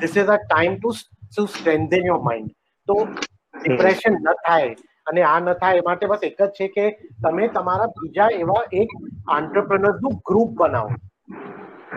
this 0.00 0.16
is 0.16 0.30
a 0.30 0.38
time 0.42 0.76
to 0.76 0.92
to 1.26 1.46
strengthen 1.48 2.10
your 2.10 2.22
mind 2.22 2.50
તો 2.88 2.96
ડિપ્રેશન 3.54 4.14
ન 4.14 4.30
થાય 4.44 4.70
અને 5.06 5.20
આ 5.24 5.38
ન 5.40 5.50
થાય 5.62 5.82
એ 5.82 5.86
માટે 5.88 6.06
બસ 6.06 6.22
એક 6.28 6.38
જ 6.38 6.50
છે 6.52 6.68
કે 6.68 6.86
તમે 7.24 7.50
તમારા 7.56 7.90
બીજા 7.96 8.30
એવા 8.44 8.62
એક 8.80 8.96
આંટરપ્રનર્સનું 9.28 10.16
ગ્રુપ 10.28 10.54
બનાવો. 10.54 10.94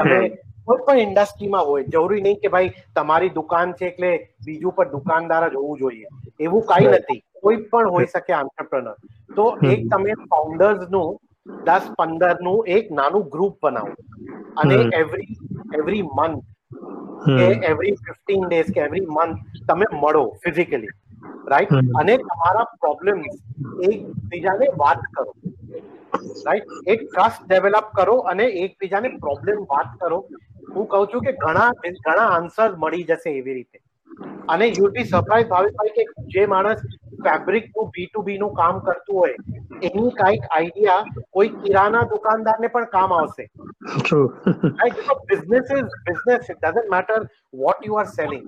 અને 0.01 0.19
કોઈ 0.65 0.81
પણ 0.85 0.99
ઇન્ડસ્ટ્રીમાં 0.99 1.67
હોય 1.69 1.87
જરૂરી 1.93 2.23
નહીં 2.25 2.41
કે 2.41 2.53
ભાઈ 2.55 2.73
તમારી 2.95 3.31
દુકાન 3.37 3.73
છે 3.73 3.87
એટલે 3.91 4.11
બીજું 4.45 4.75
પણ 4.77 4.91
દુકાનદાર 4.91 5.43
જ 5.51 5.55
હોવું 5.55 5.79
જોઈએ. 5.79 6.07
એવું 6.39 6.67
કઈ 6.71 6.91
નથી. 6.91 7.21
કોઈ 7.41 7.63
પણ 7.71 7.93
હોઈ 7.95 8.07
શકે 8.07 8.33
આંટરપ્રનર 8.33 8.95
તો 9.35 9.47
એક 9.71 9.87
તમે 9.91 10.19
ફાઉન્ડર્સનું 10.25 11.09
દસ 11.63 11.89
પંદરનું 11.97 12.69
એક 12.75 12.91
નાનું 12.91 13.25
ગ્રુપ 13.33 13.57
બનાવો. 13.61 13.93
અને 14.57 14.75
એવરી 15.01 15.33
એવરી 15.79 16.03
મંથ 16.11 16.45
કે 17.29 17.47
એવરી 17.71 17.95
ફિફ્ટીન 18.05 18.47
ડેઝ 18.47 18.71
કે 18.73 18.81
એવરી 18.87 19.05
મંથ 19.09 19.65
તમે 19.67 19.85
મળો 19.93 20.23
ફિઝિકલી 20.43 20.93
રાઈટ 21.51 21.99
અને 22.01 22.13
તમારા 22.23 22.67
પ્રોબ્લેમ 22.81 23.23
એકબીજાને 23.89 24.67
વાત 24.83 25.01
કરો. 25.15 25.31
રાઈટ 26.47 26.91
એક 26.93 27.01
ટ્રસ્ટ 27.05 27.47
ડેવલપ 27.47 27.89
કરો 27.97 28.15
અને 28.33 28.45
એકબીજાને 28.65 29.09
પ્રોબ્લેમ 29.25 29.65
વાત 29.73 29.89
કરો. 29.99 30.19
હું 30.75 30.87
કહું 30.93 31.11
છું 31.11 31.27
કે 31.27 31.35
ઘણા 31.43 31.69
ઘણા 31.81 32.29
આન્સર 32.29 32.69
મળી 32.77 33.07
જશે 33.11 33.29
એવી 33.33 33.57
રીતે. 33.59 33.79
અને 34.53 34.65
યુ 34.69 34.89
બી 34.95 35.09
સરપ્રાઈઝ 35.09 35.49
ભાવિકભાઈ 35.49 35.95
કે 35.97 36.03
જે 36.35 36.45
માણસ 36.53 36.83
ફેબ્રિકનું 37.25 37.89
બી 37.95 38.07
ટુ 38.07 38.23
બી 38.27 38.37
નું 38.43 38.53
કામ 38.59 38.79
કરતું 38.87 39.19
હોય 39.21 39.35
એની 39.89 40.11
કાંઈક 40.19 40.45
આઈડિયા 40.49 41.25
કોઈ 41.37 41.51
કિરાના 41.57 42.05
દુકાનદારને 42.13 42.69
પણ 42.75 42.89
કામ 42.95 43.15
આવશે. 43.17 43.43
Business 45.29 45.73
is 45.77 45.97
business 46.07 46.49
it 46.49 46.59
doesn't 46.63 46.91
matter 46.95 47.19
what 47.63 47.85
you 47.89 47.99
are 48.01 48.07
selling 48.13 48.45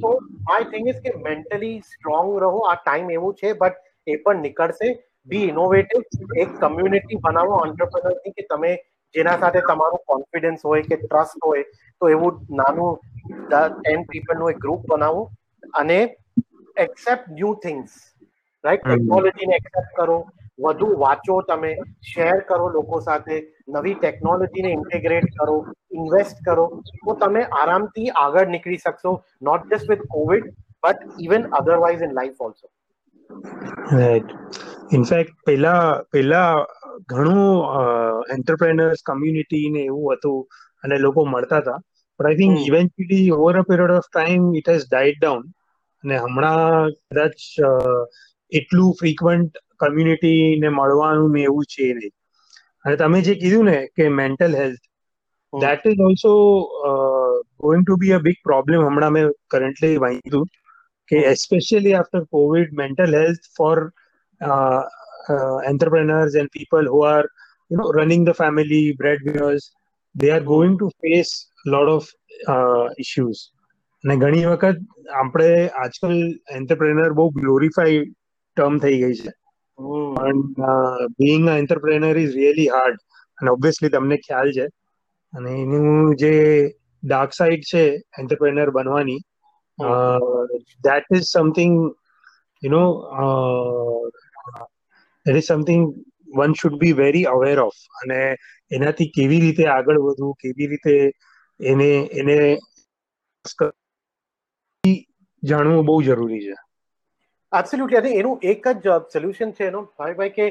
તો 0.00 0.12
માય 0.48 0.70
થિંગ 0.72 0.88
ઇઝ 0.92 1.00
કે 1.04 1.12
મેન્ટલી 1.26 1.74
સ્ટ્રોંગ 1.90 2.32
રહો 2.44 2.64
આ 2.70 2.76
ટાઈમ 2.78 3.12
એવું 3.16 3.36
છે 3.40 3.52
બટ 3.54 3.76
એ 4.06 4.18
પણ 4.18 4.42
નીકળશે. 4.42 4.88
બી 5.28 5.46
ઇનોવેટિવ 5.52 6.02
એક 6.42 6.50
કમ્યુનિટી 6.60 7.18
બનાવો 7.22 7.54
ઓન્ટરપ્રનરની 7.62 8.34
કે 8.34 8.42
તમે 8.50 8.72
જેના 9.14 9.36
સાથે 9.40 9.60
તમારું 9.70 10.02
કોન્ફિડન્સ 10.12 10.66
હોય 10.68 10.84
કે 10.90 10.98
ટ્રસ્ટ 11.00 11.46
હોય 11.46 11.64
તો 12.00 12.10
એવું 12.16 12.34
નાનું 12.60 12.92
ટેન 13.48 14.04
પીપલનું 14.10 14.52
એક 14.52 14.58
ગ્રુપ 14.64 14.84
બનાવો 14.92 15.22
અને 15.74 15.98
એક્સેપ્ટ 16.76 17.32
ન્યૂ 17.38 17.54
થિંગ્સ 17.64 17.96
રાઈટ 18.64 18.86
ટેકનોલોજીને 18.86 19.56
એક્સેપ્ટ 19.60 19.92
કરો. 19.98 20.18
વધુ 20.58 20.88
વાંચો 20.96 21.36
તમે 21.44 21.70
શેર 22.04 22.36
કરો 22.44 22.68
લોકો 22.70 23.00
સાથે 23.02 23.34
નવી 23.70 23.96
ટેકનોલોજીને 23.96 24.70
ઇન્ટિગ્રેટ 24.70 25.28
કરો 25.34 25.56
ઇન્વેસ્ટ 25.94 26.42
કરો 26.42 26.66
તો 27.02 27.16
તમે 27.18 27.42
આરામથી 27.54 28.08
આગળ 28.16 28.52
નીકળી 28.54 28.80
શકશો 28.80 29.14
not 29.42 29.68
just 29.68 29.88
with 29.88 30.06
Covid 30.10 30.50
but 30.82 30.98
even 31.20 31.48
otherwise 31.52 32.02
in 32.02 32.14
life 32.14 32.40
also 32.40 32.66
right 33.92 34.30
in fact 34.90 35.34
પહેલા 35.42 35.82
પહેલા 36.10 36.52
ઘણું 37.08 37.50
એન્ટરપ્રેનર્સ 38.36 39.00
કમ્યુનિટી 39.04 39.66
ને 39.70 39.84
એવું 39.86 40.08
હતું 40.12 40.38
અને 40.84 40.96
લોકો 40.98 41.24
મળતા 41.26 41.60
હતા. 41.60 41.78
But 42.20 42.26
I 42.26 42.38
think 42.38 42.56
eventually 42.64 43.26
over 43.36 43.54
a 43.56 43.64
period 43.64 43.94
of 43.94 44.08
time 44.08 44.44
it 44.54 44.68
has 44.68 44.86
died 44.86 45.18
down 45.18 45.44
અને 46.04 46.16
હમણાં 46.18 46.90
કદાચ 47.04 47.38
એટલું 48.52 48.92
ફ્રીક્વન્ટ 48.94 49.54
કમ્યુનિટી 49.80 50.58
ને 50.60 50.68
મળવાનું 50.68 51.32
ને 51.32 51.42
એવું 51.42 51.64
છે 51.64 51.92
નહીં. 51.94 52.12
અને 52.84 52.96
તમે 52.96 53.20
જે 53.20 53.34
કીધું 53.34 53.64
ને 53.64 53.86
કે 53.96 54.08
mental 54.08 54.56
health 54.56 54.78
that 55.52 55.86
is 55.86 56.00
also 56.00 56.32
going 57.60 57.86
to 57.86 57.96
be 57.96 58.12
a 58.12 58.18
big 58.18 58.34
problem 58.44 58.86
હમણાં 58.86 59.12
મેં 59.12 59.30
કરન્ટલી 59.50 59.96
વાંચ્યું 59.96 60.46
કે 61.08 61.16
especially 61.16 61.94
after 61.94 62.24
Covid 62.24 62.68
mental 62.72 63.14
health 63.14 63.50
for 63.58 63.90
entrepreneurs 65.70 66.34
and 66.40 66.48
people 66.56 66.84
who 66.84 66.98
are 67.10 67.24
you 67.70 67.76
know 67.78 67.86
running 67.98 68.24
the 68.24 68.34
family 68.42 68.82
breadwinners 69.00 69.64
they 70.14 70.30
are 70.30 70.44
going 70.44 70.74
to 70.82 70.88
face 71.04 71.32
a 71.66 71.70
lot 71.74 71.88
of 71.94 72.02
uh, 72.48 72.86
issues. 72.98 73.36
અને 74.04 74.16
ઘણી 74.16 74.44
વખત 74.44 74.76
આપણે 75.14 75.68
આજકાલ 75.68 76.18
entrepreneur 76.50 77.12
બહુ 77.12 77.30
ગ્લોરીફાઈ 77.30 78.04
ટર્મ 78.56 78.78
થઈ 78.78 79.02
ગઈ 79.02 79.14
છે. 79.14 79.32
પણ 79.78 80.38
being 81.18 81.48
entrepreneur 81.52 82.16
is 82.18 82.34
really 82.34 82.68
hard 82.70 82.98
અને 83.38 83.50
ઓબ્વિયસલી 83.50 83.90
તમને 83.90 84.16
ખ્યાલ 84.18 84.50
છે. 84.52 84.66
અને 85.32 85.50
એનું 85.54 85.88
જે 86.16 86.32
ડાર્ક 87.02 87.32
સાઈડ 87.32 87.64
છે 87.64 87.82
એન્ટરપ્રેનર 88.18 88.70
બનવાની 88.72 89.20
that 90.84 91.06
is 91.10 91.26
something 91.28 91.74
you 92.62 92.70
know 92.70 92.82
that 95.26 95.36
is 95.36 95.46
something 95.46 95.84
one 96.34 96.54
should 96.54 96.78
be 96.78 96.94
very 96.94 97.26
aware 97.26 97.58
of 97.60 97.80
અને 98.00 98.20
એનાથી 98.70 99.10
કેવી 99.10 99.40
રીતે 99.40 99.64
આગળ 99.68 100.00
વધવું, 100.00 100.34
કેવી 100.36 100.68
રીતે 100.68 100.94
એને 101.60 101.90
એને, 102.12 102.36
જાણવું 105.42 105.86
બહુ 105.86 105.96
જરૂરી 106.02 106.44
છે. 106.46 106.56
એબ્સોલ્યુટલી 107.56 108.00
અને 108.00 108.12
એનું 108.14 108.44
એક 108.44 108.68
જ 108.78 108.98
સોલ્યુશન 109.12 109.52
છે 109.52 109.66
એનો 109.66 109.82
ભાઈ 109.98 110.30
કે 110.30 110.48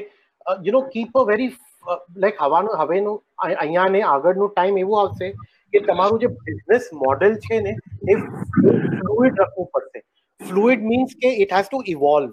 you 0.62 0.72
know 0.72 0.82
keep 0.88 1.18
a 1.18 1.24
very 1.24 1.50
like 2.16 2.42
હવાનું 2.42 2.80
હવેનું 2.82 3.20
અહીંયા 3.46 3.90
ને 3.90 4.02
આગળનું 4.06 4.52
ટાઈમ 4.52 4.80
એવું 4.84 5.00
આવશે 5.00 5.54
કે 5.72 5.82
તમારું 5.82 6.22
જે 6.24 6.32
બિઝનેસ 6.40 6.88
મોડેલ 6.96 7.38
છે 7.38 7.60
ને 7.60 7.74
એ 8.08 8.16
ફ્લુઇડ 8.16 9.42
રાખવું 9.42 9.70
પડશે. 9.72 10.04
ફ્લુઇડ 10.40 10.82
મીન્સ 10.84 11.14
કે 11.16 11.34
ઇટ 11.36 11.54
હેઝ 11.58 11.68
ટુ 11.68 11.82
ઇવોલ્વ 11.86 12.32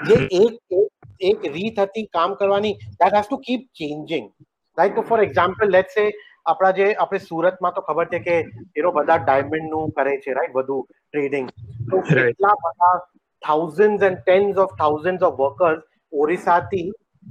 જે 0.00 0.20
એક 0.38 0.78
એક 1.22 1.50
રીત 1.50 1.78
હતી 1.78 2.06
કામ 2.12 2.38
કરવાની 2.40 2.76
that 2.94 3.12
has 3.12 3.28
to 3.28 3.40
keep 3.40 3.66
changing 3.74 4.30
right 4.78 4.96
તો 4.96 5.02
ફોર 5.02 5.20
એક્ઝામ્પલ 5.20 5.76
લેટ 5.76 5.98
સે 5.98 6.06
આપણા 6.46 6.72
જે 6.72 6.88
આપણે 6.94 7.20
સુરતમાં 7.20 7.76
તો 7.76 7.82
ખબર 7.82 8.08
છે 8.08 8.20
કે 8.20 8.36
એનો 8.76 8.92
બધા 8.92 9.20
ડાયમંડનું 9.22 9.94
કરે 9.96 10.16
છે 10.18 10.34
રાઈટ 10.34 10.52
બધું 10.52 10.82
ટ્રેડિંગ 10.88 11.48
તો 11.90 12.02
કેટલા 12.10 12.56
બધા 12.64 12.94
Thousand 13.45 14.07
and 14.09 14.19
tens 14.25 14.61
of 14.65 14.75
thousand 14.81 15.25
of 15.29 15.39
workers 15.43 15.81
ઓરિસ્સાથી 16.13 16.85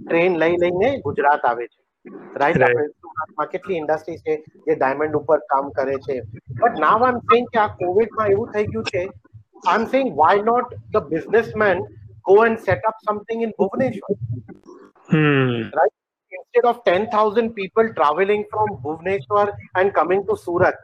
train 0.06 0.40
લઈ 0.42 0.58
લઈને 0.64 0.90
ગુજરાત 1.06 1.46
આવે 1.50 1.64
છે 1.66 1.78
રાઈટ 2.42 2.66
આપણે 2.66 2.88
સુરતમાં 2.88 3.54
કેટલી 3.54 3.80
ઇન્ડસ્ટ્રી 3.82 4.20
છે 4.26 4.36
જે 4.66 4.74
ડાયમંડ 4.74 5.22
ઉપર 5.22 5.40
કામ 5.54 5.72
કરે 5.78 5.96
છે 6.08 6.18
બટ 6.58 6.84
નાવ 6.86 7.08
આમ 7.08 7.22
સેઇંગ 7.30 7.48
કે 7.54 7.64
આ 7.64 7.70
કોવિડમાં 7.80 8.36
એવું 8.36 8.52
થઈ 8.56 8.68
ગયું 8.74 8.92
છે 8.92 9.06
I 9.06 9.78
am 9.78 9.88
saying 9.94 10.12
why 10.22 10.46
not 10.50 10.76
the 10.92 11.10
businessman 11.14 11.88
go 12.24 12.42
and 12.42 12.60
set 12.60 12.82
up 12.86 12.96
something 13.02 13.42
in 13.42 13.52
Bhubaneswar. 13.52 14.16
Hmm. 15.08 15.62
Right? 15.70 15.94
Instead 16.32 16.64
of 16.64 16.84
10,000 16.84 17.54
people 17.54 17.92
traveling 17.94 18.44
from 18.50 18.68
Bhubaneswar 18.82 19.52
and 19.74 19.92
coming 19.94 20.24
to 20.26 20.36
Surat, 20.36 20.74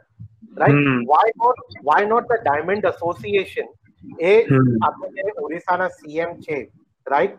right? 0.55 0.71
Hmm. 0.71 1.03
Why 1.03 1.25
not? 1.35 1.55
Why 1.81 2.03
not 2.03 2.27
the 2.27 2.39
Diamond 2.43 2.85
Association? 2.85 3.67
એ 4.24 4.34
આપણે 4.82 5.24
જે 5.28 5.32
ઓરિસ્સાના 5.38 5.88
CM 5.90 6.36
છે 6.40 6.58
right 7.06 7.38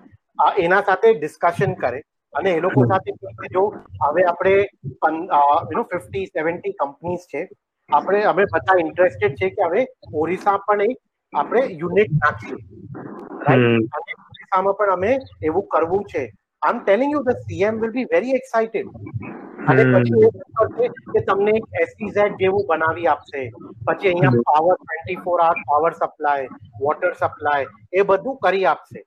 એના 0.58 0.82
સાથે 0.82 1.14
discussion 1.14 1.76
કરે 1.76 2.02
અને 2.34 2.52
એ 2.52 2.60
લોકો 2.60 2.86
સાથે 2.86 3.12
જો 3.52 3.64
હવે 4.04 4.26
આપણે 4.26 4.56
you 5.04 5.78
know 5.78 5.84
fifty 5.84 6.26
seventy 6.28 6.74
companies 6.74 7.26
છે 7.28 7.42
આપણે 7.90 8.24
અમે 8.24 8.46
બધા 8.46 8.80
ઇન્ટરેસ્ટેડ 8.80 9.36
છે 9.36 9.50
કે 9.50 9.68
હવે 9.68 9.86
ઓરિસ્સા 10.14 10.58
પણ 10.68 10.86
એક 10.88 11.00
આપણે 11.34 11.64
યુનિટ 11.82 12.16
નાખીએ 12.18 12.58
રાઈટ 13.48 14.00
અને 14.00 14.12
ઓરિસ્સામાં 14.26 14.76
પણ 14.76 14.92
અમે 14.92 15.12
એવું 15.42 15.68
કરવું 15.68 16.04
છે. 16.06 16.24
I 16.62 16.72
am 16.72 16.80
telling 16.80 17.12
you 17.12 17.24
the 17.24 17.42
CM 17.48 17.82
will 17.82 17.92
be 17.92 18.08
very 18.12 18.36
excited 18.36 18.88
અને 19.72 19.84
પછી 19.92 20.90
કે 21.14 21.22
તમને 21.28 21.54
એક 21.60 21.66
એસઈઝેડ 21.84 22.34
જેવું 22.42 22.66
બનાવી 22.70 23.08
આપશે. 23.12 23.42
પછી 23.88 24.10
અહીંયા 24.12 24.44
power 24.50 24.76
twenty 24.76 25.20
four 25.26 25.38
hour 25.46 25.64
power 25.70 25.92
supply 26.02 26.48
water 26.84 27.12
supply 27.22 27.72
એ 27.94 28.06
બધું 28.12 28.38
કરી 28.46 28.66
આપશે. 28.74 29.00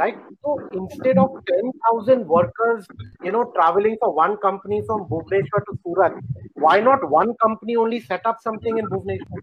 રાઈટ 0.00 0.20
તો 0.42 0.56
instead 0.80 1.22
of 1.24 1.36
ten 1.42 1.72
thousand 1.84 2.26
workers 2.34 2.84
you 3.26 3.34
know 3.36 3.44
travelling 3.48 3.96
for 4.02 4.12
one 4.20 4.36
company 4.44 4.82
from 4.90 5.06
Bhubaneswar 5.12 5.64
to 5.64 5.78
Surat 5.82 6.20
why 6.66 6.86
not 6.88 7.08
one 7.14 7.34
company 7.44 7.80
only 7.84 8.04
set 8.10 8.30
up 8.32 8.44
something 8.46 8.82
in 8.82 8.92
Bhubaneswar 8.92 9.40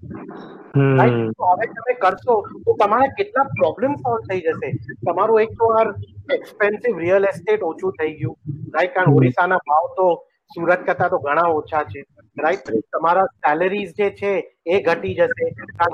right 0.99 1.35
તો 1.39 1.51
હવે 1.51 1.67
તમે 1.75 1.93
કરશો 2.03 2.37
તો 2.65 2.77
તમારા 2.81 3.15
કેટલા 3.19 3.47
પ્રોબ્લેમ 3.57 3.97
સોલ્વ 4.03 4.29
થઈ 4.29 4.41
જશે? 4.47 4.69
તમારું 5.07 5.43
એક 5.43 5.51
તો 5.61 5.69
આ 5.79 5.85
એક્સપેન્સિવ 6.35 7.03
રિયલ 7.03 7.29
એસ્ટેટ 7.31 7.67
ઓછું 7.69 7.95
થઈ 7.99 8.13
ગયું. 8.19 8.35
રાઈટ 8.75 8.95
કારણ 8.97 9.15
ઓરિસ્સાના 9.19 9.61
ભાવ 9.69 9.87
તો 9.99 10.07
સુરત 10.55 10.85
કરતા 10.85 11.07
તો 11.07 11.17
ઘણા 11.17 11.49
ઓછા 11.49 11.83
છે. 11.83 12.01
રાઈટ 12.43 12.71
તમારા 12.93 13.25
સેલેરીઝ 13.25 13.93
જે 13.97 14.09
છે 14.09 14.31
એ 14.67 14.81
ઘટી 14.81 15.13
જશે. 15.13 15.47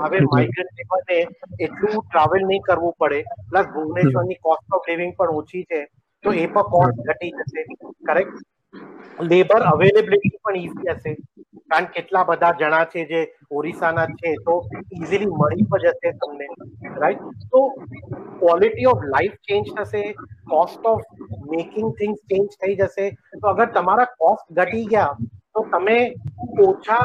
હવે 0.04 0.20
માઇગ્રન્ટ 0.20 0.80
લેબરને 0.80 1.20
એટલું 1.60 2.04
ટ્રાવેલ 2.04 2.48
નહીં 2.48 2.62
કરવું 2.62 2.96
પડે. 3.00 3.22
પ્લસ 3.50 3.66
ભુવનેશ્વરની 3.66 4.42
કોસ્ટ 4.42 4.74
ઓફ 4.74 4.90
લિવિંગ 4.90 5.14
પણ 5.18 5.38
ઓછી 5.42 5.64
છે. 5.64 5.86
તો 6.24 6.34
એ 6.34 6.46
પણ 6.46 6.62
કોસ્ટ 6.62 7.08
ઘટી 7.08 7.30
જશે. 7.30 7.64
કરેક્ટ 8.08 8.36
લેબર 9.32 9.62
અવેલેબિલિટી 9.72 10.40
પણ 10.40 10.60
ઈઝી 10.60 10.94
હશે. 10.94 11.14
કારણ 11.72 11.90
કેટલા 11.96 12.24
બધા 12.30 12.54
જણા 12.60 12.86
છે 12.94 13.04
જે 13.12 13.22
ઓરિસ્સાના 13.60 14.08
છે 14.22 14.34
તો 14.48 14.56
ઇઝીલી 14.98 15.32
મળી 15.34 15.68
પણ 15.72 15.86
જશે 15.86 16.14
તમને 16.22 16.48
રાઈટ 17.04 17.46
તો 17.52 17.62
ક્વોલિટી 18.40 18.88
ઓફ 18.94 19.06
લાઈફ 19.14 19.38
ચેન્જ 19.50 19.70
થશે 19.78 20.04
cost 20.50 20.90
of 20.94 21.06
making 21.54 21.94
things 22.00 22.26
change 22.32 22.58
થઈ 22.62 22.76
જશે. 22.82 23.06
તો 23.42 23.54
અગર 23.54 23.68
તમારા 23.78 24.10
કોસ્ટ 24.18 24.48
ઘટી 24.60 24.86
ગયા 24.88 25.14
તો 25.54 25.66
તમે 25.72 25.98
ઓછા 26.68 27.04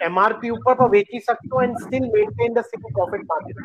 એમઆરપી 0.00 0.50
ઉપર 0.50 0.74
પણ 0.74 0.90
વેચી 0.90 1.20
શકશો 1.20 1.62
and 1.62 1.78
still 1.84 2.08
maintain 2.14 2.56
the 2.56 2.66
same 2.70 2.88
profit 2.90 3.24
margin 3.30 3.56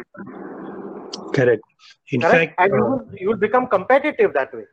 correct 1.34 1.68
in 2.12 2.22
fact 2.28 2.78
you 2.78 2.92
will 3.22 3.38
become 3.38 3.68
will, 3.68 4.32
that 4.32 4.54
will 4.54 4.70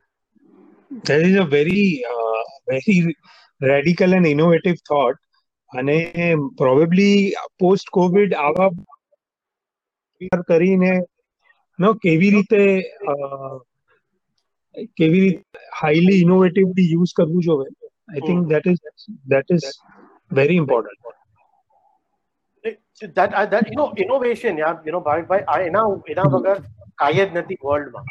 that 0.91 1.21
is 1.21 1.37
a 1.37 1.45
very 1.45 2.05
uh, 2.15 2.43
very 2.67 3.17
radical 3.61 4.15
and 4.15 4.27
innovative 4.27 4.79
thought 4.89 5.17
અને 5.73 5.99
પ્રોબેબલી 6.57 7.09
પોસ્ટ 7.59 7.91
કોવિડ 7.91 8.35
આવા 8.35 8.69
કરીને 10.49 10.93
નો 11.79 11.91
કેવી 12.05 12.31
રીતે 12.31 12.63
કેવી 15.01 15.21
રીતે 15.21 15.61
હાઈલી 15.81 16.21
ઇનોવેટિવલી 16.21 16.89
યુઝ 16.93 17.13
કરવું 17.19 17.45
જોઈએ 17.49 17.69
I 18.09 18.25
think 18.29 18.49
that 18.53 18.71
is 18.73 18.81
that 19.35 19.55
is 19.57 19.69
very 20.31 20.61
important 20.63 21.05
that 23.17 23.31
uh, 23.33 23.47
that 23.47 23.69
you 23.71 23.77
know 23.77 23.91
innovation 24.05 24.57
yeah 24.59 24.75
you 24.87 24.93
know 24.95 25.03
bhavik 25.09 25.27
bhai 25.29 25.41
I, 25.57 25.61
એના 25.69 25.83
એના 26.13 26.25
વગર 26.33 26.57
કાંઈ 27.03 27.27
જ 27.27 27.29
નથી 27.41 27.59
વર્લ્ડમાં 27.67 28.07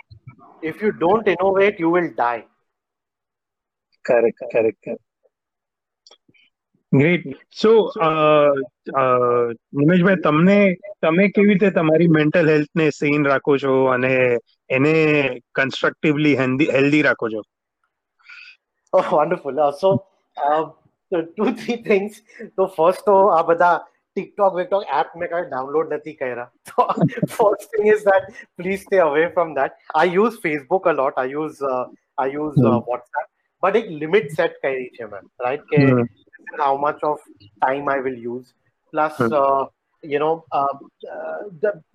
if 0.70 0.76
you 0.84 0.92
don't 1.04 1.28
innovate 1.34 1.76
you 1.84 1.90
will 1.96 2.12
die 2.22 2.44
correct 4.10 4.42
correct 4.54 4.80
correct 4.86 5.04
great 6.92 7.24
so 7.62 7.72
Nimeshbhai 9.80 10.22
તમને 10.26 10.58
તમે 11.06 11.26
કેવી 11.36 11.50
રીતે 11.50 11.70
તમારી 11.78 12.14
મેન્ટલ 12.18 12.52
હેલ્થને 12.54 12.86
સેન 13.00 13.26
રાખો 13.32 13.58
છો 13.64 13.74
અને 13.96 14.14
એને 14.78 14.94
કન્સ્ટ્રક્ટિવલી 15.60 16.36
હેલ્ધી 16.42 17.04
રાખો 17.10 17.30
છો 17.36 17.44
oh 18.94 19.06
wonderful 19.12 19.60
uh, 19.60 19.72
so 19.72 19.90
uh, 20.38 20.64
so 21.12 21.22
two 21.38 21.52
three 21.62 21.78
things 21.90 22.22
so 22.56 22.68
first 22.80 23.06
તો 23.10 23.16
આ 23.38 23.44
બધા 23.52 23.72
TikTok 24.18 24.56
વિકટોક 24.60 24.84
એપ 25.00 25.16
મેં 25.22 25.30
કાંઈ 25.34 25.50
ડાઉનલોડ 25.52 25.94
નથી 25.98 26.16
કર્યા 26.22 26.46
તો 26.70 26.88
first 27.38 27.66
thing 27.74 27.90
is 27.96 28.04
that 28.10 28.30
please 28.60 28.82
stay 28.88 29.02
away 29.10 29.26
from 29.36 29.56
that 29.60 29.72
I 30.04 30.06
use 30.24 30.40
Facebook 30.46 30.92
a 30.94 30.96
lot 31.02 31.20
I 31.26 31.28
use 31.42 31.60
uh, 31.74 31.86
I 32.26 32.28
use 32.44 32.58
but 33.64 33.80
એક 33.82 33.90
limit 34.04 34.30
set 34.32 34.60
કરી 34.62 34.90
છે 34.92 35.06
મેમ 35.06 35.32
રાઈટ 35.40 35.66
કે 35.72 35.82
how 36.60 36.78
much 36.78 37.10
of 37.12 37.26
time 37.40 37.90
I 37.90 38.06
will 38.08 38.22
use 38.24 38.54
plus 38.94 39.20
you 39.24 39.44
you 40.04 40.20
know, 40.20 40.34
uh, 40.52 40.74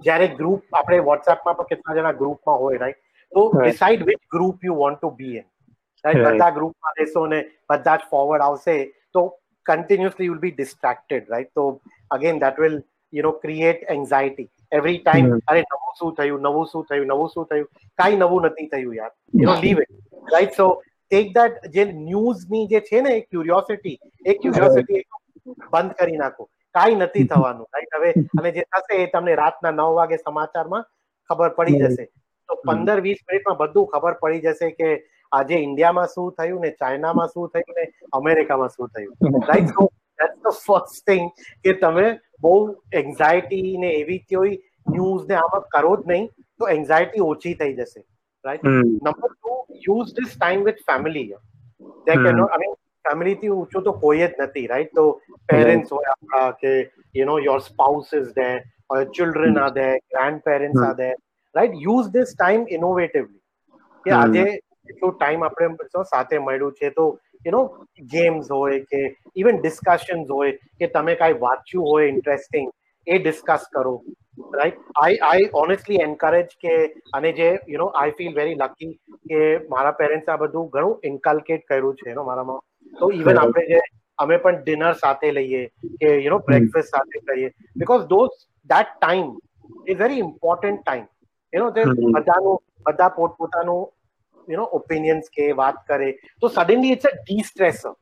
જ્યારે 0.00 0.28
group 0.36 0.78
આપણે 0.80 1.00
વોટ્સએપમાં 1.02 1.56
પણ 1.56 1.68
કેટલા 1.68 1.96
જણા 1.98 2.12
ગ્રુપમાં 2.12 2.58
હોય 2.58 2.78
રાઈટ 2.78 3.00
તો 3.32 3.44
decide 3.54 4.06
which 4.06 4.22
group 4.30 4.64
you 4.64 4.76
want 4.76 5.00
to 5.00 5.12
be 5.20 5.36
in 5.36 5.46
right 6.04 6.26
બધા 6.28 6.50
ગ્રુપમાં 6.50 6.98
રહેશો 6.98 7.26
ને 7.26 7.40
બધા 7.70 7.96
જ 7.96 8.10
ફોરવર્ડ 8.10 8.46
આવશે 8.48 8.76
તો 9.14 9.24
continuously 9.66 10.30
you'll 10.30 10.40
be 10.46 10.54
distracted 10.56 11.30
right 11.30 11.54
તો 11.54 11.66
again 12.10 12.42
that 12.46 12.58
will 12.58 12.78
you 13.12 13.26
know 13.28 13.32
create 13.44 13.82
anxiety 13.88 14.48
every 14.72 14.98
time 14.98 15.32
અરે 15.46 15.60
નવું 15.64 15.98
શું 15.98 16.14
થયું 16.14 16.46
નવું 16.48 16.66
શું 16.66 16.86
થયું 16.90 17.08
નવું 17.08 17.28
શું 17.28 17.46
થયું? 17.46 17.68
કાંઈ 17.98 18.16
નવું 18.16 18.48
નથી 18.50 18.68
થયું 18.68 18.94
યાર. 18.94 19.12
You 19.34 19.50
know 19.50 19.60
leave 19.60 19.84
it 19.84 20.32
right 20.34 20.58
so 20.60 20.66
take 21.12 21.30
that 21.36 21.68
જે 21.74 21.84
ન્યૂઝની 21.92 22.64
જે 22.68 22.80
છે 22.88 23.04
ને 23.06 23.14
એ 23.18 23.22
ક્યુરિયોસિટી 23.22 23.96
એ 24.26 24.34
ક્યુરિયોસિટી 24.34 25.02
બંધ 25.72 25.94
કરી 25.98 26.18
નાખો. 26.18 26.48
કાંઈ 26.74 26.98
નથી 26.98 27.24
થવાનું 27.30 27.66
રાઈટ 27.72 27.96
હવે 27.96 28.10
અને 28.40 28.50
જે 28.56 28.66
થશે 28.72 28.98
એ 28.98 29.06
તમને 29.14 29.38
રાતના 29.40 29.72
નવ 29.72 29.96
વાગે 30.00 30.18
સમાચારમાં 30.18 30.84
ખબર 31.30 31.50
પડી 31.58 31.80
જશે. 31.82 32.06
તો 32.48 32.60
પંદર 32.68 33.02
વીસ 33.06 33.24
મિનિટમાં 33.28 33.58
બધું 33.62 33.90
ખબર 33.94 34.14
પડી 34.22 34.44
જશે 34.46 34.70
કે 34.78 34.92
આજે 35.32 35.56
ઇન્ડિયામાં 35.58 36.12
શું 36.14 36.30
થયું 36.38 36.64
ને 36.66 36.70
ચાઇનામાં 36.82 37.32
શું 37.34 37.50
થયું 37.56 37.80
ને 37.80 37.84
અમેરિકામાં 38.12 38.72
શું 38.76 38.94
થયું. 38.94 39.40
Right 39.50 39.74
so 39.76 39.88
that's 40.18 40.38
the 40.40 40.60
first 40.60 41.04
thing 41.06 41.28
કે 41.64 41.76
તમે 41.82 42.06
બહુ 42.46 42.54
એન્ઝાયટી 43.02 43.76
ને 43.84 43.92
એવી 44.00 44.22
કોઈ 44.32 44.56
ન્યૂઝ 44.86 45.28
ને 45.28 45.38
આમાં 45.42 45.68
કરો 45.76 45.92
જ 45.98 46.10
નહીં 46.12 46.26
તો 46.58 46.72
એન્ઝાયટી 46.76 47.28
ઓછી 47.28 47.54
થઈ 47.60 47.72
જશે. 47.74 48.00
Right? 48.44 48.62
Mm. 48.62 49.02
Number 49.02 49.28
two, 49.42 49.56
use 49.88 50.12
this 50.14 50.36
time 50.36 50.62
with 50.62 50.78
family. 50.86 51.24
They 52.06 52.16
mm. 52.16 52.24
cannot, 52.24 52.50
I 52.52 52.58
mean, 52.58 52.74
family 53.04 53.34
ફેમિલીથી 53.34 53.48
ઊંચું 53.48 53.82
તો 53.84 53.92
કોઈ 54.02 54.18
જ 54.22 54.42
નથી 54.42 54.66
રાઈટ 54.72 54.90
તો 54.94 55.04
પેરેન્ટ્સ 55.52 55.92
હોય 55.92 56.10
આપણા 56.12 56.50
કે 56.60 56.72
you 57.18 57.24
know 57.28 57.38
your 57.46 57.58
spouse 57.68 58.10
is 58.20 58.28
there 58.34 58.58
or 58.90 58.98
your 59.00 59.10
children 59.16 59.58
are 59.58 59.72
there, 59.78 59.96
grandparents 60.12 60.80
mm. 60.80 60.86
are 60.88 60.96
there, 61.02 61.16
right? 61.54 61.72
Use 61.92 62.10
this 62.18 62.30
time 62.44 62.62
innovatively. 62.76 63.40
કે 64.04 64.10
Hmm. 64.10 64.20
આજે 64.20 64.44
એટલો 64.92 65.10
ટાઈમ 65.18 65.44
આપણે 65.48 66.04
સાથે 66.12 66.36
મળ્યું 66.46 66.74
છે 66.80 66.90
તો 66.98 67.06
યુ 67.46 67.52
નો 67.56 67.62
ગેમ્સ 68.14 68.50
હોય 68.56 68.80
કે 68.92 69.02
ઇવન 69.42 69.60
ડિસ્કશન્સ 69.64 70.32
હોય 70.38 70.56
કે 70.80 70.90
તમે 70.96 71.14
કાંઈ 71.22 71.40
વાંચ્યું 71.44 71.88
હોય 71.90 72.10
ઇન્ટરેસ્ટિંગ 72.14 72.68
એ 73.06 73.18
ડિસ્કસ 73.18 73.68
કરો 73.76 73.94
right 74.38 74.78
I 74.96 75.18
I 75.20 75.48
honestly 75.52 76.02
encourage 76.02 76.54
કે 76.56 76.74
અને 77.12 77.30
જે 77.32 77.48
you 77.68 77.78
know 77.78 77.88
I 77.94 78.14
feel 78.18 78.34
very 78.34 78.56
lucky 78.56 78.90
કે 79.30 79.40
મારા 79.68 79.96
પેરેન્ટ્સ 80.00 80.28
આ 80.28 80.36
બધું 80.36 80.70
ઘણું 80.70 80.94
ઇન્કલ્કેટ 81.02 81.66
કર્યું 81.66 81.96
છે 81.96 82.10
એનો 82.10 82.24
મારામાં 82.24 82.62
તો 82.92 83.10
ઇવન 83.12 83.42
આપણે 83.44 83.64
જે 83.68 83.80
અમે 84.18 84.36
પણ 84.38 84.60
ડિનર 84.60 84.92
સાથે 84.96 85.28
લઈએ 85.30 85.62
કે 86.00 86.12
યુ 86.16 86.34
નો 86.34 86.40
બ્રેકફાસ્ટ 86.40 86.94
સાથે 86.96 87.18
કરીએ. 87.22 87.50
Because 87.76 88.04
those 88.06 88.36
that 88.70 88.92
time 88.94 89.32
is 89.86 89.98
very 89.98 90.22
important 90.26 90.82
time 90.82 91.06
you 91.52 91.64
know 91.64 91.70
તે 91.70 91.88
બધાનું 92.16 92.62
બધા 92.86 93.10
પોતપોતાનું 93.10 93.82
યુ 94.48 94.60
નો 94.60 94.68
ઓપિનિયન્સ 94.72 95.28
કે 95.30 95.50
વાત 95.54 95.82
કરે. 95.86 96.10
તો 96.40 96.48
suddenly 96.48 96.94
it's 96.96 97.06
a 97.06 97.14
destresser 97.44 97.94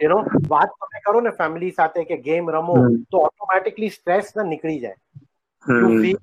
you 0.00 0.08
know 0.08 0.18
વાત 0.48 0.70
તમે 0.78 1.02
કરો 1.06 1.20
ને 1.20 1.32
ફેમિલી 1.40 1.72
સાથે 1.72 2.00
કે 2.04 2.20
ગેમ 2.28 2.50
રમો 2.50 2.78
તો 3.10 3.26
ઓટોમેટિકલી 3.28 3.90
સ્ટ્રેસ 3.90 4.32
ના 4.36 4.48
નીકળી 4.52 4.80
જાય. 4.80 4.98
You 5.66 5.90
feel 5.96 6.18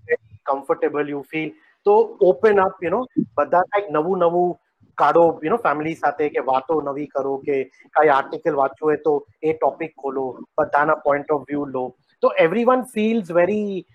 comfortable 0.45 1.09
you 1.09 1.21
feel 1.25 1.51
તો 1.85 1.95
ઓપન 2.21 2.59
અપ 2.59 2.83
યુ 2.83 2.91
નો 2.91 3.01
બધા 3.37 3.63
કંઈક 3.69 3.89
નવું 3.91 4.25
નવું 4.25 4.53
કાઢો 4.97 5.25
યુ 5.43 5.53
નો 5.53 5.59
ફેમિલી 5.59 5.95
સાથે 5.95 6.25
કે 6.29 6.45
વાતો 6.45 6.79
નવી 6.83 7.07
કરો 7.09 7.35
કે 7.39 7.57
કઈ 7.93 8.09
આર્ટિકલ 8.09 8.59
વાંચવું 8.61 8.89
હોય 8.89 9.03
તો 9.03 9.15
એ 9.43 9.55
ટોપિક 9.55 9.95
ખોલો 9.95 10.25
બધાના 10.57 11.01
પોઈન્ટ 11.03 11.31
ઓફ 11.31 11.45
વ્યૂ 11.45 11.65
લો. 11.67 11.85
તો 12.23 12.31
every 12.37 12.65
one 12.65 12.85
feels 12.93 13.31
very 13.31 13.85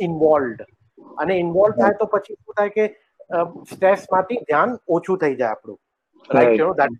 involved 0.00 0.64
અને 1.18 1.34
ઇન્વોલ્વ 1.36 1.78
થાય 1.78 1.98
તો 1.98 2.06
પછી 2.08 2.36
શું 2.36 2.54
થાય 2.54 2.70
કે 2.70 2.84
સ્ટ્રેસમાંથી 3.66 4.42
ધ્યાન 4.42 4.76
ઓછું 4.88 5.18
થઈ 5.18 5.36
જાય 5.36 5.52
આપણું. 5.52 5.78
Right 6.30 6.58
you 6.58 6.68
know 6.68 6.74
that 6.74 6.94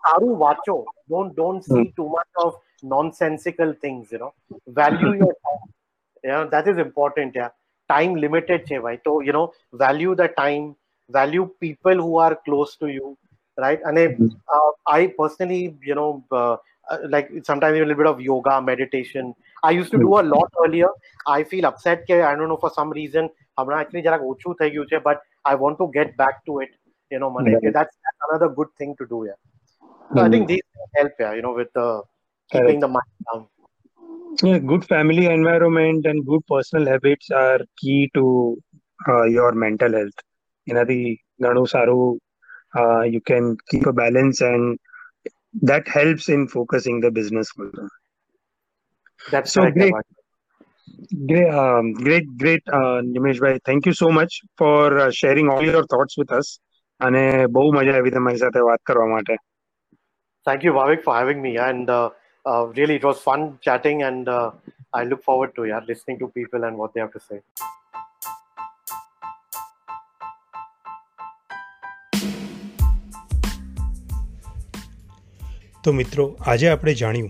સારું 0.06 0.38
વાંચો 0.38 0.84
don't 0.84 1.34
don't 1.34 1.64
see 1.64 1.84
too 1.90 2.08
much 2.08 2.44
of 2.46 2.56
Nonsensical 2.94 3.72
things 3.84 4.12
you 4.14 4.20
know 4.24 4.30
value 4.80 5.12
your 5.22 5.34
time 5.38 5.62
you 6.26 6.32
know 6.32 6.44
that 6.52 6.66
is 6.70 6.78
important 6.86 7.34
yeah 7.40 7.50
time 7.90 8.12
limited 8.24 8.60
છે 8.68 8.76
ભાઈ 8.84 9.00
તો 9.06 9.12
you 9.26 9.32
know 9.36 9.46
value 9.82 10.12
the 10.20 10.28
time 10.42 10.66
value 11.10 11.46
people 11.64 11.98
who 12.04 12.12
are 12.26 12.34
close 12.46 12.70
to 12.82 12.86
you 12.96 13.08
right 13.58 13.80
and 13.88 13.98
Mhm. 14.02 14.28
uh, 14.54 14.70
i 14.98 15.00
personally 15.18 15.62
you 15.88 15.96
know 15.98 16.08
uh, 16.40 16.54
uh, 16.92 16.98
like 17.14 17.28
sometimes 17.48 17.74
even 17.76 17.86
a 17.86 17.90
little 17.90 18.00
bit 18.02 18.08
of 18.12 18.22
yoga 18.30 18.54
meditation 18.70 19.26
i 19.68 19.72
used 19.80 19.92
to 19.96 20.00
do 20.06 20.12
a 20.22 20.24
lot 20.34 20.48
earlier 20.64 20.90
i 21.36 21.40
feel 21.50 21.66
upset 21.70 22.00
કે 22.08 22.16
i 22.30 22.32
don't 22.38 22.50
know 22.52 22.60
for 22.64 22.72
some 22.78 22.92
reason 23.00 23.26
હમણાં 23.58 23.78
actually 23.82 24.04
જરાક 24.06 24.22
ઓછું 24.30 24.56
થઈ 24.60 24.70
ગયું 24.74 24.88
છે 24.92 25.00
but 25.08 25.18
i 25.50 25.54
want 25.62 25.76
to 25.82 25.86
get 25.98 26.08
back 26.22 26.36
to 26.48 26.54
it 26.64 26.72
you 27.10 27.20
know 27.22 27.30
મને 27.36 27.54
કે 27.64 27.74
that's, 27.76 27.94
that's 28.04 28.22
another 28.28 28.50
good 28.58 28.72
thing 28.80 28.92
to 29.02 29.06
do 29.14 29.20
yeah 29.28 29.38
so 30.10 30.18
i 30.26 30.28
think 30.34 30.44
these 30.52 30.66
things 30.72 30.90
help 31.00 31.22
yeah 31.24 31.32
you 31.38 31.44
know 31.46 31.54
with 31.60 31.74
uh, 31.86 32.00
keeping 32.52 32.80
the 32.80 32.90
mind 32.96 33.12
down 33.28 33.42
Yeah, 34.42 34.58
good 34.58 34.84
family 34.84 35.26
environment 35.26 36.06
and 36.06 36.26
good 36.26 36.42
personal 36.46 36.86
habits 36.86 37.30
are 37.30 37.60
key 37.78 38.10
to 38.14 38.56
uh, 39.08 39.24
your 39.36 39.52
mental 39.64 39.92
health. 39.98 40.18
એનાથી 40.66 40.98
ઘણું 41.44 41.66
સારું 41.74 42.02
uh, 42.80 43.02
you 43.14 43.20
can 43.30 43.44
keep 43.70 43.84
a 43.92 43.96
balance 44.02 44.38
and 44.52 44.64
that 45.70 45.84
helps 45.96 46.26
in 46.36 46.42
focusing 46.56 46.96
the 47.04 47.10
business 47.18 47.48
also. 47.58 47.84
that's 49.30 49.50
So 49.52 49.60
correct 49.60 49.78
great. 49.78 49.94
Abhay. 49.94 50.02
Great, 51.28 51.48
um, 51.62 51.86
great, 52.04 52.26
great, 52.42 52.62
uh, 52.78 52.98
Nimesh 53.14 53.40
ભાઈ 53.44 53.62
thank 53.68 53.82
you 53.88 53.94
so 54.02 54.08
much 54.18 54.32
for 54.60 54.76
uh, 55.04 55.10
sharing 55.20 55.48
all 55.54 55.64
your 55.74 55.84
thoughts 55.92 56.16
with 56.20 56.32
us 56.40 56.48
અને 57.00 57.24
બહુ 57.56 57.66
મજા 57.78 57.94
આવી 57.98 58.14
તમારી 58.16 58.42
સાથે 58.44 58.62
વાત 58.68 58.80
કરવા 58.90 59.08
માટે 59.14 59.36
Thank 60.44 60.62
you, 60.64 60.72
Bhavik, 60.72 61.02
for 61.02 61.14
having 61.14 61.40
me. 61.42 61.56
And 61.56 61.88
uh, 61.88 62.10
uh, 62.45 62.67
really, 62.75 62.95
it 62.95 63.03
was 63.03 63.19
fun 63.19 63.57
chatting, 63.61 64.03
and 64.03 64.27
uh, 64.27 64.51
I 64.93 65.03
look 65.03 65.23
forward 65.23 65.55
to 65.55 65.65
yeah, 65.65 65.81
listening 65.87 66.19
to 66.19 66.27
people 66.27 66.63
and 66.63 66.77
what 66.77 66.93
they 66.93 67.01
have 67.01 67.13
to 67.13 67.19
say. 67.19 67.41
તો 75.83 75.91
મિત્રો 75.91 76.23
આજે 76.51 76.67
આપણે 76.69 76.93
જાણ્યું 76.93 77.29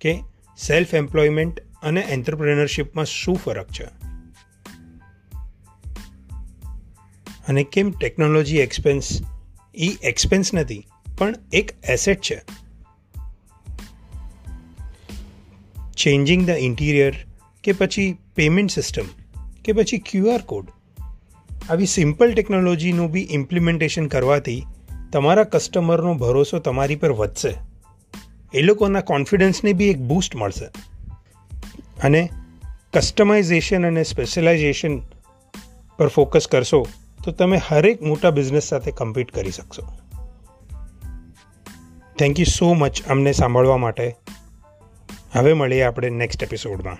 કે 0.00 0.12
સેલ્ફ 0.58 0.92
એમ્પ્લોયમેન્ટ 0.94 1.62
અને 1.82 2.02
એન્ટરપ્રેનરશિપમાં 2.16 3.08
શું 3.12 3.38
ફરક 3.44 3.70
છે 3.70 3.86
અને 7.48 7.62
કેમ 7.76 7.90
ટેકનોલોજી 7.90 8.62
એક્સપેન્સ 8.66 9.08
એ 9.74 9.90
એક્સપેન્સ 10.02 10.54
નથી 10.54 10.82
પણ 11.18 11.34
એક 11.52 11.74
એસેટ 11.96 12.20
છે 12.20 12.38
ચેન્જિંગ 15.98 16.42
ધ 16.46 16.60
ઇન્ટિરિયર 16.60 17.14
કે 17.64 17.72
પછી 17.72 18.08
પેમેન્ટ 18.36 18.70
સિસ્ટમ 18.70 19.06
કે 19.64 19.72
પછી 19.72 19.98
ક્યુઆર 19.98 20.42
કોડ 20.42 20.68
આવી 21.70 21.86
સિમ્પલ 21.86 22.34
ટેકનોલોજીનું 22.34 23.10
બી 23.10 23.28
ઇમ્પ્લિમેન્ટેશન 23.30 24.06
કરવાથી 24.06 24.60
તમારા 25.12 25.44
કસ્ટમરનો 25.44 26.14
ભરોસો 26.14 26.58
તમારી 26.58 26.96
પર 26.96 27.12
વધશે 27.12 27.52
એ 28.54 28.62
લોકોના 28.62 29.00
કોન્ફિડન્સને 29.00 29.72
બી 29.72 29.90
એક 29.90 29.98
બૂસ્ટ 29.98 30.36
મળશે 30.36 30.70
અને 32.02 32.22
કસ્ટમાઇઝેશન 32.94 33.86
અને 33.86 34.04
સ્પેશિયલાઇઝેશન 34.04 34.98
પર 35.98 36.08
ફોકસ 36.08 36.48
કરશો 36.48 36.86
તો 37.24 37.32
તમે 37.32 37.60
હરેક 37.68 38.02
મોટા 38.02 38.30
બિઝનેસ 38.30 38.62
સાથે 38.62 38.90
કમ્પીટ 38.90 39.30
કરી 39.30 39.50
શકશો 39.50 39.82
થેન્ક 42.18 42.40
યુ 42.40 42.50
સો 42.58 42.74
મચ 42.74 43.02
અમને 43.08 43.32
સાંભળવા 43.32 43.76
માટે 43.76 44.16
હવે 45.32 45.54
મળીએ 45.54 45.84
આપણે 45.84 46.10
નેક્સ્ટ 46.12 46.42
એપિસોડમાં 46.42 46.98